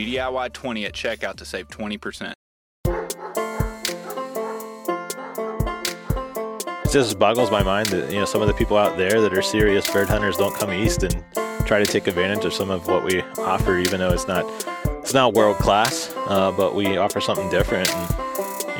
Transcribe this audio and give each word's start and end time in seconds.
GDIY20 0.00 0.86
at 0.86 0.94
checkout 0.94 1.36
to 1.36 1.44
save 1.44 1.68
20%. 1.68 2.32
It 6.84 6.92
just 6.92 7.18
boggles 7.18 7.50
my 7.50 7.62
mind 7.62 7.88
that 7.88 8.10
you 8.10 8.18
know 8.18 8.24
some 8.24 8.40
of 8.42 8.48
the 8.48 8.54
people 8.54 8.76
out 8.76 8.96
there 8.96 9.20
that 9.20 9.36
are 9.36 9.42
serious 9.42 9.88
bird 9.92 10.08
hunters 10.08 10.36
don't 10.36 10.54
come 10.56 10.72
east 10.72 11.02
and 11.02 11.24
try 11.66 11.78
to 11.78 11.86
take 11.86 12.06
advantage 12.06 12.44
of 12.44 12.52
some 12.52 12.70
of 12.70 12.88
what 12.88 13.04
we 13.04 13.20
offer, 13.38 13.78
even 13.78 14.00
though 14.00 14.10
it's 14.10 14.26
not 14.26 14.44
it's 15.02 15.14
not 15.14 15.34
world 15.34 15.58
class, 15.58 16.12
uh, 16.28 16.50
but 16.50 16.74
we 16.74 16.96
offer 16.96 17.20
something 17.20 17.48
different. 17.50 17.88
And, 17.94 18.29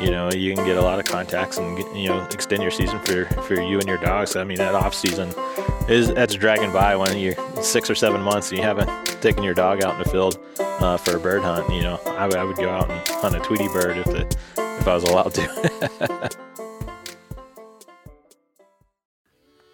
you 0.01 0.11
know, 0.11 0.31
you 0.31 0.55
can 0.55 0.65
get 0.65 0.77
a 0.77 0.81
lot 0.81 0.99
of 0.99 1.05
contacts 1.05 1.57
and 1.57 1.77
you 1.95 2.09
know 2.09 2.23
extend 2.31 2.61
your 2.61 2.71
season 2.71 2.99
for 2.99 3.25
for 3.43 3.61
you 3.61 3.79
and 3.79 3.87
your 3.87 3.97
dogs. 3.97 4.35
I 4.35 4.43
mean, 4.43 4.57
that 4.57 4.73
off 4.75 4.93
season 4.93 5.33
is 5.87 6.13
that's 6.13 6.35
dragging 6.35 6.71
by 6.71 6.95
when 6.95 7.17
you're 7.17 7.35
six 7.61 7.89
or 7.89 7.95
seven 7.95 8.21
months 8.21 8.49
and 8.49 8.57
you 8.57 8.63
haven't 8.63 8.89
taken 9.21 9.43
your 9.43 9.53
dog 9.53 9.83
out 9.83 9.93
in 9.93 9.99
the 9.99 10.09
field 10.09 10.39
uh, 10.59 10.97
for 10.97 11.17
a 11.17 11.19
bird 11.19 11.43
hunt. 11.43 11.71
You 11.73 11.81
know, 11.81 11.99
I, 12.05 12.25
I 12.25 12.43
would 12.43 12.57
go 12.57 12.69
out 12.69 12.89
and 12.89 13.07
hunt 13.07 13.35
a 13.35 13.39
Tweety 13.39 13.67
bird 13.67 13.97
if 13.97 14.05
the, 14.05 14.37
if 14.79 14.87
I 14.87 14.93
was 14.95 15.03
allowed 15.03 15.33
to. 15.35 16.29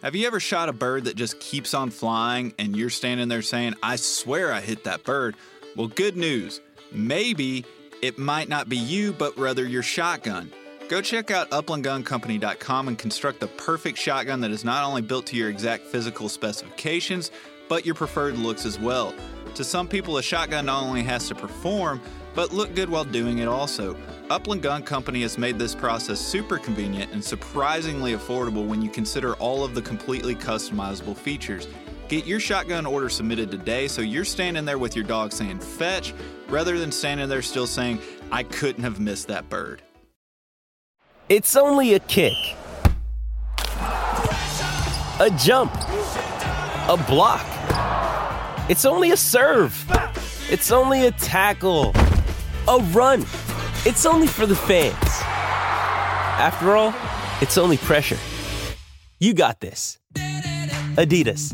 Have 0.04 0.16
you 0.16 0.28
ever 0.28 0.40
shot 0.40 0.70
a 0.70 0.74
bird 0.74 1.06
that 1.06 1.16
just 1.16 1.40
keeps 1.40 1.74
on 1.74 1.90
flying 1.90 2.54
and 2.60 2.78
you're 2.78 2.90
standing 2.90 3.28
there 3.28 3.42
saying, 3.42 3.74
I 3.82 3.96
swear 3.96 4.54
I 4.54 4.62
hit 4.62 4.84
that 4.84 5.04
bird? 5.04 5.36
Well, 5.76 5.88
good 5.88 6.16
news. 6.16 6.62
Maybe 6.92 7.66
it 8.02 8.18
might 8.18 8.50
not 8.50 8.70
be 8.70 8.78
you, 8.78 9.14
but 9.14 9.38
rather 9.38 9.66
your 9.66 9.84
shotgun. 9.84 10.52
Go 10.90 11.02
check 11.02 11.32
out 11.32 11.50
uplandguncompany.com 11.50 12.88
and 12.88 12.98
construct 12.98 13.40
the 13.40 13.48
perfect 13.48 13.98
shotgun 13.98 14.40
that 14.42 14.52
is 14.52 14.64
not 14.64 14.86
only 14.86 15.02
built 15.02 15.26
to 15.28 15.36
your 15.36 15.50
exact 15.50 15.84
physical 15.84 16.30
specifications, 16.30 17.32
but 17.68 17.86
your 17.86 17.96
preferred 17.96 18.38
looks 18.38 18.66
as 18.66 18.80
well. 18.80 19.14
To 19.56 19.64
some 19.64 19.88
people, 19.88 20.18
a 20.18 20.24
shotgun 20.24 20.68
not 20.68 20.84
only 20.84 21.04
has 21.04 21.28
to 21.28 21.36
perform, 21.36 22.00
but 22.36 22.54
look 22.54 22.74
good 22.76 22.90
while 22.90 23.04
doing 23.04 23.40
it 23.40 23.48
also. 23.48 23.98
Upland 24.30 24.62
Gun 24.62 24.84
Company 24.84 25.24
has 25.24 25.38
made 25.38 25.58
this 25.58 25.74
process 25.74 26.20
super 26.20 26.58
convenient 26.58 27.12
and 27.12 27.24
surprisingly 27.24 28.14
affordable 28.14 28.68
when 28.68 28.82
you 28.82 28.90
consider 28.90 29.34
all 29.36 29.64
of 29.64 29.74
the 29.74 29.82
completely 29.82 30.36
customizable 30.36 31.18
features. 31.18 31.68
Get 32.08 32.26
your 32.26 32.40
shotgun 32.40 32.86
order 32.86 33.10
submitted 33.10 33.52
today 33.52 33.90
so 33.90 34.02
you're 34.02 34.24
standing 34.24 34.64
there 34.64 34.78
with 34.78 34.96
your 34.96 35.04
dog 35.04 35.34
saying 35.34 35.60
fetch 35.60 36.14
rather 36.48 36.80
than 36.80 36.90
standing 36.90 37.28
there 37.28 37.42
still 37.42 37.68
saying, 37.68 38.00
I 38.32 38.44
couldn't 38.44 38.84
have 38.84 39.02
missed 39.02 39.28
that 39.28 39.50
bird. 39.50 39.82
It's 41.28 41.58
only 41.58 41.96
a 41.96 42.00
kick, 42.00 42.38
a 43.60 45.30
jump, 45.38 45.74
a 45.76 46.96
block. 47.10 47.46
It's 48.70 48.86
only 48.86 49.12
a 49.12 49.18
serve. 49.18 49.76
It's 50.50 50.72
only 50.72 51.08
a 51.08 51.12
tackle, 51.12 51.92
a 52.70 52.78
run. 52.94 53.24
It's 53.86 54.06
only 54.06 54.28
for 54.28 54.46
the 54.46 54.56
fans. 54.56 54.96
After 56.40 56.78
all, 56.78 56.94
it's 57.42 57.58
only 57.58 57.76
pressure. 57.76 58.18
You 59.20 59.34
got 59.34 59.60
this. 59.60 59.98
Adidas. 60.96 61.54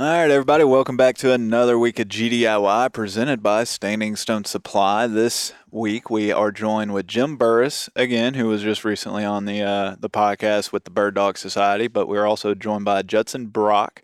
All 0.00 0.06
right, 0.06 0.30
everybody, 0.30 0.64
welcome 0.64 0.96
back 0.96 1.18
to 1.18 1.30
another 1.34 1.78
week 1.78 1.98
of 1.98 2.08
GDIY 2.08 2.90
presented 2.94 3.42
by 3.42 3.64
Standing 3.64 4.16
Stone 4.16 4.46
Supply. 4.46 5.06
This 5.06 5.52
week 5.70 6.08
we 6.08 6.32
are 6.32 6.50
joined 6.50 6.94
with 6.94 7.06
Jim 7.06 7.36
Burris 7.36 7.90
again, 7.94 8.32
who 8.32 8.48
was 8.48 8.62
just 8.62 8.82
recently 8.82 9.26
on 9.26 9.44
the 9.44 9.60
uh, 9.60 9.96
the 10.00 10.08
podcast 10.08 10.72
with 10.72 10.84
the 10.84 10.90
Bird 10.90 11.14
Dog 11.16 11.36
Society. 11.36 11.86
But 11.86 12.08
we're 12.08 12.24
also 12.24 12.54
joined 12.54 12.86
by 12.86 13.02
Judson 13.02 13.48
Brock 13.48 14.02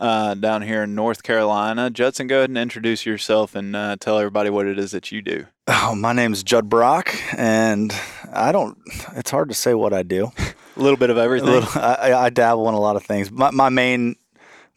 uh, 0.00 0.34
down 0.34 0.62
here 0.62 0.84
in 0.84 0.94
North 0.94 1.24
Carolina. 1.24 1.90
Judson, 1.90 2.28
go 2.28 2.36
ahead 2.36 2.50
and 2.50 2.56
introduce 2.56 3.04
yourself 3.04 3.56
and 3.56 3.74
uh, 3.74 3.96
tell 3.98 4.18
everybody 4.18 4.48
what 4.48 4.68
it 4.68 4.78
is 4.78 4.92
that 4.92 5.10
you 5.10 5.22
do. 5.22 5.46
Oh, 5.66 5.96
my 5.96 6.12
name's 6.12 6.44
Judd 6.44 6.68
Brock, 6.68 7.12
and 7.36 7.92
I 8.32 8.52
don't. 8.52 8.78
It's 9.16 9.32
hard 9.32 9.48
to 9.48 9.56
say 9.56 9.74
what 9.74 9.92
I 9.92 10.04
do. 10.04 10.30
a 10.76 10.80
little 10.80 10.96
bit 10.96 11.10
of 11.10 11.18
everything. 11.18 11.50
Little, 11.50 11.82
I, 11.82 12.12
I 12.12 12.30
dabble 12.30 12.68
in 12.68 12.76
a 12.76 12.80
lot 12.80 12.94
of 12.94 13.02
things. 13.02 13.32
My, 13.32 13.50
my 13.50 13.70
main 13.70 14.14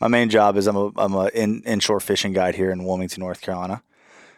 my 0.06 0.20
main 0.20 0.30
job 0.30 0.56
is 0.56 0.68
I'm 0.68 0.76
a 0.76 0.92
I'm 0.98 1.14
a 1.16 1.32
in, 1.34 1.64
inshore 1.64 2.00
fishing 2.00 2.32
guide 2.32 2.54
here 2.54 2.70
in 2.70 2.84
Wilmington, 2.84 3.22
North 3.22 3.42
Carolina. 3.42 3.82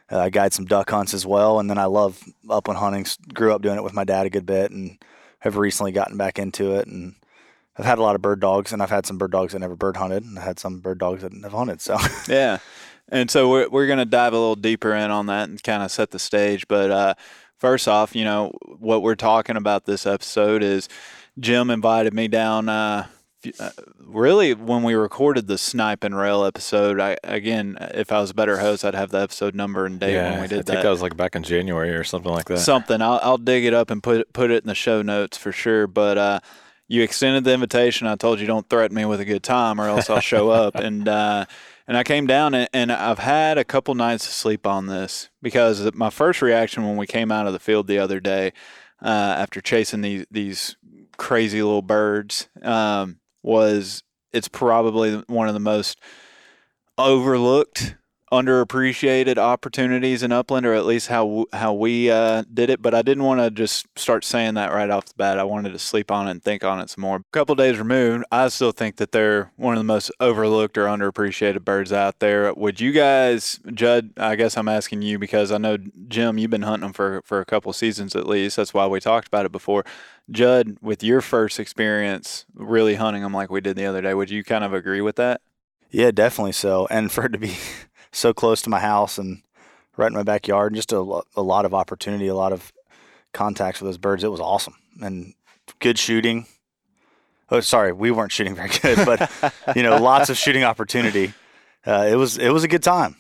Uh, 0.09 0.19
I 0.19 0.29
guide 0.29 0.53
some 0.53 0.63
duck 0.63 0.89
hunts 0.89 1.13
as 1.13 1.25
well, 1.25 1.59
and 1.59 1.69
then 1.69 1.77
I 1.77 1.85
love 1.85 2.23
upland 2.49 2.79
hunting. 2.79 3.05
Grew 3.33 3.53
up 3.53 3.61
doing 3.61 3.75
it 3.75 3.83
with 3.83 3.93
my 3.93 4.05
dad 4.05 4.25
a 4.25 4.29
good 4.29 4.45
bit, 4.45 4.71
and 4.71 4.97
have 5.39 5.57
recently 5.57 5.91
gotten 5.91 6.15
back 6.15 6.39
into 6.39 6.75
it. 6.75 6.87
And 6.87 7.15
I've 7.77 7.83
had 7.83 7.97
a 7.97 8.01
lot 8.01 8.15
of 8.15 8.21
bird 8.21 8.39
dogs, 8.39 8.71
and 8.71 8.81
I've 8.81 8.89
had 8.89 9.05
some 9.05 9.17
bird 9.17 9.31
dogs 9.31 9.51
that 9.51 9.59
never 9.59 9.75
bird 9.75 9.97
hunted, 9.97 10.23
and 10.23 10.39
I 10.39 10.43
had 10.43 10.57
some 10.57 10.79
bird 10.79 10.99
dogs 10.99 11.21
that 11.23 11.33
have 11.43 11.51
hunted. 11.51 11.81
So 11.81 11.97
yeah, 12.29 12.59
and 13.09 13.29
so 13.29 13.49
we're 13.49 13.67
we're 13.67 13.87
gonna 13.87 14.05
dive 14.05 14.31
a 14.31 14.37
little 14.37 14.55
deeper 14.55 14.95
in 14.95 15.11
on 15.11 15.25
that 15.25 15.49
and 15.49 15.61
kind 15.61 15.83
of 15.83 15.91
set 15.91 16.11
the 16.11 16.19
stage. 16.19 16.65
But 16.69 16.91
uh, 16.91 17.13
first 17.57 17.89
off, 17.89 18.15
you 18.15 18.23
know 18.23 18.53
what 18.79 19.01
we're 19.01 19.15
talking 19.15 19.57
about 19.57 19.83
this 19.83 20.05
episode 20.05 20.63
is 20.63 20.87
Jim 21.37 21.69
invited 21.69 22.13
me 22.13 22.29
down. 22.29 22.69
Uh, 22.69 23.07
uh, 23.59 23.71
really 23.99 24.53
when 24.53 24.83
we 24.83 24.93
recorded 24.93 25.47
the 25.47 25.57
snipe 25.57 26.03
and 26.03 26.17
rail 26.17 26.43
episode 26.43 26.99
i 26.99 27.17
again 27.23 27.77
if 27.93 28.11
i 28.11 28.19
was 28.19 28.31
a 28.31 28.33
better 28.33 28.57
host 28.57 28.85
i'd 28.85 28.95
have 28.95 29.11
the 29.11 29.19
episode 29.19 29.55
number 29.55 29.85
and 29.85 29.99
date 29.99 30.13
yeah, 30.13 30.31
when 30.31 30.41
we 30.41 30.47
did 30.47 30.65
that. 30.65 30.71
I 30.71 30.73
think 30.75 30.83
that. 30.83 30.89
was 30.89 31.01
like 31.01 31.17
back 31.17 31.35
in 31.35 31.43
january 31.43 31.91
or 31.91 32.03
something 32.03 32.31
like 32.31 32.45
that 32.45 32.59
something 32.59 33.01
i'll, 33.01 33.19
I'll 33.21 33.37
dig 33.37 33.65
it 33.65 33.73
up 33.73 33.91
and 33.91 34.01
put 34.01 34.31
put 34.33 34.51
it 34.51 34.63
in 34.63 34.67
the 34.67 34.75
show 34.75 35.01
notes 35.01 35.37
for 35.37 35.51
sure 35.51 35.87
but 35.87 36.17
uh, 36.17 36.39
you 36.87 37.03
extended 37.03 37.43
the 37.43 37.53
invitation 37.53 38.07
i 38.07 38.15
told 38.15 38.39
you 38.39 38.47
don't 38.47 38.69
threaten 38.69 38.95
me 38.95 39.05
with 39.05 39.19
a 39.19 39.25
good 39.25 39.43
time 39.43 39.79
or 39.79 39.87
else 39.87 40.09
i'll 40.09 40.19
show 40.19 40.49
up 40.51 40.75
and 40.75 41.07
uh, 41.07 41.45
and 41.87 41.95
I 41.95 42.03
came 42.03 42.27
down 42.27 42.53
and, 42.53 42.69
and 42.73 42.91
I've 42.91 43.19
had 43.19 43.57
a 43.57 43.63
couple 43.63 43.95
nights 43.95 44.25
to 44.25 44.31
sleep 44.31 44.67
on 44.67 44.87
this 44.87 45.29
because 45.41 45.91
my 45.93 46.09
first 46.09 46.41
reaction 46.41 46.85
when 46.85 46.97
we 46.97 47.07
came 47.07 47.31
out 47.31 47.47
of 47.47 47.53
the 47.53 47.59
field 47.59 47.87
the 47.87 47.97
other 47.97 48.19
day 48.19 48.51
uh, 49.01 49.07
after 49.07 49.61
chasing 49.61 50.01
these 50.01 50.25
these 50.29 50.75
crazy 51.17 51.63
little 51.63 51.81
birds 51.81 52.49
um, 52.61 53.19
was 53.43 54.03
it's 54.33 54.47
probably 54.47 55.23
one 55.27 55.47
of 55.47 55.53
the 55.53 55.59
most 55.59 55.99
overlooked 56.97 57.95
underappreciated 58.31 59.37
opportunities 59.37 60.21
in 60.21 60.33
upland 60.33 60.65
or 60.65 60.73
at 60.73 60.85
least 60.85 61.07
how 61.07 61.45
how 61.53 61.73
we 61.73 62.11
uh, 62.11 62.43
did 62.53 62.69
it 62.69 62.81
but 62.81 62.93
i 62.93 63.01
didn't 63.01 63.23
want 63.23 63.39
to 63.39 63.49
just 63.49 63.87
start 63.97 64.25
saying 64.25 64.55
that 64.55 64.73
right 64.73 64.89
off 64.89 65.05
the 65.05 65.13
bat. 65.15 65.39
I 65.39 65.43
wanted 65.43 65.71
to 65.71 65.79
sleep 65.79 66.11
on 66.11 66.27
it 66.27 66.31
and 66.31 66.43
think 66.43 66.63
on 66.63 66.79
it 66.79 66.89
some 66.89 67.01
more. 67.01 67.17
A 67.17 67.23
couple 67.31 67.55
days 67.55 67.77
removed 67.77 68.25
i 68.31 68.47
still 68.49 68.71
think 68.71 68.97
that 68.97 69.13
they're 69.13 69.51
one 69.55 69.75
of 69.75 69.79
the 69.79 69.85
most 69.85 70.11
overlooked 70.19 70.77
or 70.77 70.85
underappreciated 70.85 71.63
birds 71.63 71.93
out 71.93 72.19
there. 72.19 72.53
Would 72.53 72.81
you 72.81 72.91
guys 72.91 73.59
judd 73.73 74.11
i 74.17 74.35
guess 74.35 74.57
i'm 74.57 74.67
asking 74.67 75.03
you 75.03 75.17
because 75.17 75.51
i 75.51 75.57
know 75.57 75.77
jim 76.07 76.37
you've 76.37 76.51
been 76.51 76.63
hunting 76.63 76.87
them 76.87 76.93
for 76.93 77.21
for 77.23 77.39
a 77.39 77.45
couple 77.45 77.71
seasons 77.71 78.15
at 78.15 78.27
least. 78.27 78.57
That's 78.57 78.73
why 78.73 78.87
we 78.87 78.99
talked 78.99 79.29
about 79.29 79.45
it 79.45 79.51
before. 79.53 79.85
Judd 80.29 80.77
with 80.81 81.01
your 81.01 81.21
first 81.21 81.59
experience 81.59 82.45
really 82.53 82.95
hunting 82.95 83.23
them 83.23 83.33
like 83.33 83.49
we 83.49 83.61
did 83.61 83.77
the 83.77 83.85
other 83.85 84.01
day 84.01 84.13
would 84.13 84.29
you 84.29 84.43
kind 84.43 84.65
of 84.65 84.73
agree 84.73 85.01
with 85.01 85.15
that? 85.15 85.39
Yeah 85.89 86.11
definitely 86.11 86.51
so. 86.51 86.87
And 86.91 87.09
for 87.09 87.25
it 87.25 87.29
to 87.29 87.37
be 87.39 87.55
so 88.11 88.33
close 88.33 88.61
to 88.63 88.69
my 88.69 88.79
house 88.79 89.17
and 89.17 89.41
right 89.95 90.07
in 90.07 90.13
my 90.13 90.23
backyard. 90.23 90.71
And 90.71 90.75
just 90.75 90.93
a, 90.93 91.21
a 91.35 91.41
lot 91.41 91.65
of 91.65 91.73
opportunity, 91.73 92.27
a 92.27 92.35
lot 92.35 92.53
of 92.53 92.71
contacts 93.33 93.81
with 93.81 93.89
those 93.89 93.97
birds. 93.97 94.23
It 94.23 94.31
was 94.31 94.39
awesome 94.39 94.75
and 95.01 95.33
good 95.79 95.99
shooting. 95.99 96.47
Oh, 97.49 97.61
sorry, 97.61 97.93
we 97.93 98.11
weren't 98.11 98.31
shooting 98.31 98.55
very 98.55 98.69
good, 98.69 99.05
but 99.05 99.53
you 99.75 99.83
know, 99.83 99.97
lots 99.97 100.29
of 100.29 100.37
shooting 100.37 100.63
opportunity. 100.63 101.33
Uh, 101.85 102.07
it 102.09 102.15
was 102.15 102.37
it 102.37 102.49
was 102.49 102.63
a 102.63 102.67
good 102.67 102.83
time. 102.83 103.15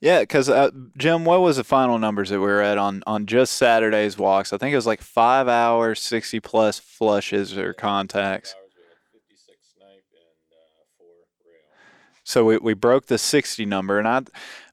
Yeah, 0.00 0.20
because 0.20 0.48
uh, 0.48 0.70
Jim, 0.96 1.24
what 1.24 1.40
was 1.42 1.56
the 1.56 1.64
final 1.64 1.98
numbers 1.98 2.30
that 2.30 2.40
we 2.40 2.46
were 2.46 2.62
at 2.62 2.78
on 2.78 3.02
on 3.06 3.26
just 3.26 3.54
Saturday's 3.56 4.16
walks? 4.16 4.52
I 4.52 4.58
think 4.58 4.72
it 4.72 4.76
was 4.76 4.86
like 4.86 5.02
five 5.02 5.48
hours, 5.48 6.00
sixty 6.00 6.40
plus 6.40 6.78
flushes 6.78 7.56
or 7.56 7.74
contacts. 7.74 8.54
So 12.26 12.44
we, 12.44 12.58
we 12.58 12.74
broke 12.74 13.06
the 13.06 13.18
60 13.18 13.64
number, 13.66 14.00
and 14.00 14.08
I 14.08 14.22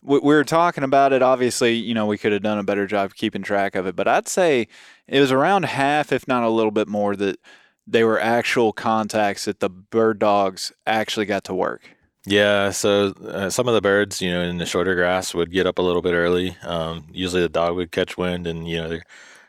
we, 0.01 0.17
we 0.17 0.33
were 0.33 0.43
talking 0.43 0.83
about 0.83 1.13
it. 1.13 1.21
Obviously, 1.21 1.75
you 1.75 1.93
know, 1.93 2.07
we 2.07 2.17
could 2.17 2.31
have 2.31 2.41
done 2.41 2.57
a 2.57 2.63
better 2.63 2.87
job 2.87 3.13
keeping 3.13 3.43
track 3.43 3.75
of 3.75 3.85
it, 3.85 3.95
but 3.95 4.07
I'd 4.07 4.27
say 4.27 4.67
it 5.07 5.19
was 5.19 5.31
around 5.31 5.65
half, 5.65 6.11
if 6.11 6.27
not 6.27 6.41
a 6.41 6.49
little 6.49 6.71
bit 6.71 6.87
more, 6.87 7.15
that 7.15 7.37
they 7.85 8.03
were 8.03 8.19
actual 8.19 8.73
contacts 8.73 9.45
that 9.45 9.59
the 9.59 9.69
bird 9.69 10.17
dogs 10.17 10.73
actually 10.87 11.27
got 11.27 11.43
to 11.43 11.53
work. 11.53 11.95
Yeah, 12.25 12.71
so 12.71 13.13
uh, 13.23 13.51
some 13.51 13.67
of 13.67 13.75
the 13.75 13.81
birds, 13.81 14.19
you 14.19 14.31
know, 14.31 14.41
in 14.41 14.57
the 14.57 14.65
shorter 14.65 14.95
grass 14.95 15.35
would 15.35 15.51
get 15.51 15.67
up 15.67 15.77
a 15.77 15.83
little 15.83 16.01
bit 16.01 16.13
early. 16.13 16.57
Um, 16.63 17.05
usually 17.11 17.43
the 17.43 17.49
dog 17.49 17.75
would 17.75 17.91
catch 17.91 18.17
wind 18.17 18.47
and, 18.47 18.67
you 18.67 18.77
know, 18.77 18.89
they're 18.89 19.03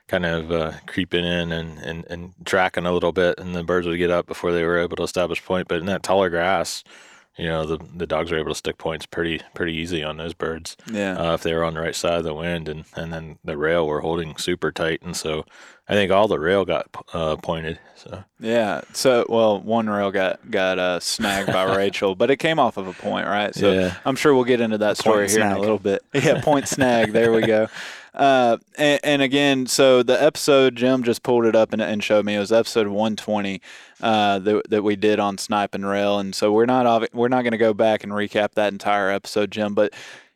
kind 0.08 0.26
of 0.26 0.52
uh, 0.52 0.72
creeping 0.86 1.24
in 1.24 1.52
and, 1.52 1.78
and, 1.78 2.04
and 2.10 2.34
tracking 2.44 2.84
a 2.84 2.92
little 2.92 3.12
bit, 3.12 3.40
and 3.40 3.54
the 3.54 3.64
birds 3.64 3.86
would 3.86 3.96
get 3.96 4.10
up 4.10 4.26
before 4.26 4.52
they 4.52 4.64
were 4.64 4.78
able 4.78 4.96
to 4.96 5.02
establish 5.02 5.42
point. 5.42 5.68
But 5.68 5.78
in 5.78 5.86
that 5.86 6.02
taller 6.02 6.28
grass, 6.28 6.84
you 7.36 7.46
know, 7.46 7.64
the, 7.66 7.78
the 7.96 8.06
dogs 8.06 8.30
were 8.30 8.38
able 8.38 8.52
to 8.52 8.54
stick 8.54 8.78
points 8.78 9.06
pretty 9.06 9.40
pretty 9.54 9.74
easy 9.74 10.04
on 10.04 10.16
those 10.16 10.34
birds. 10.34 10.76
Yeah. 10.90 11.16
Uh, 11.18 11.34
if 11.34 11.42
they 11.42 11.52
were 11.54 11.64
on 11.64 11.74
the 11.74 11.80
right 11.80 11.94
side 11.94 12.18
of 12.18 12.24
the 12.24 12.34
wind, 12.34 12.68
and, 12.68 12.84
and 12.94 13.12
then 13.12 13.38
the 13.44 13.56
rail 13.56 13.86
were 13.86 14.00
holding 14.00 14.36
super 14.36 14.70
tight, 14.70 15.02
and 15.02 15.16
so 15.16 15.44
I 15.88 15.94
think 15.94 16.12
all 16.12 16.28
the 16.28 16.38
rail 16.38 16.64
got 16.64 16.86
uh, 17.12 17.36
pointed. 17.36 17.78
So 17.96 18.24
Yeah. 18.38 18.82
So 18.92 19.26
well, 19.28 19.60
one 19.60 19.88
rail 19.90 20.10
got 20.12 20.48
got 20.50 20.78
uh, 20.78 21.00
snagged 21.00 21.52
by 21.52 21.64
Rachel, 21.76 22.14
but 22.14 22.30
it 22.30 22.36
came 22.36 22.58
off 22.58 22.76
of 22.76 22.86
a 22.86 22.92
point, 22.92 23.26
right? 23.26 23.54
So 23.54 23.72
Yeah. 23.72 23.94
I'm 24.04 24.16
sure 24.16 24.34
we'll 24.34 24.44
get 24.44 24.60
into 24.60 24.78
that 24.78 24.96
story 24.96 25.28
here 25.28 25.40
in 25.40 25.52
a 25.52 25.58
little 25.58 25.78
bit. 25.78 26.02
Yeah, 26.12 26.40
point 26.40 26.68
snag. 26.68 27.12
There 27.12 27.32
we 27.32 27.42
go. 27.42 27.68
Uh, 28.14 28.58
and, 28.78 29.00
and 29.02 29.22
again, 29.22 29.66
so 29.66 30.02
the 30.02 30.20
episode 30.22 30.76
Jim 30.76 31.02
just 31.02 31.22
pulled 31.24 31.44
it 31.44 31.56
up 31.56 31.72
and, 31.72 31.82
and 31.82 32.02
showed 32.02 32.24
me 32.24 32.36
it 32.36 32.38
was 32.38 32.52
episode 32.52 32.86
120 32.86 33.60
uh, 34.00 34.38
that, 34.38 34.62
that 34.70 34.84
we 34.84 34.94
did 34.94 35.18
on 35.18 35.36
snipe 35.36 35.74
and 35.74 35.86
rail, 35.86 36.18
and 36.18 36.34
so 36.34 36.52
we're 36.52 36.66
not 36.66 37.12
we're 37.12 37.28
not 37.28 37.42
going 37.42 37.52
to 37.52 37.58
go 37.58 37.74
back 37.74 38.04
and 38.04 38.12
recap 38.12 38.52
that 38.52 38.72
entire 38.72 39.10
episode, 39.10 39.50
Jim, 39.50 39.74
but 39.74 39.92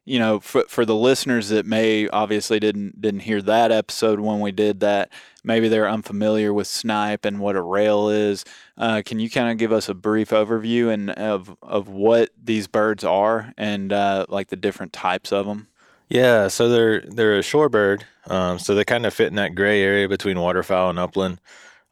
you 0.08 0.18
know, 0.18 0.40
for 0.40 0.64
for 0.68 0.86
the 0.86 0.94
listeners 0.94 1.50
that 1.50 1.66
may 1.66 2.08
obviously 2.08 2.58
didn't 2.58 3.00
didn't 3.00 3.20
hear 3.20 3.42
that 3.42 3.70
episode 3.70 4.18
when 4.20 4.40
we 4.40 4.50
did 4.50 4.80
that, 4.80 5.12
maybe 5.44 5.68
they're 5.68 5.88
unfamiliar 5.88 6.52
with 6.52 6.66
snipe 6.66 7.24
and 7.26 7.38
what 7.38 7.56
a 7.56 7.62
rail 7.62 8.08
is. 8.08 8.44
Uh, 8.78 9.02
can 9.04 9.20
you 9.20 9.28
kind 9.28 9.50
of 9.50 9.58
give 9.58 9.70
us 9.70 9.88
a 9.88 9.94
brief 9.94 10.30
overview 10.30 10.92
and 10.92 11.10
of 11.10 11.54
of 11.62 11.88
what 11.88 12.30
these 12.42 12.66
birds 12.66 13.04
are 13.04 13.52
and 13.58 13.92
uh, 13.92 14.24
like 14.30 14.48
the 14.48 14.56
different 14.56 14.92
types 14.94 15.30
of 15.30 15.46
them? 15.46 15.67
Yeah, 16.08 16.48
so 16.48 16.68
they're 16.68 17.00
they're 17.02 17.38
a 17.38 17.42
shorebird. 17.42 18.02
Um, 18.26 18.58
so 18.58 18.74
they 18.74 18.84
kind 18.84 19.06
of 19.06 19.14
fit 19.14 19.28
in 19.28 19.36
that 19.36 19.54
gray 19.54 19.82
area 19.82 20.08
between 20.08 20.40
waterfowl 20.40 20.90
and 20.90 20.98
upland. 20.98 21.40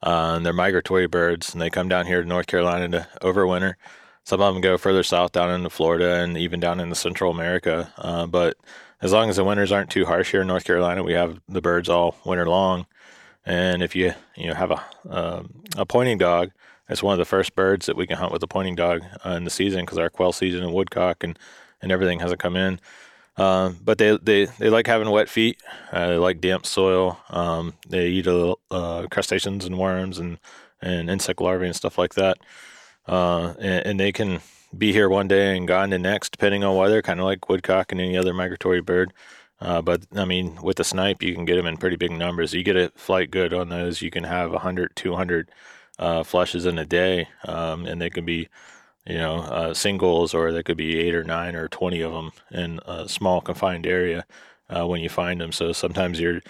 Uh, 0.03 0.33
and 0.37 0.45
they're 0.45 0.53
migratory 0.53 1.07
birds, 1.07 1.53
and 1.53 1.61
they 1.61 1.69
come 1.71 1.89
down 1.89 2.05
here 2.05 2.21
to 2.21 2.27
North 2.27 2.47
Carolina 2.47 2.87
to 2.89 3.07
overwinter. 3.21 3.75
Some 4.25 4.41
of 4.41 4.53
them 4.53 4.61
go 4.61 4.77
further 4.77 5.03
south 5.03 5.31
down 5.31 5.51
into 5.51 5.69
Florida 5.69 6.15
and 6.23 6.37
even 6.37 6.59
down 6.59 6.79
into 6.79 6.95
Central 6.95 7.31
America. 7.31 7.91
Uh, 7.97 8.27
but 8.27 8.57
as 9.01 9.11
long 9.13 9.29
as 9.29 9.37
the 9.37 9.43
winters 9.43 9.71
aren't 9.71 9.89
too 9.89 10.05
harsh 10.05 10.31
here 10.31 10.41
in 10.41 10.47
North 10.47 10.65
Carolina, 10.65 11.03
we 11.03 11.13
have 11.13 11.39
the 11.49 11.61
birds 11.61 11.89
all 11.89 12.15
winter 12.25 12.47
long. 12.47 12.85
And 13.45 13.83
if 13.83 13.95
you 13.95 14.13
you 14.35 14.47
know 14.47 14.55
have 14.55 14.71
a 14.71 14.83
um, 15.09 15.63
a 15.77 15.85
pointing 15.85 16.17
dog, 16.17 16.51
it's 16.89 17.03
one 17.03 17.13
of 17.13 17.19
the 17.19 17.25
first 17.25 17.55
birds 17.55 17.85
that 17.87 17.97
we 17.97 18.07
can 18.07 18.17
hunt 18.17 18.33
with 18.33 18.43
a 18.43 18.47
pointing 18.47 18.75
dog 18.75 19.03
uh, 19.25 19.31
in 19.31 19.43
the 19.45 19.49
season 19.49 19.81
because 19.81 19.97
our 19.97 20.09
quail 20.09 20.31
season 20.33 20.63
and 20.63 20.73
woodcock 20.73 21.23
and 21.23 21.39
and 21.81 21.91
everything 21.91 22.19
hasn't 22.19 22.39
come 22.41 22.55
in. 22.55 22.79
Um, 23.37 23.77
but 23.83 23.97
they, 23.97 24.17
they, 24.17 24.45
they 24.45 24.69
like 24.69 24.87
having 24.87 25.09
wet 25.09 25.29
feet. 25.29 25.61
Uh, 25.91 26.07
they 26.07 26.17
like 26.17 26.41
damp 26.41 26.65
soil. 26.65 27.19
Um, 27.29 27.73
they 27.87 28.07
eat 28.07 28.27
a 28.27 28.55
uh, 28.71 29.07
crustaceans 29.11 29.65
and 29.65 29.77
worms 29.77 30.17
and, 30.17 30.39
and 30.81 31.09
insect 31.09 31.39
larvae 31.39 31.67
and 31.67 31.75
stuff 31.75 31.97
like 31.97 32.15
that. 32.15 32.37
Uh, 33.07 33.53
and, 33.59 33.85
and 33.85 33.99
they 33.99 34.11
can 34.11 34.41
be 34.75 34.91
here 34.91 35.09
one 35.09 35.27
day 35.27 35.55
and 35.55 35.67
gone 35.67 35.91
the 35.91 35.99
next, 35.99 36.31
depending 36.31 36.63
on 36.63 36.75
weather, 36.75 37.01
kind 37.01 37.19
of 37.19 37.25
like 37.25 37.47
woodcock 37.47 37.91
and 37.91 38.01
any 38.01 38.17
other 38.17 38.33
migratory 38.33 38.81
bird. 38.81 39.13
Uh, 39.59 39.81
but 39.81 40.03
I 40.15 40.25
mean, 40.25 40.59
with 40.61 40.77
the 40.77 40.83
snipe, 40.83 41.23
you 41.23 41.33
can 41.33 41.45
get 41.45 41.55
them 41.55 41.65
in 41.65 41.77
pretty 41.77 41.95
big 41.95 42.11
numbers. 42.11 42.53
You 42.53 42.63
get 42.63 42.75
a 42.75 42.91
flight 42.95 43.31
good 43.31 43.53
on 43.53 43.69
those, 43.69 44.01
you 44.01 44.11
can 44.11 44.23
have 44.23 44.51
100, 44.51 44.95
200 44.95 45.49
uh, 45.99 46.23
flushes 46.23 46.65
in 46.65 46.77
a 46.77 46.85
day, 46.85 47.27
um, 47.47 47.85
and 47.85 48.01
they 48.01 48.09
can 48.09 48.25
be 48.25 48.49
you 49.07 49.17
know, 49.17 49.37
uh, 49.37 49.73
singles, 49.73 50.33
or 50.33 50.51
there 50.51 50.63
could 50.63 50.77
be 50.77 50.99
eight 50.99 51.15
or 51.15 51.23
nine 51.23 51.55
or 51.55 51.67
20 51.67 52.01
of 52.01 52.11
them 52.11 52.31
in 52.51 52.79
a 52.85 53.07
small 53.07 53.41
confined 53.41 53.87
area 53.87 54.25
uh, 54.69 54.85
when 54.85 55.01
you 55.01 55.09
find 55.09 55.41
them. 55.41 55.51
So 55.51 55.71
sometimes 55.71 56.19
you're 56.19 56.41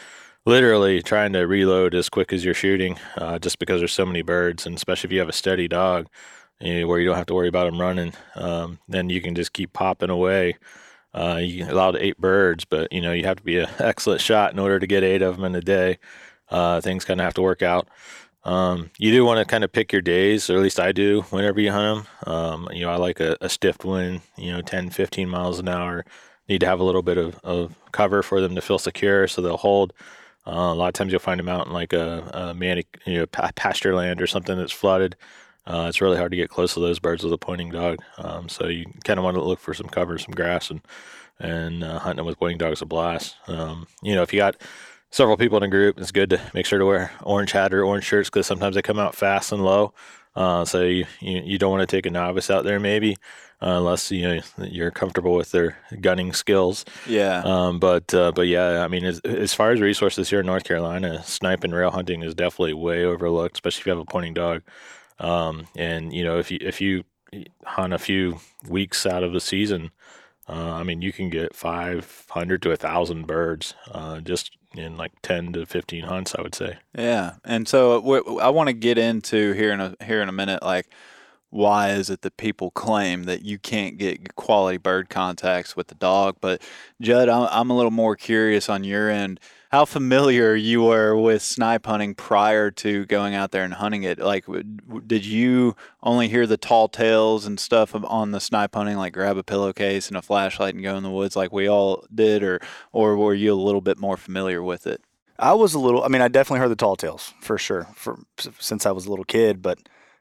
literally 0.45 1.01
trying 1.01 1.33
to 1.33 1.41
reload 1.41 1.93
as 1.93 2.09
quick 2.09 2.33
as 2.33 2.43
you're 2.45 2.53
shooting 2.53 2.97
uh, 3.17 3.37
just 3.39 3.59
because 3.59 3.81
there's 3.81 3.93
so 3.93 4.05
many 4.05 4.21
birds. 4.21 4.65
And 4.65 4.75
especially 4.75 5.09
if 5.09 5.11
you 5.11 5.19
have 5.19 5.29
a 5.29 5.33
steady 5.33 5.67
dog 5.67 6.07
you 6.59 6.81
know, 6.81 6.87
where 6.87 6.99
you 6.99 7.05
don't 7.07 7.17
have 7.17 7.25
to 7.27 7.33
worry 7.33 7.47
about 7.47 7.69
them 7.69 7.79
running, 7.79 8.13
um, 8.35 8.79
then 8.87 9.09
you 9.09 9.21
can 9.21 9.35
just 9.35 9.53
keep 9.53 9.73
popping 9.73 10.09
away. 10.09 10.57
Uh, 11.13 11.39
you 11.41 11.65
allowed 11.65 11.95
eight 11.95 12.17
birds, 12.19 12.65
but 12.65 12.91
you 12.91 13.01
know 13.01 13.11
you 13.11 13.23
have 13.23 13.37
to 13.37 13.43
be 13.43 13.57
an 13.57 13.69
excellent 13.79 14.21
shot 14.21 14.51
in 14.53 14.59
order 14.59 14.79
to 14.79 14.87
get 14.87 15.03
eight 15.03 15.21
of 15.21 15.35
them 15.35 15.45
in 15.45 15.55
a 15.55 15.61
day. 15.61 15.97
Uh, 16.49 16.79
things 16.79 17.05
kind 17.05 17.19
of 17.19 17.25
have 17.25 17.33
to 17.33 17.41
work 17.41 17.61
out. 17.61 17.87
Um, 18.47 18.91
you 18.97 19.11
do 19.11 19.25
want 19.25 19.39
to 19.39 19.45
kind 19.45 19.65
of 19.65 19.73
pick 19.73 19.91
your 19.91 20.01
days, 20.01 20.49
or 20.49 20.55
at 20.55 20.63
least 20.63 20.79
I 20.79 20.93
do, 20.93 21.23
whenever 21.31 21.59
you 21.59 21.69
hunt 21.69 22.05
them. 22.05 22.33
Um, 22.33 22.69
you 22.71 22.85
know, 22.85 22.89
I 22.89 22.95
like 22.95 23.19
a, 23.19 23.35
a 23.41 23.49
stiff 23.49 23.83
wind, 23.83 24.21
you 24.37 24.53
know, 24.53 24.61
10, 24.61 24.89
15 24.89 25.27
miles 25.27 25.59
an 25.59 25.67
hour. 25.67 26.05
Need 26.47 26.61
to 26.61 26.65
have 26.65 26.79
a 26.79 26.83
little 26.85 27.01
bit 27.01 27.17
of, 27.17 27.37
of 27.43 27.75
cover 27.91 28.23
for 28.23 28.39
them 28.39 28.55
to 28.55 28.61
feel 28.61 28.79
secure 28.79 29.27
so 29.27 29.41
they'll 29.41 29.57
hold. 29.57 29.91
Uh, 30.47 30.71
a 30.71 30.75
lot 30.75 30.87
of 30.87 30.93
times 30.93 31.11
you'll 31.11 31.19
find 31.19 31.41
them 31.41 31.49
out 31.49 31.67
in 31.67 31.73
like 31.73 31.91
a, 31.91 32.31
a 32.33 32.53
manic, 32.53 33.01
you 33.05 33.17
know, 33.17 33.25
pa- 33.25 33.51
pasture 33.55 33.93
land 33.93 34.21
or 34.21 34.27
something 34.27 34.57
that's 34.57 34.71
flooded. 34.71 35.17
Uh, 35.65 35.87
it's 35.89 35.99
really 35.99 36.15
hard 36.15 36.31
to 36.31 36.37
get 36.37 36.49
close 36.49 36.73
to 36.73 36.79
those 36.79 36.99
birds 36.99 37.25
with 37.25 37.33
a 37.33 37.37
pointing 37.37 37.69
dog. 37.69 37.97
Um, 38.17 38.47
so 38.47 38.67
you 38.67 38.85
kind 39.03 39.19
of 39.19 39.25
want 39.25 39.35
to 39.35 39.43
look 39.43 39.59
for 39.59 39.73
some 39.73 39.89
cover, 39.89 40.17
some 40.17 40.33
grass, 40.33 40.71
and 40.71 40.79
and 41.39 41.83
uh, 41.83 41.99
hunting 41.99 42.17
them 42.17 42.25
with 42.25 42.39
pointing 42.39 42.57
dogs 42.57 42.81
a 42.81 42.85
blast. 42.85 43.35
Um, 43.47 43.87
you 44.01 44.15
know, 44.15 44.23
if 44.23 44.33
you 44.33 44.39
got 44.39 44.55
several 45.09 45.37
people 45.37 45.57
in 45.57 45.63
a 45.63 45.67
group, 45.67 45.99
it's 45.99 46.11
good 46.11 46.29
to 46.31 46.41
make 46.53 46.65
sure 46.65 46.79
to 46.79 46.85
wear 46.85 47.11
orange 47.23 47.51
hat 47.51 47.73
or 47.73 47.83
orange 47.83 48.05
shirts 48.05 48.29
because 48.29 48.47
sometimes 48.47 48.75
they 48.75 48.81
come 48.81 48.99
out 48.99 49.15
fast 49.15 49.51
and 49.51 49.63
low. 49.63 49.93
Uh, 50.35 50.63
so 50.63 50.83
you, 50.83 51.05
you 51.19 51.41
you 51.43 51.57
don't 51.57 51.71
want 51.71 51.87
to 51.87 51.95
take 51.95 52.05
a 52.05 52.11
novice 52.11 52.51
out 52.51 52.63
there 52.63 52.79
maybe 52.79 53.17
uh, 53.61 53.77
unless 53.77 54.11
you 54.11 54.21
know 54.21 54.39
you're 54.59 54.91
comfortable 54.91 55.33
with 55.35 55.51
their 55.51 55.77
gunning 55.99 56.31
skills. 56.33 56.85
Yeah. 57.07 57.41
Um, 57.43 57.79
but 57.79 58.13
uh, 58.13 58.31
but 58.33 58.47
yeah, 58.47 58.83
I 58.83 58.87
mean, 58.87 59.03
as, 59.03 59.19
as 59.21 59.53
far 59.53 59.71
as 59.71 59.81
resources 59.81 60.29
here 60.29 60.41
in 60.41 60.45
North 60.45 60.63
Carolina, 60.63 61.23
snipe 61.23 61.63
and 61.63 61.73
rail 61.73 61.91
hunting 61.91 62.21
is 62.21 62.35
definitely 62.35 62.73
way 62.73 63.03
overlooked, 63.03 63.57
especially 63.57 63.81
if 63.81 63.85
you 63.87 63.91
have 63.91 63.99
a 63.99 64.05
pointing 64.05 64.33
dog. 64.35 64.61
Um, 65.19 65.67
and 65.75 66.13
you 66.13 66.23
know, 66.23 66.37
if 66.37 66.51
you 66.51 66.59
if 66.61 66.79
you 66.81 67.03
hunt 67.65 67.93
a 67.93 67.99
few 67.99 68.39
weeks 68.69 69.05
out 69.05 69.23
of 69.23 69.33
the 69.33 69.41
season, 69.41 69.91
uh, 70.49 70.73
I 70.73 70.83
mean, 70.83 71.01
you 71.01 71.11
can 71.11 71.29
get 71.29 71.55
500 71.55 72.61
to 72.61 72.71
a 72.71 72.77
thousand 72.77 73.27
birds 73.27 73.73
uh, 73.91 74.19
just 74.21 74.57
in 74.75 74.97
like 74.97 75.11
10 75.21 75.53
to 75.53 75.65
15 75.65 76.03
hunts, 76.05 76.35
I 76.35 76.41
would 76.41 76.55
say. 76.55 76.77
Yeah, 76.97 77.35
and 77.43 77.67
so 77.67 77.99
w- 78.01 78.39
I 78.39 78.49
want 78.49 78.67
to 78.67 78.73
get 78.73 78.97
into 78.97 79.53
here 79.53 79.71
in 79.71 79.81
a 79.81 79.95
here 80.03 80.21
in 80.21 80.29
a 80.29 80.33
minute, 80.33 80.63
like 80.63 80.87
why 81.49 81.91
is 81.91 82.09
it 82.09 82.21
that 82.21 82.37
people 82.37 82.71
claim 82.71 83.23
that 83.23 83.43
you 83.43 83.57
can't 83.57 83.97
get 83.97 84.35
quality 84.35 84.77
bird 84.77 85.09
contacts 85.09 85.75
with 85.75 85.87
the 85.87 85.95
dog? 85.95 86.37
But 86.41 86.61
Judd, 87.01 87.29
I'm, 87.29 87.47
I'm 87.51 87.69
a 87.69 87.75
little 87.75 87.91
more 87.91 88.15
curious 88.15 88.69
on 88.69 88.83
your 88.83 89.09
end. 89.09 89.39
How 89.69 89.83
familiar 89.83 90.55
you 90.55 90.83
were 90.83 91.15
with 91.15 91.41
snipe 91.41 91.85
hunting 91.85 92.15
prior 92.15 92.71
to 92.71 93.05
going 93.05 93.35
out 93.35 93.51
there 93.51 93.65
and 93.65 93.73
hunting 93.73 94.03
it? 94.03 94.17
Like, 94.17 94.45
did 95.05 95.25
you 95.25 95.75
only 96.01 96.29
hear 96.29 96.47
the 96.47 96.55
tall 96.55 96.87
tales 96.87 97.45
and 97.45 97.59
stuff 97.59 97.93
on 97.93 98.31
the 98.31 98.39
snipe 98.39 98.75
hunting, 98.75 98.95
like 98.95 99.11
grab 99.11 99.35
a 99.35 99.43
pillowcase 99.43 100.07
and 100.07 100.15
a 100.15 100.21
flashlight 100.21 100.73
and 100.73 100.83
go 100.83 100.95
in 100.95 101.03
the 101.03 101.11
woods, 101.11 101.35
like 101.35 101.51
we 101.51 101.67
all 101.67 102.05
did, 102.13 102.43
or 102.43 102.61
or 102.93 103.17
were 103.17 103.33
you 103.33 103.53
a 103.53 103.55
little 103.55 103.81
bit 103.81 103.97
more 103.97 104.15
familiar 104.15 104.63
with 104.63 104.87
it? 104.87 105.01
I 105.37 105.53
was 105.53 105.73
a 105.73 105.79
little. 105.79 106.01
I 106.03 106.07
mean, 106.07 106.21
I 106.21 106.29
definitely 106.29 106.61
heard 106.61 106.71
the 106.71 106.75
tall 106.77 106.95
tales 106.95 107.33
for 107.41 107.57
sure, 107.57 107.87
for 107.93 108.19
since 108.59 108.85
I 108.85 108.91
was 108.91 109.05
a 109.05 109.09
little 109.09 109.25
kid. 109.25 109.61
But 109.61 109.79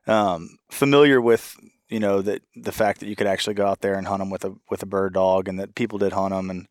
um, 0.08 0.58
familiar 0.70 1.20
with 1.20 1.56
you 1.88 2.00
know 2.00 2.20
that 2.20 2.42
the 2.56 2.72
fact 2.72 2.98
that 2.98 3.06
you 3.06 3.14
could 3.14 3.28
actually 3.28 3.54
go 3.54 3.66
out 3.66 3.80
there 3.80 3.94
and 3.94 4.08
hunt 4.08 4.18
them 4.20 4.30
with 4.30 4.44
a 4.44 4.54
with 4.70 4.82
a 4.82 4.86
bird 4.86 5.14
dog, 5.14 5.46
and 5.46 5.58
that 5.60 5.76
people 5.76 5.98
did 5.98 6.12
hunt 6.12 6.34
them. 6.34 6.50
And 6.50 6.66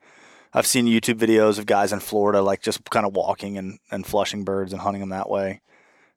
I've 0.55 0.65
seen 0.65 0.85
YouTube 0.85 1.19
videos 1.19 1.59
of 1.59 1.65
guys 1.65 1.91
in 1.91 1.99
Florida 1.99 2.41
like 2.41 2.61
just 2.61 2.89
kind 2.89 3.05
of 3.05 3.13
walking 3.13 3.57
and, 3.57 3.77
and 3.91 4.05
flushing 4.05 4.45
birds 4.45 4.71
and 4.71 4.81
hunting 4.81 5.01
them 5.01 5.09
that 5.09 5.29
way. 5.29 5.61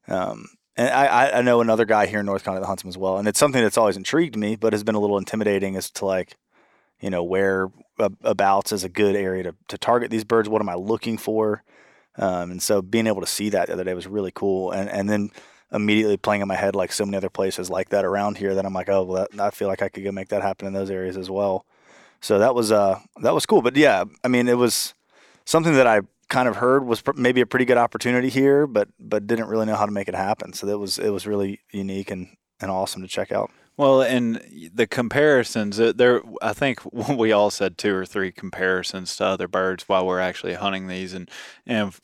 Um, 0.07 0.47
and 0.77 0.89
I, 0.91 1.39
I- 1.39 1.43
know 1.43 1.61
another 1.61 1.85
guy 1.85 2.07
here 2.07 2.21
in 2.21 2.27
North 2.27 2.45
Carolina 2.45 2.63
that 2.63 2.69
hunts 2.69 2.85
them 2.85 2.89
as 2.89 2.97
well, 2.97 3.19
and 3.19 3.27
it's 3.27 3.39
something 3.39 3.61
that's 3.61 3.77
always 3.77 3.97
intrigued 3.97 4.37
me, 4.37 4.55
but 4.55 4.73
has 4.73 4.85
been 4.85 4.95
a 4.95 5.01
little 5.01 5.19
intimidating 5.19 5.75
as 5.75 5.91
to 5.91 6.07
like, 6.07 6.37
you 7.01 7.11
know, 7.11 7.25
where 7.25 7.69
abouts 7.99 8.71
is 8.71 8.85
a 8.85 8.89
good 8.89 9.17
area 9.17 9.43
to, 9.43 9.55
to 9.67 9.77
target 9.77 10.13
these 10.13 10.25
birds. 10.25 10.49
What 10.49 10.63
am 10.63 10.69
I 10.69 10.75
looking 10.75 11.19
for? 11.19 11.65
Um, 12.17 12.53
and 12.53 12.63
so 12.63 12.81
being 12.81 13.09
able 13.09 13.21
to 13.23 13.27
see 13.27 13.49
that 13.51 13.67
the 13.67 13.73
other 13.73 13.85
day 13.85 13.95
was 13.95 14.07
really 14.07 14.33
cool. 14.33 14.71
And 14.71 14.89
and 14.89 15.09
then 15.09 15.31
immediately 15.73 16.17
playing 16.17 16.43
in 16.43 16.49
my 16.49 16.55
head 16.55 16.75
like 16.75 16.93
so 16.93 17.05
many 17.05 17.17
other 17.17 17.29
places 17.29 17.69
like 17.69 17.91
that 17.91 18.05
around 18.05 18.39
here 18.39 18.55
that 18.55 18.65
I'm 18.65 18.73
like, 18.73 18.89
oh, 18.89 19.03
well, 19.05 19.27
that, 19.33 19.41
I 19.41 19.51
feel 19.51 19.69
like 19.69 19.83
I 19.83 19.89
could 19.89 20.05
go 20.05 20.13
make 20.13 20.29
that 20.29 20.43
happen 20.43 20.67
in 20.67 20.73
those 20.73 20.91
areas 20.91 21.17
as 21.17 21.29
well. 21.29 21.67
So 22.21 22.39
that 22.39 22.55
was 22.55 22.73
uh 22.73 23.01
that 23.23 23.35
was 23.35 23.47
cool. 23.47 23.63
But 23.63 23.77
yeah, 23.77 24.05
I 24.25 24.29
mean, 24.29 24.49
it 24.49 24.59
was 24.59 24.95
something 25.45 25.75
that 25.75 25.87
I 25.87 26.01
kind 26.29 26.49
of 26.49 26.57
heard 26.57 26.85
was 26.85 27.01
pr- 27.01 27.13
maybe 27.15 27.41
a 27.41 27.47
pretty 27.47 27.65
good 27.65 27.79
opportunity 27.79 28.29
here, 28.29 28.67
but 28.67 28.89
but 28.99 29.27
didn't 29.27 29.49
really 29.49 29.67
know 29.67 29.77
how 29.77 29.87
to 29.87 29.93
make 29.93 30.09
it 30.09 30.15
happen. 30.15 30.53
So 30.53 30.67
that 30.67 30.79
was 30.79 30.99
it 30.99 31.11
was 31.11 31.27
really 31.27 31.61
unique 31.71 32.11
and 32.11 32.37
and 32.61 32.71
awesome 32.71 33.03
to 33.03 33.09
check 33.09 33.33
out. 33.33 33.51
Well, 33.77 34.03
and 34.03 34.43
the 34.75 34.89
comparisons 34.89 35.79
uh, 35.79 35.93
there, 35.95 36.21
I 36.43 36.53
think 36.53 36.81
we 36.93 37.33
all 37.33 37.51
said 37.51 37.79
two 37.79 37.95
or 37.95 38.05
three 38.05 38.33
comparisons 38.33 39.17
to 39.17 39.25
other 39.25 39.49
birds 39.49 39.89
while 39.89 40.07
we're 40.07 40.21
actually 40.21 40.55
hunting 40.55 40.89
these, 40.89 41.15
and 41.15 41.31
and 41.67 41.95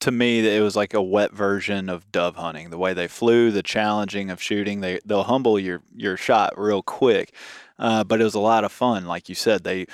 to 0.00 0.10
me, 0.10 0.46
it 0.56 0.62
was 0.62 0.76
like 0.76 0.94
a 0.94 1.02
wet 1.02 1.32
version 1.32 1.88
of 1.90 2.10
dove 2.10 2.36
hunting. 2.36 2.70
The 2.70 2.78
way 2.78 2.94
they 2.94 3.08
flew, 3.08 3.50
the 3.50 3.62
challenging 3.62 4.30
of 4.30 4.40
shooting, 4.40 4.80
they 4.80 5.00
they'll 5.04 5.24
humble 5.24 5.58
your 5.58 5.82
your 5.94 6.16
shot 6.16 6.58
real 6.58 6.82
quick, 6.82 7.34
uh, 7.78 8.04
but 8.04 8.20
it 8.20 8.24
was 8.24 8.34
a 8.34 8.40
lot 8.40 8.64
of 8.64 8.72
fun. 8.72 9.06
Like 9.06 9.28
you 9.28 9.34
said, 9.34 9.64
they 9.64 9.86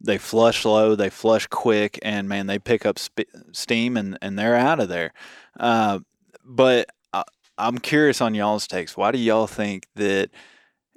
they 0.00 0.18
flush 0.18 0.64
low, 0.64 0.94
they 0.94 1.10
flush 1.10 1.46
quick, 1.46 1.98
and 2.02 2.28
man, 2.28 2.46
they 2.46 2.58
pick 2.58 2.84
up 2.84 2.98
sp- 3.00 3.32
steam 3.52 3.96
and 3.96 4.18
and 4.22 4.38
they're 4.38 4.56
out 4.56 4.80
of 4.80 4.88
there. 4.88 5.12
Uh, 5.58 6.00
but 6.44 6.90
I, 7.12 7.24
I'm 7.58 7.78
curious 7.78 8.20
on 8.20 8.34
y'all's 8.34 8.66
takes. 8.66 8.96
Why 8.96 9.12
do 9.12 9.18
y'all 9.18 9.46
think 9.46 9.86
that? 9.96 10.30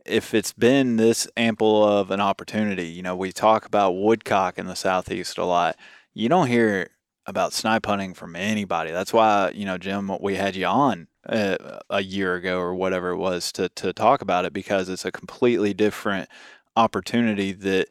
if 0.05 0.33
it's 0.33 0.53
been 0.53 0.95
this 0.97 1.27
ample 1.37 1.83
of 1.83 2.09
an 2.09 2.19
opportunity, 2.19 2.87
you 2.87 3.03
know, 3.03 3.15
we 3.15 3.31
talk 3.31 3.65
about 3.65 3.91
woodcock 3.91 4.57
in 4.57 4.65
the 4.65 4.75
southeast 4.75 5.37
a 5.37 5.45
lot. 5.45 5.75
You 6.13 6.29
don't 6.29 6.47
hear 6.47 6.89
about 7.29 7.53
snipe 7.53 7.85
hunting 7.85 8.13
from 8.13 8.35
anybody. 8.35 8.91
That's 8.91 9.13
why, 9.13 9.51
you 9.55 9.65
know, 9.65 9.77
Jim, 9.77 10.11
we 10.19 10.35
had 10.35 10.55
you 10.55 10.65
on 10.65 11.07
uh, 11.25 11.79
a 11.89 12.01
year 12.01 12.35
ago 12.35 12.59
or 12.59 12.73
whatever 12.75 13.11
it 13.11 13.17
was 13.17 13.51
to 13.53 13.69
to 13.69 13.93
talk 13.93 14.21
about 14.21 14.45
it 14.45 14.53
because 14.53 14.89
it's 14.89 15.05
a 15.05 15.11
completely 15.11 15.73
different 15.73 16.27
opportunity 16.75 17.51
that 17.51 17.87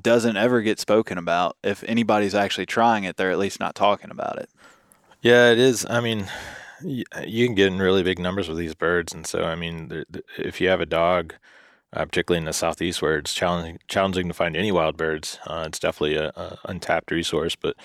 doesn't 0.00 0.36
ever 0.36 0.62
get 0.62 0.80
spoken 0.80 1.18
about. 1.18 1.56
If 1.62 1.84
anybody's 1.84 2.34
actually 2.34 2.66
trying 2.66 3.04
it, 3.04 3.16
they're 3.16 3.30
at 3.30 3.38
least 3.38 3.60
not 3.60 3.74
talking 3.74 4.10
about 4.10 4.38
it. 4.38 4.50
Yeah, 5.22 5.50
it 5.50 5.58
is. 5.58 5.86
I 5.88 6.00
mean, 6.00 6.28
you 6.82 7.46
can 7.46 7.54
get 7.54 7.66
in 7.66 7.78
really 7.78 8.02
big 8.02 8.18
numbers 8.18 8.48
with 8.48 8.58
these 8.58 8.74
birds, 8.74 9.12
and 9.12 9.26
so 9.26 9.44
I 9.44 9.54
mean, 9.54 10.04
if 10.36 10.60
you 10.60 10.68
have 10.68 10.80
a 10.80 10.86
dog 10.86 11.34
uh, 11.92 12.04
particularly 12.04 12.38
in 12.38 12.44
the 12.44 12.52
southeast 12.52 13.00
where 13.00 13.18
it's 13.18 13.34
challenging 13.34 13.78
challenging 13.88 14.28
to 14.28 14.34
find 14.34 14.56
any 14.56 14.70
wild 14.72 14.96
birds. 14.96 15.38
Uh, 15.46 15.64
it's 15.66 15.78
definitely 15.78 16.16
a, 16.16 16.28
a, 16.36 16.58
untapped 16.64 17.10
resource. 17.10 17.56
But 17.56 17.76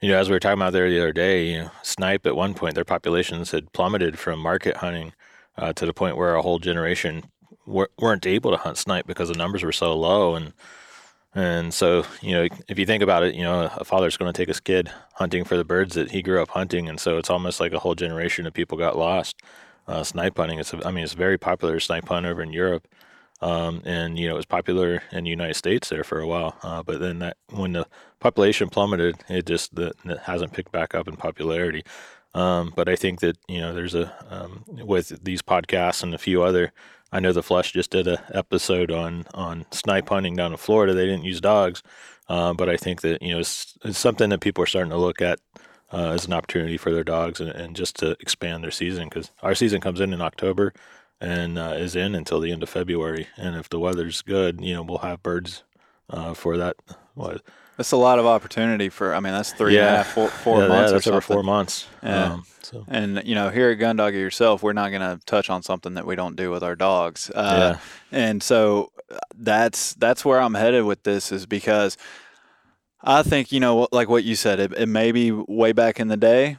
you 0.00 0.08
know, 0.08 0.18
as 0.18 0.28
we 0.28 0.34
were 0.34 0.40
talking 0.40 0.58
about 0.58 0.72
there 0.72 0.88
the 0.88 0.98
other 1.00 1.12
day, 1.12 1.46
you 1.46 1.58
know, 1.58 1.70
snipe 1.82 2.26
at 2.26 2.36
one 2.36 2.54
point 2.54 2.74
their 2.74 2.84
populations 2.84 3.50
had 3.50 3.72
plummeted 3.72 4.18
from 4.18 4.38
market 4.38 4.78
hunting 4.78 5.12
uh, 5.58 5.72
to 5.74 5.86
the 5.86 5.92
point 5.92 6.16
where 6.16 6.34
a 6.34 6.42
whole 6.42 6.58
generation 6.58 7.24
weren't 7.66 8.26
able 8.26 8.50
to 8.50 8.56
hunt 8.56 8.78
snipe 8.78 9.06
because 9.06 9.28
the 9.28 9.36
numbers 9.36 9.62
were 9.62 9.72
so 9.72 9.96
low 9.96 10.34
and. 10.34 10.52
And 11.32 11.72
so, 11.72 12.04
you 12.20 12.32
know, 12.32 12.48
if 12.66 12.76
you 12.76 12.84
think 12.84 13.04
about 13.04 13.22
it, 13.22 13.36
you 13.36 13.42
know, 13.44 13.70
a 13.76 13.84
father's 13.84 14.16
going 14.16 14.32
to 14.32 14.36
take 14.36 14.48
his 14.48 14.58
kid 14.58 14.90
hunting 15.14 15.44
for 15.44 15.56
the 15.56 15.64
birds 15.64 15.94
that 15.94 16.10
he 16.10 16.22
grew 16.22 16.42
up 16.42 16.48
hunting, 16.48 16.88
and 16.88 16.98
so 16.98 17.18
it's 17.18 17.30
almost 17.30 17.60
like 17.60 17.72
a 17.72 17.78
whole 17.78 17.94
generation 17.94 18.46
of 18.46 18.52
people 18.52 18.76
got 18.76 18.98
lost 18.98 19.40
uh, 19.86 20.02
snipe 20.02 20.36
hunting. 20.36 20.58
It's, 20.58 20.74
I 20.84 20.90
mean, 20.90 21.04
it's 21.04 21.12
very 21.12 21.38
popular 21.38 21.78
snipe 21.78 22.08
hunt 22.08 22.26
over 22.26 22.42
in 22.42 22.52
Europe, 22.52 22.88
um, 23.42 23.82
and 23.84 24.18
you 24.18 24.28
know 24.28 24.34
it 24.34 24.36
was 24.36 24.46
popular 24.46 25.02
in 25.12 25.24
the 25.24 25.30
United 25.30 25.54
States 25.54 25.88
there 25.88 26.04
for 26.04 26.20
a 26.20 26.26
while. 26.26 26.56
Uh, 26.62 26.82
but 26.82 27.00
then 27.00 27.18
that 27.20 27.36
when 27.50 27.72
the 27.72 27.86
population 28.18 28.68
plummeted, 28.68 29.16
it 29.28 29.46
just 29.46 29.74
the, 29.74 29.92
it 30.04 30.18
hasn't 30.18 30.52
picked 30.52 30.72
back 30.72 30.94
up 30.94 31.08
in 31.08 31.16
popularity. 31.16 31.84
Um, 32.34 32.72
but 32.76 32.88
I 32.88 32.96
think 32.96 33.20
that 33.20 33.38
you 33.48 33.60
know 33.60 33.72
there's 33.72 33.94
a 33.94 34.12
um, 34.28 34.64
with 34.68 35.24
these 35.24 35.42
podcasts 35.42 36.02
and 36.02 36.14
a 36.14 36.18
few 36.18 36.42
other. 36.42 36.72
I 37.12 37.18
know 37.18 37.32
the 37.32 37.42
Flush 37.42 37.72
just 37.72 37.90
did 37.90 38.06
a 38.06 38.22
episode 38.32 38.90
on 38.90 39.26
on 39.34 39.66
snipe 39.72 40.08
hunting 40.08 40.36
down 40.36 40.52
in 40.52 40.58
Florida. 40.58 40.94
They 40.94 41.06
didn't 41.06 41.24
use 41.24 41.40
dogs, 41.40 41.82
uh, 42.28 42.54
but 42.54 42.68
I 42.68 42.76
think 42.76 43.00
that 43.00 43.20
you 43.22 43.32
know 43.32 43.40
it's, 43.40 43.76
it's, 43.84 43.98
something 43.98 44.30
that 44.30 44.40
people 44.40 44.62
are 44.62 44.68
starting 44.68 44.90
to 44.90 44.96
look 44.96 45.20
at 45.20 45.40
uh, 45.92 46.10
as 46.10 46.26
an 46.26 46.32
opportunity 46.32 46.76
for 46.76 46.92
their 46.92 47.02
dogs 47.02 47.40
and, 47.40 47.50
and 47.50 47.74
just 47.74 47.96
to 47.96 48.12
expand 48.20 48.62
their 48.62 48.70
season 48.70 49.08
because 49.08 49.32
our 49.42 49.56
season 49.56 49.80
comes 49.80 50.00
in 50.00 50.12
in 50.12 50.20
October 50.20 50.72
and 51.20 51.58
uh, 51.58 51.74
is 51.76 51.94
in 51.94 52.14
until 52.14 52.40
the 52.40 52.50
end 52.50 52.62
of 52.62 52.68
February. 52.68 53.28
And 53.36 53.56
if 53.56 53.68
the 53.68 53.78
weather's 53.78 54.22
good, 54.22 54.60
you 54.60 54.74
know, 54.74 54.82
we'll 54.82 54.98
have 54.98 55.22
birds 55.22 55.64
uh, 56.08 56.34
for 56.34 56.56
that. 56.56 56.76
What? 57.14 57.42
That's 57.76 57.92
a 57.92 57.96
lot 57.96 58.18
of 58.18 58.26
opportunity 58.26 58.88
for. 58.88 59.14
I 59.14 59.20
mean, 59.20 59.32
that's 59.32 59.52
three 59.52 59.76
yeah. 59.76 59.86
and 59.86 59.94
a 59.94 59.96
half, 59.98 60.12
four, 60.12 60.28
four 60.28 60.60
yeah, 60.60 60.68
months. 60.68 60.90
Yeah, 60.90 60.92
that's 60.96 61.06
over 61.06 61.20
four 61.20 61.42
months. 61.42 61.86
Yeah. 62.02 62.32
Um, 62.32 62.44
so. 62.62 62.84
And 62.88 63.22
you 63.24 63.34
know, 63.34 63.48
here 63.48 63.70
at 63.70 63.76
Gun 63.76 63.96
Dog 63.96 64.14
It 64.14 64.18
Yourself, 64.18 64.62
we're 64.62 64.74
not 64.74 64.90
going 64.90 65.00
to 65.00 65.24
touch 65.24 65.48
on 65.48 65.62
something 65.62 65.94
that 65.94 66.06
we 66.06 66.14
don't 66.14 66.36
do 66.36 66.50
with 66.50 66.62
our 66.62 66.76
dogs. 66.76 67.30
Uh, 67.34 67.76
yeah. 68.12 68.18
And 68.18 68.42
so 68.42 68.92
that's 69.34 69.94
that's 69.94 70.24
where 70.24 70.40
I'm 70.40 70.54
headed 70.54 70.84
with 70.84 71.02
this 71.04 71.32
is 71.32 71.46
because 71.46 71.96
I 73.02 73.22
think 73.22 73.50
you 73.50 73.60
know, 73.60 73.88
like 73.92 74.08
what 74.08 74.24
you 74.24 74.36
said, 74.36 74.60
it, 74.60 74.72
it 74.74 74.86
may 74.86 75.10
be 75.10 75.30
way 75.30 75.72
back 75.72 76.00
in 76.00 76.08
the 76.08 76.16
day 76.16 76.58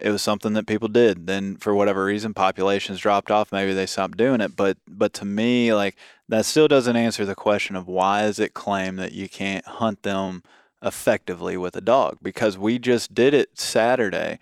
it 0.00 0.10
was 0.10 0.22
something 0.22 0.52
that 0.54 0.66
people 0.66 0.88
did. 0.88 1.26
Then 1.26 1.56
for 1.56 1.74
whatever 1.74 2.04
reason, 2.04 2.34
populations 2.34 3.00
dropped 3.00 3.30
off. 3.30 3.52
Maybe 3.52 3.72
they 3.72 3.86
stopped 3.86 4.16
doing 4.16 4.40
it. 4.40 4.56
But 4.56 4.78
but 4.88 5.12
to 5.14 5.24
me, 5.24 5.72
like 5.72 5.96
that 6.28 6.44
still 6.44 6.68
doesn't 6.68 6.96
answer 6.96 7.24
the 7.24 7.34
question 7.34 7.76
of 7.76 7.86
why 7.86 8.24
is 8.24 8.38
it 8.38 8.54
claimed 8.54 8.98
that 8.98 9.12
you 9.12 9.28
can't 9.28 9.64
hunt 9.66 10.02
them 10.02 10.42
effectively 10.82 11.56
with 11.56 11.76
a 11.76 11.80
dog? 11.80 12.18
Because 12.22 12.58
we 12.58 12.78
just 12.78 13.14
did 13.14 13.34
it 13.34 13.58
Saturday. 13.58 14.38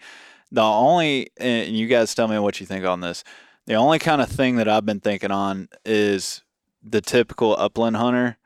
The 0.50 0.62
only 0.62 1.30
and 1.37 1.76
you 1.76 1.87
guys 1.87 2.14
tell 2.14 2.28
me 2.28 2.38
what 2.38 2.61
you 2.61 2.66
think 2.66 2.84
on 2.84 3.00
this. 3.00 3.25
The 3.66 3.75
only 3.75 3.99
kind 3.99 4.20
of 4.20 4.28
thing 4.28 4.56
that 4.56 4.68
I've 4.68 4.87
been 4.87 5.00
thinking 5.00 5.30
on 5.30 5.68
is 5.84 6.42
the 6.82 7.00
typical 7.00 7.56
upland 7.58 7.96
hunter 7.96 8.37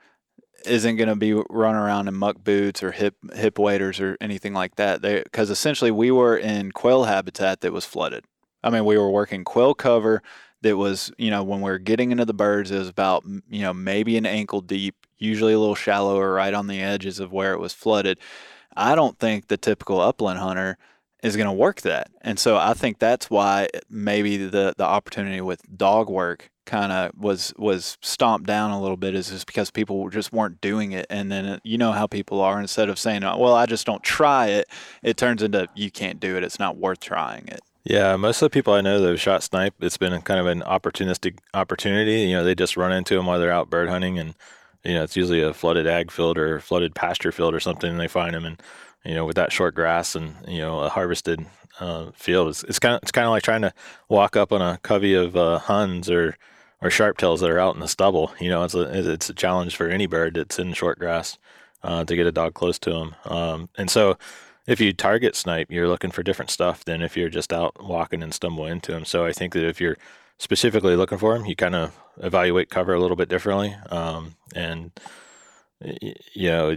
isn't 0.66 0.96
going 0.96 1.08
to 1.08 1.16
be 1.16 1.32
running 1.50 1.80
around 1.80 2.08
in 2.08 2.14
muck 2.14 2.42
boots 2.42 2.82
or 2.82 2.92
hip 2.92 3.16
hip 3.34 3.58
waders 3.58 4.00
or 4.00 4.16
anything 4.20 4.54
like 4.54 4.76
that. 4.76 5.02
Because 5.02 5.50
essentially, 5.50 5.90
we 5.90 6.10
were 6.10 6.36
in 6.36 6.72
quail 6.72 7.04
habitat 7.04 7.60
that 7.60 7.72
was 7.72 7.84
flooded. 7.84 8.24
I 8.62 8.70
mean, 8.70 8.84
we 8.84 8.98
were 8.98 9.10
working 9.10 9.44
quail 9.44 9.74
cover 9.74 10.22
that 10.62 10.76
was, 10.76 11.12
you 11.18 11.30
know, 11.30 11.44
when 11.44 11.60
we 11.60 11.70
were 11.70 11.78
getting 11.78 12.10
into 12.10 12.24
the 12.24 12.34
birds, 12.34 12.70
it 12.70 12.78
was 12.78 12.88
about, 12.88 13.24
you 13.48 13.62
know, 13.62 13.72
maybe 13.72 14.16
an 14.16 14.26
ankle 14.26 14.60
deep, 14.60 15.06
usually 15.16 15.52
a 15.52 15.58
little 15.58 15.76
shallower, 15.76 16.32
right 16.32 16.52
on 16.52 16.66
the 16.66 16.82
edges 16.82 17.20
of 17.20 17.32
where 17.32 17.52
it 17.52 17.60
was 17.60 17.72
flooded. 17.72 18.18
I 18.76 18.96
don't 18.96 19.18
think 19.18 19.46
the 19.46 19.56
typical 19.56 20.00
upland 20.00 20.40
hunter 20.40 20.76
is 21.22 21.36
going 21.36 21.46
to 21.46 21.52
work 21.52 21.80
that. 21.82 22.10
And 22.20 22.38
so 22.38 22.56
I 22.56 22.74
think 22.74 22.98
that's 22.98 23.30
why 23.30 23.68
maybe 23.88 24.36
the 24.36 24.74
the 24.76 24.84
opportunity 24.84 25.40
with 25.40 25.60
dog 25.76 26.08
work 26.08 26.50
kind 26.64 26.92
of 26.92 27.12
was 27.18 27.54
was 27.56 27.96
stomped 28.02 28.46
down 28.46 28.70
a 28.70 28.80
little 28.80 28.96
bit 28.96 29.14
is 29.14 29.30
just 29.30 29.46
because 29.46 29.70
people 29.70 30.10
just 30.10 30.32
weren't 30.34 30.60
doing 30.60 30.92
it 30.92 31.06
and 31.08 31.32
then 31.32 31.46
uh, 31.46 31.58
you 31.64 31.78
know 31.78 31.92
how 31.92 32.06
people 32.06 32.42
are 32.42 32.60
instead 32.60 32.90
of 32.90 32.98
saying 32.98 33.22
well 33.22 33.54
I 33.54 33.64
just 33.64 33.86
don't 33.86 34.02
try 34.02 34.48
it 34.48 34.68
it 35.02 35.16
turns 35.16 35.42
into 35.42 35.66
you 35.74 35.90
can't 35.90 36.20
do 36.20 36.36
it 36.36 36.44
it's 36.44 36.58
not 36.58 36.76
worth 36.76 37.00
trying 37.00 37.48
it. 37.48 37.60
Yeah, 37.84 38.16
most 38.16 38.42
of 38.42 38.46
the 38.46 38.50
people 38.50 38.74
I 38.74 38.82
know 38.82 39.00
that 39.00 39.08
have 39.08 39.20
shot 39.20 39.42
snipe, 39.42 39.72
it's 39.80 39.96
been 39.96 40.20
kind 40.20 40.38
of 40.38 40.46
an 40.46 40.60
opportunistic 40.60 41.38
opportunity. 41.54 42.20
You 42.20 42.36
know, 42.36 42.44
they 42.44 42.54
just 42.54 42.76
run 42.76 42.92
into 42.92 43.14
them 43.14 43.24
while 43.24 43.38
they're 43.38 43.50
out 43.50 43.70
bird 43.70 43.88
hunting, 43.88 44.18
and 44.18 44.34
you 44.84 44.92
know, 44.92 45.04
it's 45.04 45.16
usually 45.16 45.40
a 45.40 45.54
flooded 45.54 45.86
ag 45.86 46.10
field 46.10 46.36
or 46.36 46.60
flooded 46.60 46.94
pasture 46.94 47.32
field 47.32 47.54
or 47.54 47.60
something, 47.60 47.90
and 47.90 47.98
they 47.98 48.06
find 48.06 48.34
them, 48.34 48.44
and 48.44 48.62
you 49.04 49.14
know, 49.14 49.24
with 49.24 49.36
that 49.36 49.52
short 49.52 49.74
grass 49.74 50.14
and 50.14 50.34
you 50.46 50.58
know 50.58 50.80
a 50.80 50.88
harvested 50.88 51.46
uh, 51.80 52.10
field, 52.14 52.48
it's, 52.48 52.64
it's 52.64 52.78
kind 52.78 52.94
of 52.94 53.02
it's 53.02 53.12
kind 53.12 53.26
of 53.26 53.30
like 53.30 53.42
trying 53.42 53.62
to 53.62 53.72
walk 54.08 54.36
up 54.36 54.52
on 54.52 54.62
a 54.62 54.78
covey 54.82 55.14
of 55.14 55.36
uh, 55.36 55.58
huns 55.58 56.10
or 56.10 56.36
or 56.80 56.90
sharptails 56.90 57.40
that 57.40 57.50
are 57.50 57.58
out 57.58 57.74
in 57.74 57.80
the 57.80 57.88
stubble. 57.88 58.32
You 58.40 58.50
know, 58.50 58.64
it's 58.64 58.74
a 58.74 59.10
it's 59.14 59.30
a 59.30 59.34
challenge 59.34 59.76
for 59.76 59.88
any 59.88 60.06
bird 60.06 60.34
that's 60.34 60.58
in 60.58 60.72
short 60.72 60.98
grass 60.98 61.38
uh, 61.82 62.04
to 62.04 62.16
get 62.16 62.26
a 62.26 62.32
dog 62.32 62.54
close 62.54 62.78
to 62.80 62.90
them. 62.90 63.14
Um, 63.24 63.68
and 63.76 63.90
so, 63.90 64.18
if 64.66 64.80
you 64.80 64.92
target 64.92 65.36
snipe, 65.36 65.70
you're 65.70 65.88
looking 65.88 66.10
for 66.10 66.22
different 66.22 66.50
stuff 66.50 66.84
than 66.84 67.02
if 67.02 67.16
you're 67.16 67.28
just 67.28 67.52
out 67.52 67.82
walking 67.82 68.22
and 68.22 68.34
stumble 68.34 68.66
into 68.66 68.92
them. 68.92 69.04
So 69.04 69.24
I 69.24 69.32
think 69.32 69.54
that 69.54 69.64
if 69.66 69.80
you're 69.80 69.96
specifically 70.38 70.96
looking 70.96 71.18
for 71.18 71.36
them, 71.36 71.46
you 71.46 71.56
kind 71.56 71.74
of 71.74 71.98
evaluate 72.18 72.70
cover 72.70 72.94
a 72.94 73.00
little 73.00 73.16
bit 73.16 73.28
differently. 73.28 73.74
Um, 73.90 74.36
and 74.54 74.90
you 75.80 76.48
know, 76.48 76.76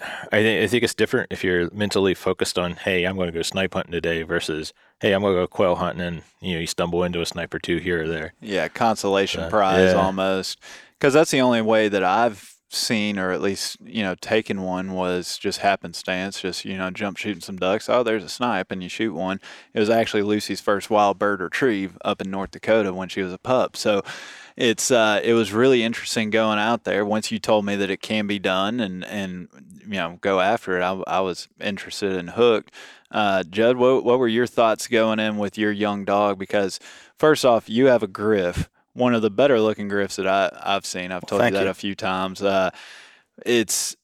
I 0.00 0.42
think 0.42 0.64
I 0.64 0.66
think 0.66 0.82
it's 0.82 0.94
different 0.94 1.30
if 1.30 1.44
you're 1.44 1.70
mentally 1.70 2.14
focused 2.14 2.58
on, 2.58 2.72
hey, 2.72 3.04
I'm 3.04 3.16
going 3.16 3.28
to 3.28 3.32
go 3.32 3.42
snipe 3.42 3.74
hunting 3.74 3.92
today 3.92 4.22
versus, 4.22 4.72
hey, 5.00 5.12
I'm 5.12 5.22
going 5.22 5.34
to 5.34 5.42
go 5.42 5.46
quail 5.46 5.76
hunting, 5.76 6.04
and 6.04 6.22
you 6.40 6.54
know, 6.54 6.60
you 6.60 6.66
stumble 6.66 7.04
into 7.04 7.20
a 7.20 7.26
sniper 7.26 7.58
two 7.58 7.78
here 7.78 8.02
or 8.02 8.08
there. 8.08 8.34
Yeah, 8.40 8.68
consolation 8.68 9.42
uh, 9.42 9.50
prize 9.50 9.92
yeah. 9.92 10.00
almost, 10.00 10.58
because 10.98 11.14
that's 11.14 11.30
the 11.30 11.40
only 11.40 11.62
way 11.62 11.88
that 11.88 12.02
I've 12.02 12.54
seen 12.74 13.18
or 13.18 13.30
at 13.30 13.40
least 13.40 13.76
you 13.84 14.02
know 14.02 14.16
taken 14.16 14.62
one 14.62 14.92
was 14.92 15.38
just 15.38 15.60
happenstance 15.60 16.40
just 16.40 16.64
you 16.64 16.76
know 16.76 16.90
jump 16.90 17.16
shooting 17.16 17.40
some 17.40 17.56
ducks. 17.56 17.88
Oh 17.88 18.02
there's 18.02 18.24
a 18.24 18.28
snipe 18.28 18.70
and 18.70 18.82
you 18.82 18.88
shoot 18.88 19.14
one. 19.14 19.40
It 19.72 19.78
was 19.78 19.90
actually 19.90 20.22
lucy's 20.22 20.60
first 20.60 20.90
wild 20.90 21.18
bird 21.18 21.40
retrieve 21.40 21.96
up 22.04 22.20
in 22.20 22.30
north 22.30 22.50
dakota 22.50 22.92
when 22.92 23.08
she 23.08 23.22
was 23.22 23.32
a 23.32 23.38
pup. 23.38 23.76
So 23.76 24.02
it's 24.56 24.90
uh, 24.90 25.20
it 25.22 25.34
was 25.34 25.52
really 25.52 25.82
interesting 25.82 26.30
going 26.30 26.58
out 26.58 26.84
there. 26.84 27.04
Once 27.04 27.30
you 27.32 27.38
told 27.38 27.64
me 27.64 27.76
that 27.76 27.90
it 27.90 28.00
can 28.00 28.26
be 28.26 28.38
done 28.38 28.80
and 28.80 29.04
and 29.04 29.48
you 29.86 29.94
know 29.94 30.18
go 30.20 30.40
after 30.40 30.78
it. 30.78 30.82
I, 30.82 31.00
I 31.06 31.20
was 31.20 31.48
interested 31.60 32.16
and 32.16 32.30
hooked. 32.30 32.72
Uh, 33.10 33.42
Judd, 33.44 33.76
what 33.76 34.04
what 34.04 34.18
were 34.18 34.28
your 34.28 34.46
thoughts 34.46 34.86
going 34.86 35.18
in 35.18 35.38
with 35.38 35.56
your 35.56 35.72
young 35.72 36.04
dog? 36.04 36.38
Because 36.38 36.80
first 37.16 37.44
off, 37.44 37.68
you 37.68 37.86
have 37.86 38.02
a 38.02 38.08
Griff, 38.08 38.68
one 38.92 39.14
of 39.14 39.22
the 39.22 39.30
better 39.30 39.60
looking 39.60 39.88
Griffs 39.88 40.16
that 40.16 40.26
I 40.26 40.50
I've 40.62 40.86
seen. 40.86 41.12
I've 41.12 41.26
told 41.26 41.42
you 41.44 41.50
that 41.50 41.64
you. 41.64 41.70
a 41.70 41.74
few 41.74 41.94
times. 41.94 42.42
Uh, 42.42 42.70
it's 43.44 43.96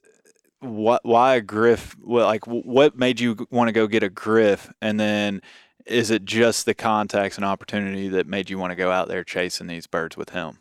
what 0.61 1.05
why 1.05 1.37
a 1.37 1.41
Griff? 1.41 1.97
Well, 2.01 2.27
like 2.27 2.47
what 2.47 2.97
made 2.97 3.21
you 3.21 3.47
want 3.51 3.69
to 3.69 3.73
go 3.73 3.87
get 3.87 4.03
a 4.03 4.11
Griff, 4.11 4.73
and 4.81 5.01
then 5.01 5.41
is 5.87 6.11
it 6.11 6.25
just 6.25 6.67
the 6.67 6.75
contacts 6.75 7.37
and 7.37 7.45
opportunity 7.45 8.09
that 8.09 8.27
made 8.27 8.51
you 8.51 8.59
want 8.59 8.71
to 8.71 8.77
go 8.77 8.91
out 8.91 9.09
there 9.09 9.25
chasing 9.25 9.67
these 9.67 9.87
birds 9.87 10.17
with 10.17 10.31
him? 10.31 10.59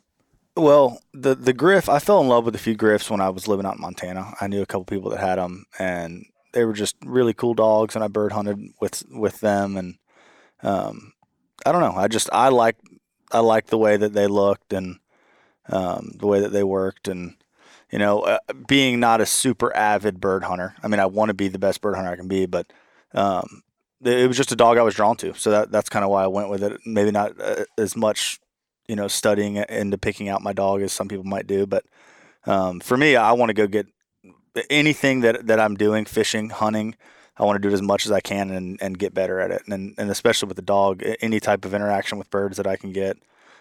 Well, 0.55 1.01
the 1.13 1.35
the 1.35 1.53
Griff, 1.53 1.87
I 1.87 1.99
fell 1.99 2.19
in 2.21 2.27
love 2.27 2.45
with 2.45 2.55
a 2.55 2.59
few 2.59 2.75
Griffs 2.75 3.09
when 3.09 3.21
I 3.21 3.29
was 3.29 3.47
living 3.47 3.65
out 3.65 3.75
in 3.75 3.81
Montana. 3.81 4.33
I 4.41 4.47
knew 4.47 4.61
a 4.61 4.65
couple 4.65 4.85
people 4.85 5.09
that 5.11 5.19
had 5.19 5.37
them, 5.37 5.65
and 5.77 6.25
they 6.53 6.65
were 6.65 6.73
just 6.73 6.95
really 7.05 7.33
cool 7.33 7.53
dogs. 7.53 7.95
And 7.95 8.03
I 8.03 8.07
bird 8.07 8.33
hunted 8.33 8.59
with 8.81 9.03
with 9.09 9.39
them, 9.39 9.77
and 9.77 9.95
um, 10.63 11.13
I 11.65 11.71
don't 11.71 11.81
know. 11.81 11.95
I 11.95 12.07
just 12.07 12.29
I 12.33 12.49
like 12.49 12.77
I 13.31 13.39
liked 13.39 13.69
the 13.69 13.77
way 13.77 13.97
that 13.97 14.13
they 14.13 14.27
looked 14.27 14.73
and 14.73 14.99
um, 15.69 16.13
the 16.19 16.27
way 16.27 16.41
that 16.41 16.51
they 16.51 16.63
worked, 16.63 17.07
and 17.07 17.35
you 17.91 17.99
know, 17.99 18.21
uh, 18.21 18.39
being 18.67 18.99
not 18.99 19.21
a 19.21 19.25
super 19.25 19.75
avid 19.75 20.19
bird 20.19 20.43
hunter. 20.43 20.75
I 20.83 20.87
mean, 20.87 20.99
I 20.99 21.05
want 21.07 21.29
to 21.29 21.33
be 21.35 21.47
the 21.47 21.59
best 21.59 21.81
bird 21.81 21.95
hunter 21.95 22.11
I 22.11 22.15
can 22.17 22.27
be, 22.27 22.45
but 22.45 22.71
um, 23.13 23.63
it 24.03 24.27
was 24.27 24.37
just 24.37 24.51
a 24.51 24.55
dog 24.55 24.77
I 24.77 24.83
was 24.83 24.95
drawn 24.95 25.17
to. 25.17 25.33
So 25.35 25.51
that 25.51 25.71
that's 25.71 25.89
kind 25.89 26.05
of 26.05 26.11
why 26.11 26.23
I 26.23 26.27
went 26.27 26.49
with 26.49 26.63
it. 26.63 26.79
Maybe 26.85 27.11
not 27.11 27.39
uh, 27.41 27.65
as 27.77 27.95
much 27.95 28.39
you 28.89 28.95
know, 28.95 29.07
studying 29.07 29.57
into 29.57 29.99
picking 29.99 30.29
out 30.29 30.41
my 30.41 30.51
dog 30.51 30.81
as 30.81 30.91
some 30.91 31.07
people 31.07 31.23
might 31.23 31.45
do. 31.45 31.67
But 31.67 31.85
um, 32.47 32.79
for 32.79 32.97
me, 32.97 33.15
I 33.15 33.33
want 33.33 33.49
to 33.49 33.53
go 33.53 33.67
get 33.67 33.85
anything 34.69 35.21
that, 35.21 35.45
that 35.45 35.59
I'm 35.59 35.75
doing, 35.75 36.05
fishing, 36.05 36.49
hunting. 36.49 36.95
I 37.37 37.43
want 37.43 37.55
to 37.55 37.61
do 37.61 37.69
it 37.71 37.75
as 37.75 37.83
much 37.83 38.07
as 38.07 38.11
I 38.11 38.19
can 38.19 38.49
and, 38.49 38.81
and 38.81 38.97
get 38.97 39.13
better 39.13 39.39
at 39.39 39.51
it. 39.51 39.61
And, 39.67 39.93
and 39.99 40.09
especially 40.09 40.47
with 40.47 40.55
the 40.55 40.63
dog, 40.63 41.03
any 41.21 41.39
type 41.39 41.65
of 41.65 41.75
interaction 41.75 42.17
with 42.17 42.31
birds 42.31 42.57
that 42.57 42.65
I 42.65 42.77
can 42.77 42.91
get, 42.91 43.17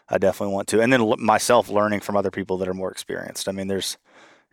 I 0.09 0.17
definitely 0.17 0.55
want 0.55 0.67
to. 0.69 0.81
And 0.81 0.91
then 0.91 1.15
myself 1.19 1.69
learning 1.69 2.01
from 2.01 2.17
other 2.17 2.31
people 2.31 2.57
that 2.59 2.69
are 2.69 2.75
more 2.75 2.91
experienced. 2.91 3.51
I 3.51 3.53
mean, 3.53 3.69
there's, 3.69 3.99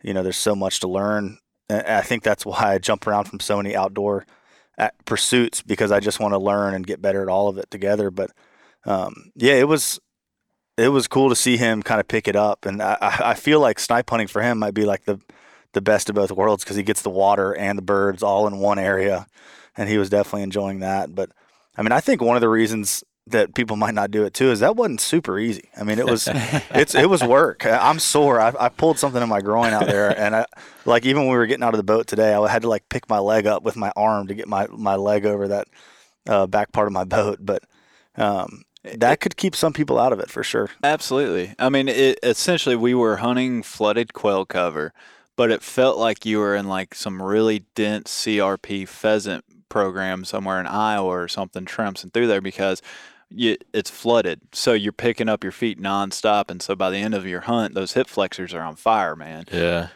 you 0.02 0.12
know, 0.12 0.22
there's 0.22 0.36
so 0.36 0.54
much 0.54 0.80
to 0.80 0.88
learn. 0.88 1.38
And 1.70 1.86
I 1.86 2.02
think 2.02 2.22
that's 2.22 2.44
why 2.46 2.74
I 2.74 2.78
jump 2.78 3.06
around 3.06 3.24
from 3.24 3.40
so 3.40 3.56
many 3.56 3.74
outdoor 3.74 4.26
pursuits 5.06 5.62
because 5.62 5.90
I 5.90 6.00
just 6.00 6.20
want 6.20 6.34
to 6.34 6.38
learn 6.38 6.74
and 6.74 6.86
get 6.86 7.00
better 7.00 7.22
at 7.22 7.30
all 7.30 7.48
of 7.48 7.56
it 7.56 7.70
together. 7.70 8.10
But 8.10 8.30
um, 8.84 9.32
yeah, 9.34 9.54
it 9.54 9.66
was 9.66 9.98
it 10.76 10.88
was 10.88 11.08
cool 11.08 11.28
to 11.28 11.36
see 11.36 11.56
him 11.56 11.82
kind 11.82 12.00
of 12.00 12.08
pick 12.08 12.28
it 12.28 12.36
up, 12.36 12.66
and 12.66 12.82
I, 12.82 12.96
I 13.00 13.34
feel 13.34 13.60
like 13.60 13.78
snipe 13.78 14.10
hunting 14.10 14.28
for 14.28 14.42
him 14.42 14.58
might 14.58 14.74
be 14.74 14.84
like 14.84 15.04
the 15.04 15.18
the 15.72 15.80
best 15.80 16.08
of 16.08 16.14
both 16.14 16.32
worlds 16.32 16.64
because 16.64 16.76
he 16.76 16.82
gets 16.82 17.02
the 17.02 17.10
water 17.10 17.54
and 17.54 17.76
the 17.76 17.82
birds 17.82 18.22
all 18.22 18.46
in 18.46 18.58
one 18.58 18.78
area, 18.78 19.26
and 19.76 19.88
he 19.88 19.98
was 19.98 20.10
definitely 20.10 20.42
enjoying 20.42 20.80
that. 20.80 21.14
But 21.14 21.30
I 21.76 21.82
mean, 21.82 21.92
I 21.92 22.00
think 22.00 22.20
one 22.20 22.36
of 22.36 22.40
the 22.40 22.48
reasons 22.48 23.04
that 23.28 23.54
people 23.54 23.76
might 23.76 23.94
not 23.94 24.10
do 24.10 24.24
it 24.24 24.34
too 24.34 24.50
is 24.50 24.60
that 24.60 24.76
wasn't 24.76 25.00
super 25.00 25.38
easy. 25.38 25.68
I 25.76 25.82
mean, 25.82 25.98
it 25.98 26.06
was 26.06 26.28
it's 26.70 26.94
it 26.94 27.08
was 27.08 27.22
work. 27.24 27.64
I'm 27.64 27.98
sore. 27.98 28.40
I, 28.40 28.52
I 28.58 28.68
pulled 28.68 28.98
something 28.98 29.22
in 29.22 29.28
my 29.28 29.40
groin 29.40 29.72
out 29.72 29.86
there, 29.86 30.18
and 30.18 30.36
I 30.36 30.46
like 30.84 31.06
even 31.06 31.22
when 31.22 31.30
we 31.30 31.38
were 31.38 31.46
getting 31.46 31.64
out 31.64 31.74
of 31.74 31.78
the 31.78 31.84
boat 31.84 32.06
today, 32.06 32.34
I 32.34 32.48
had 32.48 32.62
to 32.62 32.68
like 32.68 32.88
pick 32.90 33.08
my 33.08 33.18
leg 33.18 33.46
up 33.46 33.62
with 33.62 33.76
my 33.76 33.92
arm 33.96 34.26
to 34.26 34.34
get 34.34 34.46
my 34.46 34.66
my 34.70 34.96
leg 34.96 35.24
over 35.24 35.48
that 35.48 35.68
uh, 36.28 36.46
back 36.46 36.72
part 36.72 36.86
of 36.86 36.92
my 36.92 37.04
boat, 37.04 37.38
but. 37.40 37.62
Um, 38.18 38.62
that 38.96 39.20
could 39.20 39.36
keep 39.36 39.54
some 39.56 39.72
people 39.72 39.98
out 39.98 40.12
of 40.12 40.20
it 40.20 40.30
for 40.30 40.42
sure. 40.42 40.70
Absolutely. 40.82 41.54
I 41.58 41.68
mean, 41.68 41.88
it, 41.88 42.18
essentially, 42.22 42.76
we 42.76 42.94
were 42.94 43.16
hunting 43.16 43.62
flooded 43.62 44.12
quail 44.12 44.44
cover, 44.44 44.92
but 45.36 45.50
it 45.50 45.62
felt 45.62 45.98
like 45.98 46.24
you 46.24 46.38
were 46.38 46.54
in 46.54 46.66
like 46.66 46.94
some 46.94 47.22
really 47.22 47.64
dense 47.74 48.10
CRP 48.24 48.88
pheasant 48.88 49.44
program 49.68 50.24
somewhere 50.24 50.60
in 50.60 50.66
Iowa 50.66 51.08
or 51.08 51.28
something, 51.28 51.64
tramping 51.64 52.10
through 52.10 52.28
there 52.28 52.40
because 52.40 52.80
you, 53.28 53.56
it's 53.72 53.90
flooded. 53.90 54.40
So 54.52 54.72
you're 54.72 54.92
picking 54.92 55.28
up 55.28 55.42
your 55.42 55.52
feet 55.52 55.80
nonstop, 55.80 56.50
and 56.50 56.62
so 56.62 56.74
by 56.76 56.90
the 56.90 56.98
end 56.98 57.14
of 57.14 57.26
your 57.26 57.40
hunt, 57.42 57.74
those 57.74 57.94
hip 57.94 58.06
flexors 58.06 58.54
are 58.54 58.62
on 58.62 58.76
fire, 58.76 59.16
man. 59.16 59.44
Yeah. 59.52 59.88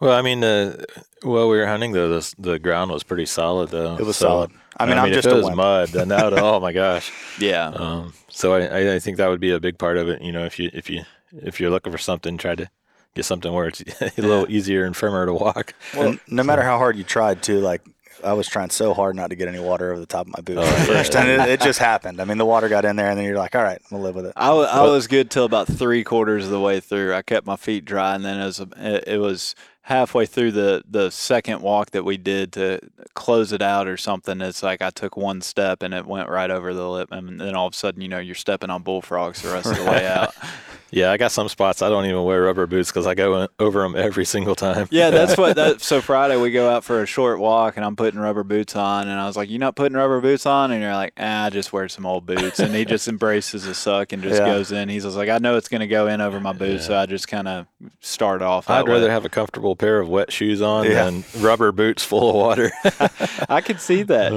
Well, 0.00 0.16
I 0.16 0.22
mean, 0.22 0.44
uh, 0.44 0.84
while 1.22 1.48
we 1.48 1.56
were 1.58 1.66
hunting, 1.66 1.90
though, 1.90 2.08
the 2.08 2.34
the 2.38 2.58
ground 2.60 2.92
was 2.92 3.02
pretty 3.02 3.26
solid, 3.26 3.70
though. 3.70 3.96
It 3.96 4.06
was 4.06 4.16
So, 4.16 4.26
solid. 4.26 4.50
I 4.80 4.86
mean, 4.86 4.98
I'm 4.98 5.08
if 5.08 5.14
just 5.14 5.26
it 5.28 5.32
a 5.32 5.36
was 5.36 5.44
wimp. 5.46 5.56
mud, 5.56 5.88
then 5.88 6.08
that 6.08 6.24
would, 6.30 6.38
oh 6.38 6.60
my 6.60 6.72
gosh. 6.72 7.12
Yeah. 7.38 7.68
Um, 7.68 8.12
so 8.28 8.54
I, 8.54 8.60
I- 8.66 8.94
I 8.94 8.98
think 8.98 9.16
that 9.18 9.28
would 9.28 9.40
be 9.40 9.50
a 9.52 9.60
big 9.60 9.78
part 9.78 9.96
of 9.96 10.08
it. 10.08 10.22
You 10.22 10.32
know, 10.32 10.44
if 10.44 10.58
you 10.58 10.70
if 10.72 10.88
you 10.90 11.02
if 11.42 11.60
you're 11.60 11.70
looking 11.70 11.92
for 11.92 11.98
something, 11.98 12.36
try 12.38 12.54
to 12.54 12.70
get 13.14 13.24
something 13.24 13.52
where 13.52 13.68
it's 13.68 13.80
a 14.00 14.12
little 14.20 14.46
easier 14.50 14.84
and 14.84 14.96
firmer 14.96 15.26
to 15.26 15.34
walk. 15.34 15.74
And 15.96 16.20
no 16.28 16.42
matter 16.42 16.62
how 16.62 16.78
hard 16.78 16.96
you 16.96 17.04
tried 17.04 17.42
to, 17.44 17.58
like 17.60 17.82
I 18.24 18.32
was 18.32 18.48
trying 18.48 18.70
so 18.70 18.94
hard 18.94 19.14
not 19.14 19.30
to 19.30 19.36
get 19.36 19.46
any 19.46 19.60
water 19.60 19.92
over 19.92 20.00
the 20.00 20.06
top 20.06 20.26
of 20.26 20.32
my 20.36 20.40
boot 20.42 20.58
Oh, 20.58 20.62
at 20.62 20.66
yeah. 20.66 20.84
first, 20.86 21.14
and 21.14 21.28
it, 21.28 21.48
it 21.48 21.60
just 21.60 21.78
happened. 21.78 22.20
I 22.20 22.24
mean, 22.24 22.38
the 22.38 22.44
water 22.46 22.68
got 22.68 22.84
in 22.84 22.96
there, 22.96 23.08
and 23.08 23.16
then 23.16 23.24
you're 23.24 23.38
like, 23.38 23.54
"All 23.54 23.62
right, 23.62 23.80
I'm 23.84 23.90
gonna 23.90 24.02
live 24.02 24.16
with 24.16 24.26
it." 24.26 24.32
I, 24.36 24.50
I 24.50 24.82
was 24.88 25.06
good 25.06 25.30
till 25.30 25.44
about 25.44 25.68
three 25.68 26.02
quarters 26.02 26.44
of 26.44 26.50
the 26.50 26.60
way 26.60 26.80
through. 26.80 27.14
I 27.14 27.22
kept 27.22 27.46
my 27.46 27.54
feet 27.56 27.84
dry, 27.84 28.14
and 28.16 28.24
then 28.24 28.40
as 28.40 28.58
it, 28.60 29.04
it 29.06 29.18
was 29.20 29.54
halfway 29.88 30.26
through 30.26 30.52
the 30.52 30.84
the 30.86 31.08
second 31.10 31.62
walk 31.62 31.92
that 31.92 32.04
we 32.04 32.18
did 32.18 32.52
to 32.52 32.78
close 33.14 33.52
it 33.52 33.62
out 33.62 33.88
or 33.88 33.96
something. 33.96 34.42
It's 34.42 34.62
like 34.62 34.82
I 34.82 34.90
took 34.90 35.16
one 35.16 35.40
step 35.40 35.82
and 35.82 35.94
it 35.94 36.04
went 36.04 36.28
right 36.28 36.50
over 36.50 36.74
the 36.74 36.88
lip, 36.88 37.08
and 37.10 37.40
then 37.40 37.54
all 37.56 37.66
of 37.66 37.72
a 37.72 37.76
sudden, 37.76 38.02
you 38.02 38.08
know, 38.08 38.18
you're 38.18 38.34
stepping 38.34 38.68
on 38.68 38.82
bullfrogs 38.82 39.40
the 39.40 39.50
rest 39.50 39.70
of 39.70 39.78
the 39.78 39.84
way 39.84 40.06
out. 40.06 40.34
Yeah, 40.90 41.10
I 41.12 41.18
got 41.18 41.32
some 41.32 41.48
spots 41.48 41.82
I 41.82 41.88
don't 41.90 42.06
even 42.06 42.24
wear 42.24 42.42
rubber 42.44 42.66
boots 42.66 42.88
because 42.90 43.06
I 43.06 43.14
go 43.14 43.42
in- 43.42 43.48
over 43.58 43.82
them 43.82 43.94
every 43.94 44.24
single 44.24 44.54
time. 44.54 44.88
Yeah, 44.90 45.10
that's 45.10 45.36
what. 45.36 45.56
That, 45.58 45.80
so 45.80 46.00
Friday 46.00 46.36
we 46.36 46.50
go 46.50 46.70
out 46.70 46.84
for 46.84 47.02
a 47.02 47.06
short 47.06 47.40
walk, 47.40 47.76
and 47.76 47.84
I'm 47.84 47.96
putting 47.96 48.20
rubber 48.20 48.44
boots 48.44 48.76
on, 48.76 49.08
and 49.08 49.18
I 49.20 49.26
was 49.26 49.36
like, 49.36 49.50
"You're 49.50 49.58
not 49.58 49.74
putting 49.76 49.96
rubber 49.98 50.20
boots 50.20 50.46
on?" 50.46 50.70
And 50.70 50.80
you're 50.82 50.94
like, 50.94 51.12
"Ah, 51.18 51.46
I 51.46 51.50
just 51.50 51.72
wear 51.72 51.88
some 51.88 52.06
old 52.06 52.24
boots." 52.26 52.58
And 52.60 52.74
he 52.74 52.84
just 52.84 53.08
embraces 53.08 53.64
the 53.64 53.74
suck 53.74 54.12
and 54.12 54.22
just 54.22 54.40
Yeah. 54.40 54.46
goes 54.46 54.70
in. 54.72 54.88
He's 54.88 55.02
just 55.04 55.16
like, 55.16 55.28
"I 55.28 55.38
know 55.38 55.56
it's 55.56 55.68
going 55.68 55.80
to 55.80 55.86
go 55.88 56.06
in 56.06 56.20
over 56.20 56.38
my 56.40 56.52
boots, 56.52 56.86
so 56.86 56.96
I 56.96 57.06
just 57.06 57.26
kind 57.28 57.48
of 57.48 57.66
start 58.00 58.40
off." 58.40 58.70
I'd 58.70 58.86
rather 58.88 59.10
have 59.10 59.24
a 59.24 59.28
comfortable 59.28 59.74
pair 59.74 59.98
of 60.00 60.08
wet 60.08 60.30
shoes 60.32 60.62
on 60.62 60.84
Yeah. 60.84 61.04
than 61.10 61.24
rubber 61.38 61.72
boots 61.72 62.04
full 62.04 62.28
of 62.30 62.36
water. 62.36 62.70
I 63.48 63.60
could 63.60 63.80
see 63.80 64.04
that. 64.04 64.32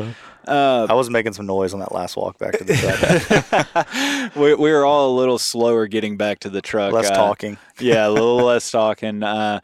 Uh, 0.48 0.88
I 0.90 0.94
was 0.94 1.10
making 1.10 1.34
some 1.34 1.46
noise 1.46 1.74
on 1.74 1.80
that 1.80 1.92
last 1.92 2.18
walk 2.18 2.38
back 2.38 2.58
to 2.58 2.64
the 2.64 2.76
truck. 2.76 4.36
we, 4.36 4.56
we 4.56 4.72
were 4.72 4.86
all 4.86 5.14
a 5.14 5.16
little 5.16 5.38
slower 5.38 5.88
getting 5.88 6.18
back 6.18 6.40
to 6.40 6.50
the 6.50 6.62
truck. 6.62 6.94
Less 6.94 7.10
uh, 7.10 7.16
talking. 7.16 7.58
yeah, 7.80 8.08
a 8.08 8.10
little 8.10 8.38
less 8.46 8.70
talking. 8.72 9.22
Uh, 9.24 9.60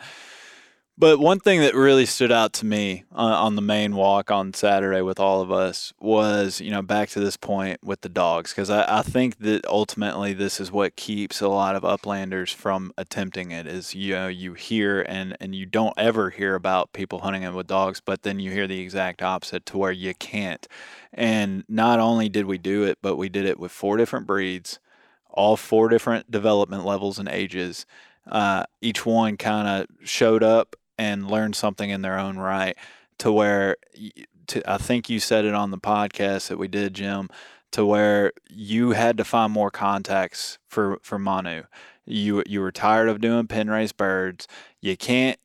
but 0.99 1.19
one 1.19 1.39
thing 1.39 1.59
that 1.59 1.75
really 1.75 2.07
stood 2.07 2.31
out 2.31 2.53
to 2.53 2.65
me 2.65 3.03
uh, 3.11 3.17
on 3.17 3.55
the 3.55 3.61
main 3.61 3.95
walk 3.95 4.31
on 4.31 4.51
Saturday 4.51 5.01
with 5.01 5.19
all 5.19 5.41
of 5.41 5.51
us 5.51 5.93
was, 5.99 6.59
you 6.59 6.71
know, 6.71 6.81
back 6.81 7.09
to 7.09 7.19
this 7.19 7.37
point 7.37 7.79
with 7.83 8.01
the 8.01 8.09
dogs, 8.09 8.51
because 8.51 8.71
I, 8.71 8.99
I 8.99 9.01
think 9.03 9.37
that 9.39 9.63
ultimately 9.67 10.33
this 10.33 10.59
is 10.59 10.71
what 10.71 10.95
keeps 10.95 11.39
a 11.39 11.49
lot 11.49 11.75
of 11.75 11.83
uplanders 11.83 12.51
from 12.51 12.91
attempting 12.97 13.51
it. 13.51 13.67
Is 13.67 13.93
you 13.93 14.15
know 14.15 14.27
you 14.27 14.55
hear 14.55 15.03
and 15.07 15.37
and 15.39 15.53
you 15.53 15.67
don't 15.67 15.93
ever 15.97 16.31
hear 16.31 16.55
about 16.55 16.93
people 16.93 17.19
hunting 17.19 17.43
it 17.43 17.53
with 17.53 17.67
dogs, 17.67 18.01
but 18.01 18.23
then 18.23 18.39
you 18.39 18.49
hear 18.51 18.65
the 18.65 18.79
exact 18.79 19.21
opposite 19.21 19.67
to 19.67 19.77
where 19.77 19.91
you 19.91 20.15
can't. 20.15 20.67
And 21.13 21.63
not 21.69 21.99
only 21.99 22.27
did 22.27 22.45
we 22.45 22.57
do 22.57 22.83
it, 22.83 22.97
but 23.03 23.17
we 23.17 23.29
did 23.29 23.45
it 23.45 23.59
with 23.59 23.71
four 23.71 23.97
different 23.97 24.25
breeds, 24.25 24.79
all 25.29 25.57
four 25.57 25.89
different 25.89 26.31
development 26.31 26.85
levels 26.85 27.19
and 27.19 27.29
ages. 27.29 27.85
Uh, 28.25 28.65
each 28.81 29.05
one 29.05 29.37
kind 29.37 29.67
of 29.67 29.87
showed 30.05 30.43
up 30.43 30.75
and 30.97 31.29
learn 31.29 31.53
something 31.53 31.89
in 31.89 32.01
their 32.01 32.17
own 32.17 32.37
right 32.37 32.75
to 33.19 33.31
where 33.31 33.77
to, 34.47 34.71
I 34.71 34.77
think 34.77 35.09
you 35.09 35.19
said 35.19 35.45
it 35.45 35.53
on 35.53 35.71
the 35.71 35.77
podcast 35.77 36.47
that 36.47 36.57
we 36.57 36.67
did, 36.67 36.93
Jim, 36.93 37.29
to 37.71 37.85
where 37.85 38.31
you 38.49 38.91
had 38.91 39.17
to 39.17 39.23
find 39.23 39.51
more 39.51 39.71
contacts 39.71 40.57
for, 40.67 40.99
for 41.01 41.19
Manu. 41.19 41.63
You, 42.05 42.43
you 42.47 42.61
were 42.61 42.71
tired 42.71 43.09
of 43.09 43.19
doing 43.19 43.47
pen 43.47 43.69
raised 43.69 43.97
birds. 43.97 44.47
You 44.81 44.95
can't 44.95 45.37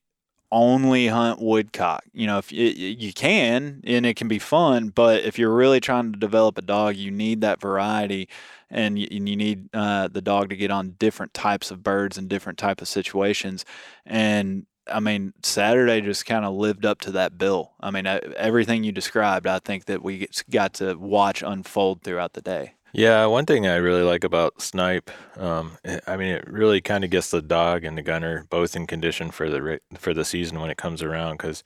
only 0.53 1.09
hunt 1.09 1.41
woodcock. 1.41 2.05
You 2.13 2.27
know, 2.27 2.39
if 2.39 2.53
you, 2.53 2.67
you 2.67 3.13
can 3.13 3.81
and 3.85 4.07
it 4.07 4.17
can 4.17 4.29
be 4.29 4.39
fun, 4.39 4.91
but 4.91 5.25
if 5.25 5.39
you're 5.39 5.55
really 5.55 5.81
trying 5.81 6.13
to 6.13 6.19
develop 6.19 6.59
a 6.59 6.63
dog, 6.63 6.95
you 6.95 7.11
need 7.11 7.41
that 7.41 7.61
variety 7.61 8.29
and 8.71 8.99
you, 8.99 9.09
and 9.11 9.29
you 9.29 9.35
need 9.35 9.69
uh, 9.75 10.09
the 10.09 10.21
dog 10.21 10.51
to 10.51 10.57
get 10.57 10.71
on 10.71 10.95
different 10.99 11.35
types 11.35 11.71
of 11.71 11.83
birds 11.83 12.19
and 12.19 12.29
different 12.29 12.59
type 12.59 12.81
of 12.81 12.89
situations. 12.89 13.65
And 14.07 14.67
I 14.87 15.01
mean, 15.01 15.33
Saturday 15.43 16.01
just 16.01 16.27
kind 16.27 16.45
of 16.45 16.55
lived 16.55 16.85
up 16.85 17.01
to 17.03 17.13
that 17.13 17.39
bill. 17.39 17.73
I 17.81 17.91
mean, 17.91 18.07
everything 18.07 18.85
you 18.85 18.93
described, 18.93 19.47
I 19.47 19.59
think 19.59 19.87
that 19.87 20.03
we 20.03 20.29
got 20.51 20.75
to 20.75 20.95
watch 20.95 21.43
unfold 21.43 22.03
throughout 22.03 22.33
the 22.33 22.43
day. 22.43 22.75
Yeah, 22.95 23.25
one 23.25 23.47
thing 23.47 23.67
I 23.67 23.77
really 23.77 24.03
like 24.03 24.23
about 24.23 24.61
snipe, 24.61 25.11
um, 25.39 25.79
eh, 25.85 26.01
I 26.07 26.19
mean, 26.19 26.29
it 26.29 26.47
really 26.47 26.83
kind 26.83 27.05
of 27.05 27.11
gets 27.11 27.31
the 27.31 27.41
dog 27.41 27.85
and 27.85 27.97
the 27.97 28.03
gunner 28.03 28.47
both 28.51 28.77
in 28.77 28.87
condition 28.87 29.31
for 29.31 29.49
the 29.49 29.81
for 29.99 30.13
the 30.13 30.27
season 30.27 30.61
when 30.61 30.69
it 30.69 30.77
comes 30.77 31.03
around. 31.03 31.39
Because 31.39 31.65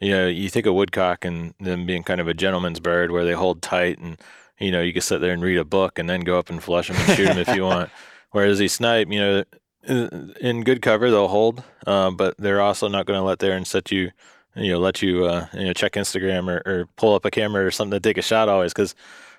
you 0.00 0.10
know, 0.10 0.26
you 0.26 0.48
think 0.48 0.66
of 0.66 0.74
woodcock 0.74 1.24
and 1.24 1.54
them 1.60 1.86
being 1.86 2.02
kind 2.02 2.20
of 2.20 2.26
a 2.26 2.34
gentleman's 2.34 2.80
bird 2.80 3.12
where 3.12 3.24
they 3.24 3.32
hold 3.32 3.62
tight 3.62 3.98
and 3.98 4.20
you 4.58 4.72
know 4.72 4.82
you 4.82 4.92
can 4.92 5.02
sit 5.02 5.20
there 5.20 5.32
and 5.32 5.42
read 5.42 5.58
a 5.58 5.64
book 5.64 6.00
and 6.00 6.10
then 6.10 6.20
go 6.22 6.38
up 6.38 6.50
and 6.50 6.62
flush 6.62 6.88
them 6.88 6.96
and 6.96 7.16
shoot 7.16 7.26
them 7.26 7.38
if 7.38 7.54
you 7.54 7.62
want. 7.64 7.90
Whereas 8.32 8.58
these 8.58 8.72
snipe, 8.72 9.08
you 9.08 9.20
know, 9.20 9.44
in 9.86 10.64
good 10.64 10.82
cover 10.82 11.10
they'll 11.10 11.28
hold, 11.28 11.62
uh, 11.86 12.10
but 12.10 12.36
they're 12.38 12.60
also 12.60 12.88
not 12.88 13.06
going 13.06 13.18
to 13.18 13.24
let 13.24 13.38
there 13.38 13.56
and 13.56 13.66
set 13.66 13.90
you 13.90 14.10
you 14.54 14.72
know 14.72 14.78
let 14.78 15.02
you 15.02 15.26
uh, 15.26 15.46
you 15.52 15.66
know 15.66 15.72
check 15.72 15.92
Instagram 15.92 16.48
or, 16.48 16.62
or 16.70 16.88
pull 16.96 17.14
up 17.14 17.24
a 17.24 17.30
camera 17.30 17.64
or 17.64 17.70
something 17.70 17.96
to 17.96 18.00
take 18.00 18.18
a 18.18 18.22
shot 18.22 18.48
always 18.48 18.72
because 18.72 18.94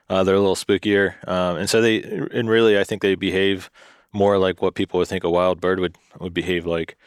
uh, 0.09 0.23
they're 0.23 0.35
a 0.35 0.39
little 0.39 0.55
spookier. 0.55 1.27
Um, 1.27 1.57
and 1.57 1.69
so 1.69 1.81
they 1.81 2.01
and 2.03 2.49
really 2.49 2.79
I 2.79 2.83
think 2.83 3.01
they 3.01 3.15
behave 3.15 3.69
more 4.13 4.37
like 4.37 4.61
what 4.61 4.75
people 4.75 4.99
would 4.99 5.07
think 5.07 5.23
a 5.23 5.29
wild 5.29 5.61
bird 5.61 5.79
would 5.79 5.97
would 6.19 6.33
behave 6.33 6.65
like. 6.65 6.97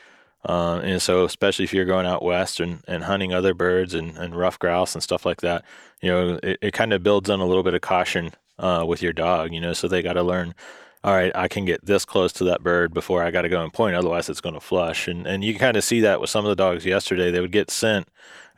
Uh, 0.44 0.81
and 0.83 1.03
so, 1.03 1.24
especially 1.24 1.64
if 1.64 1.74
you're 1.74 1.85
going 1.85 2.07
out 2.07 2.22
west 2.22 2.61
and, 2.61 2.83
and 2.88 3.05
hunting 3.05 3.35
other 3.35 3.53
birds 3.53 3.92
and, 3.92 4.16
and 4.16 4.35
rough 4.35 4.59
grouse 4.59 4.94
and 4.94 5.03
stuff 5.03 5.26
like 5.26 5.42
that, 5.42 5.62
you 6.00 6.11
know, 6.11 6.40
it, 6.42 6.59
it 6.62 6.72
kind 6.72 6.94
of 6.94 7.03
builds 7.03 7.29
on 7.29 7.40
a 7.40 7.44
little 7.44 7.62
bit 7.62 7.74
of 7.74 7.83
caution 7.83 8.33
uh, 8.59 8.85
with 8.87 9.03
your 9.03 9.12
dog, 9.12 9.53
you 9.53 9.61
know, 9.61 9.74
so 9.74 9.87
they 9.87 10.03
got 10.03 10.14
to 10.14 10.22
learn, 10.22 10.55
all 11.03 11.15
right, 11.15 11.33
I 11.35 11.49
can 11.49 11.65
get 11.65 11.85
this 11.85 12.05
close 12.05 12.33
to 12.35 12.45
that 12.45 12.63
bird 12.63 12.93
before 12.93 13.23
I 13.23 13.31
got 13.31 13.43
to 13.43 13.49
go 13.49 13.63
and 13.63 13.73
point, 13.73 13.97
otherwise 13.97 14.29
it's 14.29 14.41
going 14.41 14.55
to 14.55 14.61
flush. 14.61 15.09
And, 15.09 15.27
and 15.27 15.43
you 15.43 15.53
can 15.53 15.61
kind 15.61 15.77
of 15.77 15.85
see 15.85 16.01
that 16.01 16.21
with 16.21 16.31
some 16.31 16.45
of 16.45 16.51
the 16.51 16.57
dogs 16.57 16.85
yesterday. 16.85 17.31
They 17.31 17.41
would 17.41 17.53
get 17.53 17.71
scent 17.71 18.09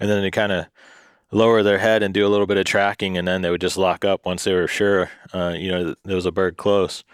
and 0.00 0.10
then 0.10 0.22
they 0.22 0.30
kind 0.30 0.52
of 0.52 0.66
lower 1.30 1.62
their 1.62 1.78
head 1.78 2.02
and 2.02 2.12
do 2.12 2.26
a 2.26 2.28
little 2.28 2.46
bit 2.46 2.58
of 2.58 2.64
tracking, 2.66 3.16
and 3.16 3.26
then 3.26 3.42
they 3.42 3.50
would 3.50 3.60
just 3.60 3.78
lock 3.78 4.04
up 4.04 4.26
once 4.26 4.44
they 4.44 4.52
were 4.54 4.68
sure, 4.68 5.10
uh, 5.32 5.54
you 5.56 5.70
know, 5.70 5.94
there 6.04 6.16
was 6.16 6.26
a 6.26 6.32
bird 6.32 6.56
close 6.56 7.04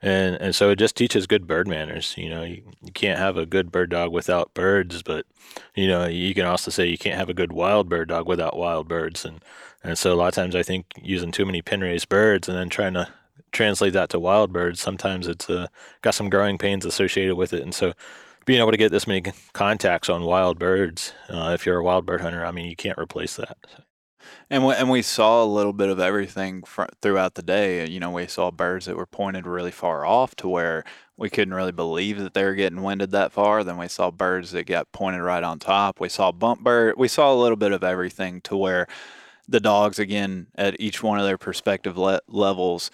and 0.00 0.36
and 0.36 0.54
so 0.54 0.70
it 0.70 0.76
just 0.76 0.96
teaches 0.96 1.26
good 1.26 1.46
bird 1.46 1.66
manners. 1.66 2.14
You 2.16 2.30
know, 2.30 2.42
you, 2.44 2.62
you 2.82 2.92
can't 2.92 3.18
have 3.18 3.36
a 3.36 3.46
good 3.46 3.72
bird 3.72 3.90
dog 3.90 4.12
without 4.12 4.54
birds, 4.54 5.02
but 5.02 5.26
you 5.74 5.88
know, 5.88 6.06
you 6.06 6.34
can 6.34 6.46
also 6.46 6.70
say 6.70 6.86
you 6.86 6.98
can't 6.98 7.18
have 7.18 7.28
a 7.28 7.34
good 7.34 7.52
wild 7.52 7.88
bird 7.88 8.08
dog 8.08 8.26
without 8.28 8.56
wild 8.56 8.88
birds. 8.88 9.24
And 9.24 9.42
and 9.82 9.98
so 9.98 10.12
a 10.12 10.16
lot 10.16 10.28
of 10.28 10.34
times 10.34 10.54
I 10.54 10.62
think 10.62 10.86
using 11.02 11.32
too 11.32 11.46
many 11.46 11.62
pen 11.62 11.80
raised 11.80 12.08
birds 12.08 12.48
and 12.48 12.56
then 12.56 12.68
trying 12.68 12.94
to 12.94 13.08
translate 13.52 13.92
that 13.94 14.10
to 14.10 14.18
wild 14.18 14.52
birds, 14.52 14.80
sometimes 14.80 15.26
it's 15.26 15.48
uh, 15.48 15.68
got 16.02 16.14
some 16.14 16.30
growing 16.30 16.58
pains 16.58 16.84
associated 16.84 17.36
with 17.36 17.52
it. 17.52 17.62
And 17.62 17.74
so 17.74 17.92
being 18.46 18.60
able 18.60 18.70
to 18.70 18.76
get 18.76 18.90
this 18.90 19.06
many 19.06 19.32
contacts 19.52 20.08
on 20.08 20.22
wild 20.24 20.58
birds, 20.58 21.12
uh, 21.28 21.50
if 21.54 21.66
you're 21.66 21.78
a 21.78 21.84
wild 21.84 22.06
bird 22.06 22.20
hunter, 22.20 22.44
I 22.44 22.50
mean, 22.50 22.66
you 22.66 22.76
can't 22.76 22.98
replace 22.98 23.36
that. 23.36 23.58
And 24.50 24.66
we, 24.66 24.74
and 24.74 24.90
we 24.90 25.02
saw 25.02 25.42
a 25.42 25.46
little 25.46 25.72
bit 25.72 25.88
of 25.88 26.00
everything 26.00 26.62
fr- 26.62 26.84
throughout 27.02 27.34
the 27.34 27.42
day. 27.42 27.86
You 27.86 28.00
know, 28.00 28.10
we 28.10 28.26
saw 28.26 28.50
birds 28.50 28.86
that 28.86 28.96
were 28.96 29.06
pointed 29.06 29.46
really 29.46 29.70
far 29.70 30.04
off 30.04 30.34
to 30.36 30.48
where 30.48 30.84
we 31.16 31.30
couldn't 31.30 31.54
really 31.54 31.72
believe 31.72 32.18
that 32.18 32.34
they 32.34 32.44
were 32.44 32.54
getting 32.54 32.82
winded 32.82 33.10
that 33.10 33.32
far. 33.32 33.64
Then 33.64 33.76
we 33.76 33.88
saw 33.88 34.10
birds 34.10 34.52
that 34.52 34.66
got 34.66 34.90
pointed 34.92 35.22
right 35.22 35.42
on 35.42 35.58
top. 35.58 36.00
We 36.00 36.08
saw 36.08 36.32
bump 36.32 36.60
bird. 36.60 36.94
We 36.96 37.08
saw 37.08 37.32
a 37.32 37.40
little 37.40 37.56
bit 37.56 37.72
of 37.72 37.84
everything 37.84 38.40
to 38.42 38.56
where 38.56 38.86
the 39.48 39.60
dogs, 39.60 39.98
again, 39.98 40.46
at 40.54 40.80
each 40.80 41.02
one 41.02 41.18
of 41.18 41.24
their 41.24 41.38
perspective 41.38 41.98
le- 41.98 42.20
levels, 42.28 42.90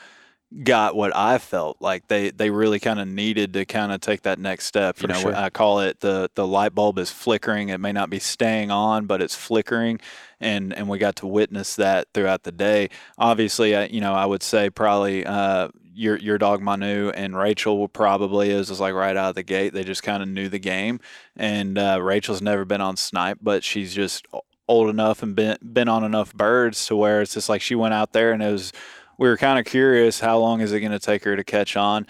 got 0.63 0.95
what 0.95 1.15
I 1.17 1.39
felt 1.39 1.79
like 1.81 2.07
they 2.09 2.31
they 2.31 2.51
really 2.51 2.79
kind 2.79 3.01
of 3.01 3.09
needed 3.09 3.53
to 3.55 3.65
kind 3.65 3.91
of 3.91 4.01
take 4.01 4.23
that 4.23 4.39
next 4.39 4.67
step. 4.67 4.97
You 4.99 5.03
For 5.03 5.09
know, 5.09 5.21
sure. 5.21 5.35
I 5.35 5.51
call 5.51 5.81
it 5.81 6.01
the 6.01 6.31
the 6.35 6.47
light 6.47 6.75
bulb 6.75 6.99
is 6.99 7.11
flickering. 7.11 7.71
It 7.71 7.79
may 7.79 7.93
not 7.93 8.11
be 8.11 8.19
staying 8.19 8.71
on, 8.71 9.07
but 9.07 9.21
it's 9.21 9.35
flickering, 9.35 10.01
and 10.41 10.73
and 10.73 10.89
we 10.89 10.99
got 10.99 11.17
to 11.17 11.27
witness 11.27 11.77
that 11.77 12.09
throughout 12.15 12.45
the 12.45 12.53
day. 12.53 12.91
Obviously, 13.19 13.75
I, 13.75 13.87
you 13.87 14.01
know, 14.01 14.15
I 14.15 14.27
would 14.27 14.43
say 14.43 14.71
probably. 14.71 15.25
Uh, 15.27 15.69
your 15.97 16.19
your 16.19 16.39
dog 16.39 16.61
Manu 16.61 17.11
and 17.11 17.37
Rachel 17.37 17.79
will 17.79 17.87
probably 17.87 18.51
is 18.51 18.67
just 18.67 18.81
like 18.81 18.95
right 18.95 19.17
out 19.17 19.29
of 19.29 19.35
the 19.37 19.45
gate. 19.45 19.75
They 19.75 19.85
just 19.85 20.03
kind 20.03 20.25
of 20.25 20.29
knew 20.29 20.49
the 20.49 20.59
game, 20.59 20.99
and 21.37 21.79
uh, 21.79 22.01
Rachel's 22.03 22.43
never 22.43 22.65
been 22.65 22.81
on 22.81 22.97
snipe, 22.97 23.39
but 23.41 23.63
she's 23.63 23.95
just 23.95 24.27
old 24.67 24.91
enough 24.91 25.23
and 25.23 25.37
been 25.37 25.57
been 25.63 25.89
on 25.89 26.03
enough 26.03 26.35
birds 26.35 26.85
to 26.87 26.97
where 26.97 27.23
it's 27.23 27.35
just 27.35 27.49
like 27.49 27.63
she 27.63 27.77
went 27.77 27.95
out 27.95 28.13
there 28.13 28.33
and 28.33 28.43
it 28.43 28.51
was 28.51 28.73
we 29.19 29.29
were 29.29 29.37
kind 29.37 29.59
of 29.59 29.65
curious 29.65 30.21
how 30.21 30.39
long 30.39 30.61
is 30.61 30.73
it 30.73 30.81
going 30.81 30.93
to 30.93 30.99
take 30.99 31.25
her 31.25 31.37
to 31.37 31.45
catch 31.45 31.77
on 31.77 32.07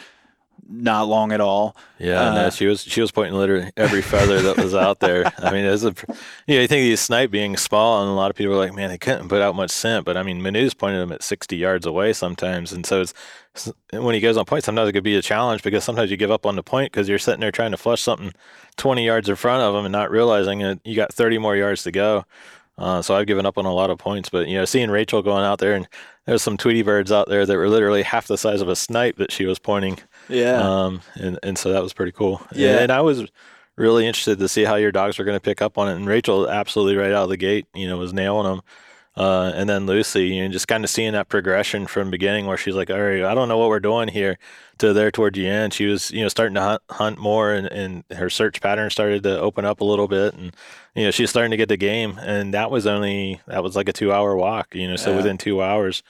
not 0.69 1.07
long 1.09 1.33
at 1.33 1.41
all 1.41 1.77
Yeah, 1.99 2.31
Uh, 2.31 2.35
no, 2.35 2.51
she 2.51 2.67
was 2.67 2.83
she 2.83 3.01
was 3.01 3.11
pointing 3.11 3.35
literally 3.35 3.71
every 3.77 4.03
feather 4.03 4.41
that 4.43 4.57
was 4.57 4.75
out 4.75 5.01
there. 5.01 5.31
I 5.39 5.53
mean, 5.53 5.65
it 5.65 5.71
was 5.71 5.85
a, 5.85 5.95
you 6.47 6.55
know, 6.57 6.63
you 6.63 6.69
think 6.69 6.83
these 6.83 7.01
snipe 7.01 7.31
being 7.31 7.57
small, 7.57 8.03
and 8.03 8.11
a 8.11 8.15
lot 8.15 8.31
of 8.31 8.37
people 8.37 8.55
are 8.55 8.59
like, 8.59 8.75
man, 8.75 8.89
they 8.89 8.99
couldn't 8.99 9.29
put 9.29 9.43
out 9.43 9.55
much 9.55 9.71
scent. 9.71 10.05
But 10.05 10.17
I 10.17 10.23
mean, 10.23 10.43
Manu's 10.43 10.75
pointed 10.75 11.01
them 11.01 11.13
at 11.13 11.23
60 11.23 11.57
yards 11.57 11.87
away 11.87 12.13
sometimes, 12.13 12.73
and 12.73 12.87
so 12.87 13.03
it's 13.03 13.15
when 13.93 14.15
he 14.15 14.21
goes 14.21 14.37
on 14.37 14.45
point, 14.45 14.65
sometimes 14.65 14.89
it 14.89 14.93
could 14.93 15.05
be 15.05 15.17
a 15.17 15.23
challenge 15.23 15.63
because 15.63 15.85
sometimes 15.85 16.11
you 16.11 16.17
give 16.17 16.31
up 16.31 16.45
on 16.47 16.57
the 16.57 16.63
point 16.63 16.93
because 16.93 17.09
you're 17.09 17.19
sitting 17.19 17.41
there 17.41 17.53
trying 17.53 17.71
to 17.71 17.77
flush 17.77 18.03
something 18.03 18.33
20 18.77 19.05
yards 19.05 19.29
in 19.29 19.37
front 19.37 19.63
of 19.63 19.75
him 19.75 19.85
and 19.85 19.93
not 19.93 20.11
realizing 20.11 20.59
that 20.61 20.81
you 20.85 20.97
got 20.97 21.13
30 21.13 21.39
more 21.39 21.57
yards 21.57 21.83
to 21.85 21.93
go. 21.93 22.25
Uh, 22.77 23.01
so 23.01 23.15
I've 23.15 23.29
given 23.29 23.47
up 23.47 23.57
on 23.57 23.65
a 23.65 23.73
lot 23.73 23.91
of 23.91 23.99
points, 23.99 24.29
but 24.29 24.49
you 24.49 24.57
know, 24.57 24.65
seeing 24.65 24.91
Rachel 24.91 25.23
going 25.23 25.45
out 25.45 25.61
there 25.61 25.75
and 25.75 25.87
there's 26.27 26.43
some 26.43 26.57
Tweety 26.57 26.83
birds 26.83 27.13
out 27.13 27.29
there 27.29 27.45
that 27.45 27.57
were 27.57 27.69
literally 27.69 28.03
half 28.03 28.27
the 28.27 28.39
size 28.39 28.61
of 28.61 28.69
a 28.69 28.77
snipe 28.77 29.17
that 29.17 29.33
she 29.33 29.45
was 29.47 29.59
pointing. 29.59 29.99
yeah 30.29 30.59
Um, 30.59 31.03
and, 31.15 31.39
and 31.43 31.59
so 31.59 31.73
that 31.73 31.83
was 31.83 31.93
pretty 31.93 32.13
cool. 32.13 32.41
Yeah. 32.53 32.71
And, 32.71 32.81
and 32.81 32.93
I 32.93 33.01
was 33.01 33.27
really 33.77 34.07
interested 34.07 34.39
to 34.39 34.49
see 34.49 34.65
how 34.65 34.77
your 34.77 34.93
dogs 34.93 35.19
were 35.19 35.25
going 35.25 35.37
to 35.37 35.41
pick 35.41 35.61
up 35.61 35.77
on 35.79 35.89
it. 35.89 35.97
And 35.97 36.07
Rachel, 36.07 36.49
absolutely 36.49 36.97
right 36.97 37.13
out 37.13 37.25
of 37.25 37.29
the 37.29 37.37
gate, 37.37 37.67
you 37.75 37.89
know, 37.89 37.99
was 37.99 38.13
nailing 38.13 38.47
them. 38.47 38.63
Uh, 39.17 39.53
and 39.55 39.69
then 39.69 39.87
Lucy, 39.87 40.27
you 40.27 40.43
know, 40.43 40.53
just 40.53 40.67
kind 40.67 40.83
of 40.83 40.91
seeing 40.91 41.13
that 41.13 41.29
progression 41.29 41.87
from 41.87 42.11
beginning 42.11 42.47
where 42.47 42.57
she's 42.57 42.75
like, 42.75 42.91
all 42.91 43.01
right, 43.01 43.23
I 43.23 43.35
don't 43.35 43.49
know 43.49 43.59
what 43.59 43.69
we're 43.69 43.79
doing 43.79 44.09
here 44.09 44.39
to 44.79 44.93
there 44.93 45.13
toward 45.13 45.35
the 45.35 45.47
end. 45.47 45.73
She 45.73 45.87
was, 45.87 46.11
you 46.11 46.23
know, 46.23 46.29
starting 46.29 46.55
to 46.55 46.61
hunt, 46.61 46.83
hunt 46.91 47.19
more 47.19 47.53
and, 47.53 47.69
and 47.69 48.05
her 48.11 48.29
search 48.29 48.61
pattern 48.61 48.91
started 48.91 49.23
to 49.23 49.39
open 49.41 49.65
up 49.65 49.81
a 49.81 49.85
little 49.85 50.09
bit. 50.09 50.35
And, 50.35 50.55
you 50.97 51.05
know, 51.05 51.13
she's 51.13 51.31
starting 51.31 51.53
to 51.53 51.57
get 51.57 51.69
the 51.69 51.77
game. 51.77 52.19
And 52.23 52.53
that 52.55 52.73
was 52.73 52.87
only, 52.89 53.41
that 53.47 53.63
was 53.63 53.77
like 53.77 53.89
a 53.89 53.93
two 53.93 54.13
hour 54.13 54.35
walk, 54.35 54.75
you 54.75 54.89
know, 54.89 54.97
so 54.97 55.11
Yeah. 55.11 55.17
within 55.19 55.39
two 55.39 55.63
hours, 55.63 56.03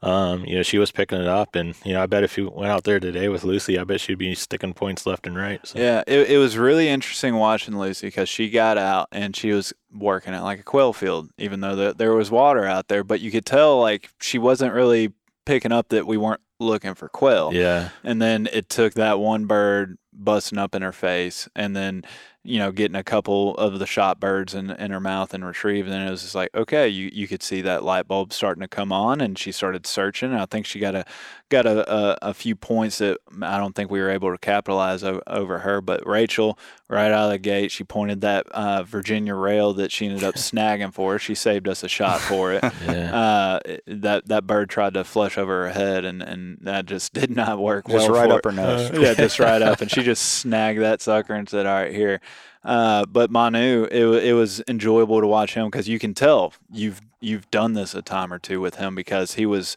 um, 0.00 0.44
you 0.44 0.56
know, 0.56 0.62
she 0.62 0.78
was 0.78 0.92
picking 0.92 1.20
it 1.20 1.26
up, 1.26 1.56
and 1.56 1.74
you 1.84 1.94
know, 1.94 2.02
I 2.02 2.06
bet 2.06 2.22
if 2.22 2.38
you 2.38 2.50
went 2.50 2.70
out 2.70 2.84
there 2.84 3.00
today 3.00 3.28
with 3.28 3.42
Lucy, 3.44 3.78
I 3.78 3.84
bet 3.84 4.00
she'd 4.00 4.18
be 4.18 4.34
sticking 4.34 4.72
points 4.74 5.06
left 5.06 5.26
and 5.26 5.36
right. 5.36 5.60
So. 5.66 5.78
Yeah, 5.78 6.04
it, 6.06 6.30
it 6.30 6.38
was 6.38 6.56
really 6.56 6.88
interesting 6.88 7.34
watching 7.34 7.78
Lucy 7.78 8.06
because 8.06 8.28
she 8.28 8.48
got 8.48 8.78
out 8.78 9.08
and 9.10 9.34
she 9.34 9.50
was 9.52 9.72
working 9.92 10.34
it 10.34 10.42
like 10.42 10.60
a 10.60 10.64
quail 10.64 10.92
field, 10.92 11.30
even 11.38 11.60
though 11.60 11.74
the, 11.74 11.94
there 11.94 12.14
was 12.14 12.30
water 12.30 12.64
out 12.64 12.88
there. 12.88 13.02
But 13.02 13.20
you 13.20 13.30
could 13.30 13.46
tell 13.46 13.80
like 13.80 14.10
she 14.20 14.38
wasn't 14.38 14.72
really 14.72 15.12
picking 15.46 15.72
up 15.72 15.88
that 15.88 16.06
we 16.06 16.16
weren't 16.16 16.42
looking 16.60 16.94
for 16.94 17.08
quail. 17.08 17.52
yeah, 17.52 17.90
And 18.04 18.20
then 18.20 18.48
it 18.52 18.68
took 18.68 18.94
that 18.94 19.18
one 19.18 19.46
bird 19.46 19.96
busting 20.12 20.58
up 20.58 20.74
in 20.74 20.82
her 20.82 20.92
face 20.92 21.48
and 21.54 21.74
then, 21.74 22.04
you 22.44 22.58
know, 22.58 22.72
getting 22.72 22.94
a 22.94 23.04
couple 23.04 23.54
of 23.56 23.78
the 23.78 23.86
shot 23.86 24.20
birds 24.20 24.54
in, 24.54 24.70
in 24.70 24.90
her 24.90 25.00
mouth 25.00 25.34
and 25.34 25.44
retrieving. 25.44 25.92
And 25.92 26.08
it 26.08 26.10
was 26.10 26.22
just 26.22 26.34
like, 26.34 26.50
okay, 26.54 26.88
you, 26.88 27.10
you 27.12 27.28
could 27.28 27.42
see 27.42 27.60
that 27.62 27.84
light 27.84 28.08
bulb 28.08 28.32
starting 28.32 28.62
to 28.62 28.68
come 28.68 28.90
on 28.92 29.20
and 29.20 29.38
she 29.38 29.52
started 29.52 29.86
searching. 29.86 30.30
And 30.30 30.40
I 30.40 30.46
think 30.46 30.64
she 30.64 30.78
got 30.78 30.94
a 30.94 31.04
got 31.50 31.66
a, 31.66 31.92
a, 31.92 32.18
a 32.22 32.34
few 32.34 32.54
points 32.54 32.98
that 32.98 33.18
I 33.42 33.58
don't 33.58 33.74
think 33.74 33.90
we 33.90 34.00
were 34.00 34.10
able 34.10 34.30
to 34.32 34.38
capitalize 34.38 35.02
o- 35.04 35.22
over 35.26 35.58
her. 35.60 35.80
But 35.80 36.06
Rachel, 36.06 36.58
right 36.88 37.10
out 37.10 37.24
of 37.26 37.30
the 37.32 37.38
gate, 37.38 37.70
she 37.70 37.84
pointed 37.84 38.20
that 38.22 38.46
uh, 38.50 38.82
Virginia 38.82 39.34
rail 39.34 39.74
that 39.74 39.90
she 39.92 40.06
ended 40.06 40.24
up 40.24 40.34
snagging 40.36 40.92
for 40.94 41.12
her. 41.12 41.18
She 41.18 41.34
saved 41.34 41.68
us 41.68 41.82
a 41.82 41.88
shot 41.88 42.20
for 42.20 42.52
it. 42.52 42.62
yeah. 42.86 43.14
Uh, 43.14 43.60
that 43.86 44.28
that 44.28 44.46
bird 44.46 44.70
tried 44.70 44.94
to 44.94 45.04
flush 45.04 45.36
over 45.36 45.66
her 45.66 45.70
head, 45.72 46.04
and, 46.04 46.22
and 46.22 46.58
that 46.62 46.86
just 46.86 47.12
did 47.14 47.34
not 47.34 47.58
work 47.58 47.86
Just 47.88 48.08
well 48.08 48.20
right 48.20 48.30
for 48.30 48.36
up 48.36 48.44
her 48.44 48.52
nose. 48.52 48.90
yeah, 48.94 49.14
just 49.14 49.38
right 49.38 49.60
up, 49.60 49.80
and 49.80 49.90
she 49.90 50.02
just 50.02 50.22
snagged 50.22 50.80
that 50.80 51.02
sucker 51.02 51.34
and 51.34 51.48
said, 51.48 51.66
"All 51.66 51.74
right, 51.74 51.92
here." 51.92 52.20
Uh, 52.64 53.06
but 53.06 53.30
Manu, 53.30 53.84
it 53.90 54.04
it 54.24 54.32
was 54.34 54.62
enjoyable 54.68 55.20
to 55.20 55.26
watch 55.26 55.54
him 55.54 55.66
because 55.66 55.88
you 55.88 55.98
can 55.98 56.14
tell 56.14 56.52
you've 56.72 57.00
you've 57.20 57.50
done 57.50 57.74
this 57.74 57.94
a 57.94 58.02
time 58.02 58.32
or 58.32 58.38
two 58.38 58.60
with 58.60 58.76
him 58.76 58.94
because 58.94 59.34
he 59.34 59.46
was 59.46 59.76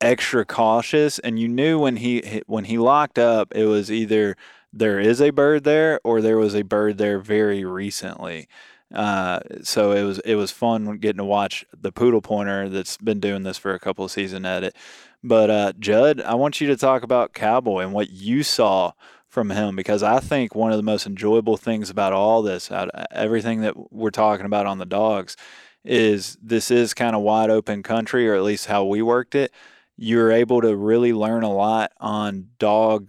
extra 0.00 0.44
cautious, 0.44 1.18
and 1.18 1.38
you 1.38 1.48
knew 1.48 1.78
when 1.78 1.96
he 1.96 2.42
when 2.46 2.64
he 2.64 2.78
locked 2.78 3.18
up, 3.18 3.54
it 3.54 3.66
was 3.66 3.90
either 3.90 4.36
there 4.72 4.98
is 4.98 5.20
a 5.20 5.30
bird 5.30 5.64
there 5.64 6.00
or 6.02 6.20
there 6.20 6.38
was 6.38 6.54
a 6.54 6.62
bird 6.62 6.98
there 6.98 7.18
very 7.18 7.64
recently. 7.64 8.48
Uh, 8.92 9.40
so 9.62 9.92
it 9.92 10.02
was 10.02 10.18
it 10.20 10.34
was 10.36 10.50
fun 10.50 10.98
getting 10.98 11.18
to 11.18 11.24
watch 11.24 11.64
the 11.78 11.92
poodle 11.92 12.20
pointer 12.20 12.68
that's 12.68 12.96
been 12.98 13.20
doing 13.20 13.42
this 13.42 13.58
for 13.58 13.74
a 13.74 13.78
couple 13.78 14.04
of 14.04 14.10
seasons 14.10 14.46
at 14.46 14.64
it. 14.64 14.76
But 15.22 15.50
uh, 15.50 15.72
Judd, 15.78 16.20
I 16.20 16.34
want 16.34 16.60
you 16.60 16.66
to 16.68 16.76
talk 16.76 17.02
about 17.02 17.32
Cowboy 17.32 17.80
and 17.80 17.92
what 17.92 18.10
you 18.10 18.42
saw 18.42 18.92
from 19.34 19.50
him 19.50 19.76
because 19.76 20.02
I 20.02 20.20
think 20.20 20.54
one 20.54 20.70
of 20.70 20.78
the 20.78 20.82
most 20.82 21.06
enjoyable 21.06 21.56
things 21.58 21.90
about 21.90 22.12
all 22.14 22.40
this, 22.40 22.70
out 22.72 22.88
everything 23.10 23.60
that 23.62 23.92
we're 23.92 24.10
talking 24.10 24.46
about 24.46 24.64
on 24.64 24.78
the 24.78 24.86
dogs, 24.86 25.36
is 25.84 26.38
this 26.40 26.70
is 26.70 26.94
kind 26.94 27.14
of 27.14 27.20
wide 27.20 27.50
open 27.50 27.82
country, 27.82 28.26
or 28.26 28.34
at 28.34 28.42
least 28.44 28.66
how 28.66 28.84
we 28.84 29.02
worked 29.02 29.34
it. 29.34 29.52
You're 29.98 30.32
able 30.32 30.62
to 30.62 30.74
really 30.74 31.12
learn 31.12 31.42
a 31.42 31.52
lot 31.52 31.92
on 32.00 32.48
dog 32.58 33.08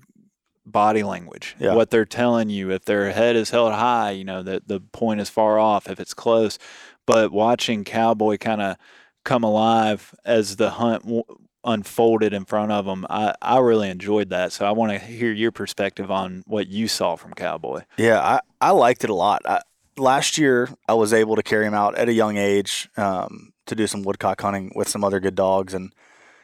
body 0.66 1.04
language, 1.04 1.56
Yeah. 1.60 1.76
what 1.76 1.92
they're 1.92 2.06
telling 2.06 2.50
you. 2.50 2.72
If 2.72 2.86
their 2.86 3.12
head 3.12 3.36
is 3.36 3.52
held 3.52 3.72
high, 3.74 4.12
you 4.12 4.24
know 4.26 4.44
that 4.44 4.68
the 4.68 4.82
point 4.82 5.22
is 5.22 5.30
far 5.30 5.60
off. 5.60 5.88
If 5.90 6.00
it's 6.00 6.14
close, 6.14 6.58
but 7.06 7.32
watching 7.32 7.84
Cowboy 7.84 8.38
kind 8.38 8.62
of 8.62 8.78
come 9.24 9.44
alive 9.44 10.14
as 10.26 10.56
the 10.58 10.72
hunt 10.72 11.04
w- 11.04 11.24
unfolded 11.66 12.34
in 12.34 12.46
front 12.46 12.72
of 12.72 12.86
them, 12.86 13.06
I, 13.10 13.34
I 13.42 13.60
really 13.60 13.90
enjoyed 13.90 14.30
that. 14.30 14.54
So 14.54 14.66
I 14.66 14.72
want 14.72 14.92
to 14.92 15.00
hear 15.00 15.32
your 15.32 15.52
perspective 15.52 16.12
on 16.12 16.44
what 16.46 16.68
you 16.68 16.88
saw 16.88 17.16
from 17.16 17.34
Cowboy. 17.34 17.82
Yeah, 17.98 18.20
I, 18.20 18.40
I 18.62 18.72
liked 18.72 19.04
it 19.04 19.10
a 19.10 19.16
lot. 19.16 19.42
I, 19.46 19.62
last 19.98 20.38
year, 20.38 20.70
I 20.88 20.94
was 20.94 21.14
able 21.14 21.36
to 21.36 21.44
carry 21.44 21.66
him 21.66 21.74
out 21.74 21.96
at 21.96 22.10
a 22.10 22.14
young 22.14 22.38
age 22.38 22.90
um, 22.98 23.54
to 23.66 23.76
do 23.76 23.88
some 23.88 24.04
woodcock 24.04 24.42
hunting 24.42 24.72
with 24.76 24.88
some 24.88 25.04
other 25.04 25.20
good 25.20 25.36
dogs, 25.36 25.74
and 25.74 25.94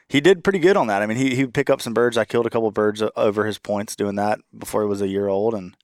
he 0.07 0.21
did 0.21 0.43
pretty 0.43 0.59
good 0.59 0.77
on 0.77 0.87
that. 0.87 1.01
I 1.01 1.05
mean, 1.05 1.17
he 1.17 1.35
he 1.35 1.45
would 1.45 1.53
pick 1.53 1.69
up 1.69 1.81
some 1.81 1.93
birds. 1.93 2.17
I 2.17 2.25
killed 2.25 2.45
a 2.45 2.49
couple 2.49 2.71
birds 2.71 3.03
over 3.15 3.45
his 3.45 3.57
points 3.57 3.95
doing 3.95 4.15
that 4.15 4.39
before 4.57 4.81
he 4.81 4.87
was 4.87 5.01
a 5.01 5.07
year 5.07 5.27
old, 5.27 5.53
and 5.53 5.77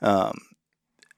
um, 0.00 0.38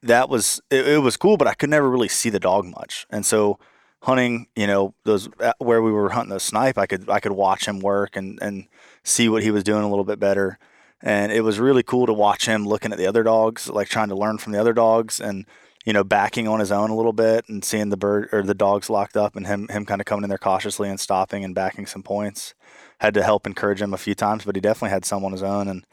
that 0.01 0.29
was 0.29 0.61
it, 0.69 0.87
it 0.87 0.97
was 0.99 1.17
cool, 1.17 1.37
but 1.37 1.47
I 1.47 1.53
could 1.53 1.69
never 1.69 1.89
really 1.89 2.07
see 2.07 2.29
the 2.29 2.39
dog 2.39 2.65
much, 2.65 3.05
and 3.09 3.25
so 3.25 3.59
hunting, 4.05 4.45
you 4.55 4.67
know, 4.67 4.93
those 5.03 5.27
uh, 5.39 5.53
where 5.57 5.81
we 5.81 5.91
were 5.91 6.09
hunting 6.09 6.33
the 6.33 6.39
snipe, 6.39 6.77
I 6.77 6.85
could 6.85 7.09
I 7.09 7.19
could 7.19 7.31
watch 7.31 7.67
him 7.67 7.79
work 7.79 8.15
and 8.15 8.39
and 8.41 8.67
see 9.03 9.29
what 9.29 9.43
he 9.43 9.51
was 9.51 9.63
doing 9.63 9.83
a 9.83 9.89
little 9.89 10.05
bit 10.05 10.19
better, 10.19 10.59
and 11.01 11.31
it 11.31 11.41
was 11.41 11.59
really 11.59 11.81
cool 11.83 12.05
to 12.05 12.13
watch 12.13 12.45
him 12.45 12.67
looking 12.67 12.91
at 12.91 12.99
the 12.99 13.07
other 13.07 13.23
dogs, 13.23 13.67
like 13.67 13.89
trying 13.89 14.09
to 14.09 14.15
learn 14.15 14.37
from 14.37 14.53
the 14.53 14.61
other 14.61 14.73
dogs 14.73 15.19
and 15.19 15.45
you 15.85 15.93
know 15.93 16.03
backing 16.03 16.47
on 16.47 16.59
his 16.59 16.71
own 16.71 16.91
a 16.91 16.95
little 16.95 17.13
bit 17.13 17.49
and 17.49 17.65
seeing 17.65 17.89
the 17.89 17.97
bird 17.97 18.29
or 18.31 18.43
the 18.43 18.53
dogs 18.53 18.89
locked 18.91 19.17
up 19.17 19.35
and 19.35 19.47
him 19.47 19.67
him 19.69 19.85
kind 19.85 19.99
of 19.99 20.05
coming 20.05 20.23
in 20.23 20.29
there 20.29 20.37
cautiously 20.37 20.87
and 20.87 20.99
stopping 20.99 21.43
and 21.43 21.55
backing 21.55 21.87
some 21.87 22.03
points. 22.03 22.53
Had 22.99 23.15
to 23.15 23.23
help 23.23 23.47
encourage 23.47 23.81
him 23.81 23.93
a 23.93 23.97
few 23.97 24.15
times, 24.15 24.45
but 24.45 24.55
he 24.55 24.61
definitely 24.61 24.91
had 24.91 25.03
some 25.03 25.25
on 25.25 25.31
his 25.31 25.43
own. 25.43 25.67
And 25.67 25.85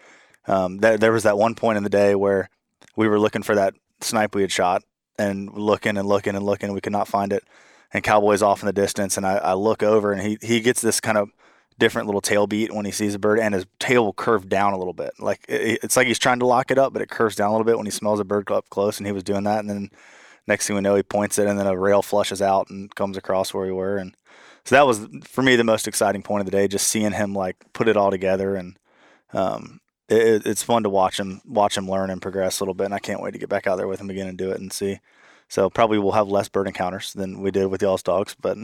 um, 0.46 0.78
there 0.78 0.98
there 0.98 1.12
was 1.12 1.22
that 1.22 1.38
one 1.38 1.54
point 1.54 1.78
in 1.78 1.82
the 1.82 1.90
day 1.90 2.14
where 2.14 2.50
we 2.94 3.08
were 3.08 3.18
looking 3.18 3.42
for 3.42 3.54
that 3.54 3.74
snipe 4.02 4.34
we 4.34 4.42
had 4.42 4.52
shot 4.52 4.82
and 5.18 5.50
looking 5.54 5.96
and 5.96 6.06
looking 6.06 6.36
and 6.36 6.44
looking, 6.44 6.66
and 6.66 6.74
we 6.74 6.80
could 6.82 6.92
not 6.92 7.08
find 7.08 7.32
it 7.32 7.42
and 7.92 8.02
Cowboy's 8.02 8.42
off 8.42 8.62
in 8.62 8.66
the 8.66 8.72
distance, 8.72 9.16
and 9.16 9.26
I, 9.26 9.36
I 9.36 9.52
look 9.54 9.82
over, 9.82 10.12
and 10.12 10.22
he 10.22 10.38
he 10.40 10.60
gets 10.60 10.80
this 10.80 11.00
kind 11.00 11.18
of 11.18 11.30
different 11.78 12.06
little 12.06 12.20
tail 12.20 12.46
beat 12.46 12.72
when 12.72 12.84
he 12.84 12.92
sees 12.92 13.14
a 13.14 13.18
bird, 13.18 13.38
and 13.38 13.54
his 13.54 13.66
tail 13.78 14.04
will 14.04 14.12
curve 14.12 14.48
down 14.48 14.72
a 14.72 14.78
little 14.78 14.92
bit. 14.92 15.12
Like 15.18 15.44
it, 15.48 15.80
it's 15.82 15.96
like 15.96 16.06
he's 16.06 16.18
trying 16.18 16.38
to 16.40 16.46
lock 16.46 16.70
it 16.70 16.78
up, 16.78 16.92
but 16.92 17.02
it 17.02 17.10
curves 17.10 17.36
down 17.36 17.48
a 17.48 17.52
little 17.52 17.64
bit 17.64 17.76
when 17.76 17.86
he 17.86 17.92
smells 17.92 18.20
a 18.20 18.24
bird 18.24 18.50
up 18.50 18.68
close, 18.70 18.98
and 18.98 19.06
he 19.06 19.12
was 19.12 19.24
doing 19.24 19.44
that, 19.44 19.60
and 19.60 19.70
then 19.70 19.90
next 20.46 20.66
thing 20.66 20.76
we 20.76 20.82
know, 20.82 20.96
he 20.96 21.02
points 21.02 21.38
it, 21.38 21.46
and 21.46 21.58
then 21.58 21.66
a 21.66 21.76
rail 21.76 22.02
flushes 22.02 22.42
out 22.42 22.68
and 22.70 22.94
comes 22.94 23.16
across 23.16 23.52
where 23.52 23.66
we 23.66 23.72
were, 23.72 23.96
and 23.96 24.14
so 24.64 24.76
that 24.76 24.86
was 24.86 25.06
for 25.24 25.42
me 25.42 25.56
the 25.56 25.64
most 25.64 25.88
exciting 25.88 26.22
point 26.22 26.40
of 26.40 26.46
the 26.46 26.52
day, 26.52 26.68
just 26.68 26.88
seeing 26.88 27.12
him 27.12 27.34
like 27.34 27.56
put 27.72 27.88
it 27.88 27.96
all 27.96 28.10
together, 28.10 28.54
and 28.54 28.78
um, 29.32 29.80
it, 30.08 30.46
it's 30.46 30.62
fun 30.62 30.82
to 30.82 30.90
watch 30.90 31.18
him 31.18 31.40
watch 31.46 31.76
him 31.76 31.90
learn 31.90 32.10
and 32.10 32.22
progress 32.22 32.60
a 32.60 32.64
little 32.64 32.74
bit, 32.74 32.84
and 32.86 32.94
I 32.94 32.98
can't 32.98 33.20
wait 33.20 33.32
to 33.32 33.38
get 33.38 33.48
back 33.48 33.66
out 33.66 33.76
there 33.76 33.88
with 33.88 34.00
him 34.00 34.10
again 34.10 34.28
and 34.28 34.38
do 34.38 34.50
it 34.50 34.60
and 34.60 34.72
see 34.72 35.00
so 35.52 35.68
probably 35.68 35.98
we'll 35.98 36.12
have 36.12 36.28
less 36.28 36.48
bird 36.48 36.66
encounters 36.66 37.12
than 37.12 37.42
we 37.42 37.50
did 37.50 37.66
with 37.66 37.82
y'all's 37.82 38.02
dogs, 38.02 38.34
but 38.40 38.56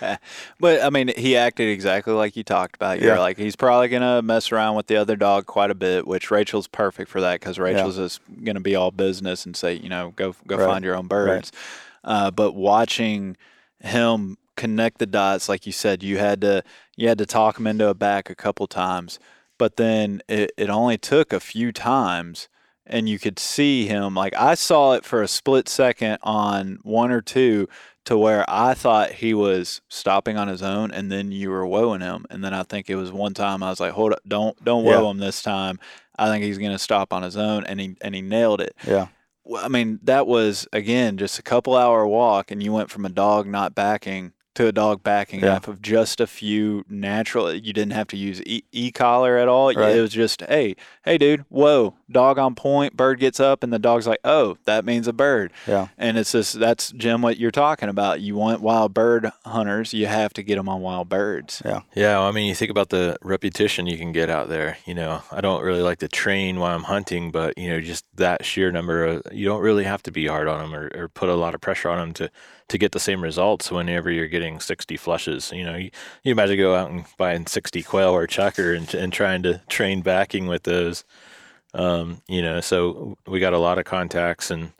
but 0.60 0.80
I 0.80 0.88
mean, 0.88 1.10
he 1.16 1.36
acted 1.36 1.68
exactly 1.68 2.12
like 2.12 2.36
you 2.36 2.44
talked 2.44 2.76
about. 2.76 3.00
You're 3.00 3.16
yeah. 3.16 3.20
like 3.20 3.38
he's 3.38 3.56
probably 3.56 3.88
gonna 3.88 4.22
mess 4.22 4.52
around 4.52 4.76
with 4.76 4.86
the 4.86 4.94
other 4.94 5.16
dog 5.16 5.46
quite 5.46 5.72
a 5.72 5.74
bit, 5.74 6.06
which 6.06 6.30
Rachel's 6.30 6.68
perfect 6.68 7.10
for 7.10 7.20
that 7.22 7.40
because 7.40 7.58
Rachel's 7.58 7.98
yeah. 7.98 8.04
just 8.04 8.20
gonna 8.44 8.60
be 8.60 8.76
all 8.76 8.92
business 8.92 9.46
and 9.46 9.56
say, 9.56 9.74
you 9.74 9.88
know, 9.88 10.12
go 10.14 10.36
go 10.46 10.56
right. 10.58 10.64
find 10.64 10.84
your 10.84 10.94
own 10.94 11.08
birds. 11.08 11.50
Right. 12.04 12.12
Uh, 12.12 12.30
but 12.30 12.52
watching 12.52 13.36
him 13.80 14.38
connect 14.54 14.98
the 14.98 15.06
dots, 15.06 15.48
like 15.48 15.66
you 15.66 15.72
said, 15.72 16.04
you 16.04 16.18
had 16.18 16.40
to 16.42 16.62
you 16.94 17.08
had 17.08 17.18
to 17.18 17.26
talk 17.26 17.58
him 17.58 17.66
into 17.66 17.88
a 17.88 17.94
back 17.94 18.30
a 18.30 18.36
couple 18.36 18.68
times, 18.68 19.18
but 19.58 19.76
then 19.76 20.22
it, 20.28 20.52
it 20.56 20.70
only 20.70 20.98
took 20.98 21.32
a 21.32 21.40
few 21.40 21.72
times 21.72 22.48
and 22.88 23.08
you 23.08 23.18
could 23.18 23.38
see 23.38 23.86
him. 23.86 24.14
Like 24.14 24.34
I 24.34 24.54
saw 24.54 24.92
it 24.92 25.04
for 25.04 25.22
a 25.22 25.28
split 25.28 25.68
second 25.68 26.18
on 26.22 26.78
one 26.82 27.10
or 27.10 27.20
two 27.20 27.68
to 28.06 28.16
where 28.16 28.44
I 28.48 28.72
thought 28.74 29.12
he 29.12 29.34
was 29.34 29.82
stopping 29.88 30.38
on 30.38 30.48
his 30.48 30.62
own, 30.62 30.90
and 30.90 31.12
then 31.12 31.30
you 31.30 31.50
were 31.50 31.64
woeing 31.66 32.00
him, 32.00 32.24
and 32.30 32.42
then 32.42 32.54
I 32.54 32.62
think 32.62 32.88
it 32.88 32.96
was 32.96 33.12
one 33.12 33.34
time 33.34 33.62
I 33.62 33.70
was 33.70 33.80
like, 33.80 33.92
"Hold 33.92 34.14
up, 34.14 34.20
don't 34.26 34.62
don't 34.64 34.84
woe 34.84 35.02
yeah. 35.02 35.10
him 35.10 35.18
this 35.18 35.42
time." 35.42 35.78
I 36.18 36.28
think 36.28 36.42
he's 36.42 36.58
going 36.58 36.72
to 36.72 36.78
stop 36.78 37.12
on 37.12 37.22
his 37.22 37.36
own, 37.36 37.64
and 37.64 37.78
he 37.78 37.96
and 38.00 38.14
he 38.14 38.22
nailed 38.22 38.60
it. 38.60 38.74
Yeah. 38.86 39.08
I 39.56 39.68
mean, 39.68 40.00
that 40.02 40.26
was 40.26 40.66
again 40.72 41.16
just 41.16 41.38
a 41.38 41.42
couple 41.42 41.76
hour 41.76 42.06
walk, 42.06 42.50
and 42.50 42.62
you 42.62 42.72
went 42.72 42.90
from 42.90 43.04
a 43.04 43.10
dog 43.10 43.46
not 43.46 43.74
backing 43.74 44.32
to 44.58 44.66
a 44.66 44.72
dog 44.72 45.04
backing 45.04 45.40
yeah. 45.40 45.54
off 45.54 45.68
of 45.68 45.80
just 45.80 46.20
a 46.20 46.26
few 46.26 46.84
natural. 46.88 47.54
You 47.54 47.72
didn't 47.72 47.92
have 47.92 48.08
to 48.08 48.16
use 48.16 48.42
e 48.44 48.90
collar 48.90 49.38
at 49.38 49.46
all. 49.46 49.72
Right. 49.72 49.94
It 49.94 50.00
was 50.00 50.12
just, 50.12 50.40
hey, 50.42 50.74
hey, 51.04 51.16
dude, 51.16 51.44
whoa, 51.48 51.94
dog 52.10 52.38
on 52.38 52.56
point. 52.56 52.96
Bird 52.96 53.20
gets 53.20 53.38
up, 53.38 53.62
and 53.62 53.72
the 53.72 53.78
dog's 53.78 54.08
like, 54.08 54.18
oh, 54.24 54.58
that 54.64 54.84
means 54.84 55.06
a 55.06 55.12
bird. 55.12 55.52
Yeah. 55.68 55.88
And 55.96 56.18
it's 56.18 56.32
just 56.32 56.58
that's 56.58 56.90
Jim, 56.90 57.22
what 57.22 57.38
you're 57.38 57.52
talking 57.52 57.88
about. 57.88 58.20
You 58.20 58.34
want 58.34 58.60
wild 58.60 58.92
bird 58.92 59.30
hunters, 59.46 59.94
you 59.94 60.06
have 60.06 60.32
to 60.34 60.42
get 60.42 60.56
them 60.56 60.68
on 60.68 60.80
wild 60.80 61.08
birds. 61.08 61.62
Yeah. 61.64 61.82
Yeah. 61.94 62.18
Well, 62.18 62.26
I 62.26 62.32
mean, 62.32 62.46
you 62.46 62.54
think 62.56 62.72
about 62.72 62.88
the 62.88 63.16
repetition 63.22 63.86
you 63.86 63.96
can 63.96 64.10
get 64.10 64.28
out 64.28 64.48
there. 64.48 64.78
You 64.86 64.94
know, 64.94 65.22
I 65.30 65.40
don't 65.40 65.62
really 65.62 65.82
like 65.82 65.98
to 65.98 66.08
train 66.08 66.58
while 66.58 66.74
I'm 66.74 66.84
hunting, 66.84 67.30
but 67.30 67.56
you 67.56 67.68
know, 67.68 67.80
just 67.80 68.04
that 68.16 68.44
sheer 68.44 68.72
number 68.72 69.04
of 69.04 69.22
you 69.30 69.46
don't 69.46 69.62
really 69.62 69.84
have 69.84 70.02
to 70.02 70.10
be 70.10 70.26
hard 70.26 70.48
on 70.48 70.58
them 70.58 70.74
or, 70.74 70.90
or 70.96 71.08
put 71.08 71.28
a 71.28 71.36
lot 71.36 71.54
of 71.54 71.60
pressure 71.60 71.90
on 71.90 71.98
them 71.98 72.12
to 72.14 72.30
to 72.68 72.78
get 72.78 72.92
the 72.92 73.00
same 73.00 73.22
results 73.22 73.70
whenever 73.70 74.10
you're 74.10 74.28
getting 74.28 74.60
60 74.60 74.96
flushes. 74.96 75.50
You 75.52 75.64
know, 75.64 75.76
you, 75.76 75.90
you 76.22 76.32
imagine 76.32 76.58
go 76.58 76.74
out 76.74 76.90
and 76.90 77.04
buying 77.16 77.46
60 77.46 77.82
quail 77.82 78.10
or 78.10 78.26
chukar 78.26 78.76
and, 78.76 78.92
and 78.94 79.12
trying 79.12 79.42
to 79.44 79.60
train 79.68 80.02
backing 80.02 80.46
with 80.46 80.64
those. 80.64 81.04
Um, 81.74 82.22
you 82.28 82.42
know, 82.42 82.60
so 82.60 83.16
we 83.26 83.40
got 83.40 83.52
a 83.52 83.58
lot 83.58 83.78
of 83.78 83.84
contacts 83.84 84.50
and, 84.50 84.72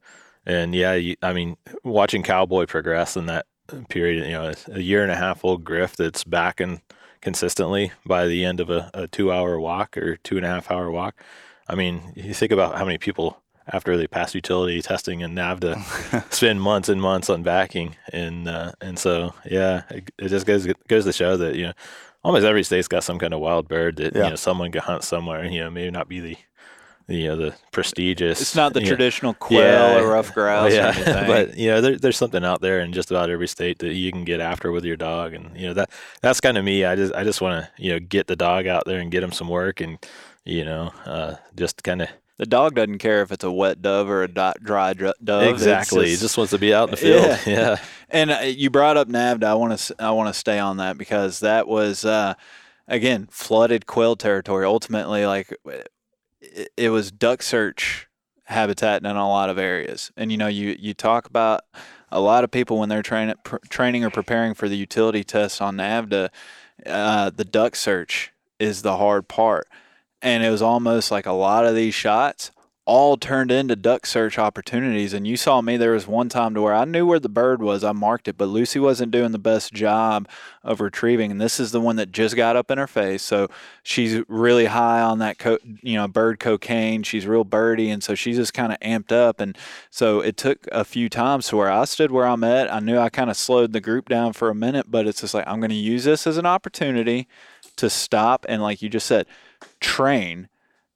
and 0.47 0.75
yeah, 0.75 0.95
you, 0.95 1.17
I 1.23 1.33
mean, 1.33 1.57
watching 1.85 2.23
Cowboy 2.23 2.67
progress 2.67 3.17
in 3.17 3.27
that 3.27 3.47
period, 3.89 4.25
you 4.25 4.33
know, 4.33 4.53
a 4.73 4.81
year 4.81 5.03
and 5.03 5.13
a 5.13 5.17
half 5.17 5.45
old 5.45 5.65
griff 5.65 5.97
that's 5.97 6.25
backing 6.25 6.81
consistently 7.21 7.93
by 8.07 8.27
the 8.27 8.45
end 8.45 8.61
of 8.61 8.71
a, 8.71 8.91
a 8.95 9.09
two 9.09 9.33
hour 9.33 9.59
walk 9.61 9.97
or 9.97 10.17
two 10.17 10.37
and 10.37 10.47
a 10.47 10.49
half 10.49 10.71
hour 10.71 10.91
walk. 10.91 11.17
I 11.69 11.75
mean, 11.75 12.13
you 12.17 12.33
think 12.33 12.53
about 12.53 12.77
how 12.79 12.85
many 12.85 12.99
people 12.99 13.43
after 13.73 13.97
they 13.97 14.07
pass 14.07 14.35
utility 14.35 14.81
testing 14.83 15.23
and 15.23 15.37
NAVHDA 15.37 16.33
spend 16.33 16.61
months 16.61 16.89
and 16.89 17.01
months 17.01 17.31
on 17.31 17.43
backing. 17.43 17.97
And 18.13 18.49
uh, 18.49 18.73
and 18.81 18.99
so 18.99 19.35
yeah, 19.45 19.83
it, 19.91 20.11
it, 20.19 20.29
just 20.29 20.47
goes 20.47 20.67
goes 20.89 21.05
to 21.05 21.13
show 21.13 21.37
that 21.37 21.55
you 21.55 21.67
know 21.67 21.73
almost 22.23 22.45
every 22.45 22.63
state's 22.63 22.89
got 22.89 23.05
some 23.05 23.19
kind 23.19 23.35
of 23.35 23.41
wild 23.41 23.69
bird 23.69 23.97
that 23.97 24.15
yeah. 24.15 24.25
you 24.25 24.31
know 24.31 24.37
someone 24.37 24.73
can 24.73 24.83
hunt 24.83 25.05
somewhere. 25.05 25.45
You 25.45 25.61
know, 25.61 25.71
maybe 25.71 25.91
not 25.91 26.09
be 26.09 26.21
the 26.21 26.37
you 27.09 27.29
know 27.29 27.37
the 27.37 27.55
prestigious. 27.73 28.41
It's 28.41 28.55
not 28.55 28.75
the 28.75 28.81
traditional 28.81 29.33
know, 29.33 29.39
quail 29.39 29.95
yeah, 29.95 30.01
or 30.01 30.09
rough 30.09 30.35
grouse. 30.35 30.73
Yeah, 30.73 31.27
but 31.27 31.57
you 31.57 31.69
know 31.69 31.81
there, 31.81 31.97
there's 31.97 32.19
something 32.19 32.45
out 32.45 32.61
there 32.61 32.81
in 32.81 32.93
just 32.93 33.11
about 33.11 33.31
every 33.31 33.49
state 33.49 33.79
that 33.79 33.95
you 33.95 34.13
can 34.13 34.25
get 34.25 34.41
after 34.41 34.71
with 34.71 34.85
your 34.85 34.97
dog, 34.97 35.33
and 35.33 35.57
you 35.57 35.67
know 35.67 35.75
that 35.75 35.91
that's 36.21 36.41
kind 36.41 36.59
of 36.59 36.65
me. 36.65 36.85
I 36.85 36.97
just 36.97 37.15
I 37.15 37.25
just 37.25 37.41
want 37.41 37.65
to 37.65 37.83
you 37.83 37.93
know 37.93 37.99
get 37.99 38.27
the 38.27 38.37
dog 38.37 38.67
out 38.67 38.85
there 38.87 39.01
and 39.01 39.11
get 39.11 39.23
him 39.23 39.33
some 39.33 39.49
work, 39.49 39.81
and 39.81 39.99
you 40.45 40.65
know 40.65 40.93
uh, 41.07 41.37
just 41.57 41.83
kind 41.83 42.03
of 42.03 42.09
the 42.39 42.47
dog 42.47 42.77
doesn't 42.77 42.99
care 42.99 43.23
if 43.23 43.33
it's 43.33 43.45
a 43.45 43.51
wet 43.51 43.83
dove 43.83 44.09
or 44.09 44.23
a 44.23 44.29
dry 44.29 44.95
dove. 44.95 45.43
Exactly, 45.43 46.07
just, 46.07 46.11
he 46.11 46.25
just 46.25 46.39
wants 46.39 46.53
to 46.53 46.59
be 46.59 46.73
out 46.73 46.89
in 46.89 46.91
the 46.93 46.97
field. 46.97 47.25
Yeah, 47.25 47.41
yeah. 47.47 47.77
and 48.09 48.31
uh, 48.31 48.39
you 48.45 48.71
brought 48.71 48.97
up 48.97 49.09
NAVHDA. 49.09 49.45
I 49.45 49.55
want 49.55 49.79
to 49.79 49.95
I 49.99 50.11
want 50.13 50.33
to 50.33 50.39
stay 50.39 50.59
on 50.59 50.77
that 50.79 50.97
because 50.97 51.41
that 51.41 51.67
was 51.67 52.05
uh, 52.05 52.35
again 52.87 53.27
flooded 53.31 53.87
quail 53.87 54.15
territory. 54.15 54.65
Ultimately, 54.65 55.27
like 55.27 55.55
it, 56.41 56.71
it 56.77 56.89
was 56.91 57.11
duck 57.11 57.43
search 57.43 58.09
habitat 58.45 59.05
in 59.05 59.07
a 59.07 59.29
lot 59.29 59.51
of 59.51 59.59
areas. 59.59 60.13
And 60.17 60.31
you 60.31 60.39
know, 60.39 60.47
you 60.47 60.77
you 60.79 60.95
talk 60.95 61.27
about 61.27 61.63
a 62.11 62.21
lot 62.21 62.45
of 62.45 62.53
people 62.53 62.79
when 62.79 62.89
they're 62.89 63.03
training 63.03 63.35
pr- 63.45 63.57
training 63.69 64.05
or 64.05 64.11
preparing 64.11 64.55
for 64.55 64.69
the 64.69 64.77
utility 64.77 65.25
test 65.25 65.61
on 65.61 65.77
NAVHDA, 65.77 66.29
uh, 66.87 67.31
the 67.31 67.45
duck 67.45 67.75
search 67.75 68.33
is 68.61 68.83
the 68.83 68.97
hard 68.97 69.27
part 69.27 69.67
and 70.23 70.45
it 70.45 70.51
was 70.51 70.63
almost 70.63 71.11
like 71.11 71.27
a 71.27 71.33
lot 71.33 71.65
of 71.65 71.75
these 71.75 71.95
shots 71.95 72.51
all 72.89 73.19
turned 73.19 73.51
into 73.51 73.77
duck 73.77 74.07
search 74.07 74.39
opportunities. 74.39 75.13
And 75.13 75.27
you 75.27 75.37
saw 75.37 75.61
me, 75.61 75.77
there 75.77 75.93
was 75.93 76.07
one 76.07 76.31
time 76.31 76.55
to 76.55 76.63
where 76.63 76.73
I 76.73 76.87
knew 76.87 77.05
where 77.05 77.21
the 77.21 77.29
bird 77.29 77.61
was, 77.61 77.85
I 77.85 77.93
marked 77.93 78.29
it, 78.29 78.39
but 78.39 78.49
Lucy 78.49 78.79
wasn't 78.79 79.13
doing 79.13 79.33
the 79.33 79.39
best 79.39 79.75
job 79.75 80.27
of 80.65 80.81
retrieving. 80.81 81.31
And 81.31 81.39
this 81.39 81.61
is 81.61 81.71
the 81.71 81.83
one 81.83 81.97
that 81.97 82.13
just 82.13 82.35
got 82.35 82.57
up 82.57 82.71
in 82.71 82.79
her 82.79 82.87
face. 82.87 83.23
So 83.23 83.49
she's 83.83 84.23
really 84.27 84.65
high 84.65 85.03
on 85.03 85.19
that, 85.19 85.37
co- 85.37 85.59
you 85.83 85.97
know, 85.97 86.09
bird 86.09 86.41
cocaine. 86.41 87.03
She's 87.03 87.27
real 87.27 87.45
birdy. 87.45 87.91
And 87.91 88.03
so 88.03 88.15
she's 88.15 88.39
just 88.39 88.55
kind 88.55 88.73
of 88.73 88.81
amped 88.81 89.13
up. 89.13 89.39
And 89.39 89.55
so 89.91 90.21
it 90.21 90.39
took 90.39 90.67
a 90.73 90.83
few 90.83 91.11
times 91.11 91.49
to 91.49 91.59
where 91.59 91.71
I 91.71 91.85
stood 91.85 92.11
where 92.11 92.27
I'm 92.27 92.43
at. 92.43 92.73
I 92.73 92.81
knew 92.81 92.99
I 92.99 93.11
kind 93.11 93.29
of 93.29 93.37
slowed 93.37 93.75
the 93.75 93.83
group 93.83 94.09
down 94.09 94.33
for 94.33 94.49
a 94.49 94.55
minute, 94.55 94.87
but 94.89 95.07
it's 95.07 95.21
just 95.21 95.35
like, 95.35 95.47
I'm 95.47 95.61
going 95.61 95.69
to 95.69 95.77
use 95.77 96.05
this 96.05 96.27
as 96.27 96.39
an 96.39 96.47
opportunity 96.47 97.29
to 97.77 97.91
stop. 97.91 98.47
And 98.49 98.63
like 98.63 98.81
you 98.81 98.89
just 98.89 99.07
said, 99.07 99.27
train 99.81 100.49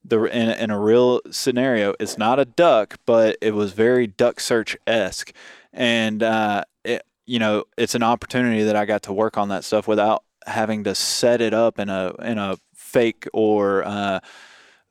the 0.04 0.24
in, 0.24 0.50
in 0.50 0.70
a 0.70 0.78
real 0.78 1.20
scenario. 1.30 1.94
It's 2.00 2.18
not 2.18 2.38
a 2.38 2.44
duck, 2.44 2.98
but 3.06 3.36
it 3.40 3.54
was 3.54 3.72
very 3.72 4.06
duck 4.06 4.40
search 4.40 4.76
esque, 4.86 5.32
and 5.72 6.22
uh, 6.22 6.64
it, 6.84 7.02
you 7.26 7.38
know 7.38 7.64
it's 7.76 7.94
an 7.94 8.02
opportunity 8.02 8.62
that 8.64 8.76
I 8.76 8.84
got 8.84 9.02
to 9.04 9.12
work 9.12 9.38
on 9.38 9.48
that 9.48 9.64
stuff 9.64 9.86
without 9.86 10.24
having 10.46 10.84
to 10.84 10.94
set 10.94 11.40
it 11.40 11.54
up 11.54 11.78
in 11.78 11.88
a 11.88 12.14
in 12.22 12.38
a 12.38 12.58
fake 12.74 13.26
or 13.32 13.84
uh, 13.84 14.20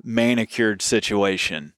manicured 0.03 0.81
situation. 0.81 1.73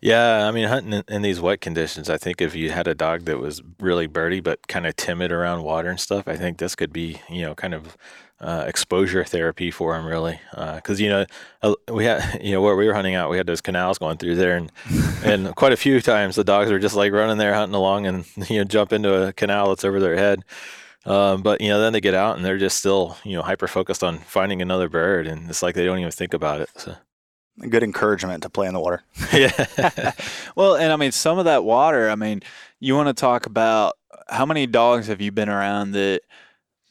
Yeah, 0.00 0.46
I 0.46 0.50
mean, 0.50 0.68
hunting 0.68 0.92
in, 0.92 1.04
in, 1.08 1.22
these 1.22 1.40
wet 1.40 1.62
conditions, 1.62 2.10
I 2.10 2.18
think 2.18 2.42
if 2.42 2.54
you 2.54 2.70
had 2.70 2.86
a 2.86 2.94
dog 2.94 3.24
that 3.24 3.38
was 3.38 3.62
really 3.80 4.06
birdy 4.06 4.40
but 4.40 4.68
kind 4.68 4.86
of 4.86 4.96
timid 4.96 5.32
around 5.32 5.62
water 5.62 5.88
and 5.88 5.98
stuff, 5.98 6.28
I 6.28 6.36
think 6.36 6.58
this 6.58 6.74
could 6.74 6.92
be, 6.92 7.22
you 7.30 7.40
know, 7.40 7.54
kind 7.54 7.72
of 7.72 7.96
uh, 8.40 8.64
exposure 8.66 9.24
therapy 9.24 9.70
for 9.70 9.96
him, 9.96 10.04
really. 10.04 10.38
Because 10.50 11.00
uh, 11.00 11.02
you 11.02 11.08
know, 11.08 11.76
we 11.90 12.04
had 12.04 12.40
you 12.42 12.52
know 12.52 12.60
where 12.60 12.76
we 12.76 12.86
were 12.86 12.94
hunting 12.94 13.14
out, 13.14 13.30
we 13.30 13.36
had 13.36 13.46
those 13.46 13.60
canals 13.60 13.98
going 13.98 14.18
through 14.18 14.36
there, 14.36 14.56
and 14.56 14.72
and 15.24 15.54
quite 15.54 15.72
a 15.72 15.76
few 15.76 16.00
times 16.00 16.36
the 16.36 16.44
dogs 16.44 16.70
were 16.70 16.78
just 16.78 16.96
like 16.96 17.12
running 17.12 17.38
there 17.38 17.54
hunting 17.54 17.74
along, 17.74 18.06
and 18.06 18.24
you 18.50 18.58
know 18.58 18.64
jump 18.64 18.92
into 18.92 19.28
a 19.28 19.32
canal 19.32 19.68
that's 19.68 19.84
over 19.84 20.00
their 20.00 20.16
head. 20.16 20.44
Um, 21.06 21.42
but 21.42 21.60
you 21.60 21.68
know, 21.68 21.80
then 21.80 21.92
they 21.92 22.00
get 22.00 22.14
out 22.14 22.36
and 22.36 22.44
they're 22.44 22.58
just 22.58 22.78
still 22.78 23.16
you 23.24 23.36
know 23.36 23.42
hyper 23.42 23.68
focused 23.68 24.02
on 24.02 24.18
finding 24.18 24.62
another 24.62 24.88
bird, 24.88 25.26
and 25.26 25.48
it's 25.48 25.62
like 25.62 25.74
they 25.74 25.84
don't 25.84 25.98
even 25.98 26.10
think 26.10 26.34
about 26.34 26.60
it. 26.60 26.70
So. 26.76 26.96
good 27.68 27.82
encouragement 27.82 28.42
to 28.42 28.50
play 28.50 28.66
in 28.66 28.74
the 28.74 28.80
water. 28.80 29.02
yeah. 29.32 30.12
Well, 30.56 30.76
and 30.76 30.92
I 30.92 30.96
mean, 30.96 31.12
some 31.12 31.38
of 31.38 31.44
that 31.44 31.64
water, 31.64 32.10
I 32.10 32.14
mean, 32.16 32.42
you 32.80 32.96
want 32.96 33.08
to 33.08 33.14
talk 33.14 33.46
about 33.46 33.94
how 34.28 34.46
many 34.46 34.66
dogs 34.66 35.06
have 35.08 35.20
you 35.20 35.30
been 35.30 35.48
around 35.48 35.92
that 35.92 36.22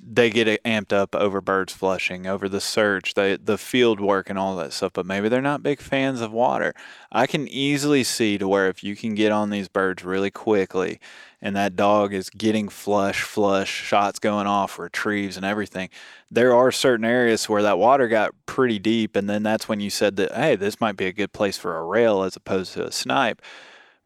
they 0.05 0.29
get 0.29 0.47
amped 0.63 0.91
up 0.91 1.15
over 1.15 1.39
birds 1.39 1.73
flushing, 1.73 2.27
over 2.27 2.49
the 2.49 2.59
search, 2.59 3.13
the 3.13 3.39
the 3.41 3.57
field 3.57 3.99
work 3.99 4.29
and 4.29 4.37
all 4.37 4.55
that 4.57 4.73
stuff, 4.73 4.93
but 4.93 5.05
maybe 5.05 5.29
they're 5.29 5.41
not 5.41 5.63
big 5.63 5.79
fans 5.79 6.21
of 6.21 6.31
water. 6.31 6.73
I 7.11 7.25
can 7.27 7.47
easily 7.47 8.03
see 8.03 8.37
to 8.37 8.47
where 8.47 8.67
if 8.69 8.83
you 8.83 8.95
can 8.95 9.15
get 9.15 9.31
on 9.31 9.49
these 9.49 9.67
birds 9.67 10.03
really 10.03 10.31
quickly 10.31 10.99
and 11.41 11.55
that 11.55 11.75
dog 11.75 12.13
is 12.13 12.29
getting 12.29 12.69
flush, 12.69 13.21
flush, 13.21 13.69
shots 13.69 14.19
going 14.19 14.47
off, 14.47 14.77
retrieves 14.77 15.37
and 15.37 15.45
everything, 15.45 15.89
there 16.29 16.53
are 16.53 16.71
certain 16.71 17.05
areas 17.05 17.47
where 17.47 17.63
that 17.63 17.77
water 17.77 18.07
got 18.07 18.33
pretty 18.45 18.79
deep 18.79 19.15
and 19.15 19.29
then 19.29 19.43
that's 19.43 19.69
when 19.69 19.79
you 19.79 19.89
said 19.89 20.15
that, 20.17 20.33
hey, 20.33 20.55
this 20.55 20.81
might 20.81 20.97
be 20.97 21.05
a 21.05 21.13
good 21.13 21.33
place 21.33 21.57
for 21.57 21.77
a 21.77 21.83
rail 21.83 22.23
as 22.23 22.35
opposed 22.35 22.73
to 22.73 22.85
a 22.85 22.91
snipe. 22.91 23.41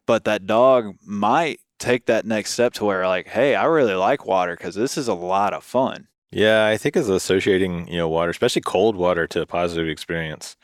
But 0.06 0.24
that 0.24 0.46
dog 0.46 0.94
might 1.04 1.60
take 1.78 2.06
that 2.06 2.26
next 2.26 2.52
step 2.52 2.72
to 2.74 2.84
where 2.84 3.06
like, 3.06 3.28
hey, 3.28 3.54
I 3.54 3.64
really 3.64 3.94
like 3.94 4.26
water 4.26 4.56
because 4.56 4.74
this 4.74 4.98
is 4.98 5.08
a 5.08 5.14
lot 5.14 5.52
of 5.52 5.64
fun. 5.64 6.08
Yeah, 6.30 6.66
I 6.66 6.76
think 6.76 6.96
it's 6.96 7.08
associating, 7.08 7.88
you 7.88 7.96
know, 7.96 8.08
water, 8.08 8.30
especially 8.30 8.62
cold 8.62 8.96
water 8.96 9.26
to 9.28 9.42
a 9.42 9.46
positive 9.46 9.88
experience. 9.88 10.56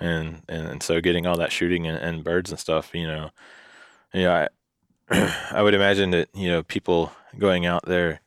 And 0.00 0.42
and, 0.48 0.82
so 0.82 1.00
getting 1.00 1.26
all 1.26 1.36
that 1.36 1.52
shooting 1.52 1.86
and, 1.86 1.96
and 1.96 2.24
birds 2.24 2.50
and 2.50 2.58
stuff, 2.58 2.90
you 2.92 3.06
know. 3.06 3.30
Yeah, 4.12 4.48
I, 5.10 5.34
I 5.52 5.62
would 5.62 5.74
imagine 5.74 6.10
that, 6.10 6.28
you 6.34 6.48
know, 6.48 6.62
people 6.64 7.12
going 7.38 7.66
out 7.66 7.84
there, 7.86 8.20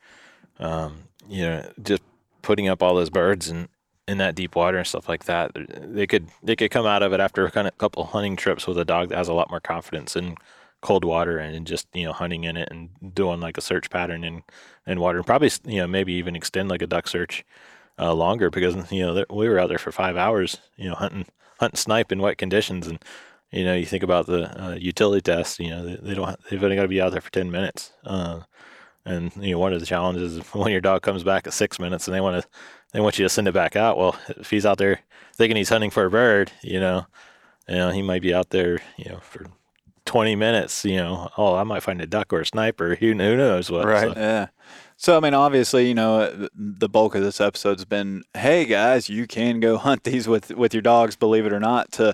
um, 0.60 1.04
you 1.28 1.44
know, 1.44 1.70
just 1.84 2.02
putting 2.44 2.70
up 2.70 2.82
all 2.82 2.96
those 2.96 3.10
birds 3.10 3.50
and 3.50 3.68
in 4.08 4.20
that 4.20 4.36
deep 4.36 4.56
water 4.56 4.78
and 4.78 4.88
stuff 4.88 5.10
like 5.10 5.26
that, 5.26 5.52
they 5.56 6.08
could 6.08 6.28
they 6.44 6.56
could 6.56 6.72
come 6.72 6.86
out 6.86 7.04
of 7.04 7.12
it 7.12 7.20
after 7.20 7.46
a 7.46 7.72
couple 7.72 8.06
hunting 8.06 8.36
trips 8.36 8.68
with 8.68 8.78
a 8.78 8.86
dog 8.86 9.10
that 9.10 9.18
has 9.18 9.28
a 9.28 9.34
lot 9.34 9.50
more 9.50 9.60
confidence 9.60 10.16
and 10.16 10.38
cold 10.86 11.04
water 11.04 11.40
and 11.40 11.66
just 11.66 11.88
you 11.96 12.04
know 12.06 12.14
hunting 12.14 12.44
in 12.44 12.56
it 12.56 12.70
and 12.70 12.90
doing 13.16 13.40
like 13.40 13.58
a 13.58 13.62
search 13.62 13.90
pattern 13.90 14.24
in 14.24 14.44
in 14.86 15.00
water 15.00 15.18
and 15.18 15.26
probably 15.26 15.50
you 15.66 15.80
know 15.80 15.88
maybe 15.88 16.14
even 16.14 16.36
extend 16.36 16.70
like 16.70 16.84
a 16.84 16.88
duck 16.88 17.08
search 17.08 17.44
uh, 17.98 18.14
longer 18.14 18.52
because 18.52 18.92
you 18.92 19.02
know 19.02 19.26
we 19.32 19.50
were 19.50 19.58
out 19.58 19.68
there 19.68 19.80
for 19.80 19.92
five 19.92 20.16
hours 20.16 20.60
you 20.78 20.88
know 20.88 20.94
hunting 20.94 21.26
hunting 21.60 21.76
snipe 21.76 22.12
in 22.12 22.22
wet 22.22 22.38
conditions 22.38 22.86
and 22.86 23.04
you 23.50 23.66
know 23.66 23.74
you 23.74 23.86
think 23.86 24.04
about 24.04 24.28
the 24.28 24.64
uh, 24.64 24.76
utility 24.76 25.22
test 25.22 25.60
you 25.60 25.72
know 25.72 25.84
they, 25.84 25.96
they 25.96 26.14
don't 26.14 26.38
they've 26.52 26.64
only 26.64 26.76
got 26.76 26.84
to 26.84 26.88
be 26.88 27.02
out 27.02 27.12
there 27.12 27.22
for 27.22 27.32
10 27.32 27.50
minutes 27.50 27.92
uh, 28.04 28.42
and 29.06 29.36
you 29.38 29.54
know 29.54 29.60
one 29.60 29.74
of 29.74 29.80
the 29.80 29.88
challenges 29.88 30.38
is 30.38 30.44
when 30.54 30.72
your 30.72 30.82
dog 30.82 31.02
comes 31.02 31.24
back 31.24 31.48
at 31.48 31.54
six 31.54 31.80
minutes 31.80 32.08
and 32.08 32.14
they 32.14 32.22
want 32.22 32.40
to 32.40 32.48
they 32.94 33.00
want 33.00 33.18
you 33.18 33.26
to 33.26 33.30
send 33.30 33.48
it 33.48 33.56
back 33.56 33.76
out 33.76 33.98
well 33.98 34.16
if 34.38 34.52
he's 34.52 34.68
out 34.68 34.78
there 34.78 35.00
thinking 35.34 35.58
he's 35.58 35.70
hunting 35.70 35.90
for 35.90 36.06
a 36.06 36.12
bird 36.12 36.52
you 36.62 36.80
know 36.80 37.08
you 37.68 37.76
know 37.76 37.90
he 37.90 38.04
might 38.04 38.22
be 38.22 38.36
out 38.36 38.52
there 38.52 38.80
you 38.98 39.10
know 39.10 39.18
for 39.18 39.48
20 40.06 40.36
minutes, 40.36 40.86
you 40.86 40.98
know, 40.98 41.30
oh, 41.38 41.56
I 41.56 41.64
might 41.64 41.84
find 41.84 42.02
a 42.02 42.08
duck 42.08 42.32
or 42.32 42.42
a 42.42 42.46
sniper. 42.46 42.96
Who, 42.96 43.08
who 43.08 43.14
knows 43.16 43.72
what? 43.72 43.86
Right. 43.86 44.14
So, 44.14 44.20
Yeah. 44.20 44.48
So 44.98 45.18
I 45.18 45.20
mean, 45.20 45.34
obviously, 45.34 45.88
you 45.88 45.94
know, 45.94 46.22
uh, 46.22 46.48
the 46.56 46.88
bulk 46.88 47.16
of 47.16 47.22
this 47.22 47.42
episode's 47.42 47.84
been, 47.84 48.24
hey 48.34 48.66
guys, 48.66 49.10
you 49.10 49.28
can 49.28 49.60
go 49.60 49.78
hunt 49.88 50.04
these 50.04 50.28
with 50.28 50.52
with 50.52 50.74
your 50.74 50.82
dogs, 50.82 51.16
believe 51.16 51.46
it 51.46 51.54
or 51.54 51.60
not. 51.60 51.92
To 51.94 52.14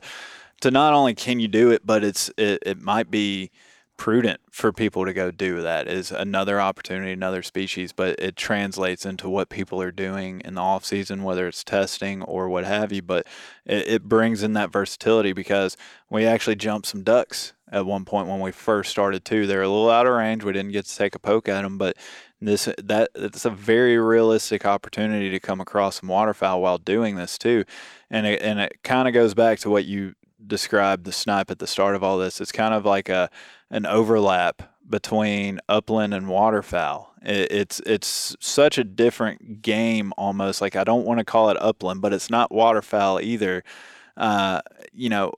to 0.61 0.71
not 0.71 0.93
only 0.93 1.13
can 1.13 1.39
you 1.39 1.47
do 1.47 1.69
it, 1.69 1.85
but 1.85 2.03
it's 2.03 2.29
it, 2.37 2.63
it 2.65 2.81
might 2.81 3.11
be 3.11 3.51
prudent 3.97 4.41
for 4.49 4.73
people 4.73 5.05
to 5.05 5.13
go 5.13 5.29
do 5.29 5.61
that 5.61 5.87
is 5.87 6.11
another 6.11 6.59
opportunity 6.59 7.11
another 7.11 7.43
species 7.43 7.93
but 7.93 8.19
it 8.19 8.35
translates 8.35 9.05
into 9.05 9.29
what 9.29 9.47
people 9.47 9.79
are 9.79 9.91
doing 9.91 10.41
in 10.43 10.55
the 10.55 10.61
off 10.61 10.83
season 10.83 11.21
whether 11.21 11.47
it's 11.47 11.63
testing 11.63 12.23
or 12.23 12.49
what 12.49 12.65
have 12.65 12.91
you 12.91 12.99
but 12.99 13.27
it, 13.63 13.87
it 13.87 14.03
brings 14.05 14.41
in 14.41 14.53
that 14.53 14.71
versatility 14.71 15.33
because 15.33 15.77
we 16.09 16.25
actually 16.25 16.55
jumped 16.55 16.87
some 16.87 17.03
ducks 17.03 17.53
at 17.71 17.85
one 17.85 18.05
point 18.05 18.27
when 18.27 18.39
we 18.39 18.51
first 18.51 18.91
started 18.91 19.23
too 19.23 19.47
they're 19.47 19.61
a 19.61 19.67
little 19.67 19.89
out 19.89 20.07
of 20.07 20.13
range 20.13 20.43
we 20.43 20.53
didn't 20.53 20.71
get 20.71 20.85
to 20.85 20.95
take 20.95 21.15
a 21.15 21.19
poke 21.19 21.47
at 21.47 21.61
them 21.61 21.77
but 21.77 21.95
this 22.39 22.67
that 22.81 23.09
it's 23.15 23.45
a 23.45 23.49
very 23.49 23.97
realistic 23.97 24.65
opportunity 24.65 25.29
to 25.29 25.39
come 25.39 25.61
across 25.61 25.99
some 25.99 26.09
waterfowl 26.09 26.61
while 26.61 26.77
doing 26.77 27.15
this 27.15 27.37
too 27.37 27.63
and 28.09 28.25
it, 28.25 28.41
and 28.41 28.59
it 28.59 28.79
kind 28.83 29.07
of 29.07 29.13
goes 29.13 29.33
back 29.33 29.59
to 29.59 29.69
what 29.69 29.85
you 29.85 30.15
described 30.47 31.05
the 31.05 31.11
snipe 31.11 31.51
at 31.51 31.59
the 31.59 31.67
start 31.67 31.95
of 31.95 32.03
all 32.03 32.17
this 32.17 32.41
it's 32.41 32.51
kind 32.51 32.73
of 32.73 32.85
like 32.85 33.09
a 33.09 33.29
an 33.69 33.85
overlap 33.85 34.63
between 34.91 35.59
upland 35.67 36.13
and 36.13 36.27
waterfowl. 36.27 37.13
It, 37.23 37.51
it's 37.51 37.79
it's 37.87 38.35
such 38.39 38.77
a 38.77 38.83
different 38.83 39.63
game 39.63 40.13
almost. 40.17 40.61
Like 40.61 40.75
I 40.75 40.83
don't 40.83 41.05
want 41.05 41.17
to 41.17 41.23
call 41.25 41.49
it 41.49 41.57
upland, 41.59 42.01
but 42.01 42.13
it's 42.13 42.29
not 42.29 42.51
waterfowl 42.51 43.19
either. 43.21 43.63
Uh, 44.17 44.61
you 44.93 45.09
know, 45.09 45.33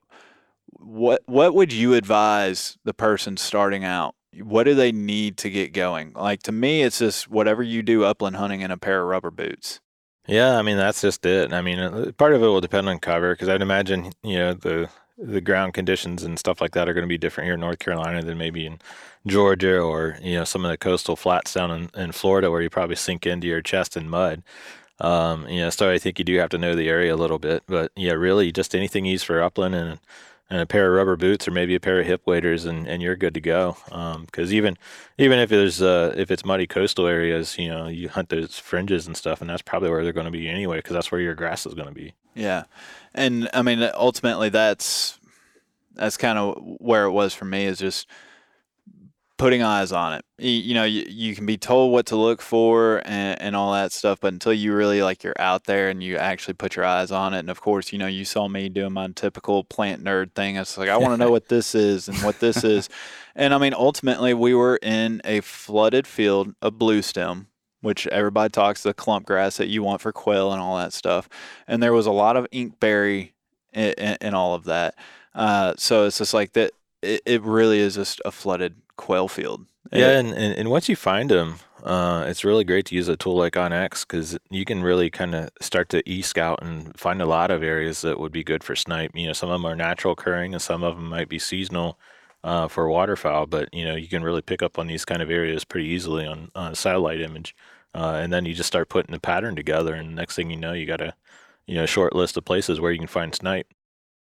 what 0.83 1.21
what 1.25 1.53
would 1.53 1.73
you 1.73 1.93
advise 1.93 2.77
the 2.83 2.93
person 2.93 3.37
starting 3.37 3.83
out? 3.83 4.15
What 4.41 4.63
do 4.63 4.73
they 4.73 4.91
need 4.91 5.37
to 5.37 5.49
get 5.49 5.73
going? 5.73 6.13
Like 6.13 6.43
to 6.43 6.51
me, 6.51 6.81
it's 6.81 6.99
just 6.99 7.29
whatever 7.29 7.61
you 7.63 7.83
do 7.83 8.03
upland 8.03 8.35
hunting 8.35 8.61
in 8.61 8.71
a 8.71 8.77
pair 8.77 9.01
of 9.01 9.07
rubber 9.07 9.31
boots. 9.31 9.79
Yeah, 10.27 10.57
I 10.57 10.61
mean 10.61 10.77
that's 10.77 11.01
just 11.01 11.25
it. 11.25 11.53
I 11.53 11.61
mean, 11.61 11.79
uh, 11.79 12.11
part 12.17 12.33
of 12.33 12.41
it 12.41 12.47
will 12.47 12.61
depend 12.61 12.87
on 12.89 12.99
cover 12.99 13.33
because 13.33 13.49
I'd 13.49 13.61
imagine 13.61 14.13
you 14.23 14.37
know 14.37 14.53
the 14.53 14.89
the 15.17 15.41
ground 15.41 15.73
conditions 15.73 16.23
and 16.23 16.39
stuff 16.39 16.59
like 16.61 16.71
that 16.71 16.89
are 16.89 16.93
going 16.93 17.03
to 17.03 17.07
be 17.07 17.17
different 17.17 17.45
here 17.45 17.53
in 17.53 17.59
North 17.59 17.79
Carolina 17.79 18.23
than 18.23 18.37
maybe 18.37 18.65
in 18.65 18.79
Georgia 19.27 19.79
or 19.79 20.17
you 20.21 20.35
know 20.35 20.43
some 20.43 20.65
of 20.65 20.71
the 20.71 20.77
coastal 20.77 21.15
flats 21.15 21.53
down 21.53 21.71
in, 21.71 21.89
in 21.95 22.11
Florida 22.11 22.49
where 22.49 22.61
you 22.61 22.69
probably 22.69 22.95
sink 22.95 23.25
into 23.25 23.47
your 23.47 23.61
chest 23.61 23.95
in 23.97 24.09
mud. 24.09 24.43
Um, 24.99 25.47
you 25.49 25.59
know, 25.61 25.69
so 25.69 25.89
I 25.89 25.97
think 25.97 26.19
you 26.19 26.25
do 26.25 26.37
have 26.37 26.49
to 26.51 26.57
know 26.57 26.75
the 26.75 26.87
area 26.87 27.13
a 27.13 27.17
little 27.17 27.39
bit, 27.39 27.63
but 27.67 27.91
yeah, 27.95 28.13
really 28.13 28.51
just 28.51 28.75
anything 28.75 29.05
used 29.05 29.25
for 29.25 29.41
upland 29.41 29.75
and 29.75 29.99
and 30.53 30.61
a 30.61 30.67
pair 30.67 30.87
of 30.87 30.93
rubber 30.93 31.15
boots 31.15 31.47
or 31.47 31.51
maybe 31.51 31.73
a 31.73 31.79
pair 31.79 31.99
of 31.99 32.05
hip 32.05 32.21
waders 32.27 32.65
and, 32.65 32.87
and 32.87 33.01
you're 33.01 33.15
good 33.15 33.33
to 33.33 33.41
go. 33.41 33.75
Because 33.85 34.49
um, 34.51 34.55
even 34.55 34.77
even 35.17 35.39
if 35.39 35.49
there's 35.49 35.81
uh, 35.81 36.13
if 36.15 36.29
it's 36.29 36.45
muddy 36.45 36.67
coastal 36.67 37.07
areas, 37.07 37.57
you 37.57 37.69
know, 37.69 37.87
you 37.87 38.07
hunt 38.07 38.29
those 38.29 38.59
fringes 38.59 39.07
and 39.07 39.17
stuff, 39.17 39.41
and 39.41 39.49
that's 39.49 39.63
probably 39.63 39.89
where 39.89 40.03
they're 40.03 40.13
going 40.13 40.27
to 40.27 40.31
be 40.31 40.47
anyway, 40.47 40.77
because 40.77 40.93
that's 40.93 41.11
where 41.11 41.19
your 41.19 41.33
grass 41.33 41.65
is 41.65 41.73
going 41.73 41.87
to 41.87 41.93
be. 41.93 42.13
Yeah, 42.35 42.65
and 43.15 43.49
I 43.51 43.63
mean, 43.63 43.81
ultimately, 43.95 44.49
that's 44.49 45.19
that's 45.95 46.17
kind 46.17 46.37
of 46.37 46.55
where 46.77 47.05
it 47.05 47.11
was 47.11 47.33
for 47.33 47.45
me. 47.45 47.65
Is 47.65 47.79
just 47.79 48.07
putting 49.43 49.61
eyes 49.61 49.91
on 49.91 50.13
it. 50.13 50.23
You, 50.37 50.51
you 50.51 50.73
know, 50.73 50.85
you, 50.85 51.05
you 51.05 51.35
can 51.35 51.45
be 51.45 51.57
told 51.57 51.91
what 51.91 52.05
to 52.05 52.15
look 52.15 52.41
for 52.41 53.01
and, 53.03 53.41
and 53.41 53.57
all 53.57 53.73
that 53.73 53.91
stuff, 53.91 54.21
but 54.21 54.31
until 54.31 54.53
you 54.53 54.73
really 54.73 55.03
like 55.03 55.21
you're 55.21 55.35
out 55.37 55.65
there 55.65 55.89
and 55.89 56.01
you 56.01 56.15
actually 56.15 56.53
put 56.53 56.77
your 56.77 56.85
eyes 56.85 57.11
on 57.11 57.33
it. 57.33 57.39
And 57.39 57.49
of 57.49 57.59
course, 57.59 57.91
you 57.91 57.99
know, 57.99 58.07
you 58.07 58.23
saw 58.23 58.47
me 58.47 58.69
doing 58.69 58.93
my 58.93 59.09
typical 59.09 59.65
plant 59.65 60.01
nerd 60.01 60.31
thing. 60.33 60.55
I 60.55 60.61
was 60.61 60.77
like, 60.77 60.87
I 60.87 60.95
want 60.95 61.11
to 61.11 61.17
know 61.17 61.29
what 61.37 61.49
this 61.49 61.75
is 61.75 62.07
and 62.07 62.17
what 62.19 62.39
this 62.39 62.63
is. 62.63 62.87
And 63.35 63.53
I 63.53 63.57
mean, 63.57 63.73
ultimately, 63.73 64.33
we 64.33 64.53
were 64.53 64.79
in 64.81 65.21
a 65.25 65.41
flooded 65.41 66.07
field 66.07 66.55
of 66.61 66.79
blue 66.79 67.01
stem 67.01 67.47
which 67.81 68.07
everybody 68.07 68.49
talks 68.49 68.81
the 68.81 68.93
clump 68.93 69.25
grass 69.25 69.57
that 69.57 69.67
you 69.67 69.83
want 69.83 69.99
for 69.99 70.13
quail 70.13 70.53
and 70.53 70.61
all 70.61 70.77
that 70.77 70.93
stuff. 70.93 71.27
And 71.67 71.83
there 71.83 71.91
was 71.91 72.05
a 72.05 72.13
lot 72.13 72.37
of 72.37 72.47
inkberry 72.51 73.33
in, 73.73 73.91
in, 73.97 74.17
in 74.21 74.33
all 74.33 74.55
of 74.55 74.63
that. 74.63 74.95
Uh, 75.35 75.73
so 75.77 76.05
it's 76.05 76.19
just 76.19 76.33
like 76.33 76.53
that. 76.53 76.71
It, 77.01 77.21
it, 77.25 77.41
really 77.41 77.79
is 77.79 77.95
just 77.95 78.21
a 78.23 78.31
flooded 78.31 78.75
quail 78.97 79.27
field. 79.27 79.65
Yeah, 79.91 80.17
and, 80.17 80.29
and, 80.29 80.55
and 80.57 80.69
once 80.69 80.89
you 80.89 80.95
find 80.95 81.29
them, 81.29 81.59
uh, 81.83 82.23
it's 82.27 82.45
really 82.45 82.63
great 82.63 82.85
to 82.87 82.95
use 82.95 83.09
a 83.09 83.17
tool 83.17 83.35
like 83.35 83.53
OnX 83.53 84.07
because 84.07 84.37
you 84.49 84.65
can 84.65 84.81
really 84.81 85.09
kind 85.09 85.35
of 85.35 85.49
start 85.61 85.89
to 85.89 86.09
e-scout 86.09 86.59
and 86.61 86.97
find 86.97 87.21
a 87.21 87.25
lot 87.25 87.51
of 87.51 87.61
areas 87.61 88.01
that 88.01 88.19
would 88.19 88.31
be 88.31 88.43
good 88.43 88.63
for 88.63 88.75
snipe. 88.75 89.11
You 89.13 89.27
know, 89.27 89.33
some 89.33 89.49
of 89.49 89.61
them 89.61 89.65
are 89.65 89.75
natural 89.75 90.13
occurring, 90.13 90.53
and 90.53 90.61
some 90.61 90.83
of 90.83 90.95
them 90.95 91.09
might 91.09 91.29
be 91.29 91.39
seasonal 91.39 91.99
uh, 92.43 92.67
for 92.69 92.89
waterfowl. 92.89 93.47
But 93.47 93.73
you 93.73 93.83
know, 93.83 93.95
you 93.95 94.07
can 94.07 94.23
really 94.23 94.41
pick 94.41 94.63
up 94.63 94.79
on 94.79 94.87
these 94.87 95.05
kind 95.05 95.21
of 95.21 95.29
areas 95.29 95.65
pretty 95.65 95.87
easily 95.89 96.25
on, 96.25 96.49
on 96.55 96.71
a 96.71 96.75
satellite 96.75 97.21
image, 97.21 97.55
uh, 97.93 98.19
and 98.21 98.31
then 98.31 98.45
you 98.45 98.53
just 98.53 98.67
start 98.67 98.89
putting 98.89 99.11
the 99.11 99.19
pattern 99.19 99.55
together. 99.55 99.93
And 99.93 100.15
next 100.15 100.35
thing 100.35 100.49
you 100.49 100.57
know, 100.57 100.73
you 100.73 100.85
got 100.85 101.01
a 101.01 101.13
you 101.67 101.75
know 101.75 101.85
short 101.85 102.15
list 102.15 102.37
of 102.37 102.45
places 102.45 102.79
where 102.79 102.91
you 102.93 102.99
can 102.99 103.07
find 103.07 103.35
snipe. 103.35 103.67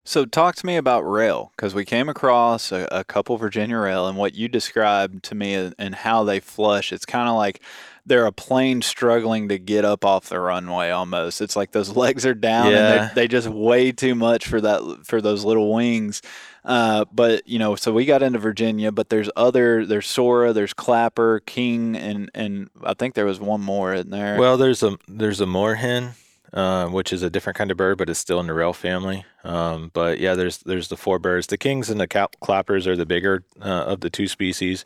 So, 0.04 0.24
talk 0.24 0.56
to 0.56 0.66
me 0.66 0.76
about 0.76 1.02
rail 1.02 1.52
because 1.56 1.74
we 1.74 1.84
came 1.84 2.08
across 2.08 2.72
a, 2.72 2.88
a, 2.90 3.04
couple 3.04 3.36
Virginia 3.36 3.78
rail 3.78 4.08
and 4.08 4.18
what 4.18 4.34
you 4.34 4.48
described 4.48 5.22
to 5.24 5.36
me 5.36 5.72
and 5.78 5.94
how 5.94 6.24
they 6.24 6.40
flush. 6.40 6.92
It's 6.92 7.06
kind 7.06 7.28
of 7.28 7.36
like 7.36 7.62
they're 8.04 8.26
a 8.26 8.32
plane 8.32 8.82
struggling 8.82 9.48
to 9.48 9.58
get 9.60 9.84
up 9.84 10.04
off 10.04 10.28
the 10.28 10.40
runway 10.40 10.90
almost. 10.90 11.40
It's 11.40 11.54
like 11.54 11.70
those 11.70 11.88
legs 11.96 12.26
are 12.26 12.34
down 12.34 12.72
yeah. 12.72 13.04
and 13.06 13.14
they 13.14 13.28
just 13.28 13.46
weigh 13.46 13.92
too 13.92 14.16
much 14.16 14.46
for 14.46 14.60
that 14.60 15.02
for 15.04 15.20
those 15.20 15.44
little 15.44 15.72
wings. 15.72 16.20
Uh, 16.64 17.04
but 17.12 17.46
you 17.46 17.60
know, 17.60 17.76
so 17.76 17.92
we 17.92 18.04
got 18.04 18.24
into 18.24 18.40
Virginia, 18.40 18.90
but 18.90 19.08
there's 19.08 19.30
other 19.36 19.86
there's 19.86 20.08
Sora, 20.08 20.52
there's 20.52 20.74
Clapper, 20.74 21.40
King, 21.46 21.96
and 21.96 22.28
and 22.34 22.70
I 22.82 22.94
think 22.94 23.14
there 23.14 23.26
was 23.26 23.38
one 23.38 23.60
more 23.60 23.94
in 23.94 24.10
there. 24.10 24.36
Well, 24.36 24.56
there's 24.56 24.82
a 24.82 24.98
there's 25.06 25.40
a 25.40 25.46
moorhen 25.46 26.14
uh, 26.52 26.86
which 26.88 27.12
is 27.12 27.22
a 27.22 27.30
different 27.30 27.56
kind 27.56 27.70
of 27.70 27.76
bird, 27.76 27.98
but 27.98 28.10
it's 28.10 28.18
still 28.18 28.40
in 28.40 28.46
the 28.46 28.54
rail 28.54 28.72
family. 28.72 29.24
Um, 29.44 29.90
but 29.92 30.20
yeah, 30.20 30.34
there's 30.34 30.58
there's 30.58 30.88
the 30.88 30.96
four 30.96 31.18
birds. 31.18 31.46
The 31.46 31.58
kings 31.58 31.90
and 31.90 32.00
the 32.00 32.06
clappers 32.06 32.86
are 32.86 32.96
the 32.96 33.06
bigger 33.06 33.44
uh, 33.60 33.84
of 33.84 34.00
the 34.00 34.10
two 34.10 34.28
species. 34.28 34.84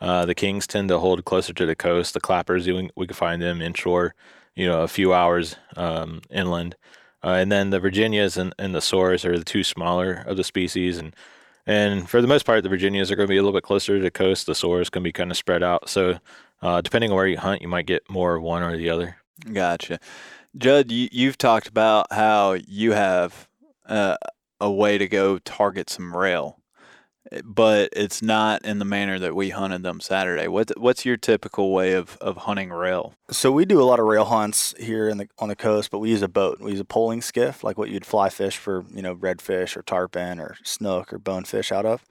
Uh, 0.00 0.26
the 0.26 0.34
kings 0.34 0.66
tend 0.66 0.88
to 0.88 0.98
hold 0.98 1.24
closer 1.24 1.52
to 1.52 1.66
the 1.66 1.74
coast. 1.74 2.14
The 2.14 2.20
clappers, 2.20 2.66
we, 2.66 2.90
we 2.94 3.06
can 3.06 3.14
find 3.14 3.42
them 3.42 3.60
inshore, 3.60 4.14
you 4.54 4.66
know, 4.66 4.82
a 4.82 4.88
few 4.88 5.12
hours 5.12 5.56
um, 5.76 6.20
inland. 6.30 6.76
Uh, 7.24 7.30
and 7.30 7.50
then 7.50 7.70
the 7.70 7.80
Virginias 7.80 8.36
and, 8.36 8.54
and 8.60 8.74
the 8.74 8.78
Soras 8.78 9.24
are 9.24 9.36
the 9.36 9.44
two 9.44 9.64
smaller 9.64 10.22
of 10.26 10.36
the 10.36 10.44
species. 10.44 10.98
And 10.98 11.16
and 11.66 12.08
for 12.08 12.22
the 12.22 12.28
most 12.28 12.46
part, 12.46 12.62
the 12.62 12.68
Virginias 12.68 13.10
are 13.10 13.16
going 13.16 13.26
to 13.26 13.32
be 13.32 13.36
a 13.36 13.42
little 13.42 13.56
bit 13.56 13.64
closer 13.64 13.96
to 13.96 14.02
the 14.02 14.10
coast. 14.10 14.46
The 14.46 14.52
Soras 14.52 14.90
can 14.90 15.02
be 15.02 15.12
kind 15.12 15.30
of 15.30 15.36
spread 15.36 15.62
out. 15.62 15.88
So 15.88 16.18
uh, 16.62 16.80
depending 16.80 17.10
on 17.10 17.16
where 17.16 17.26
you 17.26 17.36
hunt, 17.36 17.62
you 17.62 17.68
might 17.68 17.86
get 17.86 18.08
more 18.08 18.36
of 18.36 18.42
one 18.42 18.62
or 18.62 18.76
the 18.76 18.90
other. 18.90 19.16
Gotcha. 19.52 20.00
Judd, 20.56 20.90
you, 20.90 21.08
you've 21.12 21.38
talked 21.38 21.68
about 21.68 22.12
how 22.12 22.52
you 22.52 22.92
have 22.92 23.48
uh, 23.86 24.16
a 24.60 24.70
way 24.70 24.98
to 24.98 25.06
go 25.06 25.38
target 25.38 25.90
some 25.90 26.16
rail, 26.16 26.60
but 27.44 27.90
it's 27.92 28.22
not 28.22 28.64
in 28.64 28.78
the 28.78 28.84
manner 28.84 29.18
that 29.18 29.36
we 29.36 29.50
hunted 29.50 29.82
them 29.82 30.00
Saturday. 30.00 30.48
What 30.48 30.72
what's 30.78 31.04
your 31.04 31.16
typical 31.16 31.72
way 31.72 31.92
of, 31.92 32.16
of 32.20 32.38
hunting 32.38 32.70
rail? 32.70 33.14
So 33.30 33.52
we 33.52 33.66
do 33.66 33.80
a 33.80 33.84
lot 33.84 34.00
of 34.00 34.06
rail 34.06 34.24
hunts 34.24 34.74
here 34.78 35.14
the 35.14 35.28
on 35.38 35.48
the 35.48 35.56
coast, 35.56 35.90
but 35.90 35.98
we 35.98 36.10
use 36.10 36.22
a 36.22 36.28
boat. 36.28 36.60
We 36.60 36.72
use 36.72 36.80
a 36.80 36.84
poling 36.84 37.20
skiff, 37.20 37.62
like 37.62 37.76
what 37.76 37.90
you'd 37.90 38.06
fly 38.06 38.30
fish 38.30 38.56
for, 38.56 38.84
you 38.92 39.02
know, 39.02 39.14
redfish 39.14 39.76
or 39.76 39.82
tarpon 39.82 40.40
or 40.40 40.56
snook 40.64 41.12
or 41.12 41.18
bonefish 41.18 41.70
out 41.70 41.84
of. 41.84 42.04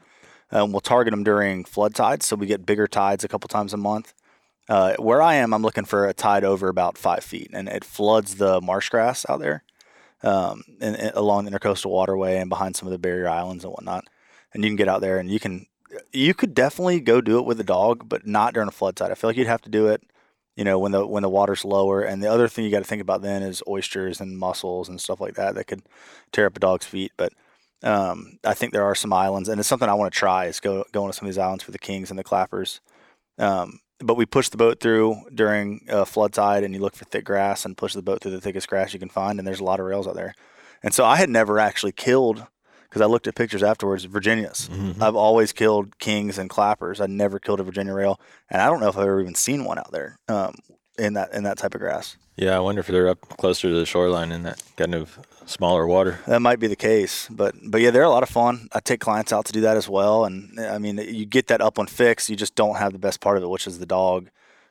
Um, 0.52 0.72
we'll 0.72 0.80
target 0.80 1.12
them 1.12 1.24
during 1.24 1.66
flood 1.66 1.94
tides, 1.94 2.26
so 2.26 2.36
we 2.36 2.46
get 2.46 2.66
bigger 2.66 2.88
tides 2.88 3.24
a 3.24 3.28
couple 3.28 3.48
times 3.50 3.74
a 3.74 3.78
month. 3.78 4.14
Uh, 4.70 4.96
where 4.98 5.22
I 5.22 5.36
am, 5.36 5.54
I'm 5.54 5.62
looking 5.62 5.86
for 5.86 6.06
a 6.06 6.14
tide 6.14 6.44
over 6.44 6.68
about 6.68 6.98
five 6.98 7.24
feet, 7.24 7.50
and 7.54 7.70
it 7.70 7.86
floods 7.86 8.36
the 8.36 8.60
marsh 8.62 8.90
grass 8.90 9.26
out 9.30 9.40
there 9.40 9.64
um, 10.24 10.64
and, 10.82 10.96
and 10.96 11.16
along 11.16 11.46
the 11.46 11.52
intercoastal 11.52 11.90
waterway 11.90 12.38
and 12.38 12.50
behind 12.50 12.76
some 12.76 12.88
of 12.88 12.92
the 12.92 13.00
barrier 13.00 13.30
islands 13.30 13.64
and 13.64 13.72
whatnot. 13.72 14.06
And 14.54 14.64
you 14.64 14.70
can 14.70 14.78
get 14.78 14.88
out 14.88 15.02
there 15.02 15.20
and 15.20 15.30
you 15.30 15.40
can, 15.40 15.68
you 16.12 16.34
could 16.34 16.54
definitely 16.54 17.00
go 17.00 17.22
do 17.22 17.38
it 17.40 17.46
with 17.46 17.60
a 17.60 17.66
dog, 17.66 18.10
but 18.10 18.26
not 18.26 18.54
during 18.54 18.70
a 18.70 18.72
flood 18.72 18.96
tide. 18.96 19.12
I 19.12 19.16
feel 19.16 19.30
like 19.30 19.38
you'd 19.38 19.48
have 19.48 19.62
to 19.64 19.70
do 19.70 19.88
it, 19.88 20.02
you 20.56 20.64
know, 20.64 20.80
when 20.80 20.92
the 20.92 21.06
when 21.06 21.24
the 21.24 21.30
water's 21.30 21.64
lower. 21.64 22.02
And 22.02 22.22
the 22.22 22.32
other 22.32 22.48
thing 22.48 22.66
you 22.66 22.72
got 22.72 22.80
to 22.80 22.86
think 22.86 23.02
about 23.02 23.22
then 23.22 23.44
is 23.44 23.64
oysters 23.68 24.20
and 24.20 24.38
mussels 24.38 24.90
and 24.90 25.00
stuff 25.00 25.22
like 25.22 25.36
that 25.36 25.56
that 25.56 25.68
could 25.68 25.84
tear 26.32 26.48
up 26.48 26.58
a 26.58 26.60
dog's 26.60 26.86
feet. 26.86 27.12
But 27.18 27.34
um, 27.84 28.40
I 28.44 28.54
think 28.54 28.74
there 28.74 28.84
are 28.84 28.96
some 28.96 29.14
islands, 29.14 29.50
and 29.50 29.60
it's 29.60 29.70
something 29.70 29.88
I 29.88 29.94
want 29.94 30.12
to 30.12 30.18
try 30.18 30.46
is 30.46 30.60
go 30.60 30.84
going 30.92 31.12
to 31.12 31.18
some 31.18 31.28
of 31.28 31.34
these 31.34 31.38
islands 31.38 31.64
for 31.64 31.72
the 31.72 31.80
kings 31.80 32.10
and 32.10 32.18
the 32.18 32.24
clappers. 32.24 32.80
Um, 33.38 33.80
but 34.00 34.16
we 34.16 34.26
push 34.26 34.50
the 34.50 34.58
boat 34.58 34.80
through 34.80 35.16
during 35.34 35.86
uh, 35.90 36.06
flood 36.06 36.34
tide 36.34 36.64
and 36.64 36.74
you 36.74 36.80
look 36.80 36.96
for 36.96 37.06
thick 37.06 37.26
grass 37.26 37.66
and 37.66 37.78
push 37.78 37.94
the 37.94 38.02
boat 38.02 38.22
through 38.22 38.32
the 38.32 38.42
thickest 38.42 38.68
grass 38.68 38.94
you 38.94 39.00
can 39.00 39.10
find 39.10 39.40
and 39.40 39.48
there's 39.48 39.60
a 39.60 39.64
lot 39.64 39.80
of 39.80 39.86
rails 39.86 40.08
out 40.08 40.16
there. 40.16 40.34
And 40.84 40.94
so 40.94 41.06
i 41.06 41.16
had 41.16 41.30
never 41.30 41.60
actually 41.60 41.92
killed 41.92 42.46
because 42.84 43.02
i 43.02 43.06
looked 43.06 43.28
at 43.28 43.36
pictures 43.36 43.64
afterwards 43.64 44.04
virginias. 44.06 44.70
Mm-hmm. 44.72 45.02
i've 45.02 45.16
always 45.16 45.52
killed 45.52 45.98
kings 46.00 46.38
and 46.38 46.50
clappers. 46.50 47.02
I 47.02 47.08
never 47.08 47.40
killed 47.40 47.60
a 47.60 47.64
virginia 47.64 47.94
rail 47.94 48.20
and 48.50 48.62
i 48.62 48.68
don't 48.68 48.80
know 48.80 48.90
if 48.90 48.98
i've 48.98 49.04
ever 49.04 49.22
even 49.22 49.36
seen 49.36 49.64
one 49.66 49.80
out 49.80 49.92
there 49.92 50.20
um, 50.28 50.56
in 51.00 51.14
that 51.14 51.34
in 51.34 51.44
that 51.44 51.58
type 51.58 51.74
of 51.74 51.82
grass. 51.82 52.18
Yeah 52.36 52.56
i 52.56 52.60
wonder 52.60 52.82
if 52.82 52.88
they're 52.88 53.10
up 53.10 53.22
closer 53.38 53.70
to 53.70 53.76
the 53.76 53.86
shoreline 53.86 54.32
in 54.32 54.44
that 54.44 54.62
kind 54.76 54.94
of 54.94 55.18
smaller 55.48 55.88
water. 55.88 56.20
That 56.28 56.42
might 56.42 56.60
be 56.60 56.68
the 56.68 56.76
case, 56.76 57.28
but 57.30 57.56
but 57.64 57.82
yeah, 57.82 57.92
they're 57.92 58.04
a 58.04 58.10
lot 58.10 58.24
of 58.24 58.30
fun. 58.30 58.68
I 58.72 58.80
take 58.80 59.00
clients 59.00 59.34
out 59.34 59.46
to 59.46 59.54
do 59.54 59.62
that 59.62 59.78
as 59.78 59.90
well, 59.90 60.26
and 60.26 60.60
I 60.60 60.78
mean, 60.78 60.98
you 60.98 61.26
get 61.26 61.48
that 61.48 61.62
upland 61.62 61.90
fix. 61.90 62.30
You 62.30 62.36
just 62.36 62.56
don't 62.56 62.78
have 62.78 62.94
the 62.94 63.00
best 63.00 63.20
part 63.20 63.38
of 63.38 63.44
it, 63.44 63.50
which 63.50 63.68
is 63.68 63.80
the 63.80 63.86
dog. 63.86 64.30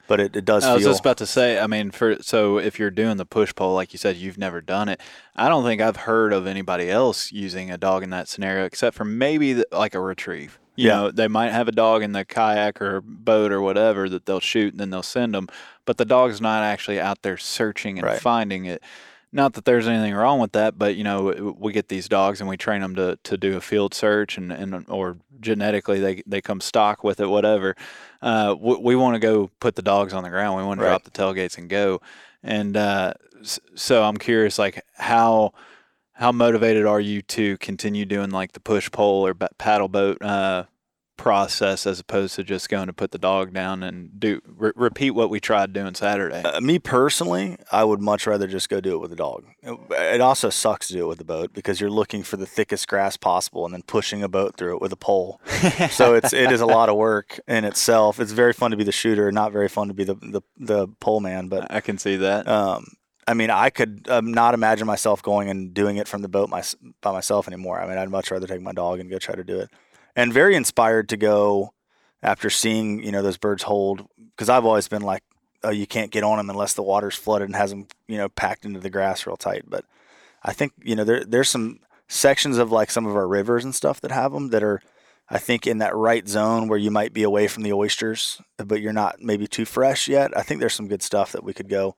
But 0.08 0.20
it, 0.20 0.36
it 0.36 0.44
does. 0.44 0.64
I 0.64 0.74
was 0.74 0.84
feel, 0.84 0.92
just 0.92 1.00
about 1.00 1.16
to 1.16 1.26
say. 1.26 1.58
I 1.58 1.66
mean, 1.66 1.90
for 1.90 2.22
so 2.22 2.58
if 2.58 2.78
you're 2.78 2.92
doing 2.92 3.16
the 3.16 3.26
push 3.26 3.52
pull, 3.52 3.74
like 3.74 3.92
you 3.92 3.98
said, 3.98 4.16
you've 4.16 4.38
never 4.38 4.60
done 4.60 4.88
it. 4.88 5.00
I 5.34 5.48
don't 5.48 5.64
think 5.64 5.80
I've 5.80 5.96
heard 5.96 6.32
of 6.32 6.46
anybody 6.46 6.88
else 6.88 7.32
using 7.32 7.72
a 7.72 7.76
dog 7.76 8.04
in 8.04 8.10
that 8.10 8.28
scenario, 8.28 8.64
except 8.64 8.96
for 8.96 9.04
maybe 9.04 9.54
the, 9.54 9.66
like 9.72 9.96
a 9.96 10.00
retrieve. 10.00 10.60
You 10.76 10.88
yeah. 10.88 10.94
know, 10.94 11.10
they 11.10 11.26
might 11.26 11.52
have 11.52 11.68
a 11.68 11.72
dog 11.72 12.02
in 12.02 12.12
the 12.12 12.24
kayak 12.24 12.80
or 12.80 13.00
boat 13.00 13.50
or 13.50 13.62
whatever 13.62 14.08
that 14.10 14.26
they'll 14.26 14.40
shoot 14.40 14.74
and 14.74 14.80
then 14.80 14.90
they'll 14.90 15.02
send 15.02 15.34
them, 15.34 15.48
but 15.86 15.96
the 15.96 16.04
dog's 16.04 16.38
not 16.38 16.62
actually 16.62 17.00
out 17.00 17.22
there 17.22 17.38
searching 17.38 17.98
and 17.98 18.06
right. 18.06 18.20
finding 18.20 18.66
it 18.66 18.82
not 19.32 19.54
that 19.54 19.64
there's 19.64 19.88
anything 19.88 20.14
wrong 20.14 20.38
with 20.38 20.52
that, 20.52 20.78
but 20.78 20.96
you 20.96 21.04
know, 21.04 21.54
we 21.58 21.72
get 21.72 21.88
these 21.88 22.08
dogs 22.08 22.40
and 22.40 22.48
we 22.48 22.56
train 22.56 22.80
them 22.80 22.94
to, 22.96 23.18
to 23.24 23.36
do 23.36 23.56
a 23.56 23.60
field 23.60 23.92
search 23.92 24.38
and, 24.38 24.52
and 24.52 24.86
or 24.88 25.18
genetically 25.40 26.00
they, 26.00 26.22
they 26.26 26.40
come 26.40 26.60
stock 26.60 27.04
with 27.04 27.20
it, 27.20 27.26
whatever. 27.26 27.76
Uh, 28.22 28.54
we, 28.58 28.76
we 28.76 28.96
want 28.96 29.14
to 29.14 29.18
go 29.20 29.50
put 29.60 29.74
the 29.74 29.82
dogs 29.82 30.12
on 30.12 30.22
the 30.22 30.30
ground. 30.30 30.56
We 30.56 30.64
want 30.64 30.80
to 30.80 30.86
drop 30.86 31.04
the 31.04 31.10
tailgates 31.10 31.58
and 31.58 31.68
go. 31.68 32.00
And 32.42 32.76
uh, 32.76 33.14
so 33.74 34.04
I'm 34.04 34.16
curious, 34.16 34.58
like 34.58 34.84
how 34.94 35.52
how 36.12 36.32
motivated 36.32 36.86
are 36.86 37.00
you 37.00 37.20
to 37.20 37.58
continue 37.58 38.06
doing 38.06 38.30
like 38.30 38.52
the 38.52 38.60
push 38.60 38.90
pole 38.90 39.26
or 39.26 39.34
paddle 39.34 39.88
boat 39.88 40.22
uh, 40.22 40.64
process 41.16 41.86
as 41.86 42.00
opposed 42.00 42.34
to 42.36 42.44
just 42.44 42.68
going 42.68 42.86
to 42.86 42.92
put 42.92 43.10
the 43.10 43.18
dog 43.18 43.52
down 43.52 43.82
and 43.82 44.18
do 44.18 44.40
re- 44.46 44.72
repeat 44.74 45.12
what 45.12 45.30
we 45.30 45.40
tried 45.40 45.72
doing 45.72 45.94
Saturday. 45.94 46.42
Uh, 46.42 46.60
me 46.60 46.78
personally, 46.78 47.56
I 47.72 47.84
would 47.84 48.00
much 48.00 48.26
rather 48.26 48.46
just 48.46 48.68
go 48.68 48.80
do 48.80 48.94
it 48.94 48.98
with 48.98 49.12
a 49.12 49.16
dog. 49.16 49.44
It 49.62 50.20
also 50.20 50.50
sucks 50.50 50.88
to 50.88 50.94
do 50.94 51.04
it 51.04 51.08
with 51.08 51.20
a 51.20 51.24
boat 51.24 51.52
because 51.52 51.80
you're 51.80 51.90
looking 51.90 52.22
for 52.22 52.36
the 52.36 52.46
thickest 52.46 52.88
grass 52.88 53.16
possible 53.16 53.64
and 53.64 53.74
then 53.74 53.82
pushing 53.82 54.22
a 54.22 54.28
boat 54.28 54.56
through 54.56 54.76
it 54.76 54.82
with 54.82 54.92
a 54.92 54.96
pole. 54.96 55.40
so 55.90 56.14
it's 56.14 56.32
it 56.32 56.52
is 56.52 56.60
a 56.60 56.66
lot 56.66 56.88
of 56.88 56.96
work 56.96 57.40
in 57.48 57.64
itself. 57.64 58.20
It's 58.20 58.32
very 58.32 58.52
fun 58.52 58.70
to 58.70 58.76
be 58.76 58.84
the 58.84 58.92
shooter, 58.92 59.30
not 59.32 59.52
very 59.52 59.68
fun 59.68 59.88
to 59.88 59.94
be 59.94 60.04
the 60.04 60.14
the, 60.14 60.42
the 60.58 60.88
pole 61.00 61.20
man. 61.20 61.48
But 61.48 61.72
I 61.72 61.80
can 61.80 61.98
see 61.98 62.16
that. 62.16 62.46
Um, 62.46 62.86
I 63.28 63.34
mean, 63.34 63.50
I 63.50 63.70
could 63.70 64.06
um, 64.08 64.32
not 64.32 64.54
imagine 64.54 64.86
myself 64.86 65.20
going 65.20 65.50
and 65.50 65.74
doing 65.74 65.96
it 65.96 66.06
from 66.06 66.22
the 66.22 66.28
boat 66.28 66.48
my, 66.48 66.62
by 67.00 67.10
myself 67.10 67.48
anymore. 67.48 67.80
I 67.80 67.88
mean, 67.88 67.98
I'd 67.98 68.08
much 68.08 68.30
rather 68.30 68.46
take 68.46 68.60
my 68.60 68.72
dog 68.72 69.00
and 69.00 69.10
go 69.10 69.18
try 69.18 69.34
to 69.34 69.42
do 69.42 69.58
it 69.58 69.70
and 70.16 70.32
very 70.32 70.56
inspired 70.56 71.10
to 71.10 71.16
go 71.16 71.72
after 72.22 72.50
seeing 72.50 73.02
you 73.02 73.12
know 73.12 73.22
those 73.22 73.36
birds 73.36 73.62
hold 73.62 74.08
because 74.30 74.48
I've 74.48 74.64
always 74.64 74.88
been 74.88 75.02
like 75.02 75.22
oh 75.62 75.70
you 75.70 75.86
can't 75.86 76.10
get 76.10 76.24
on 76.24 76.38
them 76.38 76.50
unless 76.50 76.74
the 76.74 76.82
water's 76.82 77.14
flooded 77.14 77.48
and 77.48 77.54
has 77.54 77.70
them 77.70 77.86
you 78.08 78.16
know 78.16 78.28
packed 78.28 78.64
into 78.64 78.80
the 78.80 78.90
grass 78.90 79.26
real 79.26 79.36
tight. 79.36 79.64
But 79.68 79.84
I 80.42 80.52
think 80.52 80.72
you 80.82 80.96
know 80.96 81.04
there 81.04 81.24
there's 81.24 81.50
some 81.50 81.80
sections 82.08 82.58
of 82.58 82.72
like 82.72 82.90
some 82.90 83.06
of 83.06 83.14
our 83.14 83.28
rivers 83.28 83.64
and 83.64 83.74
stuff 83.74 84.00
that 84.00 84.10
have 84.10 84.32
them 84.32 84.50
that 84.50 84.62
are 84.62 84.80
I 85.28 85.38
think 85.38 85.66
in 85.66 85.78
that 85.78 85.94
right 85.94 86.26
zone 86.26 86.68
where 86.68 86.78
you 86.78 86.90
might 86.90 87.12
be 87.12 87.22
away 87.22 87.48
from 87.48 87.62
the 87.62 87.72
oysters 87.72 88.40
but 88.56 88.80
you're 88.80 88.92
not 88.92 89.20
maybe 89.20 89.46
too 89.46 89.64
fresh 89.64 90.08
yet. 90.08 90.36
I 90.36 90.42
think 90.42 90.60
there's 90.60 90.74
some 90.74 90.88
good 90.88 91.02
stuff 91.02 91.32
that 91.32 91.44
we 91.44 91.52
could 91.52 91.68
go 91.68 91.96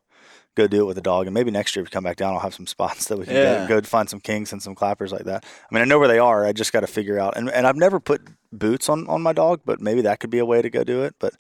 go 0.59 0.69
do 0.69 0.81
it 0.81 0.87
with 0.87 0.99
a 0.99 1.03
dog. 1.03 1.27
And 1.27 1.35
maybe 1.35 1.51
next 1.51 1.75
year, 1.75 1.83
if 1.83 1.89
we 1.89 1.91
come 1.91 2.05
back 2.05 2.17
down, 2.17 2.35
I'll 2.35 2.41
have 2.41 2.55
some 2.55 2.67
spots 2.67 3.07
that 3.07 3.19
we 3.19 3.25
can 3.25 3.35
yeah. 3.35 3.67
go, 3.67 3.81
go 3.81 3.87
find 3.87 4.11
some 4.11 4.21
kings 4.21 4.53
and 4.53 4.63
some 4.63 4.75
clappers 4.75 5.13
like 5.13 5.25
that. 5.25 5.45
I 5.45 5.75
mean, 5.75 5.83
I 5.83 5.85
know 5.87 5.99
where 5.99 6.09
they 6.09 6.19
are. 6.19 6.45
I 6.45 6.53
just 6.53 6.73
got 6.73 6.81
to 6.81 6.87
figure 6.87 7.19
out. 7.19 7.37
And, 7.37 7.49
and 7.51 7.67
I've 7.67 7.77
never 7.77 8.01
put 8.01 8.23
boots 8.53 8.89
on, 8.89 9.07
on 9.09 9.23
my 9.23 9.33
dog, 9.33 9.61
but 9.65 9.81
maybe 9.81 10.03
that 10.03 10.21
could 10.21 10.31
be 10.31 10.39
a 10.39 10.45
way 10.45 10.61
to 10.61 10.71
go 10.71 10.85
do 10.85 11.03
it. 11.03 11.15
But 11.19 11.35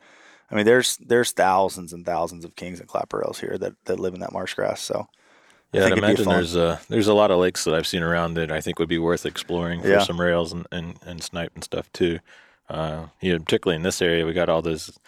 I 0.50 0.54
mean, 0.54 0.64
there's 0.64 0.96
there's 0.98 1.32
thousands 1.32 1.92
and 1.92 2.06
thousands 2.06 2.44
of 2.44 2.56
kings 2.56 2.80
and 2.80 2.88
clapper 2.88 3.18
rails 3.18 3.40
here 3.40 3.58
that, 3.58 3.74
that 3.84 4.00
live 4.00 4.14
in 4.14 4.20
that 4.20 4.32
marsh 4.32 4.54
grass. 4.54 4.80
So 4.80 5.08
yeah, 5.72 5.84
I, 5.84 5.88
I 5.88 5.92
imagine 5.92 6.24
there's 6.24 6.56
a 6.56 6.80
there's 6.88 7.08
a 7.08 7.14
lot 7.14 7.30
of 7.30 7.38
lakes 7.38 7.64
that 7.64 7.74
I've 7.74 7.86
seen 7.86 8.02
around 8.02 8.34
that 8.34 8.50
I 8.50 8.60
think 8.60 8.78
would 8.78 8.88
be 8.88 8.98
worth 8.98 9.26
exploring 9.26 9.82
for 9.82 9.88
yeah. 9.88 9.98
some 9.98 10.20
rails 10.20 10.52
and, 10.52 10.66
and, 10.72 10.98
and 11.04 11.22
snipe 11.22 11.52
and 11.54 11.62
stuff 11.62 11.92
too. 11.92 12.20
Uh, 12.70 13.06
you 13.20 13.32
know, 13.32 13.38
particularly 13.38 13.76
in 13.76 13.82
this 13.82 14.00
area, 14.00 14.24
we 14.24 14.32
got 14.32 14.48
all 14.48 14.62
those 14.62 14.98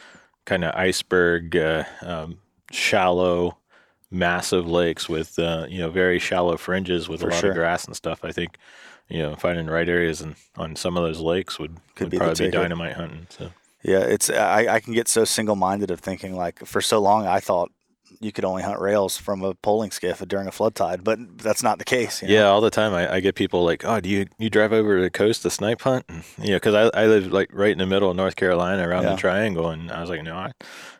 kind 0.44 0.64
of 0.64 0.74
iceberg, 0.74 1.56
uh, 1.56 1.84
um, 2.02 2.38
shallow 2.70 3.58
massive 4.10 4.66
lakes 4.68 5.08
with 5.08 5.38
uh, 5.38 5.66
you 5.68 5.78
know 5.78 5.90
very 5.90 6.18
shallow 6.18 6.56
fringes 6.56 7.08
with 7.08 7.20
For 7.20 7.28
a 7.28 7.30
lot 7.32 7.40
sure. 7.40 7.50
of 7.50 7.56
grass 7.56 7.84
and 7.84 7.94
stuff. 7.96 8.24
I 8.24 8.32
think 8.32 8.58
you 9.08 9.18
know 9.22 9.36
finding 9.36 9.66
the 9.66 9.72
right 9.72 9.88
areas 9.88 10.20
and 10.20 10.36
on 10.56 10.76
some 10.76 10.96
of 10.96 11.02
those 11.02 11.20
lakes 11.20 11.58
would, 11.58 11.76
Could 11.94 12.06
would 12.06 12.10
be 12.10 12.18
probably 12.18 12.46
be 12.46 12.50
dynamite 12.50 12.94
hunting. 12.94 13.26
So 13.30 13.50
yeah, 13.82 14.00
it's 14.00 14.28
I, 14.30 14.66
I 14.74 14.80
can 14.80 14.92
get 14.92 15.08
so 15.08 15.24
single 15.24 15.56
minded 15.56 15.90
of 15.90 16.00
thinking 16.00 16.36
like 16.36 16.64
for 16.66 16.80
so 16.80 16.98
long 17.00 17.26
I 17.26 17.40
thought 17.40 17.70
you 18.20 18.32
could 18.32 18.44
only 18.44 18.62
hunt 18.62 18.78
rails 18.78 19.16
from 19.16 19.42
a 19.42 19.54
poling 19.54 19.90
skiff 19.90 20.20
during 20.28 20.46
a 20.46 20.52
flood 20.52 20.74
tide, 20.74 21.02
but 21.02 21.38
that's 21.38 21.62
not 21.62 21.78
the 21.78 21.84
case. 21.84 22.20
You 22.20 22.28
know? 22.28 22.34
Yeah, 22.34 22.44
all 22.44 22.60
the 22.60 22.70
time 22.70 22.92
I, 22.92 23.14
I, 23.14 23.20
get 23.20 23.34
people 23.34 23.64
like, 23.64 23.84
"Oh, 23.84 23.98
do 23.98 24.10
you 24.10 24.26
you 24.38 24.50
drive 24.50 24.72
over 24.74 24.96
to 24.96 25.02
the 25.02 25.10
coast 25.10 25.42
to 25.42 25.50
snipe 25.50 25.80
hunt?" 25.80 26.04
And, 26.08 26.22
you 26.38 26.50
know, 26.50 26.56
because 26.56 26.74
I, 26.74 27.02
I 27.02 27.06
live 27.06 27.32
like 27.32 27.48
right 27.52 27.72
in 27.72 27.78
the 27.78 27.86
middle 27.86 28.10
of 28.10 28.16
North 28.16 28.36
Carolina, 28.36 28.86
around 28.86 29.04
yeah. 29.04 29.10
the 29.12 29.16
Triangle, 29.16 29.70
and 29.70 29.90
I 29.90 30.02
was 30.02 30.10
like, 30.10 30.22
"No, 30.22 30.36
I, 30.36 30.52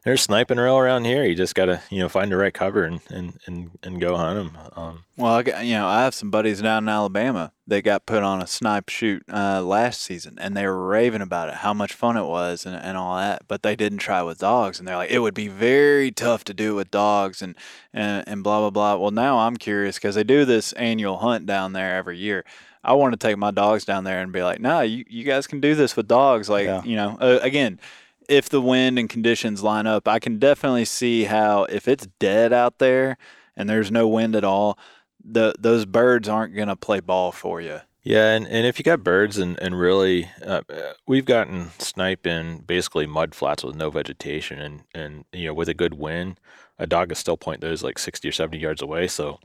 there's 0.05 0.23
sniping 0.23 0.59
rail 0.59 0.79
around 0.79 1.05
here. 1.05 1.25
You 1.25 1.35
just 1.35 1.55
gotta 1.55 1.83
you 1.91 1.99
know 1.99 2.09
find 2.09 2.33
the 2.33 2.37
right 2.37 2.55
cover 2.55 2.85
and 2.85 3.01
and 3.11 3.39
and, 3.47 3.71
and 3.83 4.01
go 4.01 4.17
hunt 4.17 4.37
them." 4.37 4.59
Um, 4.75 5.05
well, 5.21 5.35
I 5.35 5.43
got, 5.43 5.65
you 5.65 5.75
know, 5.75 5.87
I 5.87 6.03
have 6.03 6.15
some 6.15 6.31
buddies 6.31 6.63
down 6.63 6.85
in 6.85 6.89
Alabama 6.89 7.53
that 7.67 7.85
got 7.85 8.07
put 8.07 8.23
on 8.23 8.41
a 8.41 8.47
snipe 8.47 8.89
shoot 8.89 9.23
uh, 9.33 9.63
last 9.63 10.01
season, 10.01 10.39
and 10.41 10.57
they 10.57 10.67
were 10.67 10.87
raving 10.87 11.21
about 11.21 11.49
it, 11.49 11.57
how 11.57 11.75
much 11.75 11.93
fun 11.93 12.17
it 12.17 12.25
was, 12.25 12.65
and, 12.65 12.75
and 12.75 12.97
all 12.97 13.17
that. 13.17 13.43
But 13.47 13.63
they 13.63 13.77
didn't 13.77 13.99
try 13.99 14.23
with 14.23 14.39
dogs, 14.39 14.79
and 14.79 14.89
they're 14.89 14.97
like, 14.97 15.11
it 15.11 15.19
would 15.19 15.35
be 15.35 15.49
very 15.49 16.11
tough 16.11 16.45
to 16.45 16.55
do 16.55 16.73
it 16.73 16.77
with 16.77 16.91
dogs, 16.91 17.43
and 17.43 17.55
and, 17.93 18.25
and 18.27 18.43
blah 18.43 18.61
blah 18.61 18.71
blah. 18.71 18.97
Well, 18.97 19.11
now 19.11 19.41
I'm 19.41 19.57
curious 19.57 19.97
because 19.97 20.15
they 20.15 20.25
do 20.25 20.45
this 20.45 20.73
annual 20.73 21.19
hunt 21.19 21.47
down 21.47 21.75
there 21.75 21.97
every 21.97 22.19
year. 22.19 22.45
I 22.83 22.95
want 22.95 23.13
to 23.13 23.19
take 23.19 23.37
my 23.37 23.51
dogs 23.51 23.85
down 23.85 24.05
there 24.05 24.21
and 24.21 24.33
be 24.33 24.43
like, 24.43 24.59
nah, 24.59 24.81
you, 24.81 25.05
you 25.07 25.25
guys 25.25 25.47
can 25.47 25.61
do 25.61 25.75
this 25.75 25.97
with 25.97 26.09
dogs. 26.09 26.49
Like, 26.49 26.65
yeah. 26.65 26.83
you 26.83 26.97
know, 26.97 27.19
uh, 27.21 27.39
again, 27.43 27.79
if 28.27 28.49
the 28.49 28.61
wind 28.61 28.99
and 28.99 29.11
conditions 29.11 29.63
line 29.63 29.87
up, 29.87 30.09
I 30.09 30.19
can 30.19 30.39
definitely 30.39 30.87
see 30.87 31.25
how 31.25 31.65
if 31.65 31.87
it's 31.87 32.09
dead 32.19 32.55
out 32.55 32.79
there 32.79 33.19
and 33.55 33.69
there's 33.69 33.91
no 33.91 34.09
wind 34.09 34.35
at 34.35 34.45
all 34.45 34.79
the 35.25 35.55
those 35.59 35.87
birds 35.87 36.29
aren't 36.29 36.55
going 36.55 36.69
to 36.69 36.77
play 36.77 37.01
ball 37.01 37.33
for 37.33 37.61
you. 37.61 37.81
Yeah, 38.03 38.31
and, 38.31 38.47
and 38.47 38.67
if 38.67 38.79
you 38.79 38.83
got 38.83 39.05
birds 39.05 39.37
and, 39.37 39.59
and 39.61 39.79
really, 39.79 40.31
uh, 40.45 40.63
we've 41.07 41.27
gotten 41.27 41.71
snipe 41.79 42.27
in 42.27 42.59
basically 42.61 43.07
mud 43.07 43.35
flats 43.35 43.63
with 43.63 43.77
no 43.77 43.91
vegetation, 43.91 44.59
and, 44.59 44.83
and 44.95 45.25
you 45.33 45.47
know 45.47 45.55
with 45.55 45.69
a 45.69 45.75
good 45.75 45.95
wind, 45.95 46.41
a 46.79 46.87
dog 46.87 47.13
is 47.13 47.19
still 47.19 47.37
point 47.37 47.61
those 47.61 47.83
like 47.83 47.99
sixty 47.99 48.29
or 48.29 48.33
seventy 48.33 48.59
yards 48.59 48.81
away. 48.81 49.07
So 49.07 49.39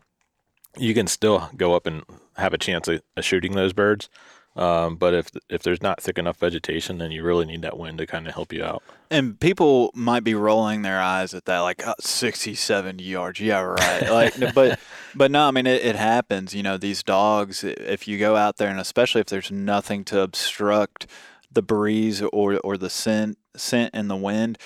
you 0.78 0.94
can 0.94 1.08
still 1.08 1.50
go 1.58 1.74
up 1.74 1.86
and 1.86 2.04
have 2.38 2.54
a 2.54 2.58
chance 2.58 2.88
of, 2.88 3.02
of 3.18 3.26
shooting 3.26 3.54
those 3.54 3.74
birds. 3.74 4.10
Um, 4.56 4.96
but 4.96 5.14
if 5.14 5.30
if 5.50 5.64
there's 5.64 5.82
not 5.82 6.02
thick 6.02 6.18
enough 6.18 6.38
vegetation, 6.38 6.98
then 6.98 7.12
you 7.12 7.24
really 7.24 7.46
need 7.46 7.62
that 7.64 7.78
wind 7.78 7.98
to 7.98 8.08
kind 8.08 8.26
of 8.28 8.34
help 8.34 8.54
you 8.54 8.64
out. 8.64 8.84
And 9.12 9.38
people 9.40 9.92
might 9.94 10.24
be 10.24 10.34
rolling 10.34 10.82
their 10.82 11.02
eyes 11.02 11.34
at 11.34 11.46
that, 11.46 11.60
like 11.60 11.86
oh, 11.86 11.94
60, 12.00 12.56
70 12.56 13.04
yards. 13.04 13.40
Yeah, 13.42 13.60
right. 13.60 14.10
Like, 14.10 14.54
but 14.54 14.80
but 15.16 15.30
no, 15.32 15.48
I 15.48 15.52
mean 15.52 15.68
it, 15.68 15.84
it 15.84 15.98
happens. 15.98 16.56
You 16.56 16.64
know, 16.64 16.78
these 16.78 17.04
dogs. 17.04 17.64
If 17.66 18.08
you 18.08 18.18
go 18.18 18.38
out 18.38 18.56
there, 18.58 18.70
and 18.70 18.80
especially 18.80 19.22
if 19.22 19.28
there's 19.28 19.52
nothing 19.52 20.06
to 20.06 20.22
obstruct 20.22 21.06
the 21.52 21.62
breeze 21.62 22.22
or 22.22 22.58
or 22.60 22.78
the 22.78 22.90
scent 22.90 23.38
scent 23.56 23.92
and 23.94 24.10
the 24.10 24.16
wind. 24.16 24.58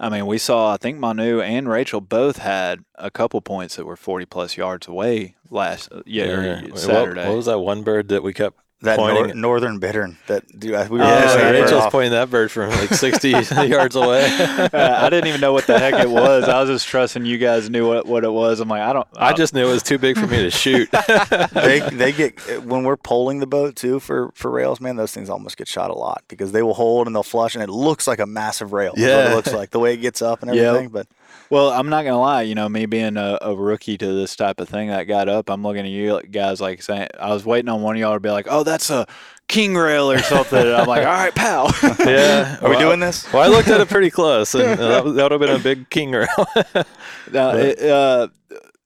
I 0.00 0.10
mean, 0.10 0.26
we 0.26 0.38
saw. 0.38 0.74
I 0.74 0.76
think 0.76 0.98
Manu 0.98 1.40
and 1.40 1.68
Rachel 1.68 2.00
both 2.00 2.38
had 2.38 2.84
a 2.94 3.10
couple 3.10 3.40
points 3.40 3.76
that 3.76 3.84
were 3.86 3.96
forty 3.96 4.26
plus 4.26 4.56
yards 4.56 4.86
away 4.86 5.36
last 5.50 5.88
yeah, 6.06 6.62
What- 6.62 6.78
Saturday. 6.78 7.26
What, 7.26 7.36
was 7.36 7.46
that 7.46 7.58
one 7.58 7.82
bird 7.82 8.08
that 8.08 8.22
we 8.22 8.32
kept 8.32 8.58
That 8.82 8.96
nor- 8.96 9.34
northern 9.34 9.80
bittern. 9.80 10.18
That 10.28 10.44
dude, 10.56 10.74
I- 10.74 10.86
we 10.86 10.98
were 10.98 11.04
Yeah, 11.04 11.22
just 11.22 11.36
yeah, 11.38 11.50
Rachel's 11.50 11.86
pointing 11.90 12.12
that 12.12 12.30
bird 12.30 12.52
from 12.52 12.70
like 12.70 12.90
60 12.94 13.30
yards 13.66 13.96
away. 13.96 14.24
Uh, 14.24 14.68
I 14.72 15.10
didn't 15.10 15.26
even 15.26 15.40
know 15.40 15.52
what 15.52 15.66
the 15.66 15.76
heck 15.80 15.94
it 15.94 16.08
was. 16.08 16.44
I 16.44 16.60
was 16.60 16.68
just 16.70 16.86
trusting 16.86 17.24
you 17.24 17.38
guys 17.38 17.68
knew 17.68 17.88
what, 17.88 18.06
what 18.06 18.22
it 18.22 18.30
was. 18.30 18.60
I'm 18.60 18.68
like, 18.68 18.82
I 18.82 18.92
don't. 18.92 19.08
I 19.16 19.32
just 19.32 19.52
knew 19.52 19.66
it 19.68 19.72
was 19.72 19.82
too 19.82 19.98
big 19.98 20.16
for 20.16 20.28
me 20.28 20.42
to 20.42 20.50
shoot. 20.52 20.88
they 21.52 21.80
they 21.92 22.12
get 22.12 22.38
when 22.64 22.84
we're 22.84 22.96
poling 22.96 23.40
the 23.40 23.46
boat 23.48 23.74
too 23.74 23.98
for 23.98 24.30
for 24.34 24.48
rails, 24.50 24.80
man. 24.80 24.94
Those 24.94 25.12
things 25.12 25.28
almost 25.28 25.56
get 25.56 25.66
shot 25.66 25.90
a 25.90 25.94
lot 25.94 26.22
because 26.28 26.52
they 26.52 26.62
will 26.62 26.74
hold 26.74 27.08
and 27.08 27.16
they'll 27.16 27.22
flush, 27.24 27.54
and 27.56 27.64
it 27.64 27.70
looks 27.70 28.06
like 28.06 28.20
a 28.20 28.26
massive 28.26 28.72
rail. 28.72 28.92
is 28.94 29.00
what 29.02 29.08
Yeah. 29.08 29.32
it 29.32 29.34
looks 29.34 29.52
like 29.52 29.70
the 29.70 29.80
way 29.80 29.94
it 29.94 29.98
gets 29.98 30.22
up 30.22 30.42
and 30.42 30.54
Yep. 30.54 30.64
everything. 30.64 30.88
But 30.90 31.08
Well, 31.50 31.70
I'm 31.70 31.88
not 31.88 32.04
gonna 32.04 32.20
lie. 32.20 32.42
You 32.42 32.54
know, 32.54 32.68
me 32.68 32.86
being 32.86 33.16
a, 33.16 33.38
a 33.40 33.54
rookie 33.54 33.96
to 33.98 34.06
this 34.14 34.36
type 34.36 34.60
of 34.60 34.68
thing 34.68 34.88
that 34.88 35.04
got 35.04 35.28
up, 35.28 35.48
I'm 35.48 35.62
looking 35.62 35.84
at 35.84 35.90
you 35.90 36.20
guys 36.22 36.60
like 36.60 36.82
saying, 36.82 37.08
I 37.18 37.32
was 37.32 37.44
waiting 37.44 37.68
on 37.68 37.82
one 37.82 37.96
of 37.96 38.00
y'all 38.00 38.14
to 38.14 38.20
be 38.20 38.30
like, 38.30 38.46
"Oh, 38.50 38.62
that's 38.64 38.90
a 38.90 39.06
king 39.48 39.74
rail 39.74 40.10
or 40.10 40.18
something." 40.18 40.58
and 40.58 40.74
I'm 40.76 40.86
like, 40.86 41.06
"All 41.06 41.12
right, 41.12 41.34
pal." 41.34 41.72
yeah. 42.00 42.58
are 42.60 42.68
we 42.68 42.76
doing 42.76 43.00
this? 43.00 43.30
Well, 43.32 43.42
I 43.42 43.48
looked 43.54 43.68
at 43.68 43.80
it 43.80 43.88
pretty 43.88 44.10
close, 44.10 44.54
and 44.54 44.62
that, 44.78 45.04
would- 45.04 45.14
that 45.14 45.22
would 45.22 45.32
have 45.32 45.40
been 45.40 45.56
a 45.56 45.58
big 45.58 45.88
king 45.90 46.12
rail. 46.12 46.28
Now, 47.30 47.50
it, 47.50 47.78
uh, 47.82 48.28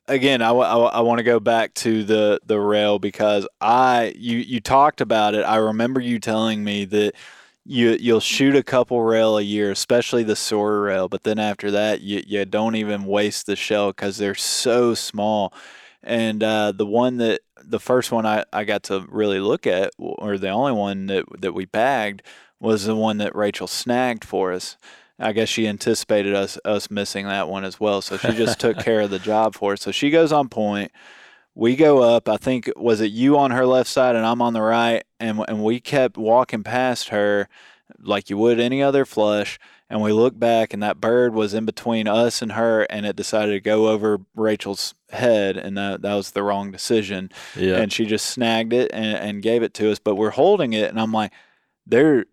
again, 0.09 0.43
I, 0.43 0.51
want 0.51 1.19
to 1.19 1.23
go 1.23 1.39
back 1.39 1.75
to 1.75 2.03
the 2.03 2.41
the 2.45 2.59
rail 2.59 2.99
because 2.99 3.47
I 3.61 4.15
you 4.17 4.39
you 4.39 4.61
talked 4.61 5.01
about 5.01 5.35
it. 5.35 5.43
I 5.43 5.57
remember 5.57 6.01
you 6.01 6.19
telling 6.19 6.65
me 6.65 6.85
that 6.87 7.15
you 7.65 7.97
you'll 8.01 8.21
shoot 8.21 8.57
a 8.57 8.63
couple 8.63 9.03
rail 9.03 9.39
a 9.39 9.43
year, 9.43 9.71
especially 9.71 10.23
the 10.23 10.37
Sora 10.37 10.81
rail, 10.81 11.09
but 11.09 11.23
then 11.23 11.39
after 11.39 11.71
that, 11.71 12.01
you 12.01 12.23
you 12.27 12.45
don't 12.45 12.75
even 12.75 13.05
waste 13.05 13.47
the 13.47 13.57
shell 13.57 13.91
because 13.91 14.19
they're 14.19 14.35
so 14.35 14.95
small. 14.95 15.53
And 16.03 16.43
uh, 16.43 16.73
the 16.73 16.87
one 16.87 17.19
that 17.19 17.43
the 17.63 17.79
first 17.79 18.11
one 18.11 18.27
I, 18.27 18.45
I 18.53 18.65
got 18.65 18.83
to 18.85 19.07
really 19.09 19.39
look 19.39 19.67
at, 19.67 19.93
or 19.99 20.39
the 20.39 20.49
only 20.51 20.73
one 20.73 21.07
that 21.07 21.25
that 21.41 21.53
we 21.53 21.65
bagged, 21.65 22.23
was 22.59 22.87
the 22.87 22.97
one 22.97 23.19
that 23.19 23.37
Rachel 23.37 23.69
snagged 23.69 24.25
for 24.25 24.53
us. 24.53 24.77
I 25.19 25.33
guess 25.33 25.49
she 25.49 25.69
anticipated 25.69 26.35
us 26.35 26.59
us 26.65 26.91
missing 26.91 27.27
that 27.27 27.49
one 27.49 27.65
as 27.65 27.79
well, 27.79 28.03
so 28.03 28.17
she 28.17 28.33
just 28.33 28.59
took 28.59 28.79
care 28.85 29.03
of 29.03 29.11
the 29.11 29.21
job 29.21 29.55
for 29.55 29.75
us. 29.75 29.83
So 29.83 29.93
she 29.93 30.11
goes 30.11 30.33
on 30.33 30.49
point. 30.49 30.91
We 31.55 31.77
go 31.77 32.03
up. 32.03 32.29
I 32.29 32.37
think 32.37 32.71
was 32.77 33.01
it 33.01 33.13
you 33.13 33.39
on 33.39 33.51
her 33.51 33.67
left 33.67 33.91
side 33.91 34.17
and 34.17 34.25
I'm 34.25 34.41
on 34.41 34.53
the 34.53 34.63
right, 34.63 35.05
and 35.21 35.45
and 35.49 35.63
we 35.63 35.81
kept 35.81 36.17
walking 36.17 36.63
past 36.63 37.11
her 37.11 37.49
like 37.99 38.31
you 38.31 38.39
would 38.39 38.59
any 38.59 38.83
other 38.83 39.05
flush. 39.05 39.59
And 39.91 40.01
we 40.01 40.11
look 40.11 40.39
back, 40.39 40.73
and 40.73 40.83
that 40.83 41.03
bird 41.03 41.35
was 41.35 41.53
in 41.53 41.67
between 41.67 42.09
us 42.09 42.41
and 42.41 42.53
her, 42.53 42.85
and 42.85 43.05
it 43.05 43.15
decided 43.15 43.53
to 43.53 43.61
go 43.61 43.89
over 43.89 44.21
Rachel's 44.35 44.95
head, 45.11 45.59
and 45.59 45.77
that, 45.77 46.01
that 46.01 46.15
was 46.15 46.31
the 46.31 46.43
wrong 46.43 46.71
decision 46.71 47.31
yeah. 47.55 47.77
and 47.77 47.93
she 47.93 48.07
just 48.07 48.25
snagged 48.25 48.73
it 48.73 48.91
and, 48.95 49.19
and 49.19 49.43
gave 49.43 49.63
it 49.63 49.75
to 49.75 49.93
us. 49.93 49.99
But 49.99 50.15
we're 50.15 50.31
holding 50.31 50.73
it, 50.73 50.89
and 50.89 50.99
I'm 50.99 51.13
like, 51.13 51.31
there, 51.87 52.25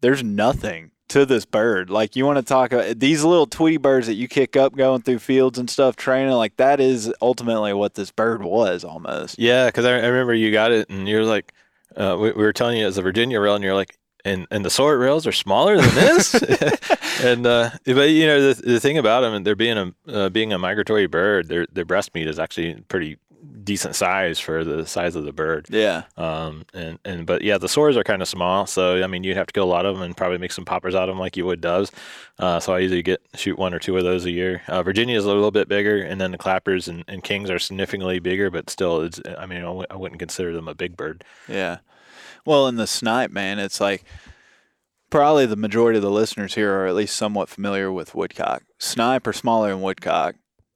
there's 0.00 0.24
nothing 0.24 0.90
to 1.08 1.26
this 1.26 1.44
bird. 1.44 1.90
Like 1.90 2.16
you 2.16 2.24
want 2.24 2.38
to 2.38 2.42
talk 2.42 2.72
about 2.72 2.98
these 2.98 3.24
little 3.24 3.46
Tweety 3.46 3.76
birds 3.76 4.06
that 4.06 4.14
you 4.14 4.28
kick 4.28 4.56
up 4.56 4.74
going 4.76 5.02
through 5.02 5.18
fields 5.18 5.58
and 5.58 5.68
stuff, 5.68 5.96
training. 5.96 6.32
Like 6.32 6.56
that 6.56 6.80
is 6.80 7.12
ultimately 7.20 7.72
what 7.72 7.94
this 7.94 8.10
bird 8.10 8.42
was 8.42 8.84
almost. 8.84 9.38
Yeah, 9.38 9.66
because 9.66 9.84
I, 9.84 9.92
I 9.92 10.06
remember 10.06 10.34
you 10.34 10.50
got 10.52 10.72
it, 10.72 10.88
and 10.90 11.08
you're 11.08 11.24
like, 11.24 11.52
uh, 11.96 12.16
we, 12.18 12.32
we 12.32 12.42
were 12.42 12.52
telling 12.52 12.78
you 12.78 12.88
it's 12.88 12.96
a 12.96 13.02
Virginia 13.02 13.40
rail, 13.40 13.54
and 13.54 13.64
you're 13.64 13.74
like, 13.74 13.98
and 14.24 14.46
and 14.50 14.64
the 14.64 14.70
Sora 14.70 14.96
rails 14.96 15.26
are 15.26 15.32
smaller 15.32 15.76
than 15.76 15.94
this. 15.94 16.34
and 17.22 17.46
uh, 17.46 17.70
but 17.84 18.10
you 18.10 18.26
know 18.26 18.52
the, 18.52 18.62
the 18.62 18.80
thing 18.80 18.98
about 18.98 19.20
them, 19.20 19.34
and 19.34 19.46
they're 19.46 19.54
being 19.54 19.78
a 19.78 19.94
uh, 20.08 20.28
being 20.30 20.52
a 20.52 20.58
migratory 20.58 21.06
bird, 21.06 21.48
their 21.48 21.66
their 21.72 21.84
breast 21.84 22.14
meat 22.14 22.26
is 22.26 22.38
actually 22.38 22.74
pretty 22.88 23.18
decent 23.62 23.94
size 23.94 24.38
for 24.38 24.64
the 24.64 24.86
size 24.86 25.16
of 25.16 25.24
the 25.24 25.32
bird. 25.32 25.66
Yeah, 25.70 26.04
Um, 26.16 26.64
and, 26.74 26.98
and 27.04 27.26
but 27.26 27.42
yeah, 27.42 27.56
the 27.58 27.66
Soras 27.66 27.96
are 27.96 28.04
kind 28.04 28.20
of 28.22 28.28
small, 28.28 28.66
so 28.66 29.02
I 29.02 29.06
mean 29.06 29.24
you'd 29.24 29.36
have 29.36 29.46
to 29.46 29.52
kill 29.52 29.64
a 29.64 29.66
lot 29.66 29.86
of 29.86 29.94
them 29.94 30.02
and 30.02 30.16
probably 30.16 30.38
make 30.38 30.52
some 30.52 30.64
poppers 30.64 30.94
out 30.94 31.08
of 31.08 31.14
them 31.14 31.18
like 31.20 31.36
you 31.36 31.46
would 31.46 31.60
doves. 31.60 31.90
Uh, 32.38 32.60
so 32.60 32.74
I 32.74 32.80
usually 32.80 33.02
get 33.02 33.22
shoot 33.34 33.58
one 33.58 33.72
or 33.72 33.78
two 33.78 33.96
of 33.96 34.04
those 34.04 34.24
a 34.26 34.30
year. 34.30 34.62
Uh, 34.68 34.82
Virginia 34.82 35.16
is 35.16 35.24
a 35.24 35.28
little 35.28 35.50
bit 35.50 35.68
bigger, 35.68 36.02
and 36.02 36.20
then 36.20 36.30
the 36.32 36.38
clappers 36.38 36.88
and, 36.88 37.04
and 37.08 37.22
kings 37.24 37.48
are 37.50 37.58
significantly 37.58 38.18
bigger, 38.18 38.50
but 38.50 38.68
still, 38.68 39.00
it's 39.02 39.20
I 39.38 39.46
mean 39.46 39.58
I 39.58 39.62
w- 39.62 39.86
I 39.90 39.96
wouldn't 39.96 40.18
consider 40.18 40.52
them 40.52 40.68
a 40.68 40.74
big 40.74 40.96
bird. 40.96 41.24
yeah. 41.48 41.78
Well, 42.46 42.68
in 42.68 42.76
the 42.76 42.86
snipe, 42.86 43.30
man, 43.30 43.58
it's 43.58 43.80
like 43.80 44.04
probably 45.10 45.46
the 45.46 45.56
majority 45.56 45.96
of 45.96 46.02
the 46.02 46.10
listeners 46.10 46.54
here 46.54 46.72
are 46.74 46.86
at 46.86 46.94
least 46.94 47.16
somewhat 47.16 47.48
familiar 47.48 47.90
with 47.90 48.14
woodcock. 48.14 48.64
Snipe 48.78 49.26
are 49.26 49.32
smaller 49.32 49.70
than 49.70 49.80
woodcock. 49.80 50.34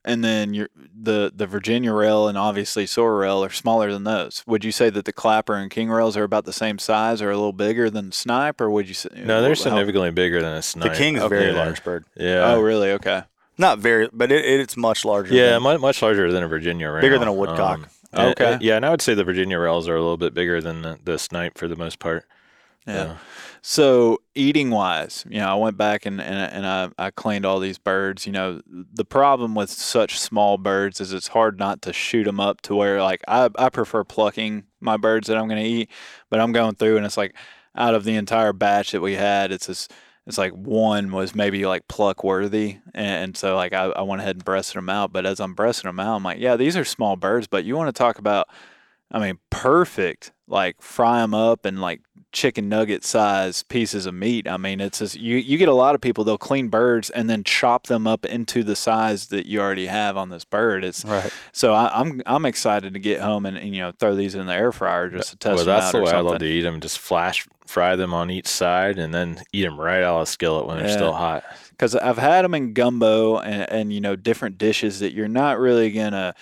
And 0.08 0.24
then 0.24 0.54
your 0.54 0.68
the 1.00 1.30
the 1.34 1.46
Virginia 1.46 1.92
rail 1.92 2.26
and 2.28 2.36
obviously 2.38 2.86
Sora 2.86 3.16
rail 3.18 3.44
are 3.44 3.50
smaller 3.50 3.92
than 3.92 4.04
those. 4.04 4.42
Would 4.46 4.64
you 4.64 4.72
say 4.72 4.90
that 4.90 5.04
the 5.04 5.12
clapper 5.12 5.54
and 5.54 5.70
king 5.70 5.90
rails 5.90 6.16
are 6.16 6.24
about 6.24 6.44
the 6.44 6.52
same 6.52 6.78
size 6.78 7.20
or 7.22 7.30
a 7.30 7.36
little 7.36 7.52
bigger 7.52 7.90
than 7.90 8.06
the 8.06 8.12
snipe, 8.12 8.60
or 8.60 8.70
would 8.70 8.88
you 8.88 8.94
say 8.94 9.08
No, 9.14 9.40
they're 9.40 9.50
how- 9.50 9.54
significantly 9.54 10.10
bigger 10.10 10.40
than 10.42 10.54
a 10.54 10.62
snipe. 10.62 10.92
the 10.92 10.98
king's 10.98 11.20
a 11.20 11.24
Okay, 11.26 11.38
very 11.38 11.52
large 11.52 11.84
bird. 11.84 12.04
Yeah. 12.16 12.52
Oh, 12.52 12.60
really? 12.60 12.90
Okay. 12.92 13.22
Not 13.58 13.78
very, 13.80 14.08
but 14.12 14.30
it, 14.32 14.44
it's 14.44 14.76
much 14.76 15.04
larger. 15.04 15.34
Yeah, 15.34 15.50
than- 15.50 15.62
much, 15.62 15.80
much 15.80 16.00
larger 16.02 16.30
than 16.32 16.42
a 16.42 16.48
Virginia 16.48 16.90
rail. 16.90 17.00
Bigger 17.02 17.18
than 17.18 17.28
a 17.28 17.32
woodcock. 17.32 17.78
Um, 17.80 17.86
and- 18.12 18.30
Okay. 18.32 18.52
and- 18.54 18.62
yeah, 18.62 18.76
and 18.76 18.86
I 18.86 18.90
would 18.90 19.02
say 19.02 19.14
the 19.14 19.24
Virginia 19.24 19.58
rails 19.58 19.88
are 19.88 19.96
a 19.96 20.00
little 20.00 20.16
bit 20.16 20.32
bigger 20.32 20.60
than 20.60 20.82
the, 20.82 20.98
the 21.04 21.18
snipe 21.18 21.58
for 21.58 21.68
the 21.68 21.76
most 21.76 21.98
part. 21.98 22.24
Yeah. 22.86 23.16
So 23.62 24.22
eating 24.34 24.70
wise, 24.70 25.24
you 25.28 25.38
know, 25.38 25.48
I 25.48 25.54
went 25.54 25.76
back 25.76 26.06
and, 26.06 26.20
and, 26.20 26.52
and 26.52 26.66
I, 26.66 27.06
I 27.06 27.10
cleaned 27.10 27.44
all 27.44 27.58
these 27.58 27.78
birds. 27.78 28.26
You 28.26 28.32
know, 28.32 28.60
the 28.66 29.04
problem 29.04 29.54
with 29.54 29.70
such 29.70 30.18
small 30.18 30.58
birds 30.58 31.00
is 31.00 31.12
it's 31.12 31.28
hard 31.28 31.58
not 31.58 31.82
to 31.82 31.92
shoot 31.92 32.24
them 32.24 32.40
up 32.40 32.60
to 32.62 32.74
where 32.74 33.02
like 33.02 33.22
I, 33.28 33.50
I 33.56 33.68
prefer 33.68 34.04
plucking 34.04 34.64
my 34.80 34.96
birds 34.96 35.28
that 35.28 35.36
I'm 35.36 35.48
going 35.48 35.62
to 35.62 35.68
eat, 35.68 35.90
but 36.30 36.40
I'm 36.40 36.52
going 36.52 36.76
through 36.76 36.96
and 36.96 37.06
it's 37.06 37.16
like 37.16 37.34
out 37.74 37.94
of 37.94 38.04
the 38.04 38.16
entire 38.16 38.52
batch 38.52 38.92
that 38.92 39.00
we 39.00 39.14
had, 39.14 39.52
it's 39.52 39.66
just, 39.66 39.92
it's 40.26 40.38
like 40.38 40.52
one 40.52 41.10
was 41.10 41.34
maybe 41.34 41.64
like 41.64 41.88
pluck 41.88 42.22
worthy. 42.22 42.78
And, 42.94 43.36
so 43.36 43.56
like 43.56 43.72
I, 43.72 43.84
I 43.84 44.02
went 44.02 44.20
ahead 44.20 44.36
and 44.36 44.44
breasted 44.44 44.76
them 44.76 44.90
out. 44.90 45.12
But 45.12 45.26
as 45.26 45.40
I'm 45.40 45.54
breasting 45.54 45.88
them 45.88 46.00
out, 46.00 46.16
I'm 46.16 46.22
like, 46.22 46.38
yeah, 46.38 46.56
these 46.56 46.76
are 46.76 46.84
small 46.84 47.16
birds, 47.16 47.46
but 47.46 47.64
you 47.64 47.76
want 47.76 47.88
to 47.88 47.98
talk 47.98 48.18
about, 48.18 48.46
I 49.10 49.18
mean, 49.18 49.38
perfect, 49.50 50.32
like 50.48 50.80
fry 50.82 51.20
them 51.20 51.34
up 51.34 51.64
and 51.64 51.80
like 51.80 52.00
chicken 52.30 52.68
nugget 52.68 53.04
size 53.04 53.62
pieces 53.62 54.04
of 54.06 54.12
meat. 54.14 54.46
I 54.46 54.56
mean, 54.58 54.80
it's 54.80 54.98
just, 54.98 55.16
you 55.16 55.36
you 55.36 55.56
get 55.56 55.68
a 55.68 55.74
lot 55.74 55.94
of 55.94 56.00
people 56.00 56.24
they'll 56.24 56.36
clean 56.38 56.68
birds 56.68 57.08
and 57.10 57.28
then 57.28 57.42
chop 57.44 57.86
them 57.86 58.06
up 58.06 58.26
into 58.26 58.62
the 58.62 58.76
size 58.76 59.28
that 59.28 59.46
you 59.46 59.60
already 59.60 59.86
have 59.86 60.16
on 60.16 60.28
this 60.28 60.44
bird. 60.44 60.84
It's 60.84 61.04
Right. 61.04 61.32
so 61.52 61.72
I, 61.72 61.90
I'm 62.00 62.20
I'm 62.26 62.44
excited 62.44 62.92
to 62.94 62.98
get 63.00 63.20
home 63.20 63.46
and, 63.46 63.56
and 63.56 63.74
you 63.74 63.80
know 63.82 63.92
throw 63.98 64.14
these 64.14 64.34
in 64.34 64.46
the 64.46 64.52
air 64.54 64.72
fryer 64.72 65.08
just 65.08 65.30
to 65.30 65.36
test 65.36 65.56
well, 65.56 65.64
that's 65.64 65.86
out 65.86 65.92
the 65.92 65.98
way 66.00 66.08
I 66.08 66.12
something. 66.12 66.26
love 66.32 66.38
to 66.40 66.46
eat 66.46 66.62
them. 66.62 66.80
Just 66.80 66.98
flash 66.98 67.46
fry 67.66 67.96
them 67.96 68.14
on 68.14 68.30
each 68.30 68.46
side, 68.48 68.98
and 68.98 69.12
then 69.12 69.40
eat 69.52 69.62
them 69.62 69.78
right 69.80 70.02
out 70.02 70.20
of 70.20 70.26
the 70.26 70.30
skillet 70.32 70.66
when 70.66 70.78
they're 70.78 70.88
still 70.88 71.12
hot. 71.12 71.44
because 71.70 71.94
I've 71.94 72.16
had 72.18 72.42
them 72.44 72.54
in 72.54 72.72
gumbo 72.74 73.38
and, 73.38 73.70
and 73.70 73.92
you 73.92 74.00
know 74.00 74.16
different 74.16 74.58
dishes 74.58 75.00
that 75.00 75.12
you're 75.12 75.28
not 75.28 75.58
really 75.58 75.90
gonna 75.92 76.34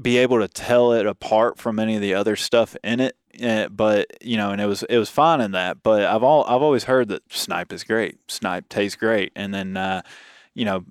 be 0.00 0.18
able 0.18 0.38
to 0.38 0.48
tell 0.48 0.92
it 0.92 1.06
apart 1.06 1.58
from 1.58 1.78
any 1.78 1.96
of 1.96 2.00
the 2.00 2.14
other 2.14 2.36
stuff 2.36 2.76
in 2.84 3.00
it. 3.00 3.16
Eh, 3.38 3.68
but 3.68 4.06
you 4.20 4.36
know, 4.36 4.50
and 4.50 4.60
it 4.60 4.66
was 4.66 4.82
it 4.84 4.98
was 4.98 5.08
fine 5.08 5.40
in 5.40 5.52
that. 5.52 5.82
But 5.82 6.04
I've 6.04 6.22
all 6.22 6.44
I've 6.44 6.62
always 6.62 6.84
heard 6.84 7.08
that 7.08 7.22
snipe 7.32 7.72
is 7.72 7.84
great. 7.84 8.18
Snipe 8.28 8.68
tastes 8.68 8.96
great, 8.96 9.32
and 9.34 9.54
then 9.54 9.76
uh, 9.76 10.02
you 10.54 10.64
know, 10.64 10.84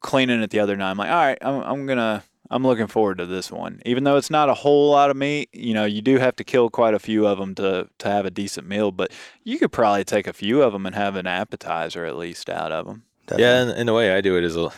cleaning 0.00 0.42
it 0.42 0.50
the 0.50 0.60
other 0.60 0.76
night, 0.76 0.90
I'm 0.90 0.96
like, 0.98 1.10
all 1.10 1.16
right, 1.16 1.38
I'm 1.40 1.62
I'm 1.62 1.86
gonna. 1.86 2.24
I'm 2.48 2.62
looking 2.62 2.86
forward 2.86 3.18
to 3.18 3.26
this 3.26 3.50
one, 3.50 3.82
even 3.84 4.04
though 4.04 4.16
it's 4.16 4.30
not 4.30 4.48
a 4.48 4.54
whole 4.54 4.92
lot 4.92 5.10
of 5.10 5.16
meat. 5.16 5.48
You 5.52 5.74
know, 5.74 5.84
you 5.84 6.00
do 6.00 6.18
have 6.18 6.36
to 6.36 6.44
kill 6.44 6.70
quite 6.70 6.94
a 6.94 7.00
few 7.00 7.26
of 7.26 7.38
them 7.38 7.56
to 7.56 7.88
to 7.98 8.08
have 8.08 8.24
a 8.24 8.30
decent 8.30 8.68
meal, 8.68 8.92
but 8.92 9.10
you 9.42 9.58
could 9.58 9.72
probably 9.72 10.04
take 10.04 10.28
a 10.28 10.32
few 10.32 10.62
of 10.62 10.72
them 10.72 10.86
and 10.86 10.94
have 10.94 11.16
an 11.16 11.26
appetizer 11.26 12.04
at 12.04 12.16
least 12.16 12.48
out 12.48 12.70
of 12.70 12.86
them. 12.86 13.02
Yeah, 13.38 13.60
and, 13.60 13.70
and 13.70 13.88
the 13.88 13.94
way 13.94 14.12
I 14.12 14.20
do 14.20 14.36
it 14.36 14.44
is, 14.44 14.56
a, 14.56 14.70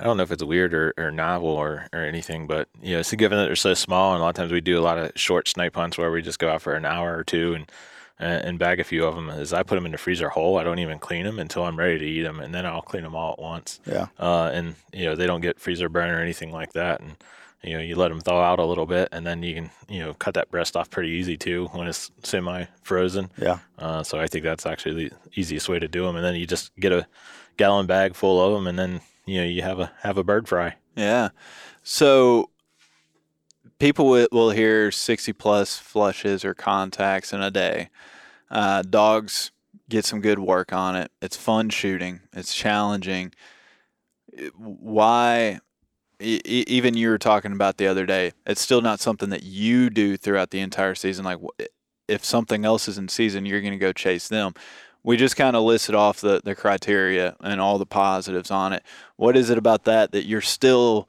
I 0.00 0.04
don't 0.04 0.16
know 0.16 0.22
if 0.22 0.32
it's 0.32 0.44
weird 0.44 0.74
or, 0.74 0.94
or 0.96 1.10
novel 1.10 1.48
or, 1.48 1.86
or 1.92 2.00
anything, 2.00 2.46
but 2.46 2.68
you 2.82 2.96
know, 2.96 3.02
so 3.02 3.16
given 3.16 3.38
that 3.38 3.46
they're 3.46 3.56
so 3.56 3.74
small, 3.74 4.12
and 4.12 4.20
a 4.20 4.22
lot 4.22 4.30
of 4.30 4.34
times 4.36 4.52
we 4.52 4.60
do 4.60 4.78
a 4.78 4.82
lot 4.82 4.98
of 4.98 5.12
short 5.16 5.48
snipe 5.48 5.74
hunts 5.74 5.98
where 5.98 6.10
we 6.10 6.22
just 6.22 6.38
go 6.38 6.50
out 6.50 6.62
for 6.62 6.74
an 6.74 6.84
hour 6.84 7.16
or 7.16 7.24
two 7.24 7.54
and 7.54 7.70
and, 8.18 8.44
and 8.44 8.58
bag 8.58 8.80
a 8.80 8.84
few 8.84 9.04
of 9.04 9.14
them. 9.14 9.30
Is 9.30 9.52
I 9.52 9.62
put 9.62 9.76
them 9.76 9.86
in 9.86 9.92
the 9.92 9.98
freezer 9.98 10.28
whole. 10.28 10.58
I 10.58 10.64
don't 10.64 10.78
even 10.78 10.98
clean 10.98 11.24
them 11.24 11.38
until 11.38 11.64
I'm 11.64 11.78
ready 11.78 11.98
to 11.98 12.04
eat 12.04 12.22
them, 12.22 12.40
and 12.40 12.54
then 12.54 12.66
I'll 12.66 12.82
clean 12.82 13.02
them 13.02 13.14
all 13.14 13.32
at 13.32 13.38
once. 13.38 13.80
Yeah. 13.86 14.08
Uh, 14.18 14.50
and 14.52 14.74
you 14.92 15.04
know, 15.04 15.14
they 15.14 15.26
don't 15.26 15.40
get 15.40 15.60
freezer 15.60 15.88
burn 15.88 16.10
or 16.10 16.20
anything 16.20 16.52
like 16.52 16.72
that, 16.72 17.00
and 17.00 17.16
you 17.62 17.74
know 17.74 17.80
you 17.80 17.96
let 17.96 18.08
them 18.08 18.20
thaw 18.20 18.42
out 18.42 18.58
a 18.58 18.64
little 18.64 18.86
bit, 18.86 19.08
and 19.12 19.26
then 19.26 19.42
you 19.42 19.54
can 19.54 19.70
you 19.88 20.00
know 20.00 20.14
cut 20.14 20.34
that 20.34 20.50
breast 20.50 20.76
off 20.76 20.90
pretty 20.90 21.10
easy 21.10 21.36
too 21.36 21.68
when 21.72 21.86
it's 21.86 22.10
semi 22.22 22.64
frozen. 22.82 23.30
Yeah. 23.40 23.58
Uh, 23.78 24.02
so 24.02 24.18
I 24.18 24.26
think 24.26 24.44
that's 24.44 24.66
actually 24.66 25.08
the 25.08 25.16
easiest 25.34 25.68
way 25.68 25.78
to 25.78 25.88
do 25.88 26.04
them, 26.04 26.16
and 26.16 26.24
then 26.24 26.34
you 26.34 26.46
just 26.46 26.74
get 26.76 26.92
a 26.92 27.06
gallon 27.58 27.86
bag 27.86 28.14
full 28.14 28.40
of 28.40 28.54
them, 28.54 28.66
and 28.66 28.78
then 28.78 29.02
you 29.26 29.40
know 29.40 29.46
you 29.46 29.60
have 29.62 29.78
a 29.78 29.92
have 30.02 30.16
a 30.16 30.24
bird 30.24 30.48
fry. 30.48 30.76
Yeah. 30.96 31.28
So 31.82 32.50
people 33.78 34.08
will, 34.08 34.50
hear 34.50 34.90
60 34.90 35.32
plus 35.34 35.78
flushes 35.78 36.44
or 36.44 36.54
contacts 36.54 37.32
in 37.32 37.40
a 37.40 37.50
day. 37.50 37.90
Uh, 38.50 38.82
dogs 38.82 39.52
get 39.88 40.04
some 40.04 40.20
good 40.20 40.38
work 40.38 40.72
on 40.72 40.96
it. 40.96 41.10
It's 41.22 41.36
fun 41.36 41.70
shooting. 41.70 42.20
It's 42.32 42.54
challenging. 42.54 43.32
Why? 44.56 45.60
Even 46.20 46.94
you 46.94 47.10
were 47.10 47.18
talking 47.18 47.52
about 47.52 47.76
the 47.76 47.86
other 47.86 48.04
day. 48.04 48.32
It's 48.44 48.60
still 48.60 48.80
not 48.80 49.00
something 49.00 49.30
that 49.30 49.44
you 49.44 49.88
do 49.88 50.16
throughout 50.16 50.50
the 50.50 50.60
entire 50.60 50.94
season. 50.94 51.24
Like 51.24 51.38
if 52.08 52.24
something 52.24 52.64
else 52.64 52.88
is 52.88 52.98
in 52.98 53.08
season, 53.08 53.46
you're 53.46 53.60
going 53.60 53.72
to 53.72 53.78
go 53.78 53.92
chase 53.92 54.28
them. 54.28 54.54
We 55.02 55.16
just 55.16 55.36
kind 55.36 55.56
of 55.56 55.62
listed 55.62 55.94
off 55.94 56.20
the, 56.20 56.40
the 56.44 56.54
criteria 56.54 57.36
and 57.40 57.60
all 57.60 57.78
the 57.78 57.86
positives 57.86 58.50
on 58.50 58.72
it. 58.72 58.82
What 59.16 59.36
is 59.36 59.50
it 59.50 59.58
about 59.58 59.84
that 59.84 60.12
that 60.12 60.26
you're 60.26 60.40
still 60.40 61.08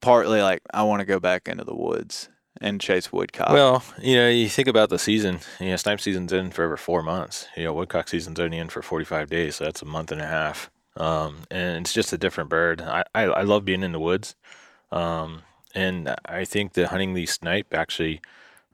partly 0.00 0.40
like, 0.40 0.62
I 0.72 0.82
want 0.84 1.00
to 1.00 1.06
go 1.06 1.18
back 1.20 1.48
into 1.48 1.64
the 1.64 1.74
woods 1.74 2.28
and 2.60 2.80
chase 2.80 3.12
woodcock? 3.12 3.50
Well, 3.50 3.82
you 4.00 4.16
know, 4.16 4.28
you 4.28 4.48
think 4.48 4.68
about 4.68 4.88
the 4.88 4.98
season. 4.98 5.40
You 5.60 5.70
know, 5.70 5.76
snipe 5.76 6.00
season's 6.00 6.32
in 6.32 6.50
for 6.50 6.64
over 6.64 6.76
four 6.76 7.02
months. 7.02 7.48
You 7.56 7.64
know, 7.64 7.72
woodcock 7.72 8.08
season's 8.08 8.40
only 8.40 8.58
in 8.58 8.68
for 8.68 8.82
45 8.82 9.28
days, 9.28 9.56
so 9.56 9.64
that's 9.64 9.82
a 9.82 9.86
month 9.86 10.12
and 10.12 10.20
a 10.20 10.26
half. 10.26 10.70
Um, 10.96 11.38
and 11.50 11.84
it's 11.84 11.92
just 11.92 12.12
a 12.12 12.18
different 12.18 12.50
bird. 12.50 12.80
I, 12.80 13.04
I, 13.14 13.22
I 13.24 13.42
love 13.42 13.64
being 13.64 13.82
in 13.82 13.92
the 13.92 14.00
woods. 14.00 14.36
Um, 14.92 15.42
and 15.74 16.14
I 16.24 16.44
think 16.44 16.74
that 16.74 16.88
hunting 16.88 17.14
these 17.14 17.32
snipe 17.32 17.74
actually 17.74 18.20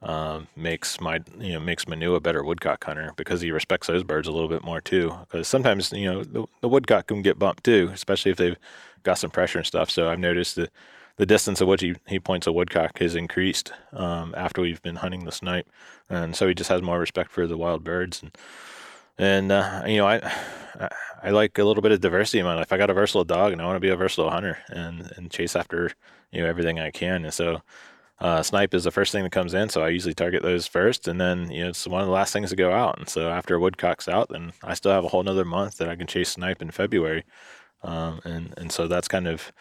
um, 0.03 0.49
makes 0.57 1.01
my 1.01 1.21
you 1.39 1.53
know 1.53 1.61
makes 1.61 1.87
Manu 1.87 2.15
a 2.15 2.21
better 2.21 2.43
woodcock 2.43 2.83
hunter 2.85 3.13
because 3.17 3.41
he 3.41 3.51
respects 3.51 3.87
those 3.87 4.05
birds 4.05 4.29
a 4.29 4.33
little 4.33 4.49
bit 4.49 4.65
more 4.65 4.81
too. 4.81 5.13
Because 5.23 5.49
sometimes 5.49 5.93
you 5.93 6.11
know 6.11 6.25
the, 6.25 6.47
the 6.61 6.69
woodcock 6.69 7.07
can 7.09 7.23
get 7.23 7.39
bumped 7.39 7.65
too, 7.65 7.91
especially 7.93 8.33
if 8.33 8.39
they've 8.39 8.57
got 9.03 9.19
some 9.19 9.31
pressure 9.31 9.59
and 9.59 9.67
stuff. 9.67 9.91
So 9.91 10.09
I've 10.09 10.19
noticed 10.19 10.57
that 10.57 10.71
the 11.17 11.27
distance 11.27 11.61
at 11.61 11.69
which 11.69 11.83
he, 11.83 11.95
he 12.07 12.19
points 12.19 12.47
a 12.47 12.53
woodcock 12.53 12.99
has 12.99 13.15
increased 13.15 13.73
um, 13.93 14.35
after 14.37 14.63
we've 14.63 14.83
been 14.83 14.97
hunting 14.97 15.25
the 15.25 15.33
snipe, 15.33 15.69
and 16.09 16.35
so 16.35 16.49
he 16.49 16.55
just 16.55 16.71
has 16.71 16.81
more 16.83 16.99
respect 16.99 17.31
for 17.31 17.47
the 17.47 17.59
wild 17.59 17.85
birds 17.85 18.23
and 18.23 18.37
and 19.19 19.53
uh, 19.53 19.83
you 19.87 19.99
know 19.99 20.07
I, 20.07 20.17
I 20.81 20.89
I 21.23 21.31
like 21.31 21.59
a 21.59 21.65
little 21.65 21.83
bit 21.83 21.93
of 21.93 22.01
diversity 22.01 22.39
in 22.39 22.47
my 22.47 22.55
life. 22.55 22.73
I 22.73 22.79
got 22.79 22.89
a 22.89 22.95
versatile 22.95 23.25
dog, 23.25 23.53
and 23.53 23.61
I 23.61 23.67
want 23.67 23.77
to 23.77 23.81
be 23.81 23.91
a 23.91 23.97
versatile 23.97 24.31
hunter 24.31 24.59
and 24.69 25.13
and 25.17 25.31
chase 25.31 25.55
after 25.55 25.93
you 26.33 26.41
know 26.41 26.49
everything 26.49 26.81
I 26.81 26.91
can. 26.91 27.25
And 27.25 27.35
so 27.35 27.61
uh, 28.21 28.43
snipe 28.43 28.75
is 28.75 28.85
the 28.85 28.91
first 28.91 29.13
thing 29.13 29.25
that 29.25 29.33
comes 29.33 29.55
in, 29.55 29.69
so 29.69 29.83
I 29.83 29.89
usually 29.89 30.15
target 30.15 30.43
those 30.43 30.67
first, 30.67 31.09
and 31.09 31.21
then 31.21 31.51
you 31.51 31.63
know 31.63 31.71
it's 31.71 31.87
one 31.87 32.01
of 32.01 32.07
the 32.07 32.13
last 32.13 32.33
things 32.33 32.51
to 32.51 32.57
go 32.57 32.73
out. 32.73 32.99
And 32.99 33.09
so 33.09 33.31
after 33.31 33.59
woodcock's 33.59 34.09
out, 34.09 34.29
then 34.29 34.53
I 34.63 34.75
still 34.75 34.93
have 34.93 35.05
a 35.05 35.09
whole 35.09 35.21
another 35.21 35.45
month 35.45 35.79
that 35.79 35.89
I 35.89 35.97
can 35.97 36.07
chase 36.07 36.31
snipe 36.31 36.61
in 36.61 36.71
February, 36.71 37.25
um, 37.83 38.21
and 38.25 38.55
and 38.59 38.71
so 38.71 38.87
that's 38.89 39.09
kind 39.09 39.27
of 39.27 39.53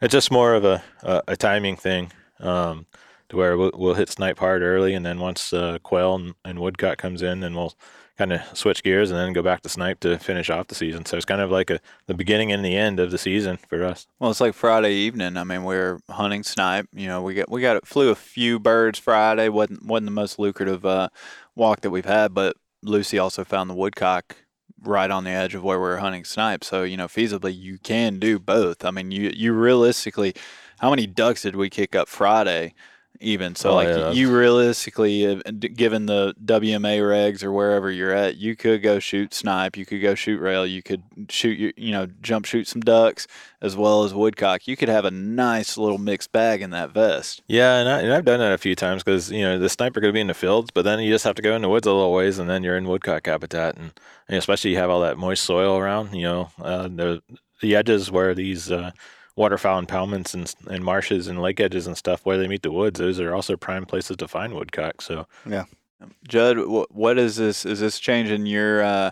it's 0.00 0.12
just 0.12 0.30
more 0.32 0.54
of 0.54 0.64
a 0.64 0.82
a, 1.02 1.22
a 1.28 1.36
timing 1.36 1.76
thing. 1.76 2.12
Um, 2.40 2.86
to 3.28 3.36
where 3.36 3.56
we'll, 3.58 3.72
we'll 3.74 3.94
hit 3.94 4.08
snipe 4.08 4.38
hard 4.38 4.62
early, 4.62 4.94
and 4.94 5.04
then 5.04 5.20
once 5.20 5.52
uh, 5.52 5.78
quail 5.82 6.14
and, 6.14 6.34
and 6.44 6.58
woodcock 6.58 6.98
comes 6.98 7.22
in, 7.22 7.40
then 7.40 7.54
we'll 7.54 7.74
kind 8.18 8.32
of 8.32 8.40
switch 8.52 8.82
gears 8.82 9.10
and 9.10 9.18
then 9.18 9.32
go 9.32 9.42
back 9.42 9.62
to 9.62 9.68
snipe 9.68 10.00
to 10.00 10.18
finish 10.18 10.50
off 10.50 10.66
the 10.66 10.74
season. 10.74 11.06
So 11.06 11.16
it's 11.16 11.24
kind 11.24 11.40
of 11.40 11.50
like 11.50 11.70
a 11.70 11.80
the 12.06 12.14
beginning 12.14 12.50
and 12.50 12.64
the 12.64 12.76
end 12.76 12.98
of 12.98 13.10
the 13.12 13.18
season 13.18 13.58
for 13.68 13.84
us. 13.84 14.06
Well, 14.18 14.30
it's 14.30 14.40
like 14.40 14.54
Friday 14.54 14.92
evening. 14.92 15.36
I 15.36 15.44
mean, 15.44 15.64
we 15.64 15.76
are 15.76 16.00
hunting 16.10 16.42
snipe. 16.42 16.88
You 16.92 17.06
know, 17.06 17.22
we 17.22 17.34
got 17.34 17.50
we 17.50 17.62
got 17.62 17.86
flew 17.86 18.10
a 18.10 18.16
few 18.16 18.58
birds 18.58 18.98
Friday. 18.98 19.48
wasn't 19.48 19.86
wasn't 19.86 20.06
the 20.06 20.12
most 20.12 20.38
lucrative 20.38 20.84
uh, 20.84 21.08
walk 21.54 21.80
that 21.82 21.90
we've 21.90 22.04
had, 22.04 22.34
but 22.34 22.56
Lucy 22.82 23.18
also 23.18 23.44
found 23.44 23.70
the 23.70 23.74
woodcock 23.74 24.36
right 24.82 25.10
on 25.10 25.24
the 25.24 25.30
edge 25.30 25.54
of 25.54 25.64
where 25.64 25.80
we 25.80 25.88
are 25.88 25.98
hunting 25.98 26.24
snipe. 26.24 26.64
So 26.64 26.82
you 26.82 26.96
know, 26.96 27.06
feasibly, 27.06 27.56
you 27.56 27.78
can 27.78 28.18
do 28.18 28.40
both. 28.40 28.84
I 28.84 28.90
mean, 28.90 29.12
you 29.12 29.32
you 29.34 29.52
realistically, 29.52 30.34
how 30.80 30.90
many 30.90 31.06
ducks 31.06 31.42
did 31.42 31.54
we 31.54 31.70
kick 31.70 31.94
up 31.94 32.08
Friday? 32.08 32.74
Even 33.20 33.54
so, 33.54 33.70
Oh, 33.70 33.74
like 33.74 33.88
yeah, 33.88 34.10
you 34.12 34.36
realistically, 34.36 35.26
uh, 35.26 35.40
given 35.50 36.06
the 36.06 36.34
WMA 36.44 37.00
regs 37.00 37.42
or 37.42 37.50
wherever 37.50 37.90
you're 37.90 38.12
at, 38.12 38.36
you 38.36 38.54
could 38.54 38.82
go 38.82 38.98
shoot 38.98 39.34
snipe, 39.34 39.76
you 39.76 39.84
could 39.84 40.00
go 40.00 40.14
shoot 40.14 40.40
rail, 40.40 40.66
you 40.66 40.82
could 40.82 41.02
shoot 41.28 41.58
your, 41.58 41.72
you 41.76 41.90
know, 41.90 42.06
jump 42.22 42.46
shoot 42.46 42.68
some 42.68 42.80
ducks 42.80 43.26
as 43.60 43.76
well 43.76 44.04
as 44.04 44.14
woodcock. 44.14 44.68
You 44.68 44.76
could 44.76 44.88
have 44.88 45.04
a 45.04 45.10
nice 45.10 45.76
little 45.76 45.98
mixed 45.98 46.30
bag 46.30 46.62
in 46.62 46.70
that 46.70 46.90
vest. 46.90 47.42
Yeah, 47.48 47.78
and, 47.78 47.88
I, 47.88 48.00
and 48.02 48.12
I've 48.12 48.24
done 48.24 48.38
that 48.40 48.52
a 48.52 48.58
few 48.58 48.76
times 48.76 49.02
because 49.02 49.30
you 49.32 49.42
know 49.42 49.58
the 49.58 49.68
sniper 49.68 50.00
could 50.00 50.14
be 50.14 50.20
in 50.20 50.28
the 50.28 50.34
fields, 50.34 50.70
but 50.72 50.82
then 50.82 51.00
you 51.00 51.12
just 51.12 51.24
have 51.24 51.34
to 51.36 51.42
go 51.42 51.56
in 51.56 51.62
the 51.62 51.68
woods 51.68 51.86
a 51.86 51.92
little 51.92 52.12
ways, 52.12 52.38
and 52.38 52.48
then 52.48 52.62
you're 52.62 52.76
in 52.76 52.86
woodcock 52.86 53.26
habitat, 53.26 53.76
and, 53.76 53.92
and 54.28 54.38
especially 54.38 54.70
you 54.70 54.76
have 54.76 54.90
all 54.90 55.00
that 55.00 55.18
moist 55.18 55.42
soil 55.44 55.76
around. 55.76 56.14
You 56.14 56.22
know, 56.22 56.50
uh, 56.62 56.88
the 56.88 57.22
the 57.60 57.74
edges 57.74 58.10
where 58.10 58.34
these 58.34 58.70
uh, 58.70 58.92
waterfowl 59.38 59.80
impoundments 59.80 60.34
and 60.34 60.52
and 60.68 60.84
marshes 60.84 61.28
and 61.28 61.40
lake 61.40 61.60
edges 61.60 61.86
and 61.86 61.96
stuff 61.96 62.26
where 62.26 62.36
they 62.36 62.48
meet 62.48 62.62
the 62.62 62.72
woods, 62.72 62.98
those 62.98 63.20
are 63.20 63.34
also 63.34 63.56
prime 63.56 63.86
places 63.86 64.16
to 64.18 64.28
find 64.28 64.52
woodcock. 64.52 65.00
So 65.00 65.26
yeah, 65.48 65.64
Judd, 66.26 66.58
what 66.90 67.18
is 67.18 67.36
this? 67.36 67.64
Is 67.64 67.80
this 67.80 67.98
changing 67.98 68.46
your 68.46 68.82
uh, 68.82 69.10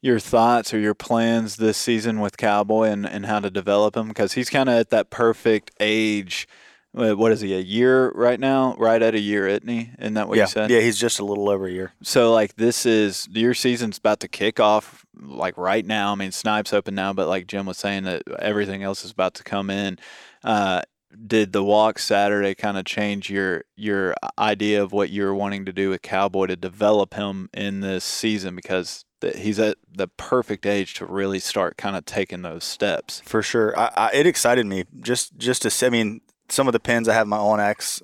your 0.00 0.18
thoughts 0.18 0.72
or 0.72 0.78
your 0.78 0.94
plans 0.94 1.56
this 1.56 1.76
season 1.76 2.20
with 2.20 2.36
Cowboy 2.36 2.84
and, 2.84 3.04
and 3.04 3.26
how 3.26 3.40
to 3.40 3.50
develop 3.50 3.96
him? 3.96 4.08
Because 4.08 4.32
he's 4.32 4.48
kind 4.48 4.68
of 4.68 4.76
at 4.76 4.90
that 4.90 5.10
perfect 5.10 5.72
age. 5.80 6.48
What 6.92 7.32
is 7.32 7.40
he? 7.40 7.54
A 7.54 7.60
year 7.60 8.10
right 8.10 8.38
now? 8.38 8.74
Right 8.78 9.00
at 9.00 9.14
a 9.14 9.20
year, 9.20 9.46
isn't 9.48 9.68
he? 9.68 9.90
Isn't 9.98 10.14
that 10.14 10.28
what 10.28 10.36
yeah, 10.36 10.44
you 10.44 10.48
said? 10.48 10.70
yeah, 10.70 10.80
he's 10.80 10.98
just 10.98 11.20
a 11.20 11.24
little 11.24 11.48
over 11.48 11.66
a 11.66 11.70
year. 11.70 11.92
So 12.02 12.32
like 12.32 12.56
this 12.56 12.84
is 12.84 13.28
your 13.32 13.54
season's 13.54 13.98
about 13.98 14.20
to 14.20 14.28
kick 14.28 14.60
off 14.60 15.06
like 15.18 15.56
right 15.56 15.86
now. 15.86 16.12
I 16.12 16.14
mean, 16.16 16.32
Snipes 16.32 16.72
open 16.72 16.94
now, 16.94 17.12
but 17.14 17.28
like 17.28 17.46
Jim 17.46 17.64
was 17.64 17.78
saying 17.78 18.04
that 18.04 18.22
everything 18.38 18.82
else 18.82 19.04
is 19.04 19.10
about 19.10 19.34
to 19.34 19.42
come 19.42 19.70
in. 19.70 19.98
Uh, 20.44 20.82
did 21.26 21.52
the 21.52 21.62
walk 21.62 21.98
Saturday 21.98 22.54
kind 22.54 22.76
of 22.76 22.84
change 22.84 23.30
your 23.30 23.64
your 23.76 24.14
idea 24.38 24.82
of 24.82 24.92
what 24.92 25.10
you're 25.10 25.34
wanting 25.34 25.64
to 25.64 25.72
do 25.72 25.90
with 25.90 26.02
Cowboy 26.02 26.46
to 26.46 26.56
develop 26.56 27.14
him 27.14 27.48
in 27.54 27.80
this 27.80 28.04
season 28.04 28.56
because 28.56 29.04
he's 29.36 29.58
at 29.58 29.76
the 29.90 30.08
perfect 30.08 30.66
age 30.66 30.94
to 30.94 31.06
really 31.06 31.38
start 31.38 31.76
kind 31.76 31.96
of 31.96 32.04
taking 32.04 32.42
those 32.42 32.64
steps. 32.64 33.22
For 33.24 33.42
sure, 33.42 33.78
I, 33.78 33.90
I, 33.96 34.10
it 34.14 34.26
excited 34.26 34.66
me 34.66 34.84
just 35.00 35.36
just 35.38 35.62
to 35.62 35.70
see. 35.70 35.86
I 35.86 35.90
mean, 35.90 36.20
some 36.48 36.68
of 36.68 36.72
the 36.72 36.80
pins 36.80 37.08
I 37.08 37.14
have 37.14 37.26
my 37.26 37.38
onX 37.38 38.02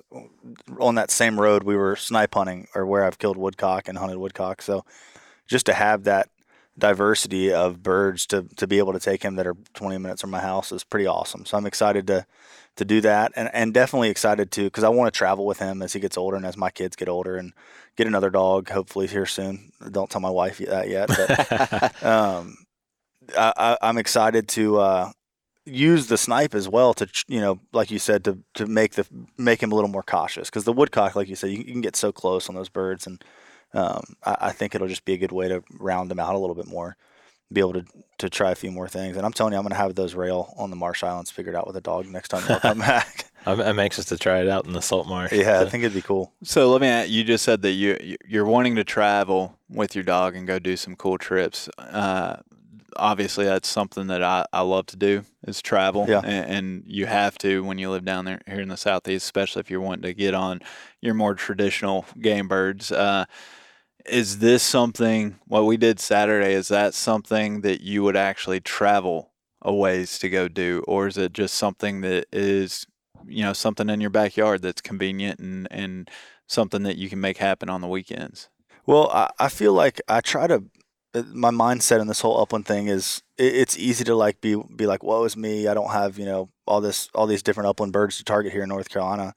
on 0.79 0.95
that 0.95 1.11
same 1.11 1.39
road 1.39 1.63
we 1.63 1.75
were 1.75 1.95
snipe 1.95 2.33
hunting, 2.33 2.67
or 2.75 2.85
where 2.85 3.03
I've 3.03 3.19
killed 3.19 3.37
woodcock 3.37 3.87
and 3.87 3.97
hunted 3.97 4.17
woodcock. 4.17 4.61
So 4.61 4.85
just 5.47 5.65
to 5.67 5.73
have 5.73 6.03
that 6.05 6.29
diversity 6.77 7.53
of 7.53 7.83
birds 7.83 8.25
to 8.27 8.43
to 8.55 8.65
be 8.65 8.77
able 8.77 8.93
to 8.93 8.99
take 8.99 9.23
him 9.23 9.35
that 9.35 9.45
are 9.45 9.55
20 9.73 9.97
minutes 9.97 10.21
from 10.21 10.31
my 10.31 10.39
house 10.39 10.71
is 10.71 10.83
pretty 10.83 11.05
awesome. 11.05 11.45
So 11.45 11.57
I'm 11.57 11.65
excited 11.65 12.07
to 12.07 12.25
to 12.77 12.85
do 12.85 13.01
that, 13.01 13.33
and 13.35 13.49
and 13.53 13.73
definitely 13.73 14.09
excited 14.09 14.51
to 14.51 14.63
because 14.63 14.83
I 14.83 14.89
want 14.89 15.13
to 15.13 15.17
travel 15.17 15.45
with 15.45 15.59
him 15.59 15.81
as 15.81 15.93
he 15.93 15.99
gets 15.99 16.17
older 16.17 16.37
and 16.37 16.45
as 16.45 16.57
my 16.57 16.69
kids 16.69 16.95
get 16.95 17.09
older 17.09 17.35
and 17.35 17.53
get 17.97 18.07
another 18.07 18.29
dog 18.29 18.69
hopefully 18.69 19.07
here 19.07 19.25
soon. 19.25 19.71
Don't 19.91 20.09
tell 20.09 20.21
my 20.21 20.29
wife 20.29 20.59
that 20.59 20.89
yet, 20.89 21.09
but 21.09 22.03
um, 22.05 22.55
I, 23.37 23.53
I, 23.57 23.77
I'm 23.81 23.97
excited 23.97 24.47
to 24.49 24.79
uh, 24.79 25.11
use 25.65 26.07
the 26.07 26.17
snipe 26.17 26.55
as 26.55 26.67
well 26.67 26.93
to 26.95 27.07
you 27.27 27.39
know, 27.41 27.59
like 27.73 27.91
you 27.91 27.99
said, 27.99 28.23
to 28.25 28.39
to 28.55 28.65
make 28.65 28.93
the 28.93 29.05
make 29.37 29.61
him 29.61 29.71
a 29.71 29.75
little 29.75 29.89
more 29.89 30.03
cautious 30.03 30.49
because 30.49 30.63
the 30.63 30.73
woodcock, 30.73 31.15
like 31.15 31.27
you 31.27 31.35
said, 31.35 31.51
you, 31.51 31.57
you 31.59 31.71
can 31.71 31.81
get 31.81 31.95
so 31.95 32.11
close 32.11 32.49
on 32.49 32.55
those 32.55 32.69
birds, 32.69 33.05
and 33.07 33.23
um, 33.73 34.01
I, 34.25 34.37
I 34.41 34.51
think 34.51 34.73
it'll 34.75 34.87
just 34.87 35.05
be 35.05 35.13
a 35.13 35.17
good 35.17 35.31
way 35.31 35.47
to 35.47 35.63
round 35.79 36.09
them 36.09 36.19
out 36.19 36.33
a 36.35 36.39
little 36.39 36.55
bit 36.55 36.67
more, 36.67 36.97
be 37.51 37.61
able 37.61 37.73
to 37.73 37.85
to 38.19 38.29
try 38.29 38.51
a 38.51 38.55
few 38.55 38.71
more 38.71 38.87
things. 38.87 39.15
And 39.17 39.25
I'm 39.25 39.33
telling 39.33 39.53
you, 39.53 39.57
I'm 39.59 39.63
going 39.63 39.71
to 39.71 39.77
have 39.77 39.95
those 39.95 40.15
rail 40.15 40.53
on 40.57 40.69
the 40.69 40.75
Marsh 40.75 41.03
Islands 41.03 41.31
figured 41.31 41.55
out 41.55 41.67
with 41.67 41.75
a 41.77 41.81
dog 41.81 42.07
next 42.07 42.29
time 42.29 42.43
I 42.49 42.59
come 42.59 42.79
back. 42.93 43.25
I'm, 43.45 43.61
I'm 43.61 43.79
anxious 43.79 44.05
to 44.05 44.17
try 44.17 44.39
it 44.41 44.49
out 44.49 44.65
in 44.65 44.73
the 44.73 44.81
salt 44.81 45.07
marsh. 45.07 45.31
yeah, 45.31 45.61
I 45.61 45.69
think 45.69 45.83
it'd 45.85 45.95
be 45.95 46.01
cool. 46.01 46.33
So 46.43 46.69
let 46.71 46.81
me. 46.81 46.87
ask- 46.87 47.09
You 47.09 47.23
just 47.23 47.45
said 47.45 47.61
that 47.61 47.71
you 47.71 47.97
you- 48.01 48.17
you're 48.27 48.45
wanting 48.45 48.75
to 48.75 48.83
travel 48.83 49.57
with 49.69 49.93
your 49.95 50.03
dog 50.03 50.35
and 50.35 50.47
go 50.47 50.57
do 50.59 50.75
some 50.75 50.95
cool 50.95 51.17
trips. 51.17 51.69
Uh, 51.77 52.37
obviously, 52.99 53.45
that's 53.45 53.67
something 53.67 54.07
that 54.07 54.23
I, 54.23 54.45
I 54.53 54.61
love 54.61 54.87
to 54.87 54.97
do 54.97 55.23
is 55.47 55.61
travel. 55.61 56.05
Yeah. 56.07 56.21
And, 56.23 56.51
and 56.51 56.83
you 56.85 57.05
have 57.05 57.37
to 57.39 57.63
when 57.63 57.77
you 57.77 57.89
live 57.89 58.05
down 58.05 58.25
there 58.25 58.41
here 58.47 58.61
in 58.61 58.69
the 58.69 58.77
southeast, 58.77 59.25
especially 59.25 59.61
if 59.61 59.69
you're 59.69 59.81
wanting 59.81 60.03
to 60.03 60.13
get 60.13 60.33
on 60.33 60.61
your 61.01 61.13
more 61.13 61.35
traditional 61.35 62.05
game 62.19 62.47
birds. 62.47 62.91
Uh, 62.91 63.25
is 64.05 64.39
this 64.39 64.63
something? 64.63 65.39
What 65.45 65.65
we 65.65 65.77
did 65.77 65.99
Saturday 65.99 66.53
is 66.53 66.67
that 66.69 66.93
something 66.93 67.61
that 67.61 67.81
you 67.81 68.03
would 68.03 68.15
actually 68.15 68.59
travel 68.59 69.31
a 69.61 69.73
ways 69.73 70.17
to 70.19 70.29
go 70.29 70.47
do, 70.47 70.83
or 70.87 71.07
is 71.07 71.17
it 71.17 71.33
just 71.33 71.55
something 71.55 72.01
that 72.01 72.27
is 72.31 72.87
you 73.27 73.43
know 73.43 73.53
something 73.53 73.89
in 73.89 74.01
your 74.01 74.09
backyard 74.09 74.61
that's 74.61 74.81
convenient 74.81 75.39
and 75.39 75.67
and 75.69 76.09
something 76.47 76.83
that 76.83 76.97
you 76.97 77.09
can 77.09 77.21
make 77.21 77.37
happen 77.37 77.69
on 77.69 77.81
the 77.81 77.87
weekends. 77.87 78.49
Well, 78.85 79.09
I, 79.11 79.29
I 79.37 79.49
feel 79.49 79.73
like 79.73 80.01
I 80.07 80.19
try 80.19 80.47
to 80.47 80.63
Uh, 81.13 81.23
my 81.33 81.49
mindset 81.49 81.99
in 81.99 82.07
this 82.07 82.21
whole 82.21 82.39
upland 82.39 82.65
thing 82.65 82.87
is 82.87 83.23
it, 83.37 83.55
it's 83.55 83.77
easy 83.77 84.03
to 84.03 84.15
like 84.15 84.41
be 84.41 84.55
be 84.75 84.85
like, 84.85 85.03
woe 85.03 85.23
is 85.23 85.35
me. 85.35 85.67
I 85.67 85.73
don't 85.73 85.91
have 85.91 86.19
you 86.19 86.25
know 86.25 86.49
all 86.67 86.81
this 86.81 87.09
all 87.15 87.27
these 87.27 87.43
different 87.43 87.67
upland 87.67 87.93
birds 87.93 88.17
to 88.17 88.23
target 88.23 88.53
here 88.53 88.63
in 88.63 88.69
North 88.69 88.89
Carolina. 88.89 89.33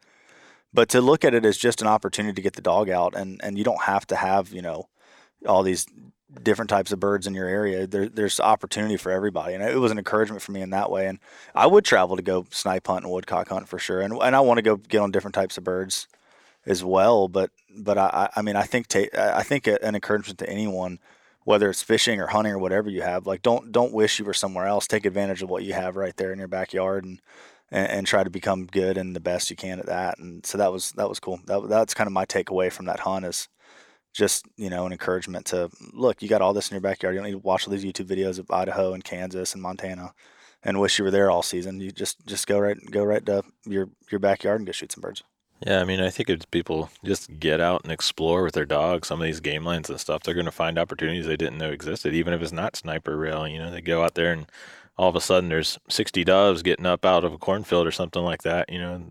But 0.75 0.89
to 0.91 1.01
look 1.01 1.25
at 1.25 1.35
it 1.35 1.45
as 1.45 1.59
just 1.59 1.83
an 1.83 1.89
opportunity 1.89 2.35
to 2.35 2.43
get 2.43 2.55
the 2.55 2.63
dog 2.63 2.91
out, 2.91 3.15
and 3.15 3.41
and 3.43 3.59
you 3.59 3.65
don't 3.65 3.83
have 3.83 4.07
to 4.09 4.17
have 4.17 4.53
you 4.53 4.63
know 4.63 4.89
all 5.47 5.63
these 5.63 5.87
different 6.43 6.71
types 6.71 6.93
of 6.93 7.01
birds 7.01 7.27
in 7.27 7.35
your 7.35 7.47
area. 7.49 7.87
There, 7.87 8.09
there's 8.09 8.41
opportunity 8.41 8.97
for 8.97 9.13
everybody, 9.13 9.55
and 9.55 9.63
it 9.63 9.77
was 9.77 9.93
an 9.93 9.99
encouragement 9.99 10.43
for 10.43 10.53
me 10.53 10.63
in 10.63 10.71
that 10.71 10.91
way. 10.91 11.07
And 11.07 11.19
I 11.55 11.67
would 11.67 11.85
travel 11.85 12.17
to 12.17 12.23
go 12.23 12.47
snipe 12.51 12.87
hunt 12.87 13.05
and 13.05 13.13
woodcock 13.13 13.49
hunt 13.49 13.69
for 13.69 13.79
sure, 13.79 14.01
and 14.01 14.15
and 14.15 14.37
I 14.37 14.41
want 14.41 14.59
to 14.59 14.63
go 14.63 14.77
get 14.77 15.01
on 15.01 15.11
different 15.11 15.35
types 15.35 15.59
of 15.59 15.65
birds 15.65 16.09
as 16.67 16.85
well. 16.85 17.29
But 17.29 17.51
but 17.75 17.99
I 17.99 18.31
I 18.37 18.43
mean 18.43 18.57
I 18.57 18.63
think 18.63 18.89
ta- 18.89 19.15
I 19.15 19.43
think 19.43 19.67
an 19.67 19.95
encouragement 19.95 20.39
to 20.41 20.49
anyone, 20.49 20.99
whether 21.45 21.69
it's 21.71 21.83
fishing 21.83 22.21
or 22.21 22.29
hunting 22.29 22.53
or 22.53 22.59
whatever 22.59 22.91
you 22.91 23.03
have, 23.03 23.27
like 23.27 23.43
don't 23.43 23.73
don't 23.73 23.93
wish 23.93 24.19
you 24.19 24.25
were 24.25 24.35
somewhere 24.35 24.67
else. 24.67 24.87
Take 24.87 25.07
advantage 25.07 25.43
of 25.43 25.51
what 25.51 25.65
you 25.65 25.73
have 25.75 25.97
right 25.97 26.17
there 26.17 26.33
in 26.33 26.39
your 26.39 26.49
backyard 26.49 27.05
and. 27.05 27.21
And, 27.75 27.91
and 27.91 28.07
try 28.07 28.23
to 28.23 28.29
become 28.29 28.67
good 28.67 28.99
and 28.99 29.17
the 29.17 29.21
best 29.21 29.49
you 29.49 29.57
can 29.57 29.79
at 29.79 29.87
that, 29.87 30.19
and 30.19 30.45
so 30.45 30.59
that 30.59 30.71
was 30.71 30.93
that 30.93 31.09
was 31.09 31.19
cool. 31.19 31.41
That, 31.47 31.71
that's 31.71 31.95
kind 31.95 32.07
of 32.07 32.13
my 32.13 32.27
takeaway 32.27 32.71
from 32.71 32.85
that 32.85 33.01
hunt 33.01 33.25
is 33.25 33.49
just 34.13 34.47
you 34.57 34.71
know 34.71 34.87
an 34.87 34.93
encouragement 34.93 35.47
to 35.47 35.71
look 35.93 36.23
you 36.23 36.29
got 36.29 36.43
all 36.43 36.53
this 36.53 36.71
in 36.71 36.75
your 36.75 36.83
backyard 36.83 37.15
you 37.15 37.21
don't 37.21 37.31
need 37.31 37.33
to 37.33 37.39
watch 37.39 37.67
all 37.67 37.73
these 37.73 37.85
youtube 37.85 38.07
videos 38.07 38.39
of 38.39 38.51
idaho 38.51 38.93
and 38.93 39.05
kansas 39.05 39.55
and 39.55 39.63
montana 39.63 40.13
and 40.63 40.79
wish 40.81 40.99
you 40.99 41.05
were 41.05 41.11
there 41.11 41.31
all 41.31 41.43
season 41.43 41.81
you 41.81 41.91
just 41.91 42.25
just 42.27 42.47
go 42.47 42.59
right 42.59 42.79
go 42.91 43.03
right 43.03 43.25
to 43.25 43.43
your 43.65 43.89
your 44.11 44.19
backyard 44.19 44.61
and 44.61 44.67
go 44.67 44.73
shoot 44.73 44.93
some 44.93 45.01
birds 45.01 45.23
yeah, 45.67 45.81
I 45.81 45.85
mean, 45.85 46.01
I 46.01 46.11
think 46.11 46.31
if 46.31 46.51
people 46.51 46.91
just 47.05 47.39
get 47.39 47.61
out 47.61 47.83
and 47.83 47.93
explore 47.93 48.43
with 48.43 48.55
their 48.55 48.67
dogs. 48.67 49.09
Some 49.09 49.21
of 49.21 49.25
these 49.25 49.41
game 49.41 49.65
lands 49.65 49.91
and 49.91 50.01
stuff, 50.01 50.23
they're 50.23 50.35
going 50.35 50.47
to 50.47 50.53
find 50.53 50.79
opportunities 50.79 51.27
they 51.27 51.37
didn't 51.37 51.59
know 51.59 51.71
existed, 51.71 52.15
even 52.15 52.33
if 52.33 52.43
it's 52.43 52.53
not 52.53 52.77
sniper 52.77 53.17
rail. 53.17 53.47
You 53.47 53.59
know, 53.59 53.71
they 53.71 53.81
go 53.81 54.03
out 54.03 54.15
there 54.15 54.33
and 54.33 54.47
all 54.97 55.09
of 55.09 55.17
a 55.17 55.21
sudden 55.21 55.49
there's 55.49 55.79
60 55.89 56.25
doves 56.25 56.63
getting 56.63 56.87
up 56.87 57.05
out 57.05 57.25
of 57.25 57.33
a 57.33 57.39
cornfield 57.39 57.87
or 57.87 57.93
something 57.93 58.23
like 58.23 58.43
that. 58.43 58.71
You 58.71 58.79
know, 58.79 59.05